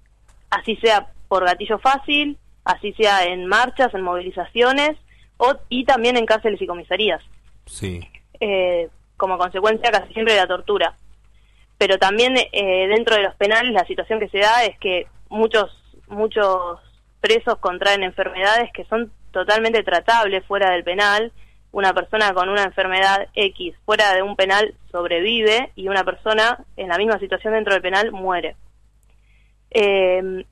Así 0.50 0.76
sea 0.78 1.08
por 1.30 1.46
gatillo 1.46 1.80
fácil, 1.80 2.38
así 2.66 2.92
sea 2.94 3.24
en 3.24 3.46
marchas, 3.46 3.94
en 3.94 4.02
movilizaciones 4.02 4.98
o, 5.38 5.56
y 5.70 5.86
también 5.86 6.18
en 6.18 6.26
cárceles 6.26 6.62
y 6.62 6.68
comisarías 6.68 7.24
Sí. 7.66 8.02
eh, 8.42 8.90
como 9.16 9.38
consecuencia 9.38 9.90
casi 9.92 10.12
siempre 10.14 10.34
de 10.34 10.42
la 10.42 10.48
tortura. 10.48 10.96
Pero 11.78 11.98
también 11.98 12.36
eh, 12.38 12.88
dentro 12.90 13.16
de 13.16 13.24
los 13.24 13.36
penales 13.36 13.72
la 13.72 13.86
situación 13.86 14.20
que 14.20 14.28
se 14.28 14.40
da 14.40 14.66
es 14.66 14.78
que 14.80 15.08
muchos 15.30 15.72
muchos 16.08 16.80
presos 17.22 17.58
contraen 17.60 18.04
enfermedades 18.04 18.72
que 18.74 18.84
son 18.86 19.12
totalmente 19.32 19.84
tratables 19.84 20.44
fuera 20.46 20.72
del 20.72 20.84
penal. 20.84 21.32
Una 21.72 21.94
persona 21.94 22.34
con 22.34 22.50
una 22.50 22.64
enfermedad 22.64 23.28
X 23.36 23.76
fuera 23.86 24.14
de 24.16 24.24
un 24.24 24.36
penal 24.36 24.74
sobrevive 24.92 25.72
y 25.76 25.88
una 25.88 26.04
persona 26.04 26.58
en 26.78 26.88
la 26.88 26.98
misma 26.98 27.20
situación 27.20 27.54
dentro 27.54 27.74
del 27.74 27.82
penal 27.84 28.12
muere. 28.12 28.56
Eh, 29.72 30.46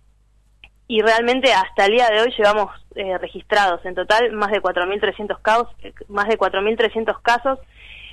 y 0.88 1.02
realmente 1.02 1.54
hasta 1.54 1.86
el 1.86 1.92
día 1.94 2.08
de 2.10 2.22
hoy 2.22 2.34
llevamos 2.38 2.72
eh, 2.96 3.18
registrados 3.18 3.84
en 3.86 3.96
total 3.96 4.32
más 4.32 4.52
de 4.52 4.62
4.300 4.62 5.42
casos, 5.42 5.68
más 6.08 6.28
de 6.28 6.38
4.300 6.38 7.22
casos 7.22 7.60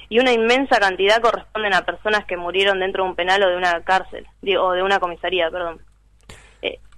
y 0.08 0.18
una 0.18 0.32
inmensa 0.32 0.78
cantidad 0.78 1.20
corresponden 1.20 1.72
a 1.74 1.82
personas 1.84 2.24
que 2.26 2.36
murieron 2.36 2.80
dentro 2.80 3.04
de 3.04 3.10
un 3.10 3.16
penal 3.16 3.42
o 3.42 3.48
de 3.48 3.56
una 3.56 3.80
cárcel, 3.82 4.26
digo, 4.42 4.62
o 4.64 4.72
de 4.72 4.82
una 4.82 4.98
comisaría, 5.00 5.50
perdón. 5.50 5.80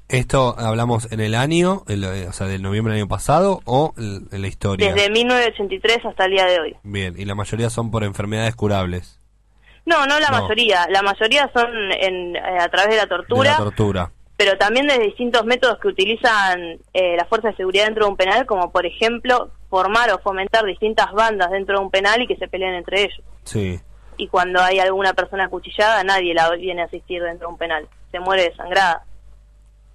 ¿Esto 0.08 0.54
hablamos 0.56 1.10
en 1.10 1.18
el 1.18 1.34
año, 1.34 1.82
el, 1.88 2.04
eh, 2.04 2.28
o 2.28 2.32
sea, 2.32 2.46
del 2.46 2.62
noviembre 2.62 2.94
del 2.94 3.02
año 3.02 3.08
pasado 3.08 3.60
o 3.64 3.92
en 3.98 4.40
la 4.40 4.46
historia? 4.46 4.92
Desde 4.94 5.10
1983 5.10 6.06
hasta 6.06 6.26
el 6.26 6.30
día 6.30 6.46
de 6.46 6.60
hoy. 6.60 6.76
Bien, 6.84 7.14
y 7.18 7.24
la 7.24 7.34
mayoría 7.34 7.70
son 7.70 7.90
por 7.90 8.04
enfermedades 8.04 8.54
curables. 8.54 9.20
No, 9.84 10.06
no 10.06 10.20
la 10.20 10.28
No. 10.30 10.42
mayoría. 10.42 10.86
La 10.90 11.02
mayoría 11.02 11.50
son 11.52 11.66
en, 11.92 12.36
eh, 12.36 12.40
a 12.60 12.68
través 12.68 12.90
de 12.90 12.96
la 12.98 13.06
tortura, 13.08 13.42
De 13.42 13.58
la 13.58 13.64
tortura. 13.64 14.12
Pero 14.36 14.58
también 14.58 14.86
de 14.86 14.98
distintos 14.98 15.44
métodos 15.44 15.78
que 15.78 15.88
utilizan 15.88 16.78
eh, 16.92 17.16
las 17.16 17.28
fuerzas 17.28 17.52
de 17.52 17.56
seguridad 17.56 17.86
dentro 17.86 18.04
de 18.04 18.10
un 18.10 18.16
penal, 18.16 18.46
como 18.46 18.70
por 18.70 18.84
ejemplo 18.84 19.50
formar 19.70 20.10
o 20.12 20.18
fomentar 20.18 20.64
distintas 20.64 21.12
bandas 21.12 21.50
dentro 21.50 21.78
de 21.78 21.84
un 21.84 21.90
penal 21.90 22.20
y 22.20 22.26
que 22.26 22.36
se 22.36 22.48
peleen 22.48 22.74
entre 22.74 23.04
ellos. 23.04 23.22
Sí. 23.44 23.80
Y 24.18 24.28
cuando 24.28 24.60
hay 24.60 24.78
alguna 24.78 25.14
persona 25.14 25.46
acuchillada, 25.46 26.04
nadie 26.04 26.34
la 26.34 26.50
viene 26.50 26.82
a 26.82 26.86
asistir 26.86 27.22
dentro 27.22 27.48
de 27.48 27.52
un 27.52 27.58
penal. 27.58 27.88
Se 28.10 28.20
muere 28.20 28.44
desangrada. 28.44 29.04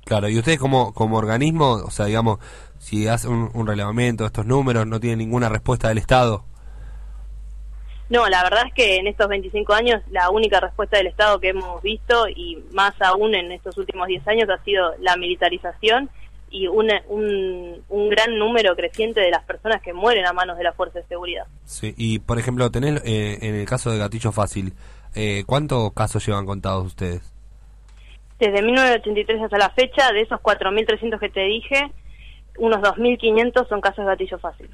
Claro, 0.05 0.27
y 0.29 0.37
ustedes 0.37 0.59
como, 0.59 0.93
como 0.93 1.17
organismo, 1.17 1.73
o 1.73 1.91
sea, 1.91 2.07
digamos, 2.07 2.39
si 2.79 3.07
hacen 3.07 3.31
un, 3.31 3.51
un 3.53 3.67
relevamiento 3.67 4.23
de 4.23 4.27
estos 4.27 4.45
números, 4.45 4.87
no 4.87 4.99
tienen 4.99 5.19
ninguna 5.19 5.49
respuesta 5.49 5.89
del 5.89 5.99
Estado. 5.99 6.45
No, 8.11 8.27
la 8.27 8.43
verdad 8.43 8.63
es 8.67 8.73
que 8.73 8.97
en 8.97 9.07
estos 9.07 9.29
25 9.29 9.73
años 9.73 10.01
la 10.11 10.29
única 10.31 10.59
respuesta 10.59 10.97
del 10.97 11.07
Estado 11.07 11.39
que 11.39 11.49
hemos 11.49 11.81
visto, 11.81 12.27
y 12.27 12.61
más 12.73 12.93
aún 13.01 13.33
en 13.33 13.53
estos 13.53 13.77
últimos 13.77 14.05
10 14.05 14.27
años, 14.27 14.49
ha 14.49 14.61
sido 14.65 14.93
la 14.99 15.15
militarización 15.15 16.09
y 16.49 16.67
un, 16.67 16.89
un, 17.07 17.81
un 17.87 18.09
gran 18.09 18.37
número 18.37 18.75
creciente 18.75 19.21
de 19.21 19.31
las 19.31 19.45
personas 19.45 19.81
que 19.81 19.93
mueren 19.93 20.25
a 20.25 20.33
manos 20.33 20.57
de 20.57 20.65
la 20.65 20.73
Fuerza 20.73 20.99
de 20.99 21.05
Seguridad. 21.05 21.45
Sí. 21.63 21.93
Y, 21.95 22.19
por 22.19 22.37
ejemplo, 22.37 22.69
tenés, 22.69 23.01
eh, 23.05 23.37
en 23.43 23.55
el 23.55 23.65
caso 23.65 23.89
de 23.89 23.97
Gatillo 23.97 24.33
Fácil, 24.33 24.73
eh, 25.15 25.45
¿cuántos 25.47 25.93
casos 25.93 26.25
llevan 26.27 26.45
contados 26.45 26.87
ustedes? 26.87 27.33
Desde 28.39 28.61
1983 28.61 29.41
hasta 29.41 29.57
la 29.57 29.69
fecha, 29.69 30.11
de 30.11 30.23
esos 30.23 30.41
4.300 30.41 31.17
que 31.17 31.29
te 31.29 31.45
dije, 31.45 31.89
unos 32.57 32.81
2.500 32.81 33.69
son 33.69 33.79
casos 33.79 34.03
de 34.03 34.11
gatillo 34.11 34.37
fácil. 34.37 34.69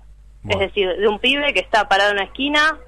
Es 0.49 0.59
decir, 0.59 0.87
de 0.87 1.07
un 1.07 1.19
pibe 1.19 1.53
que 1.53 1.59
está 1.59 1.87
parado 1.89 2.11
en 2.11 2.17
una 2.17 2.25
esquina, 2.25 2.79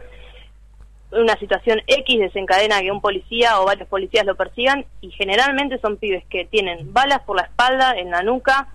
una 1.11 1.35
situación 1.39 1.81
X 1.87 2.19
desencadena 2.19 2.81
que 2.81 2.91
un 2.91 3.01
policía 3.01 3.59
o 3.59 3.65
varios 3.65 3.87
policías 3.87 4.25
lo 4.25 4.35
persigan 4.35 4.85
y 5.01 5.11
generalmente 5.11 5.79
son 5.79 5.97
pibes 5.97 6.23
que 6.25 6.45
tienen 6.45 6.93
balas 6.93 7.21
por 7.21 7.35
la 7.37 7.43
espalda, 7.43 7.93
en 7.97 8.11
la 8.11 8.21
nuca 8.21 8.67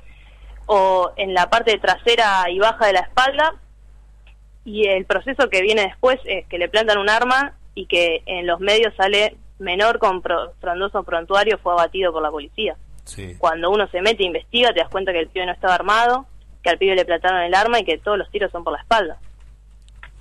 o 0.67 1.13
en 1.17 1.33
la 1.35 1.49
parte 1.51 1.79
trasera 1.79 2.51
y 2.51 2.59
baja 2.59 2.87
de 2.87 2.95
la 2.95 3.01
espalda 3.01 3.55
y 4.65 4.89
el 4.89 5.05
proceso 5.05 5.49
que 5.51 5.63
viene 5.63 5.83
después 5.83 6.19
es 6.25 6.47
que 6.49 6.59
le 6.59 6.69
plantan 6.69 6.99
un 6.99 7.11
arma 7.11 7.55
y 7.75 7.87
que 7.87 8.23
en 8.27 8.47
los 8.47 8.61
medios 8.61 8.95
sale 8.97 9.37
menor 9.59 9.99
con 9.99 10.23
pro- 10.23 10.53
frondoso 10.61 11.03
prontuario 11.05 11.59
fue 11.59 11.73
abatido 11.75 12.13
por 12.13 12.23
la 12.23 12.31
policía. 12.31 12.77
Sí. 13.05 13.37
Cuando 13.39 13.71
uno 13.71 13.87
se 13.89 14.01
mete 14.01 14.23
e 14.23 14.27
investiga 14.27 14.73
te 14.73 14.81
das 14.81 14.89
cuenta 14.89 15.13
que 15.13 15.21
el 15.21 15.29
pibe 15.29 15.47
no 15.47 15.53
estaba 15.53 15.75
armado, 15.75 16.27
que 16.63 16.71
al 16.71 16.79
pibe 16.79 16.97
le 16.97 17.05
plantaron 17.05 17.43
el 17.43 17.55
arma 17.55 17.79
y 17.79 17.85
que 17.85 17.99
todos 17.99 18.17
los 18.19 18.31
tiros 18.31 18.51
son 18.51 18.65
por 18.65 18.73
la 18.73 18.81
espalda. 18.81 19.19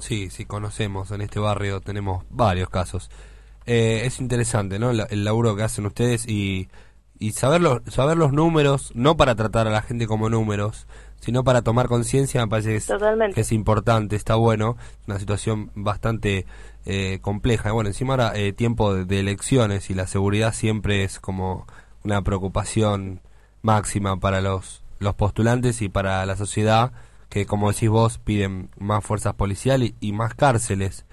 Sí, 0.04 0.30
sí, 0.30 0.44
conocemos. 0.46 1.12
En 1.12 1.22
este 1.22 1.40
barrio 1.40 1.80
tenemos 1.80 2.26
varios 2.30 2.70
casos. 2.70 3.10
Eh, 3.66 4.02
es 4.04 4.20
interesante, 4.20 4.78
¿no? 4.80 4.92
La- 4.92 5.06
el 5.06 5.24
laburo 5.24 5.56
que 5.56 5.64
hacen 5.64 5.86
ustedes 5.86 6.28
y, 6.28 6.68
y 7.20 7.32
saber, 7.32 7.62
los, 7.62 7.82
saber 7.88 8.18
los 8.18 8.34
números, 8.34 8.92
no 8.96 9.16
para 9.16 9.36
tratar 9.36 9.66
a 9.68 9.72
la 9.72 9.82
gente 9.82 10.06
como 10.06 10.30
números, 10.30 10.88
sino 11.22 11.46
para 11.46 11.62
tomar 11.62 11.88
conciencia, 11.88 12.42
me 12.42 12.50
parece 12.50 12.72
que 12.72 12.76
es, 12.76 12.86
que 13.34 13.42
es 13.42 13.52
importante, 13.54 14.18
está 14.18 14.36
bueno. 14.36 14.76
Una 15.08 15.20
situación 15.20 15.72
bastante 15.74 16.46
eh, 16.86 17.20
compleja. 17.22 17.72
Bueno, 17.72 17.88
encima 17.90 18.16
ahora 18.16 18.34
eh, 18.36 18.52
tiempo 18.52 18.94
de, 18.94 19.06
de 19.06 19.22
elecciones 19.22 19.90
y 19.90 19.94
la 19.94 20.06
seguridad 20.08 20.54
siempre 20.54 21.06
es 21.06 21.22
como 21.22 21.66
una 22.04 22.22
preocupación 22.24 23.22
máxima 23.62 24.18
para 24.18 24.42
los, 24.42 24.84
los 25.00 25.16
postulantes 25.16 25.82
y 25.82 25.88
para 25.88 26.26
la 26.26 26.36
sociedad 26.36 26.92
que 27.34 27.48
como 27.48 27.72
decís 27.72 27.90
vos 27.90 28.20
piden 28.20 28.70
más 28.78 29.04
fuerzas 29.04 29.34
policiales 29.34 29.94
y, 30.00 30.12
más 30.12 30.36
cárceles. 30.36 31.08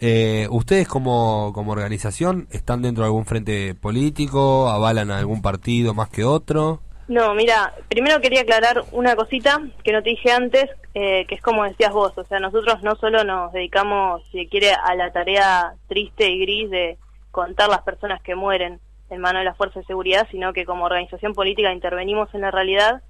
Eh, 0.00 0.48
¿Ustedes 0.50 0.88
como, 0.88 1.52
como 1.52 1.72
organización 1.72 2.48
están 2.50 2.80
dentro 2.80 3.04
de 3.04 3.08
algún 3.08 3.26
frente 3.26 3.74
político? 3.74 4.70
¿Avalan 4.70 5.10
a 5.10 5.18
algún 5.18 5.42
partido 5.42 5.92
más 5.92 6.08
que 6.08 6.24
otro? 6.24 6.80
No, 7.06 7.34
mira, 7.34 7.74
primero 7.90 8.18
quería 8.22 8.42
aclarar 8.42 8.82
una 8.92 9.14
cosita 9.14 9.60
que 9.84 9.92
no 9.92 10.02
te 10.02 10.08
dije 10.10 10.32
antes, 10.32 10.70
eh, 10.94 11.26
que 11.26 11.34
es 11.34 11.42
como 11.42 11.64
decías 11.64 11.92
vos, 11.92 12.16
o 12.16 12.24
sea, 12.24 12.38
nosotros 12.38 12.82
no 12.82 12.96
solo 12.96 13.22
nos 13.24 13.52
dedicamos, 13.52 14.22
si 14.32 14.46
quiere, 14.46 14.72
a 14.72 14.94
la 14.94 15.12
tarea 15.12 15.74
triste 15.86 16.30
y 16.30 16.40
gris 16.40 16.70
de 16.70 16.96
contar 17.30 17.68
las 17.68 17.82
personas 17.82 18.22
que 18.22 18.34
mueren 18.34 18.80
en 19.10 19.20
manos 19.20 19.40
de 19.40 19.44
las 19.44 19.56
fuerzas 19.58 19.82
de 19.82 19.86
seguridad, 19.86 20.26
sino 20.30 20.54
que 20.54 20.64
como 20.64 20.86
organización 20.86 21.34
política 21.34 21.74
intervenimos 21.74 22.32
en 22.34 22.40
la 22.40 22.50
realidad 22.50 23.02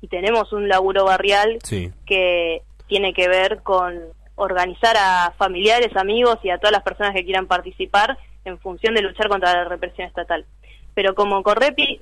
y 0.00 0.08
tenemos 0.08 0.52
un 0.52 0.68
laburo 0.68 1.04
barrial 1.04 1.58
Sí. 1.62 1.90
que 2.06 2.62
tiene 2.86 3.12
que 3.12 3.28
ver 3.28 3.62
con 3.62 4.00
organizar 4.34 4.96
a 4.98 5.32
familiares, 5.36 5.94
amigos 5.96 6.38
y 6.42 6.50
a 6.50 6.58
todas 6.58 6.72
las 6.72 6.82
personas 6.82 7.14
que 7.14 7.24
quieran 7.24 7.46
participar 7.46 8.18
en 8.44 8.58
función 8.58 8.94
de 8.94 9.02
luchar 9.02 9.28
contra 9.28 9.52
la 9.52 9.64
represión 9.64 10.08
estatal. 10.08 10.46
Pero 10.94 11.14
como 11.14 11.42
Correpi, 11.42 12.00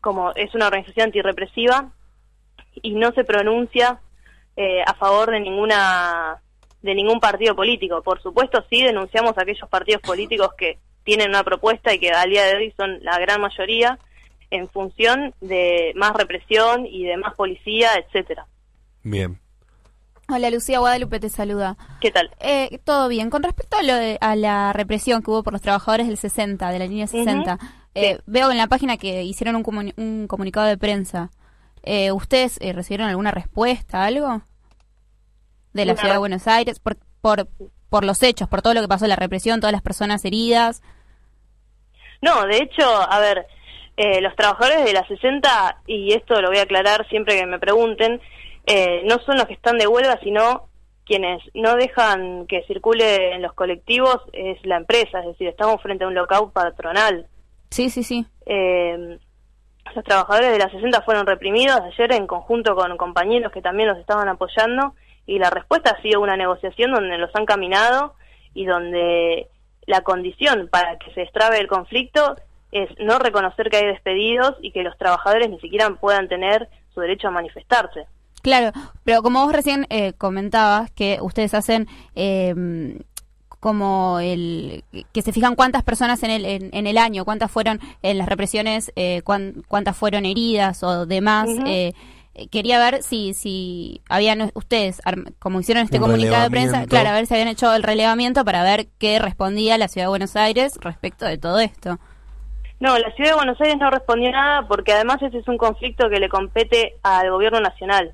como 0.00 0.32
es 0.34 0.54
una 0.54 0.68
organización 0.68 1.06
antirrepresiva 1.06 1.90
y 2.82 2.92
no 2.94 3.12
se 3.12 3.24
pronuncia 3.24 3.98
eh, 4.56 4.82
a 4.86 4.94
favor 4.94 5.30
de 5.30 5.40
ninguna 5.40 6.40
de 6.82 6.94
ningún 6.94 7.18
partido 7.18 7.56
político. 7.56 8.00
Por 8.02 8.22
supuesto, 8.22 8.64
sí 8.70 8.82
denunciamos 8.84 9.36
a 9.36 9.42
aquellos 9.42 9.68
partidos 9.68 10.00
políticos 10.02 10.50
que 10.56 10.78
tienen 11.02 11.30
una 11.30 11.42
propuesta 11.42 11.92
y 11.92 11.98
que 11.98 12.10
al 12.10 12.30
día 12.30 12.44
de 12.44 12.56
hoy 12.56 12.74
son 12.76 13.02
la 13.02 13.18
gran 13.18 13.40
mayoría 13.40 13.98
en 14.50 14.68
función 14.68 15.34
de 15.40 15.92
más 15.96 16.12
represión 16.14 16.86
y 16.86 17.04
de 17.04 17.16
más 17.16 17.34
policía, 17.34 17.90
etcétera. 17.96 18.46
Bien. 19.02 19.38
Hola 20.28 20.50
Lucía 20.50 20.80
Guadalupe 20.80 21.20
te 21.20 21.28
saluda. 21.28 21.76
¿Qué 22.00 22.10
tal? 22.10 22.30
Eh, 22.40 22.80
Todo 22.84 23.08
bien. 23.08 23.30
Con 23.30 23.42
respecto 23.44 23.76
a, 23.76 23.82
lo 23.82 23.94
de- 23.94 24.18
a 24.20 24.34
la 24.34 24.72
represión 24.72 25.22
que 25.22 25.30
hubo 25.30 25.42
por 25.44 25.52
los 25.52 25.62
trabajadores 25.62 26.08
del 26.08 26.16
60, 26.16 26.68
de 26.70 26.78
la 26.80 26.86
línea 26.86 27.06
60, 27.06 27.58
eh, 27.94 28.18
veo 28.26 28.50
en 28.50 28.56
la 28.58 28.66
página 28.66 28.96
que 28.96 29.22
hicieron 29.22 29.54
un, 29.56 29.62
comuni- 29.64 29.94
un 29.96 30.26
comunicado 30.26 30.66
de 30.66 30.76
prensa. 30.76 31.30
Eh, 31.84 32.10
¿Ustedes 32.10 32.58
eh, 32.60 32.72
recibieron 32.72 33.08
alguna 33.08 33.30
respuesta, 33.30 34.04
algo? 34.04 34.42
De 35.72 35.84
la 35.84 35.92
Una 35.92 36.00
ciudad 36.00 36.14
de 36.14 36.18
Buenos 36.18 36.46
Aires, 36.48 36.80
por, 36.80 36.96
por, 37.20 37.46
por 37.88 38.04
los 38.04 38.20
hechos, 38.24 38.48
por 38.48 38.62
todo 38.62 38.74
lo 38.74 38.80
que 38.80 38.88
pasó, 38.88 39.06
la 39.06 39.14
represión, 39.16 39.60
todas 39.60 39.72
las 39.72 39.82
personas 39.82 40.24
heridas. 40.24 40.82
No, 42.22 42.46
de 42.46 42.56
hecho, 42.58 42.84
a 42.84 43.20
ver, 43.20 43.46
eh, 43.96 44.20
los 44.20 44.36
trabajadores 44.36 44.84
de 44.84 44.92
la 44.92 45.06
60, 45.06 45.82
y 45.86 46.12
esto 46.12 46.40
lo 46.40 46.48
voy 46.48 46.58
a 46.58 46.62
aclarar 46.62 47.08
siempre 47.08 47.38
que 47.38 47.46
me 47.46 47.58
pregunten, 47.58 48.20
eh, 48.66 49.02
no 49.04 49.18
son 49.20 49.36
los 49.36 49.46
que 49.46 49.54
están 49.54 49.78
de 49.78 49.86
huelga, 49.86 50.18
sino 50.22 50.68
quienes 51.06 51.40
no 51.54 51.76
dejan 51.76 52.46
que 52.46 52.64
circule 52.66 53.32
en 53.32 53.42
los 53.42 53.52
colectivos 53.52 54.18
es 54.32 54.58
la 54.66 54.76
empresa, 54.76 55.20
es 55.20 55.26
decir, 55.26 55.46
estamos 55.46 55.80
frente 55.80 56.04
a 56.04 56.08
un 56.08 56.14
lockout 56.14 56.52
patronal. 56.52 57.26
Sí, 57.70 57.90
sí, 57.90 58.02
sí. 58.02 58.26
Eh, 58.44 59.18
los 59.94 60.04
trabajadores 60.04 60.50
de 60.50 60.58
la 60.58 60.70
60 60.70 61.02
fueron 61.02 61.26
reprimidos 61.26 61.80
ayer 61.80 62.12
en 62.12 62.26
conjunto 62.26 62.74
con 62.74 62.96
compañeros 62.96 63.52
que 63.52 63.62
también 63.62 63.88
los 63.88 63.98
estaban 63.98 64.28
apoyando 64.28 64.94
y 65.26 65.38
la 65.38 65.50
respuesta 65.50 65.90
ha 65.90 66.02
sido 66.02 66.20
una 66.20 66.36
negociación 66.36 66.92
donde 66.92 67.18
los 67.18 67.34
han 67.34 67.46
caminado 67.46 68.14
y 68.52 68.66
donde 68.66 69.48
la 69.86 70.00
condición 70.02 70.68
para 70.70 70.98
que 70.98 71.12
se 71.14 71.20
destrabe 71.20 71.58
el 71.58 71.68
conflicto 71.68 72.36
es 72.72 72.88
no 72.98 73.18
reconocer 73.18 73.70
que 73.70 73.78
hay 73.78 73.86
despedidos 73.86 74.54
y 74.60 74.72
que 74.72 74.82
los 74.82 74.96
trabajadores 74.98 75.48
ni 75.50 75.58
siquiera 75.60 75.88
puedan 75.94 76.28
tener 76.28 76.68
su 76.94 77.00
derecho 77.00 77.28
a 77.28 77.30
manifestarse. 77.30 78.06
Claro, 78.42 78.70
pero 79.04 79.22
como 79.22 79.44
vos 79.44 79.52
recién 79.52 79.86
eh, 79.90 80.12
comentabas 80.14 80.90
que 80.92 81.18
ustedes 81.20 81.52
hacen 81.54 81.88
eh, 82.14 82.54
como 83.60 84.20
el 84.20 84.84
que 85.12 85.22
se 85.22 85.32
fijan 85.32 85.56
cuántas 85.56 85.82
personas 85.82 86.22
en 86.22 86.30
el 86.30 86.44
en, 86.44 86.70
en 86.72 86.86
el 86.86 86.98
año, 86.98 87.24
cuántas 87.24 87.50
fueron 87.50 87.80
en 88.02 88.18
las 88.18 88.28
represiones, 88.28 88.92
eh, 88.96 89.22
cuán- 89.24 89.64
cuántas 89.66 89.96
fueron 89.96 90.24
heridas 90.26 90.82
o 90.82 91.06
demás. 91.06 91.48
Eh, 91.66 91.92
eh, 92.34 92.48
quería 92.48 92.78
ver 92.78 93.02
si 93.02 93.32
si 93.34 94.02
habían 94.08 94.50
ustedes 94.54 95.00
como 95.38 95.58
hicieron 95.60 95.84
este 95.84 95.96
Un 95.98 96.04
comunicado 96.04 96.44
de 96.44 96.50
prensa, 96.50 96.86
claro, 96.86 97.08
a 97.08 97.12
ver 97.12 97.26
si 97.26 97.34
habían 97.34 97.48
hecho 97.48 97.74
el 97.74 97.82
relevamiento 97.82 98.44
para 98.44 98.62
ver 98.62 98.88
qué 98.98 99.18
respondía 99.18 99.78
la 99.78 99.88
ciudad 99.88 100.04
de 100.06 100.10
Buenos 100.10 100.36
Aires 100.36 100.74
respecto 100.80 101.24
de 101.24 101.38
todo 101.38 101.58
esto. 101.58 101.98
No, 102.80 102.98
la 102.98 103.10
ciudad 103.12 103.30
de 103.30 103.36
Buenos 103.36 103.60
Aires 103.60 103.76
no 103.80 103.90
respondió 103.90 104.30
nada 104.30 104.66
porque 104.68 104.92
además 104.92 105.22
ese 105.22 105.38
es 105.38 105.48
un 105.48 105.56
conflicto 105.56 106.08
que 106.10 106.20
le 106.20 106.28
compete 106.28 106.96
al 107.02 107.30
gobierno 107.30 107.60
nacional. 107.60 108.12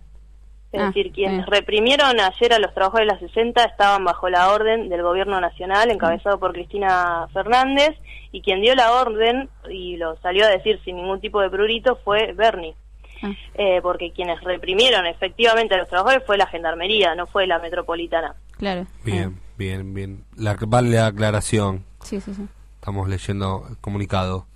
Es 0.71 0.81
Ah, 0.81 0.87
decir, 0.87 1.13
quienes 1.13 1.39
bien. 1.39 1.47
reprimieron 1.49 2.19
ayer 2.19 2.53
a 2.55 2.59
los 2.59 2.73
trabajadores 2.73 3.09
de 3.09 3.15
la 3.15 3.29
60 3.33 3.65
estaban 3.65 4.05
bajo 4.05 4.31
la 4.31 4.51
orden 4.53 4.89
del 4.89 5.03
gobierno 5.03 5.39
nacional 5.41 5.91
encabezado 5.91 6.39
por 6.39 6.53
Cristina 6.53 7.27
Fernández 7.33 7.91
y 8.31 8.41
quien 8.41 8.63
dio 8.63 8.75
la 8.75 8.93
orden 8.95 9.51
y 9.69 9.97
lo 9.99 10.17
salió 10.23 10.47
a 10.47 10.49
decir 10.49 10.81
sin 10.85 10.97
ningún 10.97 11.21
tipo 11.21 11.41
de 11.43 11.51
prurito 11.51 11.99
fue 12.05 12.33
Bernie. 12.33 12.75
Ah. 13.23 13.31
Eh, 13.55 13.81
porque 13.83 14.13
quienes 14.13 14.41
reprimieron 14.43 15.07
efectivamente 15.07 15.75
a 15.75 15.79
los 15.79 15.89
trabajadores 15.89 16.25
fue 16.27 16.39
la 16.39 16.47
gendarmería, 16.47 17.15
no 17.15 17.27
fue 17.27 17.47
la 17.47 17.59
metropolitana. 17.59 18.35
Claro. 18.57 18.87
Bien, 19.05 19.39
bien, 19.59 19.93
bien. 19.93 20.25
La, 20.37 20.57
vale 20.67 20.91
la 20.97 21.07
aclaración. 21.09 21.85
Sí, 22.03 22.21
sí, 22.21 22.33
sí. 22.33 22.47
Estamos 22.77 23.09
leyendo 23.09 23.67
el 23.69 23.77
comunicado. 23.79 24.47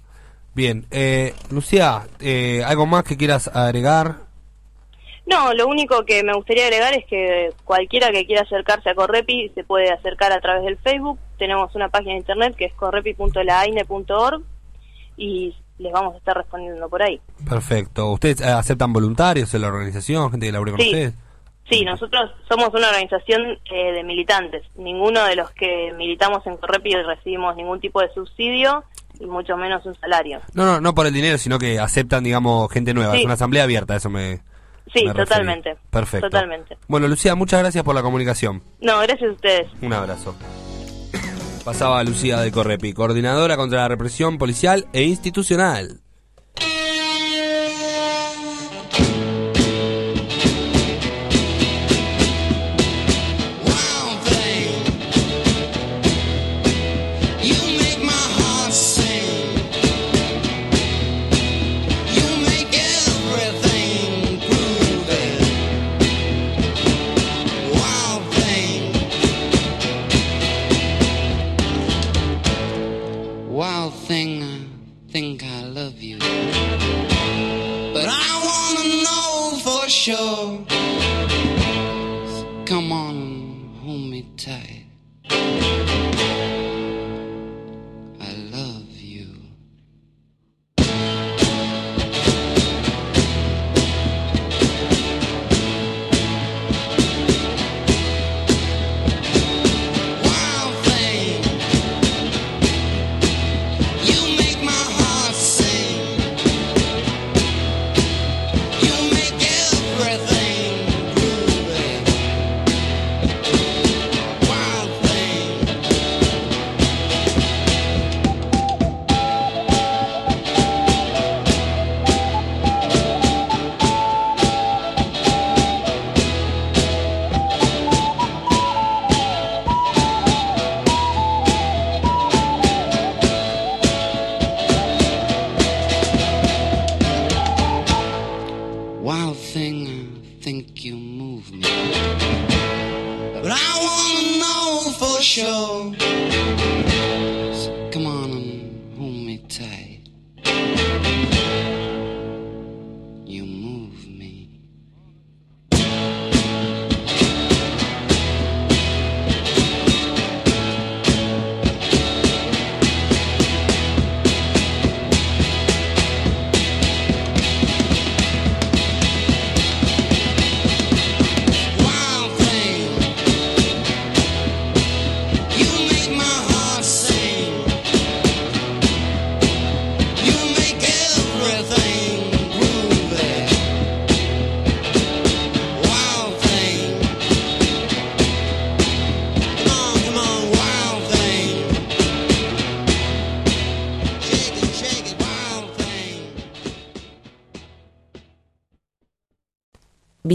Bien, 0.57 0.87
eh, 0.91 1.35
Lucía, 1.51 2.07
eh, 2.19 2.63
¿algo 2.65 2.87
más 2.87 3.05
que 3.05 3.19
quieras 3.19 3.47
agregar? 3.55 4.17
No, 5.27 5.53
lo 5.53 5.67
único 5.69 6.03
que 6.07 6.23
me 6.25 6.33
gustaría 6.33 6.65
agregar 6.65 6.95
es 6.95 7.05
que 7.05 7.51
cualquiera 7.65 8.11
que 8.11 8.25
quiera 8.25 8.41
acercarse 8.41 8.89
a 8.89 8.95
Correpi 8.95 9.51
se 9.55 9.65
puede 9.65 9.93
acercar 9.93 10.33
a 10.33 10.41
través 10.41 10.65
del 10.65 10.79
Facebook. 10.79 11.19
Tenemos 11.37 11.75
una 11.75 11.91
página 11.91 12.13
de 12.13 12.21
internet 12.21 12.55
que 12.57 12.65
es 12.65 12.73
correpi.laaine.org 12.73 14.43
y 15.19 15.55
les 15.77 15.93
vamos 15.93 16.15
a 16.15 16.19
estar 16.19 16.35
respondiendo 16.39 16.89
por 16.89 17.03
ahí. 17.03 17.21
Perfecto. 17.47 18.11
¿Ustedes 18.13 18.41
eh, 18.41 18.45
aceptan 18.47 18.95
voluntarios 18.95 19.53
en 19.53 19.61
la 19.61 19.69
organización, 19.69 20.31
gente 20.31 20.47
que 20.47 20.53
labure 20.53 20.71
con 20.73 20.81
Sí. 20.81 20.87
ustedes? 20.87 21.15
Sí, 21.69 21.85
nosotros 21.85 22.31
somos 22.49 22.71
una 22.73 22.89
organización 22.89 23.59
eh, 23.71 23.93
de 23.93 24.05
militantes. 24.05 24.63
Ninguno 24.77 25.23
de 25.27 25.37
los 25.37 25.51
que 25.51 25.93
militamos 25.99 26.47
en 26.47 26.57
Correpi 26.57 26.93
recibimos 26.95 27.55
ningún 27.57 27.79
tipo 27.79 28.01
de 28.01 28.09
subsidio 28.15 28.85
y 29.21 29.27
mucho 29.27 29.57
menos 29.57 29.85
un 29.87 29.95
salario. 30.01 30.41
No, 30.55 30.65
no, 30.65 30.81
no 30.81 30.95
por 30.95 31.07
el 31.07 31.13
dinero, 31.13 31.39
sino 31.39 31.59
que 31.59 31.79
aceptan, 31.79 32.25
digamos, 32.25 32.71
gente 32.71 32.95
nueva. 32.95 33.13
Sí. 33.13 33.21
Es 33.21 33.25
una 33.25 33.35
asamblea 33.35 33.65
abierta, 33.65 33.97
eso 33.97 34.11
me... 34.11 34.43
Sí, 34.95 35.05
me 35.05 35.15
totalmente. 35.15 35.77
Perfecto. 35.91 36.29
Totalmente. 36.31 36.79
Bueno, 36.87 37.09
Lucía, 37.09 37.35
muchas 37.35 37.61
gracias 37.61 37.83
por 37.83 37.95
la 37.95 38.03
comunicación. 38.03 38.63
No, 38.81 39.01
gracias 39.01 39.31
a 39.31 39.33
ustedes. 39.33 39.69
Un 39.83 39.93
abrazo. 39.93 40.37
Pasaba 41.65 42.05
Lucía 42.05 42.39
de 42.41 42.53
Correpi, 42.53 42.93
coordinadora 42.93 43.57
contra 43.57 43.81
la 43.81 43.89
represión 43.89 44.39
policial 44.39 44.87
e 44.93 45.03
institucional. 45.03 46.01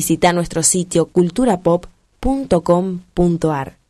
Visita 0.01 0.33
nuestro 0.33 0.63
sitio 0.63 1.05
culturapop.com.ar. 1.05 3.80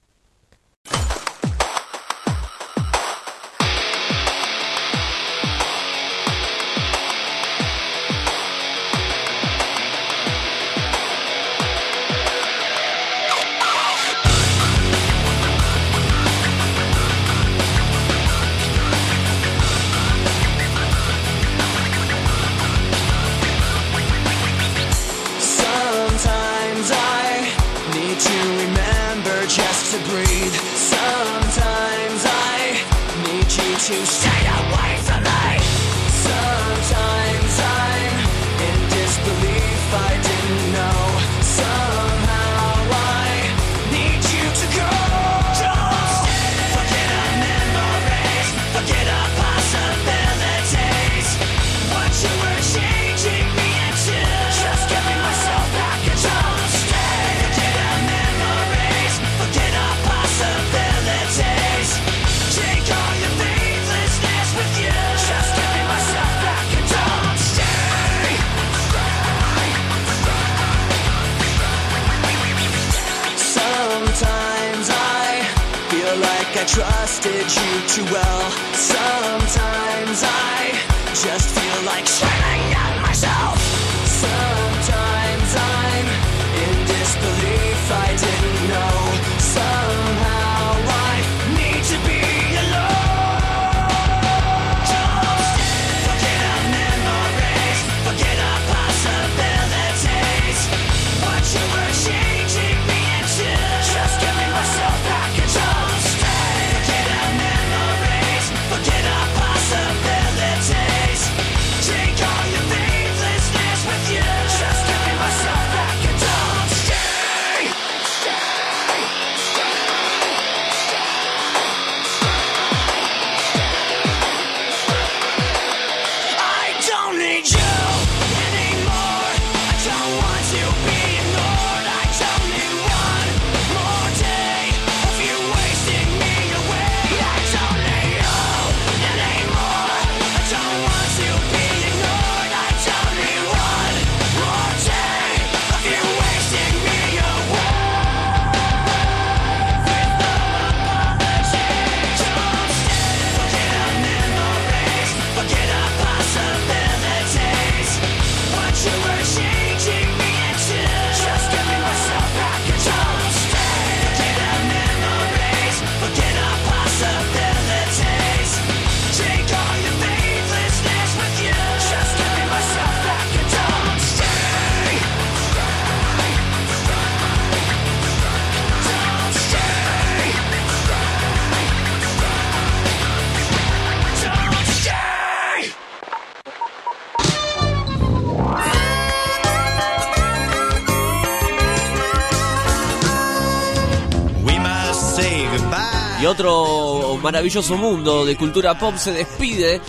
maravilloso 197.41 197.75
mundo 197.75 198.23
de 198.23 198.37
cultura 198.37 198.77
pop 198.77 198.95
se 198.97 199.11
despide 199.13 199.81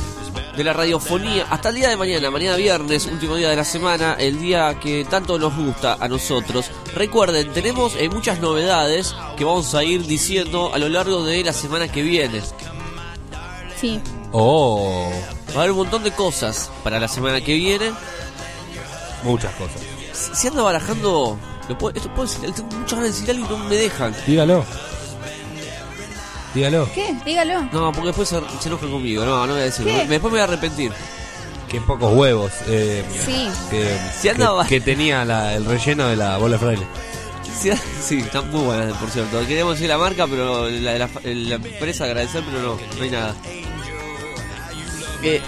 de 0.56 0.64
la 0.64 0.72
radiofonía 0.72 1.46
hasta 1.50 1.68
el 1.68 1.74
día 1.74 1.90
de 1.90 1.98
mañana, 1.98 2.30
mañana 2.30 2.56
viernes, 2.56 3.04
último 3.04 3.36
día 3.36 3.50
de 3.50 3.56
la 3.56 3.64
semana, 3.64 4.14
el 4.18 4.40
día 4.40 4.80
que 4.80 5.04
tanto 5.04 5.38
nos 5.38 5.54
gusta 5.54 5.98
a 6.00 6.08
nosotros. 6.08 6.70
Recuerden, 6.94 7.52
tenemos 7.52 7.94
eh, 7.96 8.08
muchas 8.08 8.40
novedades 8.40 9.14
que 9.36 9.44
vamos 9.44 9.74
a 9.74 9.84
ir 9.84 10.06
diciendo 10.06 10.70
a 10.72 10.78
lo 10.78 10.88
largo 10.88 11.22
de 11.24 11.44
la 11.44 11.52
semana 11.52 11.88
que 11.88 12.00
viene. 12.00 12.40
Sí. 13.78 14.00
Oh, 14.32 15.12
Va 15.50 15.56
a 15.56 15.58
haber 15.58 15.72
un 15.72 15.76
montón 15.76 16.04
de 16.04 16.12
cosas 16.12 16.70
para 16.82 16.98
la 16.98 17.06
semana 17.06 17.42
que 17.42 17.52
viene. 17.52 17.92
muchas 19.24 19.54
cosas. 19.56 19.82
Si, 20.14 20.34
si 20.34 20.48
ando 20.48 20.64
barajando, 20.64 21.38
lo 21.68 21.76
puedo, 21.76 21.94
esto 21.94 22.08
puedo 22.14 22.26
decir, 22.26 22.50
tengo 22.50 22.74
muchas 22.78 22.98
ganas 22.98 23.14
de 23.14 23.20
decir 23.20 23.30
algo 23.30 23.44
y 23.44 23.58
no 23.58 23.64
me 23.68 23.76
dejan. 23.76 24.16
Dígalo. 24.26 24.64
Dígalo. 26.54 26.88
¿Qué? 26.94 27.14
Dígalo. 27.24 27.62
No, 27.72 27.92
porque 27.92 28.08
después 28.08 28.28
se, 28.28 28.40
se 28.60 28.68
enojan 28.68 28.90
conmigo. 28.90 29.24
No, 29.24 29.46
no 29.46 29.52
voy 29.54 29.62
a 29.62 29.64
decirlo. 29.64 29.90
¿Qué? 29.92 29.98
Después 30.06 30.22
me 30.24 30.30
voy 30.30 30.40
a 30.40 30.44
arrepentir. 30.44 30.92
Qué 31.68 31.80
pocos 31.80 32.12
huevos 32.14 32.52
eh, 32.66 33.02
Sí. 33.24 33.48
que, 33.70 33.96
Si 34.20 34.28
andaba- 34.28 34.64
que- 34.64 34.78
que 34.78 34.80
tenía 34.82 35.24
la- 35.24 35.54
el 35.54 35.64
relleno 35.64 36.06
de 36.08 36.16
la 36.16 36.36
bola 36.36 36.56
de 36.56 36.58
fraile. 36.58 36.86
Sí, 37.58 37.70
sí, 38.02 38.18
están 38.18 38.50
muy 38.50 38.60
buenas, 38.62 38.92
por 38.98 39.08
cierto. 39.08 39.38
Queríamos 39.46 39.74
decir 39.74 39.88
la 39.88 39.96
marca, 39.96 40.26
pero 40.26 40.68
la, 40.68 40.98
la, 40.98 41.08
la 41.24 41.54
empresa 41.54 42.04
agradecer, 42.04 42.42
pero 42.44 42.60
no, 42.60 42.78
no 42.96 43.02
hay 43.02 43.10
nada. 43.10 43.34
Eh, 45.22 45.40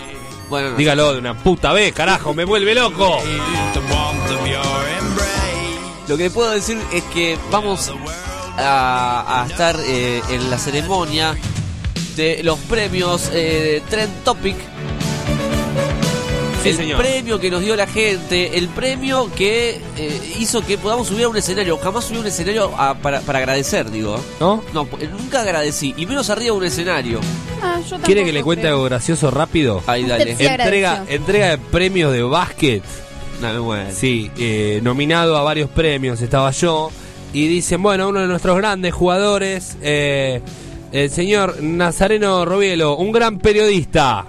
bueno, 0.48 0.70
no. 0.70 0.76
Dígalo 0.76 1.12
de 1.14 1.18
una 1.18 1.36
puta 1.36 1.72
vez, 1.72 1.92
carajo, 1.92 2.32
me 2.32 2.44
vuelve 2.44 2.74
loco. 2.74 3.18
Lo 6.08 6.16
que 6.16 6.30
puedo 6.30 6.50
decir 6.50 6.78
es 6.92 7.02
que 7.04 7.38
vamos 7.50 7.90
a, 8.58 9.42
a 9.42 9.46
estar 9.46 9.76
eh, 9.86 10.20
en 10.30 10.50
la 10.50 10.58
ceremonia 10.58 11.36
de 12.16 12.42
los 12.42 12.58
premios 12.60 13.30
eh, 13.32 13.82
Trend 13.90 14.22
Topic. 14.24 14.56
Sí, 16.62 16.70
el 16.70 16.76
señor. 16.76 16.98
premio 16.98 17.38
que 17.38 17.50
nos 17.50 17.60
dio 17.60 17.76
la 17.76 17.86
gente, 17.86 18.56
el 18.56 18.68
premio 18.68 19.30
que 19.36 19.82
eh, 19.98 20.34
hizo 20.38 20.64
que 20.64 20.78
podamos 20.78 21.08
subir 21.08 21.24
a 21.24 21.28
un 21.28 21.36
escenario. 21.36 21.76
Jamás 21.76 22.06
subí 22.06 22.16
a 22.16 22.20
un 22.20 22.26
escenario 22.26 22.72
a- 22.78 22.94
para, 22.94 23.20
para 23.20 23.38
agradecer, 23.40 23.90
digo. 23.90 24.18
¿No? 24.40 24.64
No, 24.72 24.88
eh, 24.98 25.06
nunca 25.12 25.42
agradecí, 25.42 25.92
y 25.94 26.06
menos 26.06 26.30
arriba 26.30 26.46
de 26.46 26.58
un 26.58 26.64
escenario. 26.64 27.20
Ah, 27.62 27.80
yo 27.86 27.98
¿Quiere 27.98 28.24
que 28.24 28.32
le 28.32 28.42
cuente 28.42 28.62
creo. 28.62 28.76
algo 28.76 28.84
gracioso 28.84 29.30
rápido? 29.30 29.82
Ahí 29.86 30.04
dale. 30.08 30.36
Sí 30.36 30.46
Entrega, 30.46 30.92
agradeció. 30.92 31.16
entrega 31.16 31.48
de 31.50 31.58
premios 31.58 32.12
de 32.12 32.22
básquet. 32.22 32.82
No. 33.42 33.74
Sí, 33.92 34.30
eh, 34.38 34.80
nominado 34.82 35.36
a 35.36 35.42
varios 35.42 35.68
premios 35.68 36.22
estaba 36.22 36.50
yo. 36.52 36.90
Y 37.34 37.48
dicen, 37.48 37.82
bueno, 37.82 38.08
uno 38.08 38.20
de 38.20 38.26
nuestros 38.28 38.56
grandes 38.56 38.94
jugadores, 38.94 39.76
eh, 39.82 40.40
el 40.92 41.10
señor 41.10 41.62
Nazareno 41.62 42.44
Robielo, 42.46 42.96
un 42.96 43.12
gran 43.12 43.38
periodista. 43.38 44.24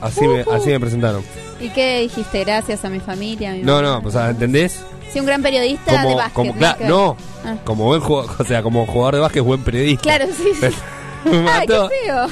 Así, 0.00 0.26
me, 0.26 0.40
así 0.50 0.70
me 0.70 0.80
presentaron. 0.80 1.22
¿Y 1.60 1.68
qué 1.68 2.00
dijiste? 2.00 2.42
Gracias 2.44 2.84
a 2.84 2.88
mi 2.90 2.98
familia. 3.00 3.50
A 3.50 3.54
mi 3.54 3.62
No, 3.62 3.76
mamá. 3.76 3.88
no, 3.96 4.02
pues, 4.02 4.14
¿entendés? 4.16 4.80
Sí, 5.12 5.20
un 5.20 5.26
gran 5.26 5.42
periodista 5.42 5.92
de 5.92 5.98
Como, 6.02 6.16
básquet. 6.16 6.34
como, 6.34 6.54
nada 6.54 6.74
claro, 6.74 6.78
que 6.78 6.82
ver. 6.84 6.90
no, 6.90 7.16
Ah. 7.46 7.56
como 7.64 7.84
buen 7.84 8.00
jugador, 8.00 8.34
o 8.38 8.44
sea, 8.44 8.62
como 8.62 8.86
jugador 8.86 9.14
de 9.16 9.20
básquet, 9.20 9.42
buen 9.44 9.62
periodista. 9.62 10.02
Claro, 10.02 10.24
sí. 10.34 10.48
sí. 10.58 10.66
Me 11.30 11.50
Ay, 11.50 11.66
mató. 11.68 11.90
qué 11.90 11.94
feo. 12.06 12.26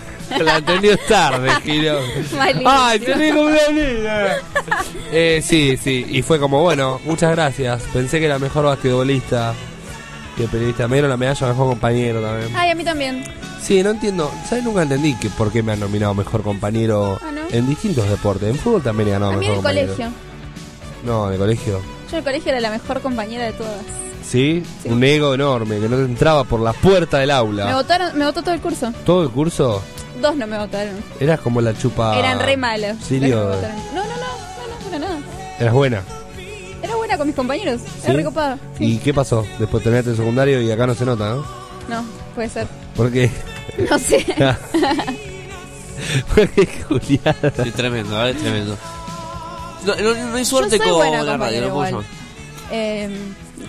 La 0.40 0.56
entendió 0.58 0.96
tarde, 1.08 1.50
Giro. 1.62 1.98
¡Ay, 2.66 3.00
una 3.06 3.68
niña! 3.72 4.26
Eh, 5.12 5.42
sí, 5.44 5.76
sí, 5.76 6.06
y 6.08 6.22
fue 6.22 6.38
como, 6.38 6.62
bueno, 6.62 7.00
muchas 7.04 7.30
gracias. 7.32 7.82
Pensé 7.92 8.18
que 8.18 8.26
era 8.26 8.38
mejor 8.38 8.64
basquetbolista 8.64 9.54
que 10.36 10.48
periodista. 10.48 10.88
Me 10.88 10.96
dieron 10.96 11.10
la 11.10 11.16
medalla 11.16 11.48
mejor 11.48 11.66
compañero 11.68 12.20
también. 12.22 12.50
Ay, 12.56 12.70
a 12.70 12.74
mí 12.74 12.84
también. 12.84 13.24
Sí, 13.62 13.82
no 13.82 13.90
entiendo. 13.90 14.32
¿Sabes? 14.48 14.64
Nunca 14.64 14.82
entendí 14.82 15.14
que 15.16 15.28
por 15.30 15.52
qué 15.52 15.62
me 15.62 15.72
han 15.72 15.80
nominado 15.80 16.14
mejor 16.14 16.42
compañero 16.42 17.18
Ah, 17.22 17.30
¿no? 17.30 17.42
en 17.50 17.68
distintos 17.68 18.08
deportes. 18.08 18.48
En 18.48 18.56
fútbol 18.56 18.82
también 18.82 19.08
he 19.10 19.12
ganado 19.12 19.32
A 19.32 19.36
mí 19.36 19.46
en 19.46 19.52
mejor 19.52 19.70
el 19.70 19.86
compañero. 19.86 19.94
colegio. 19.94 20.12
No, 21.04 21.28
de 21.28 21.36
colegio. 21.38 21.72
Yo 22.10 22.10
en 22.12 22.16
el 22.18 22.24
colegio 22.24 22.50
era 22.52 22.60
la 22.60 22.70
mejor 22.70 23.00
compañera 23.00 23.44
de 23.44 23.52
todas. 23.52 23.76
¿Sí? 24.24 24.62
Un 24.84 25.02
ego 25.04 25.34
enorme 25.34 25.78
que 25.80 25.88
no 25.88 25.96
te 25.96 26.02
entraba 26.04 26.44
por 26.44 26.60
la 26.60 26.72
puerta 26.72 27.18
del 27.18 27.28
Me 27.28 27.32
aula. 27.34 27.74
votaron, 27.74 28.16
me 28.18 28.24
votó 28.24 28.42
todo 28.42 28.54
el 28.54 28.60
curso. 28.60 28.92
Todo 29.04 29.22
el 29.22 29.30
curso 29.30 29.82
Dos 30.20 30.36
no 30.36 30.46
me 30.46 30.58
votaron. 30.58 30.94
eras 31.20 31.40
como 31.40 31.60
la 31.60 31.76
chupa. 31.76 32.18
Eran 32.18 32.38
re 32.40 32.56
malos. 32.56 32.96
Me 33.10 33.34
votaron. 33.34 33.76
No, 33.94 34.02
no, 34.02 34.04
no, 34.04 34.14
no, 34.14 34.68
no, 34.68 34.84
para 34.84 34.98
nada. 34.98 35.18
eras 35.58 35.74
buena. 35.74 36.02
Era 36.82 36.96
buena 36.96 37.16
con 37.16 37.26
mis 37.26 37.36
compañeros. 37.36 37.80
¿Sí? 37.80 38.04
Era 38.04 38.14
recopada. 38.14 38.58
¿Y 38.78 38.98
qué 38.98 39.12
pasó? 39.14 39.46
Después 39.58 39.82
terminaste 39.82 40.10
el 40.10 40.16
secundario 40.16 40.60
y 40.60 40.70
acá 40.70 40.86
no 40.86 40.94
se 40.94 41.04
nota, 41.04 41.30
¿no? 41.30 41.44
No, 41.88 42.04
puede 42.34 42.48
ser. 42.48 42.66
¿Por 42.96 43.10
qué? 43.10 43.30
No 43.90 43.98
sé. 43.98 44.26
¿Por 46.34 46.48
qué, 46.50 46.66
Julián? 46.88 47.36
Sí, 47.62 47.70
tremendo, 47.70 48.10
verdad 48.10 48.30
es 48.30 48.38
tremendo. 48.38 48.76
No, 49.86 49.94
no, 49.96 50.14
no 50.30 50.36
hay 50.36 50.44
suerte 50.44 50.78
con 50.78 50.92
buena 50.92 51.22
la 51.22 51.36
radio, 51.36 51.68
no 51.68 51.74
puedo. 51.74 52.04
Eh, 52.70 53.08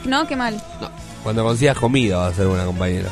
no, 0.06 0.28
qué 0.28 0.36
mal. 0.36 0.62
Cuando 1.24 1.44
consigas 1.44 1.78
comida 1.78 2.18
vas 2.18 2.34
a 2.34 2.36
ser 2.36 2.48
buena 2.48 2.66
compañera. 2.66 3.10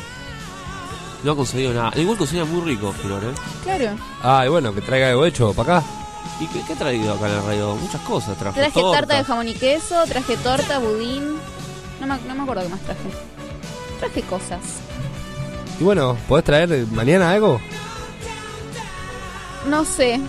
No 1.23 1.33
ha 1.33 1.35
conseguido 1.35 1.73
nada. 1.73 1.91
Igual 1.95 2.17
cocina 2.17 2.45
muy 2.45 2.61
rico, 2.61 2.91
Flor, 2.93 3.23
¿eh? 3.23 3.27
Claro. 3.63 3.91
Ah, 4.23 4.43
y 4.45 4.49
bueno, 4.49 4.73
que 4.73 4.81
traiga 4.81 5.09
algo 5.09 5.25
hecho 5.25 5.53
para 5.53 5.77
acá. 5.77 5.87
¿Y 6.39 6.47
qué, 6.47 6.61
qué 6.65 6.73
ha 6.73 6.75
traído 6.75 7.13
acá 7.13 7.27
en 7.27 7.35
la 7.35 7.41
radio? 7.43 7.75
Muchas 7.75 8.01
cosas. 8.01 8.37
Traje, 8.37 8.59
Traje 8.59 8.79
torta. 8.81 8.99
tarta 8.99 9.17
de 9.17 9.23
jamón 9.23 9.47
y 9.47 9.53
queso, 9.53 9.95
traje 10.07 10.35
torta, 10.37 10.79
budín. 10.79 11.37
No 11.99 12.07
me, 12.07 12.17
no 12.27 12.35
me 12.35 12.41
acuerdo 12.41 12.63
qué 12.63 12.69
más 12.69 12.79
traje. 12.81 13.01
Traje 13.99 14.21
cosas. 14.23 14.59
Y 15.79 15.83
bueno, 15.83 16.17
¿podés 16.27 16.43
traer 16.45 16.87
mañana 16.91 17.31
algo? 17.31 17.61
No 19.69 19.85
sé. 19.85 20.19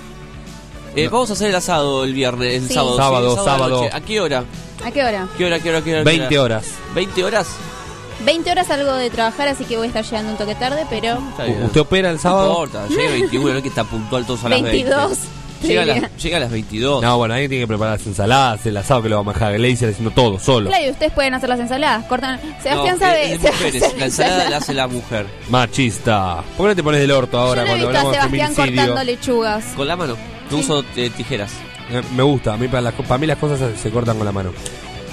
Eh, 0.95 1.09
Vamos 1.09 1.31
a 1.31 1.33
hacer 1.33 1.49
el 1.49 1.55
asado 1.57 2.05
el 2.05 2.13
viernes, 2.13 2.63
el 2.63 2.69
Sí. 2.69 2.75
sábado. 2.75 2.93
sí, 2.97 2.99
Sábado, 3.03 3.31
el 3.39 3.45
sábado. 3.45 3.83
noche. 3.83 3.97
¿A 3.97 4.01
qué 4.03 4.21
hora? 4.21 4.45
¿A 4.85 4.91
qué 4.91 5.05
hora? 5.05 5.29
¿Qué 5.37 5.45
hora, 5.47 5.61
qué 5.61 5.71
hora, 5.71 5.83
qué 5.83 5.93
hora? 5.95 6.01
qué 6.03 6.19
20 6.19 6.39
hora? 6.39 6.57
horas. 6.57 6.67
¿20 6.95 7.25
horas? 7.25 7.49
20 8.25 8.51
horas 8.51 8.71
algo 8.71 8.95
de 8.95 9.11
trabajar, 9.11 9.49
así 9.49 9.65
que 9.65 9.77
voy 9.77 9.87
a 9.87 9.89
estar 9.89 10.05
llegando 10.05 10.33
un 10.33 10.39
toque 10.39 10.55
tarde, 10.55 10.87
pero... 10.89 11.19
Bien. 11.45 11.65
¿Usted 11.65 11.81
opera 11.81 12.11
el 12.11 12.19
sábado? 12.19 12.47
No 12.47 12.65
importa, 12.65 12.89
llega 12.89 13.11
21, 13.11 13.49
no 13.51 13.57
es 13.57 13.63
que 13.63 13.69
está 13.69 13.85
puntual 13.85 14.27
todos 14.27 14.45
a 14.45 14.49
las 14.49 14.63
22. 14.63 15.09
20. 15.09 15.43
Llega 15.63 15.83
a, 15.83 15.87
las, 15.87 16.17
llega 16.23 16.37
a 16.39 16.41
las 16.41 16.51
22. 16.51 17.03
No, 17.03 17.19
bueno, 17.19 17.35
alguien 17.35 17.49
tiene 17.51 17.63
que 17.65 17.69
preparar 17.69 17.97
las 17.99 18.07
ensaladas, 18.07 18.67
el 18.67 18.77
asado 18.77 19.03
que 19.03 19.09
lo 19.09 19.17
va 19.17 19.21
a 19.21 19.25
manejar 19.25 19.57
Glacier 19.57 19.91
haciendo 19.91 20.11
todo, 20.11 20.39
solo. 20.41 20.69
Claro, 20.69 20.87
y 20.87 20.91
ustedes 20.91 21.13
pueden 21.13 21.35
hacer 21.35 21.49
las 21.49 21.61
ensaladas. 21.61 22.05
Cortan... 22.07 22.41
Sebastián 22.61 22.99
No, 22.99 22.99
sabe... 22.99 23.33
es 23.35 23.41
sabe 23.41 23.53
mujeres. 23.53 23.95
La 23.97 24.05
ensalada 24.07 24.51
la 24.51 24.57
hace 24.57 24.75
la 24.75 24.89
mujer. 24.89 25.27
Machista. 25.49 26.43
¿Por 26.57 26.67
qué 26.67 26.71
no 26.71 26.77
te 26.77 26.83
pones 26.83 27.01
del 27.01 27.13
orto 27.13 27.39
ahora 27.39 27.63
Yo 27.63 27.69
no 27.69 27.75
he 27.75 27.79
cuando 27.79 27.89
visto 27.89 27.99
a 27.99 28.01
hablamos 28.01 28.33
de 28.33 28.39
Sebastián 28.39 28.75
cortando 28.77 29.05
lechugas. 29.05 29.65
Con 29.77 29.87
la 29.89 29.97
mano. 29.97 30.17
Yo 30.51 30.57
uso 30.59 30.85
eh, 30.97 31.11
tijeras. 31.17 31.53
Eh, 31.93 32.03
me 32.17 32.23
gusta, 32.23 32.55
a 32.55 32.57
mí 32.57 32.69
para, 32.69 32.81
las 32.83 32.95
co- 32.95 33.03
para 33.05 33.19
mí 33.19 33.27
las 33.27 33.39
cosas 33.39 33.59
se, 33.59 33.77
se 33.77 33.91
cortan 33.91 34.17
con 34.17 34.27
la 34.27 34.33
mano. 34.33 34.53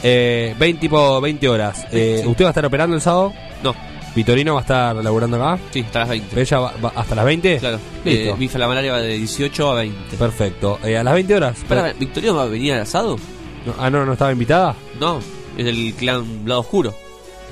Eh, 0.01 0.55
20, 0.57 0.79
tipo 0.79 1.19
20 1.21 1.49
horas. 1.49 1.85
Eh, 1.91 2.23
¿Usted 2.25 2.45
va 2.45 2.49
a 2.49 2.51
estar 2.51 2.65
operando 2.65 2.95
el 2.95 3.01
sábado? 3.01 3.33
No. 3.63 3.75
¿Vitorino 4.15 4.53
va 4.55 4.59
a 4.59 4.63
estar 4.63 4.95
laburando 4.95 5.37
acá? 5.43 5.61
Sí, 5.71 5.81
hasta 5.81 5.99
las 5.99 6.09
20. 6.09 6.41
¿Ella 6.41 6.59
va, 6.59 6.73
va 6.83 6.91
hasta 6.95 7.15
las 7.15 7.25
20? 7.25 7.57
Claro. 7.59 7.79
Listo. 8.03 8.37
Eh, 8.39 8.57
la 8.59 8.67
malaria 8.67 8.91
va 8.93 8.99
de 9.01 9.13
18 9.17 9.71
a 9.71 9.75
20. 9.75 10.17
Perfecto. 10.17 10.79
Eh, 10.83 10.97
¿A 10.97 11.03
las 11.03 11.13
20 11.13 11.35
horas? 11.35 11.57
Espera, 11.57 11.93
¿Victorio 11.93 12.35
va 12.35 12.43
a 12.43 12.45
venir 12.47 12.73
al 12.73 12.81
asado? 12.81 13.17
No, 13.65 13.73
ah, 13.77 13.89
no, 13.89 14.05
no 14.05 14.13
estaba 14.13 14.31
invitada. 14.31 14.75
No, 14.99 15.19
es 15.57 15.65
del 15.65 15.93
clan 15.95 16.43
Lado 16.45 16.61
Oscuro. 16.61 16.95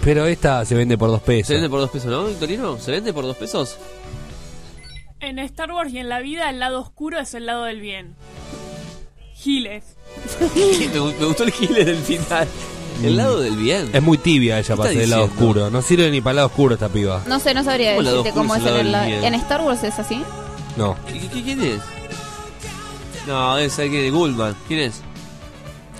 Pero 0.03 0.25
esta 0.25 0.63
se 0.65 0.73
vende 0.75 0.97
por 0.97 1.09
dos 1.09 1.21
pesos. 1.21 1.47
Se 1.47 1.53
vende 1.55 1.69
por 1.69 1.79
dos 1.81 1.89
pesos, 1.91 2.09
¿no, 2.09 2.25
Victorino? 2.25 2.77
¿Se 2.79 2.91
vende 2.91 3.13
por 3.13 3.25
dos 3.25 3.35
pesos? 3.37 3.77
En 5.19 5.39
Star 5.39 5.71
Wars 5.71 5.91
y 5.93 5.97
en 5.99 6.09
la 6.09 6.19
vida, 6.19 6.49
el 6.49 6.59
lado 6.59 6.79
oscuro 6.79 7.19
es 7.19 7.33
el 7.33 7.45
lado 7.47 7.63
del 7.65 7.81
bien. 7.81 8.15
Giles. 9.47 9.83
me, 10.41 10.99
gu- 10.99 11.15
me 11.19 11.25
gustó 11.25 11.43
el 11.43 11.51
gile 11.51 11.85
del 11.85 11.97
final. 11.97 12.47
El 13.01 13.15
lado 13.15 13.39
del 13.39 13.55
bien. 13.55 13.89
Es 13.93 14.01
muy 14.03 14.17
tibia 14.17 14.59
ella 14.59 14.73
¿Qué 14.73 14.77
para 14.77 14.89
ser 14.89 14.99
del 14.99 15.09
lado 15.11 15.23
diciendo? 15.27 15.45
oscuro. 15.47 15.69
No 15.69 15.81
sirve 15.81 16.09
ni 16.11 16.19
para 16.19 16.31
el 16.31 16.35
lado 16.37 16.47
oscuro 16.47 16.73
esta 16.73 16.89
piba. 16.89 17.23
No 17.27 17.39
sé, 17.39 17.53
no 17.53 17.63
sabría 17.63 17.95
¿Cómo 17.95 18.01
el 18.01 18.05
decirte 18.15 18.31
cómo 18.33 18.55
es 18.55 18.61
es 18.63 18.67
el 18.71 18.77
en, 18.77 18.91
lado 18.91 19.05
el- 19.05 19.11
del 19.11 19.19
bien? 19.21 19.33
en 19.33 19.39
Star 19.39 19.61
Wars 19.61 19.83
es 19.83 19.99
así. 19.99 20.21
No. 20.75 20.95
¿Qui- 21.07 21.29
qui- 21.31 21.43
¿Quién 21.43 21.61
es? 21.61 21.79
No, 23.27 23.57
ser 23.69 23.89
que 23.91 24.01
de 24.03 24.09
Gullman. 24.11 24.55
¿Quién 24.67 24.79
es? 24.81 25.01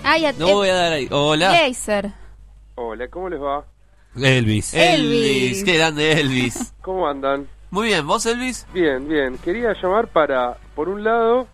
Ay, 0.02 0.24
a- 0.26 0.32
No 0.32 0.48
eh, 0.48 0.54
voy 0.54 0.68
a 0.68 0.74
dar 0.74 0.92
ahí. 0.92 1.08
Hola. 1.10 1.52
Laser. 1.52 2.12
Hola, 2.74 3.08
¿cómo 3.08 3.28
les 3.28 3.40
va? 3.40 3.64
Elvis. 4.16 4.74
Elvis. 4.74 5.64
Qué 5.64 5.74
grande 5.76 6.12
Elvis. 6.20 6.72
¿Cómo 6.82 7.06
andan? 7.08 7.46
Muy 7.70 7.88
bien, 7.88 8.06
¿vos 8.06 8.24
Elvis? 8.26 8.66
Bien, 8.72 9.06
bien. 9.08 9.36
Quería 9.38 9.74
llamar 9.80 10.08
para, 10.08 10.56
por 10.74 10.88
un 10.88 11.04
lado, 11.04 11.46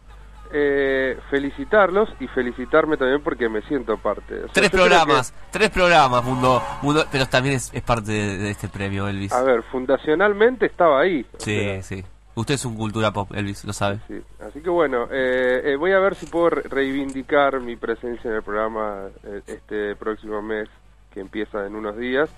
eh, 0.57 1.19
felicitarlos 1.31 2.09
y 2.21 2.29
felicitarme 2.29 2.97
también 2.97 3.21
porque 3.23 3.49
me 3.49 3.61
siento 3.63 3.97
parte. 3.99 4.35
O 4.37 4.45
sea, 4.45 4.53
Tres 4.53 4.71
programas, 4.71 5.35
tres 5.51 5.69
programas, 5.71 6.23
mundo, 6.23 6.63
mundo 6.83 7.05
pero 7.11 7.27
también 7.27 7.57
es, 7.57 7.75
es 7.75 7.83
parte 7.83 8.13
de, 8.13 8.39
de 8.39 8.51
este 8.51 8.69
premio, 8.69 9.09
Elvis. 9.09 9.33
a 9.33 9.43
ver, 9.43 9.63
fundacionalmente 9.65 10.67
estaba 10.67 11.01
ahí. 11.01 11.27
Sí, 11.39 11.59
sea, 11.59 11.83
sí. 11.83 12.05
Usted 12.37 12.55
es 12.55 12.65
un 12.65 12.77
cultura 12.77 13.13
pop, 13.13 13.31
Elvis, 13.35 13.65
lo 13.65 13.73
sabe. 13.73 13.99
sí. 14.09 14.21
Así 14.41 14.61
que 14.61 14.71
bueno, 14.71 15.09
eh, 15.11 15.63
eh, 15.73 15.77
voy 15.77 15.93
a 15.93 15.99
ver 15.99 16.15
si 16.15 16.27
puedo 16.27 16.51
re- 16.51 16.63
reivindicar 16.69 17.61
mi 17.61 17.75
presencia 17.77 18.29
en 18.31 18.37
el 18.37 18.43
programa 18.43 19.07
eh, 19.25 19.41
este 19.47 19.97
próximo 19.97 20.41
mes 20.43 20.69
que 21.13 21.21
empieza 21.21 21.67
en 21.67 21.75
unos 21.77 21.97
días, 21.97 22.29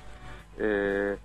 eh, 0.59 1.17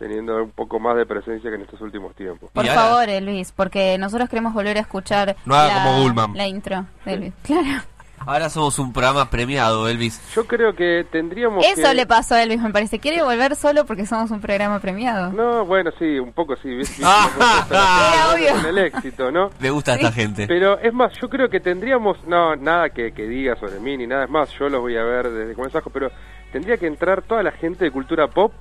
teniendo 0.00 0.42
un 0.42 0.50
poco 0.50 0.80
más 0.80 0.96
de 0.96 1.04
presencia 1.04 1.50
que 1.50 1.56
en 1.56 1.62
estos 1.62 1.80
últimos 1.82 2.14
tiempos. 2.16 2.50
Por 2.50 2.66
favor, 2.66 3.06
Elvis, 3.08 3.52
porque 3.52 3.98
nosotros 3.98 4.30
queremos 4.30 4.54
volver 4.54 4.78
a 4.78 4.80
escuchar 4.80 5.36
No 5.44 5.54
haga 5.54 5.84
la, 5.84 6.12
como 6.14 6.34
la 6.34 6.48
intro 6.48 6.86
de 7.04 7.12
Elvis. 7.12 7.34
Claro. 7.44 7.82
Ahora 8.26 8.50
somos 8.50 8.78
un 8.78 8.92
programa 8.92 9.30
premiado, 9.30 9.88
Elvis. 9.88 10.20
Yo 10.34 10.46
creo 10.46 10.74
que 10.74 11.06
tendríamos 11.10 11.64
Eso 11.64 11.88
que... 11.88 11.94
le 11.94 12.06
pasó 12.06 12.34
a 12.34 12.42
Elvis, 12.42 12.60
me 12.60 12.70
parece. 12.70 12.98
Quiere 12.98 13.22
volver 13.22 13.56
solo 13.56 13.86
porque 13.86 14.04
somos 14.04 14.30
un 14.30 14.40
programa 14.40 14.78
premiado. 14.78 15.32
No, 15.32 15.64
bueno, 15.64 15.90
sí, 15.98 16.18
un 16.18 16.32
poco 16.32 16.54
sí. 16.56 16.68
¿viste? 16.76 17.02
Obvio. 17.02 18.52
Con 18.56 18.66
el 18.66 18.78
éxito, 18.78 19.30
¿no? 19.30 19.50
Me 19.58 19.70
gusta 19.70 19.94
esta 19.94 20.12
gente. 20.12 20.46
Pero 20.46 20.78
es 20.78 20.92
más, 20.92 21.12
yo 21.20 21.28
creo 21.28 21.48
que 21.48 21.60
tendríamos, 21.60 22.18
no, 22.26 22.56
nada 22.56 22.90
que, 22.90 23.12
que 23.12 23.26
diga 23.26 23.56
sobre 23.56 23.80
mí 23.80 23.96
ni 23.96 24.06
nada, 24.06 24.24
es 24.24 24.30
más, 24.30 24.50
yo 24.58 24.68
los 24.68 24.80
voy 24.80 24.96
a 24.96 25.02
ver 25.02 25.30
desde 25.30 25.54
comienzo, 25.54 25.80
pero 25.90 26.10
tendría 26.52 26.76
que 26.76 26.86
entrar 26.86 27.22
toda 27.22 27.42
la 27.42 27.52
gente 27.52 27.84
de 27.84 27.90
cultura 27.90 28.28
pop 28.28 28.52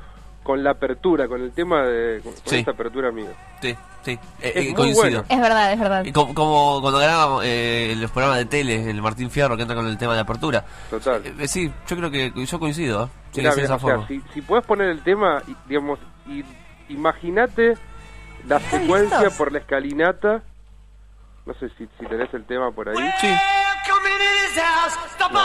con 0.43 0.63
la 0.63 0.71
apertura, 0.71 1.27
con 1.27 1.41
el 1.41 1.51
tema 1.51 1.83
de, 1.83 2.21
con, 2.21 2.33
Sí. 2.45 2.57
esa 2.57 2.71
apertura 2.71 3.11
mía. 3.11 3.29
Sí, 3.61 3.75
sí, 4.03 4.11
eh, 4.11 4.19
Es 4.41 4.55
eh, 4.55 4.61
muy 4.65 4.73
coincido. 4.73 5.01
bueno. 5.03 5.23
Es 5.29 5.39
verdad, 5.41 5.73
es 5.73 5.79
verdad. 5.79 6.05
Y 6.05 6.11
Como, 6.11 6.33
como 6.33 6.81
cuando 6.81 6.99
ganábamos 6.99 7.43
eh, 7.45 7.93
los 7.97 8.09
programas 8.11 8.39
de 8.39 8.45
tele, 8.45 8.89
el 8.89 9.01
Martín 9.01 9.29
Fierro 9.29 9.55
que 9.55 9.61
entra 9.63 9.75
con 9.75 9.85
el 9.87 9.97
tema 9.97 10.13
de 10.15 10.21
apertura. 10.21 10.65
Total. 10.89 11.21
Eh, 11.39 11.47
sí, 11.47 11.71
yo 11.87 11.95
creo 11.97 12.09
que 12.09 12.31
yo 12.45 12.59
coincido. 12.59 13.05
¿eh? 13.05 13.07
Tiene 13.31 13.49
Mirá, 13.51 13.63
esa 13.63 13.75
o 13.75 13.79
sea, 13.79 13.89
forma. 13.89 14.07
si, 14.07 14.21
si 14.33 14.41
puedes 14.41 14.65
poner 14.65 14.89
el 14.89 15.03
tema, 15.03 15.43
y, 15.47 15.55
digamos, 15.67 15.99
y, 16.27 16.43
imagínate 16.91 17.75
la 18.47 18.57
¿Están 18.57 18.81
secuencia 18.81 19.17
listos? 19.19 19.37
por 19.37 19.51
la 19.51 19.59
escalinata. 19.59 20.41
No 21.45 21.53
sé 21.55 21.69
si, 21.77 21.87
si 21.99 22.05
tenés 22.07 22.33
el 22.33 22.45
tema 22.45 22.71
por 22.71 22.89
ahí. 22.89 22.95
Sí. 23.21 23.27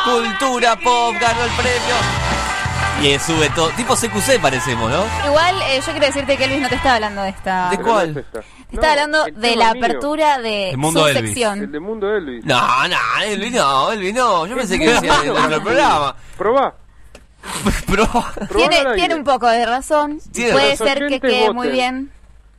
Cultura 0.04 0.76
Pop 0.76 1.14
ganó 1.20 1.44
el 1.44 1.50
premio. 1.56 2.33
Y 3.02 3.08
eh, 3.08 3.18
sube 3.18 3.50
todo. 3.50 3.68
Tipo 3.70 3.94
CQC 3.94 4.40
parecemos, 4.40 4.90
¿no? 4.90 5.04
Igual, 5.26 5.56
eh, 5.68 5.80
yo 5.84 5.92
quiero 5.92 6.06
decirte 6.06 6.36
que 6.36 6.44
Elvis 6.44 6.62
no 6.62 6.68
te 6.68 6.76
está 6.76 6.94
hablando 6.94 7.22
de 7.22 7.28
esta. 7.30 7.70
¿De 7.70 7.78
cuál? 7.78 8.14
Te 8.14 8.76
está 8.76 8.90
hablando 8.92 9.24
de 9.24 9.56
la 9.56 9.70
apertura 9.70 10.38
de 10.38 10.70
El 10.70 10.78
mundo 10.78 11.00
su 11.00 11.08
Elvis. 11.08 11.30
sección. 11.32 11.58
El 11.60 11.72
de 11.72 11.80
Mundo 11.80 12.08
Elvis. 12.14 12.44
No, 12.44 12.88
no, 12.88 12.96
Elvis 13.24 13.52
no, 13.52 13.92
Elvis 13.92 14.14
no. 14.14 14.46
Yo 14.46 14.56
pensé 14.56 14.78
que 14.78 14.88
decía 14.90 15.20
de 15.20 15.28
nuestro 15.28 15.62
programa. 15.62 16.16
Probá. 16.38 16.74
Tiene, 18.56 18.76
al 18.78 18.86
aire. 18.86 18.98
tiene 18.98 19.14
un 19.16 19.24
poco 19.24 19.46
de 19.48 19.66
razón. 19.66 20.18
Tiene 20.32 20.52
Puede 20.52 20.70
razón. 20.70 20.86
ser 20.88 21.08
que 21.08 21.20
quede 21.20 21.40
voten. 21.40 21.54
muy 21.56 21.68
bien. 21.68 22.10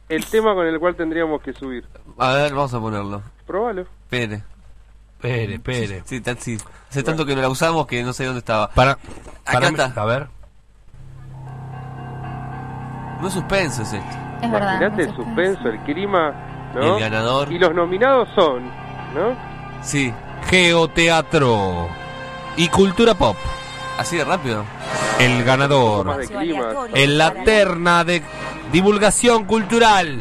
El 0.10 0.26
tema 0.28 0.54
con 0.54 0.68
el 0.68 0.80
cual 0.80 0.96
tendríamos 0.96 1.42
que 1.42 1.54
subir. 1.54 1.86
A 2.20 2.34
ver, 2.34 2.54
vamos 2.54 2.74
a 2.74 2.80
ponerlo. 2.80 3.24
Probalo. 3.48 3.82
Espere. 3.82 4.44
Espere, 5.16 5.56
espere. 5.56 6.04
Sí, 6.06 6.22
tan- 6.22 6.38
sí. 6.40 6.58
Hace 6.90 7.04
tanto 7.04 7.26
que 7.26 7.36
no 7.36 7.42
la 7.42 7.50
usamos 7.50 7.88
que 7.88 8.04
no 8.04 8.14
sé 8.14 8.26
dónde 8.26 8.40
estaba. 8.40 8.70
Para, 8.70 8.92
Acá 8.92 9.00
para 9.46 9.68
está. 9.70 9.94
A 9.96 10.06
ver. 10.06 10.28
No 13.22 13.28
es 13.28 13.34
suspenso 13.34 13.82
es 13.82 13.94
esto. 13.94 14.18
Es 14.42 14.52
verdad. 14.52 14.76
Imagínate 14.82 15.04
el 15.04 15.16
suspenso, 15.16 15.68
el 15.70 15.80
clima, 15.80 16.34
¿no? 16.76 16.96
El 16.96 17.00
ganador. 17.02 17.52
Y 17.52 17.58
los 17.58 17.74
nominados 17.74 18.28
son, 18.36 18.66
¿no? 19.14 19.36
Sí. 19.82 20.14
Geoteatro. 20.50 21.88
y 22.58 22.68
cultura 22.70 23.14
pop. 23.16 23.36
Así 23.98 24.16
de 24.18 24.24
rápido. 24.26 24.64
El 25.20 25.44
ganador 25.44 26.06
Más 26.06 26.18
de 26.20 26.28
clima. 26.28 26.70
en 26.94 27.18
la 27.18 27.34
terna 27.44 28.04
de 28.04 28.22
divulgación 28.72 29.46
cultural 29.46 30.20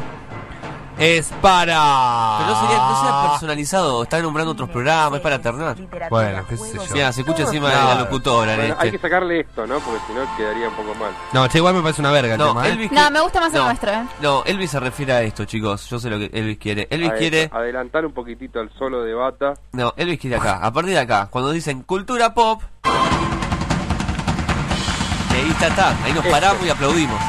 es 0.98 1.28
para. 1.42 2.39
Pero 2.39 2.50
no 2.50 2.60
sería, 2.60 2.76
no 2.78 2.97
sería 3.00 3.31
personalizado, 3.31 4.02
está 4.05 4.20
nombrando 4.20 4.52
otros 4.52 4.68
programas, 4.70 5.14
es 5.16 5.20
para 5.23 5.40
ternar. 5.40 5.76
Bueno, 6.10 6.44
qué 6.48 6.56
sé 6.56 6.74
yo. 6.74 6.82
Mira, 6.92 7.12
se 7.12 7.20
escucha 7.23 7.42
encima 7.42 7.68
de 7.70 7.74
la 7.76 7.94
locutora. 7.97 8.55
Bueno, 8.55 8.73
este. 8.74 8.84
hay 8.84 8.90
que 8.92 8.98
sacarle 8.98 9.40
esto, 9.40 9.66
¿no? 9.66 9.78
Porque 9.81 10.00
si 10.06 10.12
no 10.12 10.20
quedaría 10.36 10.68
un 10.68 10.74
poco 10.74 10.94
mal. 10.94 11.10
No, 11.32 11.47
che, 11.48 11.58
igual 11.58 11.74
me 11.74 11.82
parece 11.82 12.00
una 12.00 12.10
verga 12.12 12.34
el 12.34 12.39
No, 12.39 12.48
tema, 12.48 12.68
¿eh? 12.68 12.73
Elvis 12.73 12.92
No, 12.92 13.05
que- 13.05 13.10
me 13.10 13.20
gusta 13.20 13.40
más 13.40 13.55
el 13.55 13.62
nuestro, 13.64 13.90
¿eh? 13.90 14.05
No, 14.20 14.42
Elvis 14.44 14.70
se 14.70 14.81
refiere 14.81 15.12
a 15.12 15.23
esto, 15.23 15.44
chicos. 15.44 15.89
Yo 15.90 15.98
sé 15.98 16.10
lo 16.10 16.18
que 16.18 16.31
Elvis 16.32 16.58
quiere. 16.58 16.86
Elvis 16.90 17.10
A 17.10 17.14
quiere. 17.14 17.42
eso, 17.44 17.56
Adelantar 17.56 18.06
un 18.06 18.12
poquitito 18.12 18.60
al 18.60 18.70
solo 18.78 19.02
de 19.02 19.14
bata. 19.14 19.55
No, 19.73 19.92
Elvis 19.97 20.20
quiere 20.20 20.36
acá. 20.36 20.58
A 20.62 20.73
partir 20.73 20.92
de 20.94 21.00
acá, 21.00 21.28
cuando 21.31 21.50
dicen 21.52 21.82
cultura 21.82 22.32
pop. 22.34 22.62
y 25.32 25.36
ahí 25.36 25.50
está, 25.50 25.66
está. 25.68 25.97
Ahí 26.05 26.12
nos 26.12 26.24
paramos 26.26 26.64
y 26.64 26.70
aplaudimos. 26.70 27.20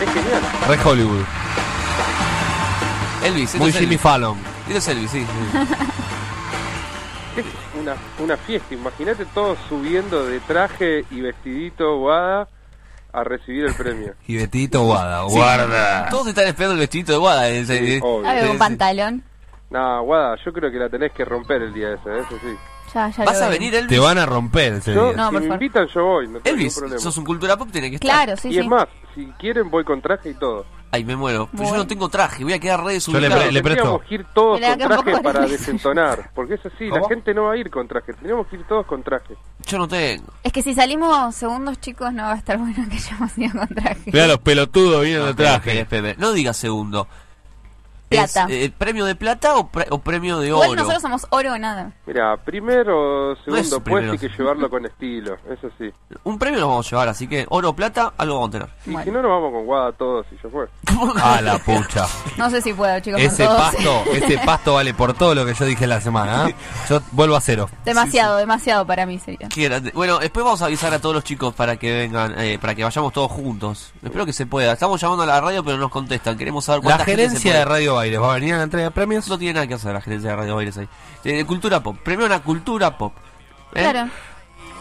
Es 0.00 0.10
genial. 0.12 0.42
Re 0.68 0.78
Hollywood. 0.84 1.24
Elvis, 3.26 3.54
Muy 3.56 3.72
Jimmy 3.72 3.84
Elvis. 3.86 4.00
Fallon. 4.00 4.38
Esto 4.66 4.78
es 4.78 4.88
Elvis, 4.88 5.10
sí. 5.10 5.20
sí. 5.26 5.58
Es 7.36 7.44
una, 7.80 7.94
una 8.18 8.36
fiesta. 8.36 8.74
Imagínate 8.74 9.24
todos 9.26 9.58
subiendo 9.68 10.24
de 10.26 10.40
traje 10.40 11.04
y 11.10 11.20
vestidito 11.20 11.98
guada 11.98 12.48
a 13.12 13.24
recibir 13.24 13.64
el 13.66 13.74
premio. 13.74 14.14
Y 14.26 14.36
Betito 14.36 14.82
Guada, 14.84 15.26
Sí, 15.28 15.34
guarda. 15.34 16.08
Todos 16.10 16.28
están 16.28 16.46
esperando 16.46 16.74
el 16.74 16.80
vestidito 16.80 17.12
de 17.12 17.18
Guada. 17.18 17.48
eh, 17.48 17.64
eh, 17.68 18.00
obvio. 18.02 18.30
Sí, 18.30 18.46
un 18.46 18.52
sí. 18.52 18.58
pantalón. 18.58 19.22
No, 19.70 20.02
guada, 20.04 20.36
yo 20.44 20.52
creo 20.52 20.70
que 20.70 20.78
la 20.78 20.88
tenés 20.88 21.12
que 21.12 21.24
romper 21.24 21.60
el 21.62 21.74
día 21.74 21.88
ese, 21.94 22.18
eso 22.20 22.38
sí. 22.40 22.54
Ya, 22.94 23.08
ya 23.10 23.24
¿Vas 23.24 23.40
a 23.42 23.48
venir, 23.48 23.74
Elvis? 23.74 23.88
Te 23.90 23.98
van 23.98 24.18
a 24.18 24.26
romper 24.26 24.74
ese 24.74 24.94
Yo, 24.94 25.08
día. 25.12 25.16
No, 25.16 25.40
si 25.40 25.46
me 25.46 25.54
invitan, 25.54 25.86
yo 25.88 26.04
voy, 26.04 26.28
no 26.28 26.40
tengo 26.40 26.56
Elvis, 26.56 26.78
problema. 26.78 27.00
sos 27.00 27.16
un 27.18 27.24
cultura 27.24 27.56
pop, 27.56 27.68
tiene 27.70 27.90
que 27.90 27.96
estar. 27.96 28.08
Claro, 28.10 28.36
sí, 28.40 28.48
y 28.48 28.52
sí. 28.54 28.58
es 28.60 28.66
más, 28.66 28.86
si 29.14 29.26
quieren 29.38 29.70
voy 29.70 29.84
con 29.84 30.00
traje 30.00 30.30
y 30.30 30.34
todo. 30.34 30.64
Ay, 30.92 31.04
me 31.04 31.16
muero. 31.16 31.48
Pero 31.50 31.64
yo 31.64 31.68
Bueno. 31.70 31.82
no 31.82 31.86
tengo 31.88 32.08
traje, 32.08 32.44
voy 32.44 32.52
a 32.54 32.58
quedar 32.60 32.78
re 32.78 32.98
Yo 33.00 33.12
le, 33.18 33.28
desubicado. 33.28 33.50
le 33.50 33.62
presto. 33.62 33.82
Tendríamos 33.82 34.02
que 34.08 34.14
ir 34.14 34.26
todos 34.32 34.60
con 34.60 34.78
que 34.78 34.84
un 34.84 34.88
poco 34.88 35.02
traje 35.02 35.16
de 35.16 35.22
para 35.22 35.46
desentonar. 35.46 36.30
Porque 36.34 36.54
es 36.54 36.64
así, 36.66 36.88
¿Cómo? 36.88 37.02
la 37.02 37.08
gente 37.08 37.34
no 37.34 37.42
va 37.44 37.52
a 37.52 37.56
ir 37.56 37.70
con 37.70 37.88
traje. 37.88 38.12
Tendríamos 38.14 38.46
que 38.46 38.56
ir 38.56 38.64
todos 38.66 38.86
con 38.86 39.02
traje. 39.02 39.34
Yo 39.66 39.78
no 39.78 39.88
tengo. 39.88 40.32
Es 40.44 40.52
que 40.52 40.62
si 40.62 40.74
salimos 40.74 41.34
segundos, 41.34 41.80
chicos, 41.80 42.12
no 42.12 42.22
va 42.22 42.32
a 42.32 42.36
estar 42.36 42.56
bueno 42.56 42.84
que 42.88 42.96
hayamos 42.96 43.36
ido 43.36 43.58
con 43.58 43.68
traje. 43.68 44.00
Mira 44.06 44.26
los 44.28 44.38
pelotudos 44.38 45.02
vienen 45.02 45.24
de 45.24 45.30
Espera, 45.30 45.60
traje. 45.60 46.14
No 46.18 46.32
diga 46.32 46.54
segundo. 46.54 47.08
Plata. 48.08 48.46
¿Es 48.48 48.66
eh, 48.68 48.72
premio 48.76 49.04
de 49.04 49.14
plata 49.16 49.56
o, 49.56 49.68
pre- 49.68 49.86
o 49.90 49.98
premio 49.98 50.38
de 50.38 50.48
Igual 50.48 50.70
oro? 50.70 50.76
nosotros 50.82 51.02
somos 51.02 51.26
oro 51.30 51.54
o 51.54 51.58
nada. 51.58 51.92
Mira, 52.06 52.36
primero, 52.36 53.34
segundo 53.44 53.80
primero. 53.80 54.12
puesto 54.12 54.12
hay 54.12 54.18
que 54.30 54.36
llevarlo 54.38 54.70
con 54.70 54.86
estilo, 54.86 55.36
eso 55.50 55.68
sí. 55.78 55.90
Un 56.24 56.38
premio 56.38 56.60
nos 56.60 56.68
vamos 56.68 56.86
a 56.86 56.90
llevar, 56.90 57.08
así 57.08 57.26
que 57.26 57.46
oro 57.48 57.70
o 57.70 57.72
plata, 57.76 58.12
algo 58.16 58.34
vamos 58.34 58.48
a 58.48 58.52
tener. 58.52 58.68
Y 58.86 58.90
Bueno. 58.90 59.04
si 59.04 59.10
no, 59.10 59.22
nos 59.22 59.30
vamos 59.30 59.52
con 59.52 59.66
guada 59.66 59.92
todos 59.92 60.26
y 60.30 60.36
ya 60.42 60.48
fue. 60.50 60.66
A 61.22 61.40
la 61.40 61.58
pucha. 61.58 62.06
No 62.36 62.50
sé 62.50 62.60
si 62.60 62.72
puedo, 62.74 62.98
chicos. 63.00 63.18
con 63.20 63.26
Ese 63.30 63.44
todos. 63.44 63.60
pasto, 63.60 64.04
ese 64.12 64.38
pasto 64.44 64.74
vale 64.74 64.92
por 64.94 65.14
todo 65.14 65.34
lo 65.34 65.44
que 65.46 65.54
yo 65.54 65.64
dije 65.64 65.86
la 65.86 66.00
semana. 66.00 66.48
¿eh? 66.48 66.54
Yo 66.88 67.00
vuelvo 67.12 67.34
a 67.34 67.40
cero. 67.40 67.68
Demasiado, 67.84 68.36
demasiado 68.36 68.86
para 68.86 69.06
mí 69.06 69.18
sería. 69.18 69.48
Bueno, 69.94 70.18
después 70.18 70.44
vamos 70.44 70.62
a 70.62 70.66
avisar 70.66 70.92
a 70.94 70.98
todos 71.00 71.14
los 71.14 71.24
chicos 71.24 71.54
para 71.54 71.76
que 71.76 71.92
vengan, 71.92 72.38
eh, 72.38 72.58
para 72.60 72.74
que 72.74 72.84
vayamos 72.84 73.12
todos 73.12 73.30
juntos. 73.32 73.92
Espero 74.02 74.26
que 74.26 74.32
se 74.32 74.46
pueda. 74.46 74.72
Estamos 74.74 75.00
llamando 75.00 75.22
a 75.24 75.26
la 75.26 75.40
radio, 75.40 75.64
pero 75.64 75.76
no 75.76 75.84
nos 75.84 75.90
contestan. 75.92 76.36
Queremos 76.36 76.64
saber 76.66 76.82
La 76.82 76.84
cuánta 76.90 77.04
gente 77.06 77.22
se 77.22 77.26
gerencia 77.28 77.50
puede- 77.52 77.58
de 77.58 77.64
Radio 77.64 77.95
Va 77.96 78.32
a 78.32 78.34
venir 78.34 78.54
a 78.54 78.58
la 78.58 78.62
entrega 78.64 78.86
de 78.86 78.90
premios. 78.92 79.28
No 79.28 79.38
tiene 79.38 79.54
nada 79.54 79.66
que 79.66 79.74
hacer 79.74 79.92
la 79.92 80.00
gerencia 80.00 80.30
de 80.30 80.36
Radio 80.36 80.56
Baires 80.56 80.76
ahí. 80.78 80.88
Eh, 81.24 81.44
cultura 81.44 81.82
pop. 81.82 81.96
Premio 82.02 82.24
a 82.24 82.28
una 82.28 82.42
cultura 82.42 82.96
pop. 82.96 83.12
¿Eh? 83.74 83.80
Claro. 83.82 84.10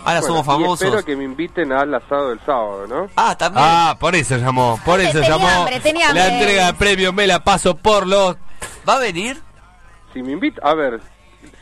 Ahora 0.07 0.19
Bueno, 0.21 0.27
somos 0.27 0.41
y 0.43 0.45
famosos. 0.45 0.81
espero 0.87 1.03
que 1.05 1.15
me 1.15 1.23
inviten 1.23 1.71
al 1.71 1.93
asado 1.95 2.29
del 2.29 2.39
sábado, 2.45 2.85
¿no? 2.87 3.07
Ah, 3.15 3.35
también. 3.35 3.65
Ah, 3.67 3.97
por 3.99 4.13
eso 4.15 4.37
llamó, 4.37 4.79
por 4.85 4.99
eso 4.99 5.13
Tenía 5.13 5.29
llamó. 5.29 5.47
hambre, 5.47 5.79
tenía 5.79 6.13
La 6.13 6.25
hambre. 6.25 6.37
entrega 6.41 6.65
de 6.67 6.73
premios 6.75 7.13
me 7.13 7.25
la 7.25 7.43
paso 7.43 7.75
por 7.75 8.05
los. 8.05 8.37
¿Va 8.87 8.97
a 8.97 8.99
venir? 8.99 9.41
Si 10.13 10.21
me 10.21 10.33
invita, 10.33 10.61
a 10.63 10.75
ver, 10.75 11.01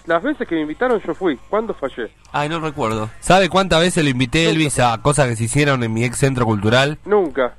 las 0.06 0.22
veces 0.22 0.46
que 0.46 0.56
me 0.56 0.62
invitaron 0.62 1.02
yo 1.08 1.16
fui. 1.16 1.38
¿Cuándo 1.50 1.74
fallé? 1.74 2.12
Ay, 2.34 2.50
no 2.50 2.60
recuerdo. 2.60 3.10
¿Sabe 3.22 3.48
cuántas 3.48 3.80
veces 3.80 4.04
lo 4.04 4.10
invité 4.10 4.50
Elvis 4.50 4.78
a 4.80 5.02
cosas 5.02 5.30
que 5.30 5.38
se 5.38 5.46
hicieron 5.46 5.82
en 5.82 5.94
mi 5.94 6.04
ex 6.04 6.18
centro 6.18 6.46
cultural? 6.46 7.00
Nunca. 7.06 7.56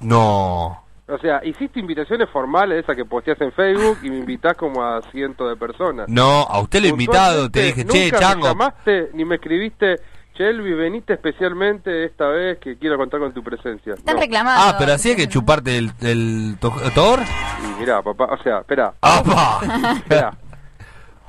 No. 0.00 0.84
O 1.08 1.18
sea, 1.18 1.40
hiciste 1.44 1.78
invitaciones 1.78 2.28
formales, 2.30 2.82
esas 2.82 2.96
que 2.96 3.04
posteas 3.04 3.40
en 3.40 3.52
Facebook, 3.52 3.98
y 4.02 4.10
me 4.10 4.18
invitás 4.18 4.54
como 4.56 4.82
a 4.82 5.00
cientos 5.12 5.48
de 5.48 5.54
personas. 5.56 6.08
No, 6.08 6.40
a 6.42 6.60
usted 6.60 6.80
lo 6.80 6.86
he 6.86 6.90
invitado, 6.90 7.48
te 7.48 7.62
dije, 7.62 7.84
che, 7.84 8.04
Nunca 8.06 8.18
chango. 8.18 8.42
me 8.42 8.48
llamaste 8.48 9.10
ni 9.14 9.24
me 9.24 9.36
escribiste, 9.36 10.00
Chelvi, 10.34 10.74
veniste 10.74 11.12
especialmente 11.14 12.04
esta 12.04 12.26
vez 12.26 12.58
que 12.58 12.76
quiero 12.76 12.96
contar 12.98 13.20
con 13.20 13.32
tu 13.32 13.42
presencia. 13.42 13.94
Están 13.94 14.16
No. 14.16 14.20
reclamando. 14.20 14.60
Ah, 14.64 14.74
pero 14.78 14.92
así 14.94 15.10
hay 15.10 15.16
que 15.16 15.28
chuparte 15.28 15.78
el, 15.78 15.92
el 16.02 16.56
to- 16.60 16.74
Thor. 16.94 17.20
Y 17.22 17.80
mirá, 17.80 18.02
papá, 18.02 18.24
o 18.24 18.42
sea, 18.42 18.58
espera, 18.58 18.92
¡Apa! 19.00 19.60
espera. 19.96 20.36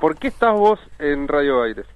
¿Por 0.00 0.16
qué 0.16 0.26
estás 0.28 0.52
vos 0.54 0.78
en 0.98 1.26
Radio 1.28 1.62
Aires? 1.62 1.86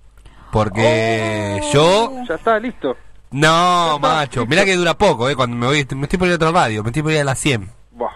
Porque 0.52 1.60
yo. 1.72 2.12
Ya 2.28 2.36
está, 2.36 2.58
listo. 2.60 2.96
No, 3.32 3.98
macho. 3.98 4.46
Mirá 4.46 4.64
que 4.64 4.76
dura 4.76 4.94
poco, 4.94 5.28
¿eh? 5.28 5.34
Cuando 5.36 5.56
me 5.56 5.66
voy, 5.66 5.86
me 5.94 6.02
estoy 6.04 6.18
poniendo 6.18 6.46
otra 6.46 6.50
radio, 6.60 6.82
me 6.82 6.90
estoy 6.90 7.02
poniendo 7.02 7.22
a 7.28 7.32
las 7.32 7.38
100. 7.38 7.70
Buah. 7.92 8.10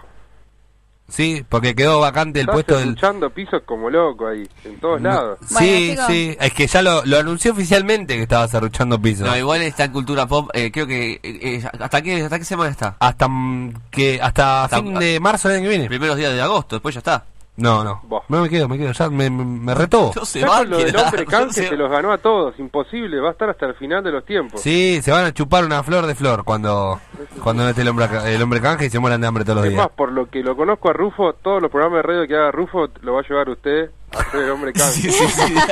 Sí, 1.08 1.44
porque 1.48 1.76
quedó 1.76 2.00
vacante 2.00 2.40
el 2.40 2.44
Estás 2.44 2.54
puesto 2.54 2.76
del. 2.78 2.88
escuchando 2.88 3.30
pisos 3.30 3.62
como 3.64 3.88
loco 3.88 4.26
ahí, 4.26 4.48
en 4.64 4.80
todos 4.80 5.00
No, 5.00 5.08
lados. 5.08 5.38
sí, 5.56 5.90
chicos. 5.90 6.06
sí. 6.08 6.36
Es 6.40 6.52
que 6.52 6.66
ya 6.66 6.82
lo, 6.82 7.04
lo 7.04 7.18
anunció 7.18 7.52
oficialmente 7.52 8.16
que 8.16 8.22
estaba 8.22 8.48
cerruchando 8.48 9.00
piso. 9.00 9.24
No, 9.24 9.36
igual 9.36 9.62
está 9.62 9.84
en 9.84 9.92
cultura 9.92 10.26
pop. 10.26 10.50
eh, 10.52 10.72
creo 10.72 10.86
que. 10.88 11.12
eh, 11.12 11.20
eh, 11.22 11.62
¿hasta, 11.78 12.02
qué, 12.02 12.22
¿Hasta 12.24 12.38
qué 12.40 12.44
semana 12.44 12.70
está? 12.72 12.96
Hasta 12.98 13.28
mm, 13.28 13.72
que 13.90 14.20
hasta, 14.20 14.64
Hasta- 14.64 14.78
fin 14.82 14.94
de 14.98 15.20
marzo 15.20 15.48
del 15.48 15.58
año 15.58 15.64
que 15.64 15.70
viene. 15.70 15.86
Primeros 15.88 16.16
días 16.16 16.32
de 16.32 16.42
agosto, 16.42 16.74
después 16.76 16.92
ya 16.94 16.98
está. 16.98 17.24
No, 17.56 17.82
no. 17.82 18.00
Buah. 18.04 18.20
No 18.28 18.42
me 18.42 18.48
quedo, 18.50 18.68
me 18.68 18.76
quedo. 18.76 18.92
Ya 18.92 19.08
me, 19.08 19.30
me, 19.30 19.74
retó. 19.74 20.12
No 20.14 20.24
se 20.26 20.40
Ya 20.40 20.48
va 20.48 20.62
lo 20.64 20.76
del 20.78 20.94
hombre 20.96 21.24
no 21.24 21.30
canje 21.30 21.52
se- 21.62 21.68
se 21.68 21.76
los 21.76 21.90
ganó 21.90 22.12
a 22.12 22.18
todos, 22.18 22.58
imposible, 22.58 23.18
va 23.20 23.28
a 23.28 23.32
estar 23.32 23.48
hasta 23.48 23.66
el 23.66 23.74
final 23.74 24.04
de 24.04 24.12
los 24.12 24.24
tiempos. 24.26 24.60
Sí, 24.60 25.00
se 25.02 25.10
van 25.10 25.24
a 25.24 25.32
chupar 25.32 25.64
una 25.64 25.82
flor 25.82 26.06
de 26.06 26.14
flor 26.14 26.44
cuando 26.44 27.00
cuando 27.42 27.62
no 27.62 27.70
esté 27.70 27.82
el 27.82 27.88
hombre, 27.88 28.06
el 28.26 28.42
hombre 28.42 28.60
canje 28.60 28.86
y 28.86 28.90
se 28.90 28.98
mueran 28.98 29.20
de 29.20 29.26
hambre 29.26 29.44
todos 29.44 29.56
los 29.56 29.64
Es 29.66 29.70
días. 29.72 29.82
más, 29.84 29.92
por 29.96 30.12
lo 30.12 30.28
que 30.28 30.42
lo 30.42 30.54
conozco 30.56 30.90
a 30.90 30.92
Rufo, 30.92 31.32
todos 31.34 31.62
los 31.62 31.70
programas 31.70 31.98
de 31.98 32.02
radio 32.02 32.26
que 32.28 32.34
haga 32.36 32.50
Rufo 32.50 32.88
lo 33.00 33.14
va 33.14 33.20
a 33.20 33.28
llevar 33.28 33.48
usted 33.48 33.90
el 34.34 34.50
hombre 34.50 34.72
canje. 34.74 34.92
Sí, 35.02 35.10
sí, 35.12 35.26
sí. 35.28 35.54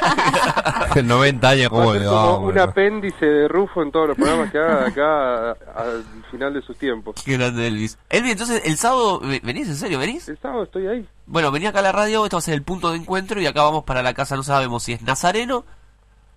En 0.96 1.08
90 1.08 1.48
años, 1.48 1.72
un 1.72 2.58
apéndice 2.58 3.26
de 3.26 3.48
Rufo 3.48 3.82
en 3.82 3.90
todos 3.90 4.08
los 4.08 4.16
programas 4.16 4.52
que 4.52 4.58
haga 4.58 4.80
de 4.82 4.86
acá 4.88 5.50
al 5.74 6.04
final 6.30 6.54
de 6.54 6.62
sus 6.62 6.76
tiempos. 6.78 7.16
Qué 7.24 7.36
grande 7.36 7.66
Elvis. 7.66 7.98
Elvis, 8.10 8.32
entonces 8.32 8.62
el 8.64 8.76
sábado. 8.76 9.18
ve- 9.20 9.40
¿Venís? 9.42 9.68
¿En 9.68 9.74
serio? 9.76 9.98
¿Venís? 9.98 10.28
El 10.28 10.38
sábado 10.38 10.62
estoy 10.64 10.86
ahí. 10.86 11.08
Bueno, 11.26 11.50
vení 11.50 11.66
acá 11.66 11.80
a 11.80 11.82
la 11.82 11.90
radio, 11.92 12.24
esto 12.24 12.36
va 12.36 12.38
a 12.38 12.42
ser 12.42 12.54
el 12.54 12.62
punto 12.62 12.90
de 12.92 12.98
encuentro 12.98 13.40
y 13.40 13.46
acá 13.46 13.62
vamos 13.62 13.82
para 13.84 14.02
la 14.02 14.14
casa, 14.14 14.36
no 14.36 14.42
sabemos 14.44 14.82
si 14.84 14.92
es 14.92 15.02
Nazareno 15.02 15.64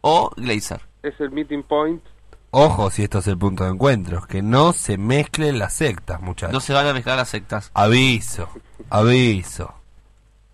o 0.02 0.32
Glazer. 0.36 0.82
Es 1.04 1.20
el 1.20 1.30
meeting 1.32 1.62
point. 1.64 2.02
Ojo 2.52 2.90
si 2.90 3.04
esto 3.04 3.20
es 3.20 3.28
el 3.28 3.38
punto 3.38 3.64
de 3.66 3.72
encuentro, 3.72 4.22
que 4.24 4.42
no 4.42 4.74
se 4.74 4.98
mezclen 4.98 5.60
las 5.60 5.74
sectas, 5.74 6.20
muchachos. 6.22 6.54
No 6.54 6.62
se 6.62 6.74
van 6.74 6.88
a 6.88 6.94
mezclar 6.94 7.18
las 7.18 7.30
sectas. 7.30 7.70
Aviso, 7.76 8.50
aviso. 8.90 9.74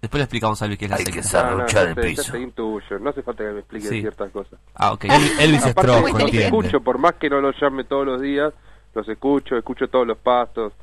Después 0.04 0.20
le 0.20 0.24
explicamos 0.26 0.62
a 0.62 0.66
Elvis 0.66 0.80
qué 0.80 0.86
es 0.86 0.92
la 0.92 0.98
Hay 0.98 1.06
secta. 1.06 1.22
que 1.22 1.24
saber. 1.26 1.52
No, 1.54 1.58
Serruchar 1.60 1.84
ya 1.86 1.90
el 1.92 1.96
ya 1.96 2.02
piso. 2.02 2.32
sé, 2.34 2.40
intuyo. 2.42 3.00
No 3.00 3.10
hace 3.12 3.24
falta 3.24 3.44
que 3.46 3.52
me 3.52 3.60
explique 3.60 3.88
Sí. 3.88 4.02
ciertas 4.02 4.32
cosas. 4.32 4.60
Ah, 4.76 4.92
ok. 4.92 5.06
El- 5.06 5.40
Elvis 5.40 5.66
es 5.66 5.72
Aparte, 5.72 5.92
tronco, 5.92 6.10
los 6.10 6.20
entiende. 6.24 6.46
escucho, 6.46 6.82
por 6.82 6.98
más 6.98 7.14
que 7.14 7.30
no 7.30 7.40
los 7.40 7.56
llame 7.62 7.86
todos 7.86 8.06
los 8.06 8.20
días, 8.22 8.54
los 8.96 9.08
escucho, 9.08 9.56
escucho 9.56 9.88
todos 9.88 10.06
los 10.06 10.18
pastos. 10.18 10.74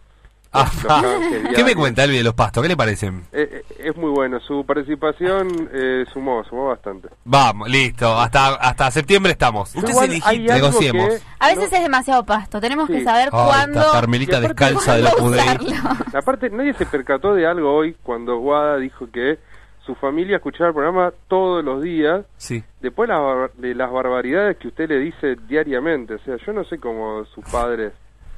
Ah, 0.52 0.68
¿Qué 1.54 1.62
me 1.62 1.74
cuenta 1.76 2.02
Elvis 2.04 2.18
de 2.18 2.24
los 2.24 2.34
pastos? 2.34 2.62
¿Qué 2.62 2.68
le 2.68 2.76
parecen? 2.76 3.22
Eh, 3.32 3.62
eh, 3.70 3.74
es 3.84 3.96
muy 3.96 4.10
bueno, 4.10 4.40
su 4.40 4.64
participación 4.66 5.70
eh, 5.72 6.04
sumó, 6.12 6.42
sumó 6.44 6.66
bastante. 6.68 7.08
Vamos, 7.24 7.68
listo. 7.68 8.12
Hasta 8.18 8.54
hasta 8.56 8.90
septiembre 8.90 9.32
estamos. 9.32 9.74
Usted 9.76 9.90
Igual 9.90 10.10
es 10.10 10.16
el 10.16 10.22
hay 10.24 10.36
hijito. 10.38 10.52
algo 10.54 10.66
Negociemos. 10.66 11.08
que- 11.14 11.20
A 11.38 11.48
veces 11.48 11.72
es 11.72 11.82
demasiado 11.82 12.24
pasto. 12.24 12.60
Tenemos 12.60 12.88
que 12.88 12.98
Sí. 12.98 13.04
saber 13.04 13.28
Ay, 13.32 13.46
cuándo. 13.46 13.80
esta 13.80 13.92
Carmelita 13.92 14.32
Y 14.32 14.44
aparte- 14.44 14.48
descalza 14.64 14.94
de 14.96 15.02
los 15.02 15.12
cuándo 15.14 15.30
pudey. 15.38 15.72
usarlo. 15.72 16.18
Aparte, 16.18 16.50
nadie 16.50 16.74
se 16.74 16.86
percató 16.86 17.34
de 17.34 17.46
algo 17.46 17.72
hoy 17.72 17.94
cuando 18.02 18.36
Guada 18.38 18.76
dijo 18.78 19.06
que 19.12 19.38
su 19.86 19.94
familia 19.94 20.36
escuchaba 20.36 20.68
el 20.68 20.74
programa 20.74 21.12
todos 21.28 21.64
los 21.64 21.80
días, 21.82 22.24
Sí. 22.36 22.62
después 22.80 23.08
la 23.08 23.18
bar- 23.18 23.52
de 23.54 23.74
las 23.74 23.90
barbaridades 23.90 24.56
que 24.58 24.68
usted 24.68 24.88
le 24.88 24.98
dice 24.98 25.36
diariamente. 25.48 26.14
O 26.14 26.18
sea, 26.24 26.36
yo 26.44 26.52
no 26.52 26.64
sé 26.64 26.78
cómo 26.78 27.24
sus 27.26 27.44
padres... 27.50 27.92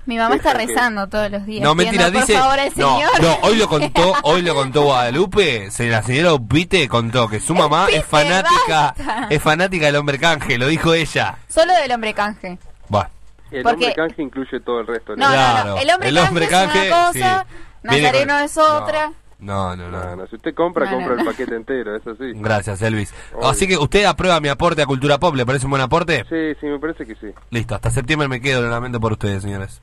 Mi 0.04 0.16
mamá 0.18 0.34
está 0.34 0.52
rezando 0.52 1.06
todos 1.08 1.30
los 1.30 1.46
días. 1.46 1.62
No, 1.62 1.74
mentira, 1.76 2.10
dice. 2.10 2.32
Por 2.32 2.42
favor, 2.42 2.58
al 2.58 2.72
No, 2.76 2.96
señor. 2.96 3.10
no, 3.22 3.36
hoy 3.42 3.56
lo 3.56 3.68
contó, 3.68 4.14
hoy 4.24 4.42
lo 4.42 4.54
contó 4.54 4.82
Guadalupe. 4.82 5.70
Se, 5.70 5.88
la 5.88 6.02
señora 6.02 6.34
Upite 6.34 6.88
contó 6.88 7.28
que 7.28 7.38
su 7.38 7.54
mamá 7.54 7.86
es 7.92 8.04
fanática, 8.04 8.94
basta. 8.98 9.26
es 9.30 9.40
fanática 9.42 9.86
del 9.86 9.96
hombre 9.96 10.18
canje, 10.18 10.58
lo 10.58 10.66
dijo 10.66 10.92
ella. 10.94 11.36
Solo 11.48 11.72
del 11.74 11.92
hombre 11.92 12.14
canje. 12.14 12.58
Bueno, 12.88 13.10
El 13.52 13.62
Porque- 13.62 13.74
hombre 13.86 13.94
canje 13.94 14.22
incluye 14.22 14.60
todo 14.60 14.80
el 14.80 14.86
resto. 14.88 15.14
No, 15.14 15.24
¿no? 15.24 15.28
no, 15.28 15.32
Claro, 15.34 15.68
no. 15.70 15.76
El 15.78 15.90
hombre 15.90 16.08
el 16.08 16.14
canje 16.16 16.28
hombre 16.28 16.44
es 16.46 16.50
canje, 16.50 16.86
una 16.88 17.06
cosa, 17.06 17.46
sí. 17.48 17.56
Nazareno 17.84 18.34
con- 18.34 18.42
es 18.44 18.58
otra. 18.58 19.06
no. 19.06 19.14
No, 19.42 19.74
no, 19.74 19.88
no. 19.88 19.98
No, 20.04 20.16
no, 20.16 20.26
si 20.28 20.36
usted 20.36 20.54
compra, 20.54 20.84
No, 20.88 20.92
compra 20.98 21.14
no. 21.16 21.20
el 21.22 21.26
paquete 21.26 21.56
entero, 21.56 21.96
eso 21.96 22.14
sí. 22.14 22.30
Gracias, 22.36 22.80
Elvis. 22.80 23.12
Obvio. 23.34 23.48
Así 23.48 23.66
que 23.66 23.76
usted 23.76 24.04
aprueba 24.04 24.38
mi 24.38 24.48
aporte 24.48 24.82
a 24.82 24.86
Cultura 24.86 25.18
Pop, 25.18 25.34
¿le 25.34 25.44
parece 25.44 25.66
un 25.66 25.70
buen 25.70 25.82
aporte? 25.82 26.24
Sí, 26.28 26.56
sí, 26.60 26.66
me 26.66 26.78
parece 26.78 27.04
que 27.04 27.16
sí. 27.16 27.26
Listo, 27.50 27.74
hasta 27.74 27.90
septiembre 27.90 28.28
me 28.28 28.40
quedo, 28.40 28.62
lo 28.62 28.68
lamento 28.70 29.00
por 29.00 29.10
ustedes, 29.10 29.42
señores. 29.42 29.82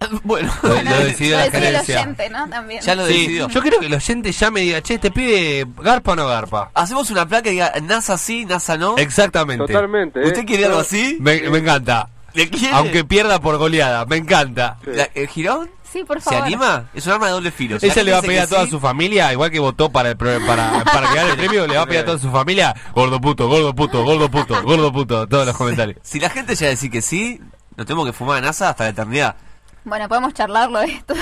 bueno, 0.22 0.52
lo, 0.62 0.68
lo 0.68 0.98
decidió 1.00 1.36
Lo 1.36 1.38
la 1.38 1.44
decide 1.44 1.44
el 1.44 1.50
gerencia. 1.72 2.00
oyente, 2.02 2.30
¿no? 2.30 2.48
También. 2.48 2.80
Ya 2.82 2.94
lo 2.94 3.06
Sí, 3.06 3.12
decidió. 3.14 3.48
Yo 3.48 3.60
creo 3.62 3.80
que 3.80 3.86
el 3.86 3.94
oyente 3.94 4.32
ya 4.32 4.50
me 4.50 4.60
diga, 4.60 4.80
che, 4.82 4.94
este 4.94 5.10
pibe, 5.10 5.66
¿garpa 5.78 6.12
o 6.12 6.16
no 6.16 6.26
garpa? 6.28 6.70
Hacemos 6.74 7.10
una 7.10 7.26
placa 7.26 7.42
que 7.44 7.50
diga 7.50 7.72
NASA 7.82 8.16
sí, 8.18 8.44
NASA 8.44 8.76
no. 8.76 8.96
Exactamente. 8.96 9.66
Totalmente, 9.66 10.20
¿eh? 10.20 10.26
¿Usted 10.26 10.44
quiere 10.44 10.66
algo 10.66 10.78
así? 10.78 11.16
Me, 11.20 11.40
me 11.50 11.58
encanta. 11.58 12.08
¿Le 12.34 12.48
quiere? 12.48 12.74
Aunque 12.76 13.04
pierda 13.04 13.40
por 13.40 13.56
goleada, 13.56 14.04
me 14.06 14.16
encanta. 14.16 14.78
La- 14.86 15.08
¿El 15.14 15.26
girón? 15.28 15.70
Sí, 15.90 16.04
por 16.04 16.20
¿Se 16.20 16.28
favor. 16.30 16.44
anima? 16.44 16.90
Es 16.92 17.06
un 17.06 17.12
arma 17.14 17.26
de 17.28 17.32
doble 17.32 17.50
filo. 17.50 17.78
Ella 17.80 18.02
le 18.02 18.12
va 18.12 18.18
a 18.18 18.22
pedir 18.22 18.40
a 18.40 18.42
dice 18.42 18.54
toda 18.54 18.66
su 18.68 18.78
familia, 18.78 19.32
igual 19.32 19.50
que 19.50 19.58
votó 19.58 19.90
para 19.90 20.10
el 20.10 20.16
pro- 20.18 20.38
para, 20.46 20.84
para 20.84 21.14
gane 21.14 21.30
el 21.30 21.36
premio, 21.38 21.66
le 21.66 21.76
va 21.76 21.82
a 21.84 21.86
pedir 21.86 22.00
a 22.00 22.04
toda 22.04 22.18
su 22.18 22.30
familia, 22.30 22.74
gordo 22.94 23.18
puto, 23.20 23.48
gordo 23.48 23.74
puto, 23.74 24.04
gordo 24.04 24.30
puto, 24.30 24.62
gordo 24.62 24.92
puto, 24.92 25.26
todos 25.26 25.46
los 25.46 25.56
comentarios. 25.56 25.98
Si 26.02 26.20
la 26.20 26.28
gente 26.28 26.54
llega 26.54 26.66
a 26.66 26.70
decir 26.70 26.90
que 26.90 27.00
sí, 27.00 27.40
nos 27.74 27.86
tenemos 27.86 28.04
que 28.04 28.12
fumar 28.12 28.36
a 28.36 28.40
NASA 28.42 28.68
hasta 28.68 28.84
la 28.84 28.90
eternidad. 28.90 29.36
Bueno, 29.84 30.08
podemos 30.08 30.34
charlarlo 30.34 30.80
de 30.80 30.86
esto. 30.86 31.14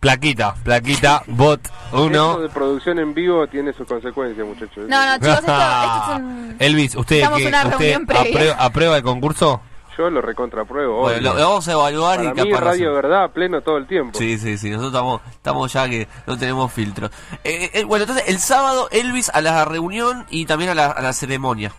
Plaquita, 0.00 0.54
plaquita, 0.64 1.22
bot 1.28 1.60
Eso 1.64 2.04
uno. 2.04 2.38
de 2.38 2.48
producción 2.48 2.98
en 2.98 3.14
vivo 3.14 3.46
tiene 3.46 3.72
sus 3.72 3.86
consecuencias, 3.86 4.44
muchachos. 4.44 4.88
No, 4.88 5.06
no, 5.06 5.14
chicos, 5.14 5.38
esto, 5.38 5.52
esto 5.52 6.12
es 6.12 6.18
un... 6.18 6.56
Elvis, 6.58 6.96
¿usted, 6.96 7.22
una 7.24 7.66
usted 7.68 7.94
aprueba, 8.10 8.54
aprueba 8.58 8.96
el 8.96 9.02
concurso? 9.04 9.60
Yo 9.96 10.10
lo 10.10 10.20
recontrapruebo. 10.20 11.02
Bueno, 11.02 11.20
lo, 11.20 11.34
lo 11.34 11.48
vamos 11.50 11.68
a 11.68 11.72
evaluar 11.72 12.16
Para 12.16 12.30
y 12.30 12.34
mí 12.34 12.50
capaz. 12.50 12.64
Radio 12.64 12.94
Verdad 12.94 13.30
pleno 13.30 13.60
todo 13.60 13.76
el 13.76 13.86
tiempo. 13.86 14.18
Sí, 14.18 14.38
sí, 14.38 14.58
sí, 14.58 14.70
nosotros 14.70 14.92
estamos, 14.92 15.20
estamos 15.30 15.72
ya 15.72 15.88
que 15.88 16.08
no 16.26 16.36
tenemos 16.36 16.72
filtro. 16.72 17.08
Eh, 17.44 17.70
eh, 17.72 17.84
bueno, 17.84 18.04
entonces 18.04 18.24
el 18.28 18.38
sábado 18.40 18.88
Elvis 18.90 19.30
a 19.32 19.40
la 19.40 19.64
reunión 19.64 20.26
y 20.30 20.46
también 20.46 20.70
a 20.70 20.74
la, 20.74 20.86
a 20.86 21.02
la 21.02 21.12
ceremonia. 21.12 21.72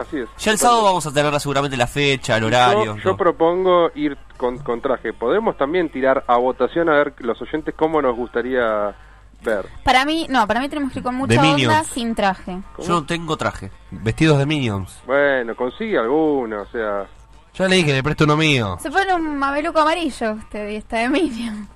Así 0.00 0.18
es. 0.18 0.28
Ya 0.38 0.52
el 0.52 0.58
sábado 0.58 0.84
vamos 0.84 1.06
a 1.06 1.12
tener 1.12 1.40
seguramente 1.40 1.76
la 1.76 1.86
fecha, 1.86 2.36
el 2.36 2.44
horario. 2.44 2.96
Yo, 2.96 3.02
yo 3.02 3.16
propongo 3.16 3.90
ir 3.94 4.16
con, 4.36 4.58
con 4.58 4.80
traje. 4.80 5.12
Podemos 5.12 5.56
también 5.56 5.90
tirar 5.90 6.24
a 6.26 6.36
votación 6.36 6.88
a 6.88 6.92
ver 6.92 7.14
los 7.18 7.40
oyentes 7.42 7.74
cómo 7.76 8.00
nos 8.00 8.14
gustaría 8.16 8.94
ver. 9.42 9.66
Para 9.84 10.04
mí, 10.04 10.26
no, 10.28 10.46
para 10.46 10.60
mí 10.60 10.68
tenemos 10.68 10.92
que 10.92 11.00
ir 11.00 11.02
con 11.02 11.14
mucha 11.14 11.32
De 11.32 11.38
onda 11.38 11.54
Minions. 11.54 11.86
sin 11.88 12.14
traje. 12.14 12.58
Yo 12.78 12.88
no 12.88 13.06
tengo 13.06 13.36
traje. 13.36 13.70
Vestidos 13.90 14.38
de 14.38 14.46
Minions. 14.46 15.00
Bueno, 15.06 15.54
consigue 15.56 15.98
alguno, 15.98 16.62
o 16.62 16.66
sea... 16.66 17.06
Yo 17.54 17.66
le 17.66 17.76
dije, 17.76 17.92
le 17.92 18.02
presto 18.04 18.22
uno 18.24 18.36
mío. 18.36 18.76
Se 18.80 18.90
pone 18.90 19.12
un 19.14 19.36
mameluco 19.36 19.80
amarillo 19.80 20.32
usted 20.32 20.68
y 20.68 20.76
está 20.76 20.98
de 20.98 21.08
Minion. 21.08 21.68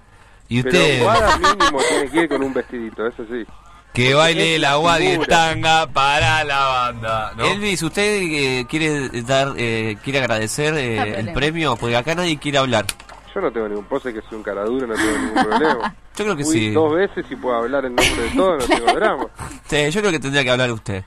Y 0.49 0.59
usted, 0.60 1.02
Pero 1.02 1.39
mínimo 1.39 1.78
tiene 1.89 2.10
que 2.10 2.20
ir 2.23 2.28
con 2.28 2.42
un 2.42 2.52
vestidito, 2.52 3.07
eso 3.07 3.25
sí. 3.25 3.44
Que 3.92 4.14
baile 4.14 4.58
la 4.58 4.78
Wadi 4.78 5.04
en 5.06 5.10
Figura. 5.12 5.28
tanga 5.28 5.86
para 5.86 6.44
la 6.44 6.64
banda, 6.64 7.32
¿no? 7.36 7.44
Elvis, 7.44 7.82
¿usted 7.82 8.22
eh, 8.22 8.66
quiere 8.68 9.08
dar, 9.22 9.52
eh, 9.56 9.96
quiere 10.02 10.20
agradecer 10.20 10.74
eh, 10.74 11.18
el 11.18 11.32
premio? 11.32 11.76
Porque 11.76 11.96
acá 11.96 12.14
nadie 12.14 12.38
quiere 12.38 12.58
hablar. 12.58 12.86
Yo 13.34 13.40
no 13.40 13.50
tengo 13.50 13.68
ningún 13.68 13.84
pose 13.84 14.12
que 14.12 14.20
soy 14.22 14.38
un 14.38 14.42
cara 14.42 14.64
duro, 14.64 14.86
no 14.86 14.94
tengo 14.94 15.18
ningún 15.18 15.44
problema. 15.44 15.94
Yo 16.16 16.24
creo 16.24 16.36
que 16.36 16.44
Fui 16.44 16.52
sí. 16.52 16.70
dos 16.72 16.92
veces 16.94 17.24
y 17.30 17.36
puedo 17.36 17.56
hablar 17.56 17.86
en 17.86 17.94
nombre 17.94 18.22
de 18.22 18.28
todos, 18.36 18.68
no 18.68 18.76
tengo 18.76 18.92
drama. 18.94 19.26
Sí, 19.66 19.90
yo 19.90 20.00
creo 20.02 20.12
que 20.12 20.18
tendría 20.20 20.44
que 20.44 20.50
hablar 20.50 20.70
usted. 20.70 21.04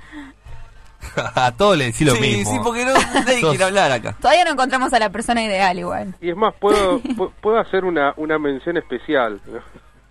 a 1.36 1.52
todos 1.52 1.78
le 1.78 1.86
decís 1.86 2.08
lo 2.08 2.16
sí, 2.16 2.22
mismo. 2.22 2.52
sí, 2.52 2.60
porque 2.64 2.84
no, 2.86 2.94
nadie 2.94 3.40
Sos- 3.40 3.50
quiere 3.52 3.64
hablar 3.66 3.92
acá. 3.92 4.16
Todavía 4.20 4.44
no 4.46 4.52
encontramos 4.54 4.92
a 4.94 4.98
la 5.00 5.12
persona 5.12 5.44
ideal 5.44 5.78
igual. 5.78 6.16
Y 6.20 6.32
es 6.32 6.36
más, 6.36 6.56
puedo, 6.60 7.00
pu- 7.02 7.32
puedo 7.40 7.60
hacer 7.60 7.86
una, 7.86 8.14
una 8.18 8.40
mención 8.40 8.78
especial. 8.78 9.40
¿no? 9.46 9.60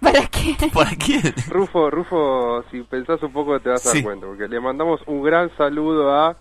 ¿Para 0.04 0.26
qué? 0.26 0.56
¿Para 0.72 0.90
quién? 0.96 1.34
Rufo, 1.48 1.90
Rufo, 1.90 2.62
si 2.70 2.82
pensás 2.82 3.22
un 3.22 3.32
poco 3.32 3.58
te 3.60 3.70
vas 3.70 3.84
a 3.84 3.88
dar 3.88 3.96
Sí. 3.96 4.02
cuenta, 4.02 4.26
porque 4.26 4.46
le 4.46 4.60
mandamos 4.60 5.00
un 5.06 5.22
gran 5.22 5.50
saludo 5.56 6.14
a 6.14 6.36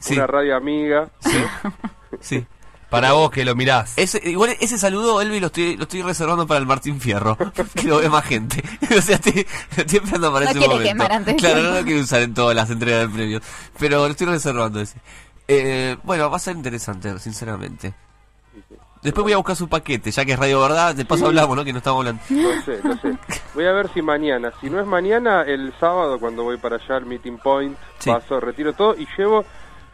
Sí. 0.00 0.14
una 0.14 0.26
radio 0.26 0.56
amiga. 0.56 1.08
Sí. 2.20 2.46
Para 2.90 3.12
vos 3.12 3.30
que 3.30 3.44
lo 3.44 3.54
mirás. 3.54 3.92
Ese, 3.98 4.18
igual 4.30 4.56
ese 4.60 4.78
saludo, 4.78 5.20
Elvis, 5.20 5.40
lo 5.42 5.48
estoy, 5.48 5.76
lo 5.76 5.82
estoy 5.82 6.00
reservando 6.00 6.46
para 6.46 6.58
el 6.60 6.64
Martín 6.66 7.00
Fierro, 7.00 7.36
que 7.74 7.82
lo 7.86 7.98
ve 7.98 8.08
más 8.08 8.24
gente. 8.24 8.62
o 8.96 9.02
sea, 9.02 9.16
estoy, 9.16 9.46
estoy 9.76 9.98
esperando 9.98 10.32
para 10.32 10.46
No 10.46 10.50
ese 10.52 10.60
momento. 10.60 10.84
quemar 10.84 11.12
antes 11.12 11.34
de 11.34 11.40
claro, 11.40 11.62
no 11.64 11.70
lo 11.74 11.82
quiero 11.84 12.00
usar 12.00 12.22
en 12.22 12.32
todas 12.32 12.56
las 12.56 12.70
entregas 12.70 13.00
del 13.00 13.10
premio. 13.10 13.40
Pero 13.78 13.98
lo 13.98 14.06
estoy 14.06 14.26
reservando 14.28 14.80
ese. 14.80 14.96
Eh, 15.48 15.96
bueno, 16.02 16.30
va 16.30 16.36
a 16.36 16.40
ser 16.40 16.56
interesante, 16.56 17.18
sinceramente. 17.18 17.92
Después 19.02 19.22
voy 19.22 19.32
a 19.32 19.36
buscar 19.36 19.54
su 19.56 19.68
paquete, 19.68 20.10
ya 20.10 20.24
que 20.24 20.32
es 20.32 20.38
Radio 20.38 20.60
Verdad, 20.60 20.94
de 20.94 21.04
paso 21.04 21.20
Sí. 21.20 21.26
hablamos, 21.26 21.56
¿no? 21.56 21.64
Que 21.64 21.72
no 21.72 21.78
estamos 21.78 22.00
hablando. 22.00 22.22
No 22.30 22.62
sé, 22.62 22.80
no 22.82 22.96
sé. 22.98 23.16
Voy 23.54 23.64
a 23.66 23.72
ver 23.72 23.88
si 23.94 24.02
mañana. 24.02 24.52
Si 24.60 24.68
no 24.68 24.80
es 24.80 24.86
mañana, 24.86 25.42
el 25.42 25.72
sábado 25.78 26.18
cuando 26.18 26.42
voy 26.42 26.56
para 26.56 26.76
allá 26.76 26.96
al 26.96 27.06
Meeting 27.06 27.38
Point, 27.38 27.76
Sí. 27.98 28.10
paso, 28.10 28.40
retiro 28.40 28.72
todo 28.72 28.94
y 28.96 29.06
llevo 29.16 29.44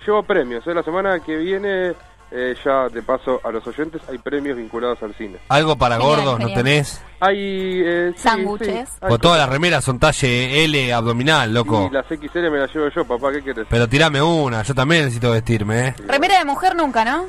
llevo 0.07 0.23
premios. 0.23 0.67
¿eh? 0.67 0.75
La 0.75 0.83
semana 0.83 1.19
que 1.21 1.37
viene, 1.37 1.95
eh, 2.31 2.55
ya 2.65 2.89
de 2.89 3.03
paso 3.03 3.41
a 3.45 3.51
los 3.51 3.67
oyentes, 3.67 4.03
hay 4.09 4.19
premios 4.19 4.57
vinculados 4.57 5.03
al 5.03 5.15
cine. 5.15 5.39
Algo 5.49 5.77
para 5.77 5.97
Genial, 5.97 6.17
gordos, 6.25 6.41
¿no 6.41 6.53
tenés? 6.53 7.03
Hay 7.21 7.37
eh, 7.85 8.13
sí, 8.17 8.23
Sándwiches. 8.23 8.89
sí, 8.89 8.97
Pues 9.01 9.21
todas 9.21 9.39
las 9.39 9.49
remeras 9.49 9.85
son 9.85 9.99
talle 9.99 10.65
L 10.65 10.93
abdominal, 10.93 11.53
loco. 11.55 11.89
Y 11.91 11.95
las 11.95 12.07
XL 12.07 12.51
me 12.51 12.59
las 12.59 12.75
llevo 12.75 12.89
yo, 12.89 13.05
papá, 13.07 13.33
¿qué 13.33 13.43
querés? 13.43 13.67
Pero 13.71 13.89
tirame 13.89 14.21
una, 14.21 14.63
yo 14.63 14.75
también 14.75 15.03
necesito 15.05 15.31
vestirme, 15.31 15.89
¿eh? 15.89 15.95
Remera 16.07 16.39
de 16.39 16.45
mujer 16.45 16.75
nunca, 16.75 17.05
¿no? 17.05 17.27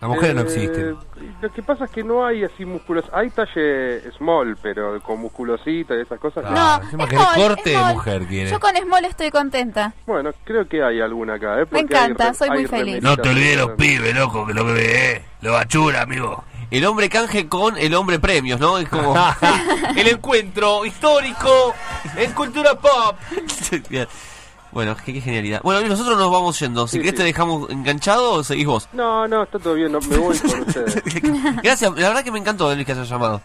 Las 0.00 0.08
mujeres 0.10 0.34
no 0.34 0.40
Eh, 0.40 0.44
existen. 0.44 0.96
Lo 1.42 1.52
que 1.52 1.62
pasa 1.62 1.84
es 1.84 1.90
que 1.90 2.02
no 2.02 2.24
hay 2.24 2.42
así 2.44 2.64
músculos. 2.64 3.04
Hay 3.12 3.28
talle 3.30 4.00
small, 4.12 4.56
pero 4.62 4.98
con 5.02 5.20
musculosita 5.20 5.94
y 5.94 6.00
esas 6.00 6.18
cosas. 6.18 6.44
Ah, 6.48 6.80
no, 6.92 7.06
querés 7.06 7.22
small, 7.22 7.36
corte 7.36 7.72
small. 7.74 7.94
mujer 7.94 8.26
quiere. 8.26 8.50
Yo 8.50 8.60
con 8.60 8.74
Small 8.76 9.04
estoy 9.04 9.30
contenta. 9.30 9.92
Bueno, 10.06 10.30
creo 10.44 10.66
que 10.66 10.82
hay 10.82 11.00
alguna 11.02 11.34
acá, 11.34 11.60
¿eh? 11.60 11.66
Me 11.70 11.78
hay 11.80 11.84
encanta, 11.84 12.28
re- 12.28 12.34
soy 12.34 12.50
muy 12.50 12.66
feliz. 12.66 13.02
No 13.02 13.16
te 13.16 13.28
olvides 13.28 13.58
los 13.58 13.70
pibes, 13.72 14.14
loco, 14.14 14.46
que 14.46 14.54
lo 14.54 14.64
que 14.66 14.72
ve, 14.72 15.12
eh. 15.12 15.24
Lo 15.42 15.52
bachura, 15.52 16.02
amigo. 16.02 16.44
El 16.70 16.84
hombre 16.86 17.08
canje 17.08 17.48
con 17.48 17.76
el 17.76 17.92
hombre 17.94 18.18
premios, 18.20 18.60
¿no? 18.60 18.78
Es 18.78 18.88
como... 18.88 19.14
El 19.96 20.06
encuentro 20.08 20.86
histórico 20.86 21.74
en 22.16 22.32
cultura 22.32 22.74
pop. 22.78 23.16
Bueno, 24.72 24.96
qué, 25.04 25.12
qué 25.12 25.20
genialidad. 25.20 25.60
Bueno, 25.62 25.86
nosotros 25.88 26.16
nos 26.18 26.30
vamos 26.30 26.58
yendo. 26.60 26.86
Si 26.86 26.92
Sí, 26.92 26.98
querés 26.98 27.12
sí. 27.12 27.16
te 27.18 27.22
dejamos 27.24 27.68
enganchado 27.70 28.32
o 28.34 28.44
seguís 28.44 28.66
vos. 28.66 28.88
No, 28.92 29.26
no, 29.26 29.42
está 29.42 29.58
todo 29.58 29.74
bien, 29.74 29.90
no, 29.92 30.00
me 30.00 30.16
voy 30.16 30.38
con 30.38 30.60
ustedes. 30.66 31.02
Gracias, 31.62 31.90
la 31.96 32.08
verdad 32.08 32.22
que 32.24 32.30
me 32.30 32.38
encantó 32.38 32.70
Elvis 32.70 32.86
que 32.86 32.92
hayas 32.92 33.08
llamado. 33.08 33.40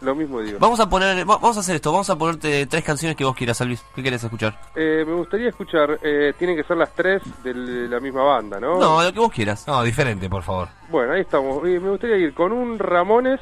Lo 0.00 0.14
mismo 0.14 0.40
digo. 0.40 0.58
Vamos 0.58 0.80
a 0.80 0.88
poner, 0.88 1.18
va- 1.20 1.36
vamos 1.38 1.56
a 1.56 1.60
hacer 1.60 1.76
esto, 1.76 1.90
vamos 1.92 2.10
a 2.10 2.18
ponerte 2.18 2.66
tres 2.66 2.82
canciones 2.84 3.16
que 3.16 3.24
vos 3.24 3.34
quieras, 3.36 3.58
Elvis. 3.60 3.82
¿Qué 3.94 4.02
querés 4.02 4.22
escuchar? 4.24 4.58
Eh, 4.74 5.04
me 5.06 5.14
gustaría 5.14 5.48
escuchar, 5.48 5.98
eh, 6.02 6.34
tienen 6.36 6.56
que 6.56 6.64
ser 6.64 6.76
las 6.76 6.92
tres 6.92 7.22
de 7.44 7.54
la 7.88 8.00
misma 8.00 8.22
banda, 8.24 8.58
¿no? 8.60 8.78
No, 8.78 9.02
lo 9.02 9.12
que 9.12 9.18
vos 9.20 9.32
quieras. 9.32 9.66
No, 9.68 9.82
diferente, 9.82 10.28
por 10.28 10.42
favor. 10.42 10.68
Bueno, 10.90 11.12
ahí 11.14 11.20
estamos. 11.20 11.64
Eh, 11.64 11.78
me 11.80 11.90
gustaría 11.90 12.16
ir 12.18 12.34
con 12.34 12.52
un 12.52 12.78
Ramones. 12.78 13.40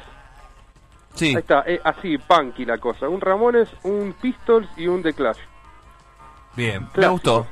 Sí. 1.15 1.29
Ahí 1.29 1.35
está, 1.35 1.63
eh, 1.65 1.81
así, 1.83 2.17
punky 2.17 2.65
la 2.65 2.77
cosa. 2.77 3.09
Un 3.09 3.19
Ramones, 3.19 3.67
un 3.83 4.13
Pistols 4.21 4.67
y 4.77 4.87
un 4.87 5.01
The 5.03 5.13
Clash. 5.13 5.37
Bien. 6.55 6.87
Me 6.95 7.07
gustó. 7.07 7.47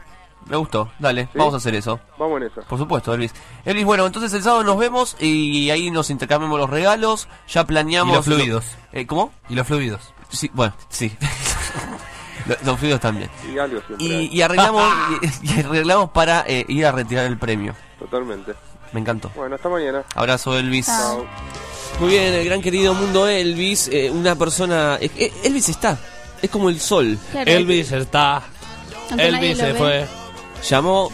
Me 0.47 0.57
gustó. 0.57 0.91
Dale, 0.99 1.23
¿Sí? 1.25 1.29
vamos 1.35 1.53
a 1.53 1.57
hacer 1.57 1.75
eso. 1.75 1.99
Vamos 2.17 2.41
en 2.41 2.47
esa. 2.47 2.61
Por 2.61 2.77
supuesto, 2.79 3.13
Elvis. 3.13 3.31
Elvis, 3.63 3.85
bueno, 3.85 4.05
entonces 4.05 4.33
el 4.33 4.43
sábado 4.43 4.63
nos 4.63 4.77
vemos 4.77 5.15
y 5.19 5.69
ahí 5.69 5.91
nos 5.91 6.09
intercambiamos 6.09 6.59
los 6.59 6.69
regalos. 6.69 7.27
Ya 7.47 7.65
planeamos. 7.65 8.11
Y 8.11 8.15
los 8.15 8.25
fluidos. 8.25 8.65
Eh, 8.91 9.05
¿Cómo? 9.05 9.31
Y 9.49 9.55
los 9.55 9.67
fluidos. 9.67 10.13
Sí, 10.29 10.49
bueno, 10.53 10.73
sí. 10.89 11.15
los, 12.47 12.63
los 12.63 12.79
fluidos 12.79 12.99
también. 12.99 13.29
Y 13.53 13.57
algo 13.59 13.81
siempre 13.85 14.05
Y, 14.05 14.11
hay. 14.13 14.29
y 14.31 14.41
arreglamos, 14.41 14.83
y, 15.43 15.51
y 15.55 15.59
arreglamos 15.59 16.09
para 16.11 16.43
eh, 16.47 16.65
ir 16.67 16.85
a 16.85 16.91
retirar 16.91 17.25
el 17.25 17.37
premio. 17.37 17.75
Totalmente. 17.99 18.53
Me 18.93 18.99
encantó. 18.99 19.31
Bueno, 19.35 19.55
hasta 19.55 19.69
mañana. 19.69 20.03
Abrazo, 20.15 20.57
Elvis. 20.57 20.87
Chao. 20.87 21.25
Muy 21.99 22.09
bien, 22.09 22.33
el 22.33 22.43
gran 22.45 22.61
querido 22.61 22.93
mundo 22.93 23.27
Elvis. 23.27 23.87
eh, 23.89 24.09
una 24.09 24.35
persona. 24.35 24.97
eh, 24.99 25.09
eh, 25.15 25.31
Elvis 25.43 25.69
está. 25.69 25.97
Es 26.41 26.49
como 26.49 26.69
el 26.69 26.79
sol. 26.79 27.17
Elvis 27.45 27.91
está. 27.91 28.41
Elvis 29.17 29.57
se 29.57 29.73
fue. 29.73 30.07
Llamó 30.69 31.11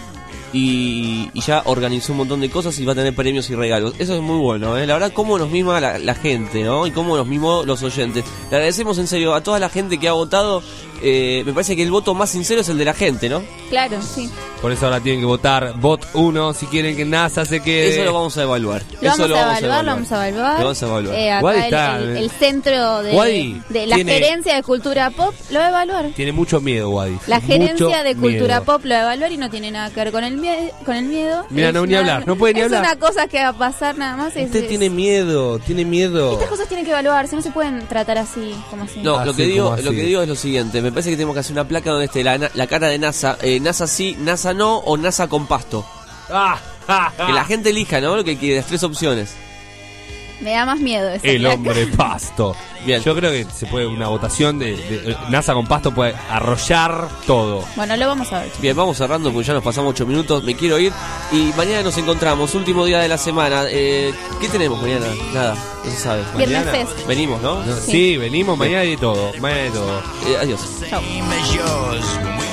y, 0.58 1.30
y 1.34 1.42
ya 1.42 1.62
organizó 1.66 2.14
un 2.14 2.20
montón 2.20 2.42
de 2.42 2.50
cosas 2.50 2.78
y 2.80 2.86
va 2.86 2.94
a 2.94 2.96
tener 2.96 3.14
premios 3.16 3.50
y 3.50 3.56
regalos. 3.56 3.94
Eso 4.00 4.16
es 4.16 4.22
muy 4.22 4.38
bueno, 4.40 4.78
¿eh? 4.78 4.86
La 4.88 4.94
verdad, 4.94 5.12
cómo 5.14 5.38
nos 5.38 5.50
mima 5.50 5.80
la, 5.80 6.00
la 6.00 6.16
gente, 6.16 6.64
¿no? 6.64 6.88
Y 6.88 6.92
cómo 6.92 7.16
nos 7.16 7.28
mimó 7.28 7.64
los 7.66 7.84
oyentes. 7.84 8.26
Le 8.50 8.58
agradecemos 8.58 8.98
en 8.98 9.08
serio 9.08 9.34
a 9.34 9.42
toda 9.42 9.60
la 9.60 9.70
gente 9.70 9.98
que 10.00 10.08
ha 10.08 10.14
votado. 10.14 10.64
Eh, 11.04 11.44
me 11.46 11.54
parece 11.54 11.76
que 11.76 11.84
el 11.84 11.92
voto 11.92 12.16
más 12.16 12.32
sincero 12.32 12.62
es 12.62 12.70
el 12.70 12.78
de 12.80 12.86
la 12.86 12.94
gente, 12.96 13.30
¿no? 13.30 13.44
Claro, 13.70 14.02
sí. 14.02 14.28
Por 14.64 14.72
eso 14.72 14.86
ahora 14.86 15.00
tienen 15.00 15.22
que 15.22 15.28
votar 15.28 15.74
bot 15.80 16.04
1 16.16 16.54
si 16.56 16.66
quieren 16.66 16.96
que 16.96 17.06
NASA 17.06 17.46
se 17.46 17.60
quede. 17.62 17.94
Eso 17.94 18.04
lo 18.06 18.14
vamos 18.14 18.36
a 18.38 18.42
evaluar. 18.42 18.82
Lo 19.00 19.10
Eso 19.10 19.10
vamos, 19.10 19.20
a 19.20 19.26
evaluar, 19.60 19.84
lo 19.86 19.92
vamos 19.92 20.12
a 20.12 20.16
evaluar. 20.28 20.54
Lo 20.58 20.64
vamos 20.66 20.82
a 20.82 20.86
evaluar. 20.88 21.16
Eh, 21.16 21.32
acá 21.32 21.44
Wadi 21.46 21.58
el, 21.60 21.64
está, 21.66 21.98
el- 22.00 22.10
eh. 22.10 22.20
el 22.20 22.32
centro 22.32 23.04
de, 23.04 23.12
Wadi 23.16 23.62
de 23.70 23.86
la 23.86 23.96
tiene- 23.96 24.12
gerencia 24.14 24.56
de 24.56 24.64
cultura 24.64 25.12
pop 25.12 25.36
lo 25.52 25.60
va 25.60 25.66
a 25.66 25.70
evaluar. 25.70 26.06
Tiene 26.16 26.32
mucho 26.32 26.60
miedo, 26.62 26.90
Wadi. 26.90 27.16
La 27.28 27.42
gerencia 27.42 27.86
Mucho 27.88 28.04
de 28.04 28.16
cultura 28.16 28.56
miedo. 28.60 28.64
pop 28.64 28.82
lo 28.86 28.96
va 28.96 29.00
a 29.02 29.04
evaluar 29.04 29.32
y 29.32 29.38
no 29.38 29.50
tiene 29.52 29.70
nada 29.70 29.92
que 29.92 30.00
ver 30.00 30.12
con 30.12 30.24
el 30.24 30.38
miedo. 30.38 30.47
Mie- 30.48 30.72
con 30.86 30.96
el 30.96 31.06
miedo. 31.06 31.46
Mira, 31.50 31.68
es 31.70 31.74
no, 31.74 31.86
ni 31.86 31.94
una- 31.94 32.00
hablar, 32.00 32.28
no 32.28 32.36
puede 32.36 32.54
ni 32.54 32.60
es 32.62 32.66
hablar. 32.66 32.82
una 32.82 32.96
cosa 32.96 33.28
que 33.28 33.42
va 33.42 33.50
a 33.50 33.54
pasar 33.54 33.98
nada 33.98 34.16
más. 34.18 34.36
es- 34.36 34.46
Usted 34.46 34.64
es- 34.64 34.70
tiene 34.70 34.90
miedo, 34.90 35.60
tiene 35.60 35.86
miedo. 35.86 36.34
Estas 36.34 36.50
cosas 36.50 36.68
tienen 36.68 36.86
que 36.86 36.92
evaluarse, 36.92 37.36
no 37.36 37.42
se 37.42 37.52
pueden 37.52 37.86
tratar 37.88 38.18
así, 38.18 38.56
como 38.70 38.84
así. 38.84 39.02
No, 39.02 39.24
lo 39.26 39.34
que 39.36 39.44
digo, 39.46 39.74
así. 39.74 39.84
lo 39.84 39.92
que 39.92 40.02
digo 40.04 40.22
es 40.22 40.28
lo 40.30 40.36
siguiente. 40.36 40.82
Me 40.82 40.92
parece 40.92 41.10
que 41.10 41.16
tenemos 41.16 41.34
que 41.34 41.40
hacer 41.42 41.52
una 41.54 41.68
placa 41.68 41.90
donde 41.92 42.06
esté 42.06 42.24
la, 42.24 42.38
la 42.54 42.68
cara 42.68 42.88
de 42.88 42.98
NASA, 43.00 43.38
eh, 43.42 43.60
NASA 43.60 43.88
sí, 43.88 44.16
NASA 44.20 44.54
no 44.54 44.78
o 44.78 44.98
NASA 44.98 45.28
con 45.28 45.46
pasto. 45.48 45.86
Ah, 46.30 46.58
Que 47.26 47.34
la 47.34 47.44
gente 47.46 47.70
elija, 47.72 48.00
¿no? 48.00 48.16
Lo 48.16 48.24
que 48.24 48.38
quiere, 48.38 48.58
las 48.58 48.66
tres 48.68 48.84
opciones. 48.84 49.34
Me 50.40 50.52
da 50.52 50.66
más 50.66 50.80
miedo 50.80 51.10
eso. 51.10 51.26
El 51.26 51.46
hombre 51.48 51.88
pasto. 51.88 52.56
Bien. 52.86 53.02
Yo 53.02 53.16
creo 53.16 53.32
que 53.32 53.46
se 53.52 53.66
puede 53.66 53.88
una 53.88 54.08
votación 54.08 54.60
de, 54.60 54.78
de- 54.78 55.12
eh, 55.12 55.18
NASA 55.30 55.54
con 55.54 55.66
pasto 55.66 55.92
puede 55.94 56.14
arrollar 56.30 57.08
todo. 57.26 57.64
Bueno, 57.76 57.98
lo 57.98 58.08
vamos 58.08 58.32
a 58.32 58.40
ver. 58.42 58.52
Bien, 58.62 58.76
vamos 58.76 58.98
cerrando 58.98 59.32
porque 59.34 59.48
ya 59.48 59.54
nos 59.56 59.64
pasamos 59.64 59.92
ocho 59.92 60.06
minutos. 60.06 60.44
Me 60.44 60.56
quiero 60.56 60.78
ir. 60.80 60.94
Y 61.32 61.52
mañana 61.58 61.82
nos 61.82 61.98
encontramos, 61.98 62.54
último 62.56 62.86
día 62.86 63.00
de 63.00 63.08
la 63.08 63.18
semana. 63.18 63.64
Eh, 63.70 64.14
¿Qué 64.40 64.48
tenemos 64.48 64.80
mañana? 64.82 65.08
Nada, 65.34 65.56
no 65.84 65.92
se 65.92 65.98
sabe. 65.98 66.22
Viernes 66.38 66.66
Mañana- 66.66 66.72
Fest. 66.72 67.08
Venimos, 67.08 67.42
¿no? 67.42 67.64
Sí, 67.82 68.16
venimos 68.18 68.58
mañana 68.58 68.84
y 68.86 68.92
de 68.92 68.98
todo, 68.98 69.32
mañana 69.42 69.64
de 69.64 69.72
todo. 69.72 70.00
Eh, 70.28 70.38
adiós. 70.40 70.62
Chao. 70.90 71.02
Same 71.02 71.22
as 71.36 71.54
yours 71.54 72.06
when 72.24 72.38
we 72.38 72.47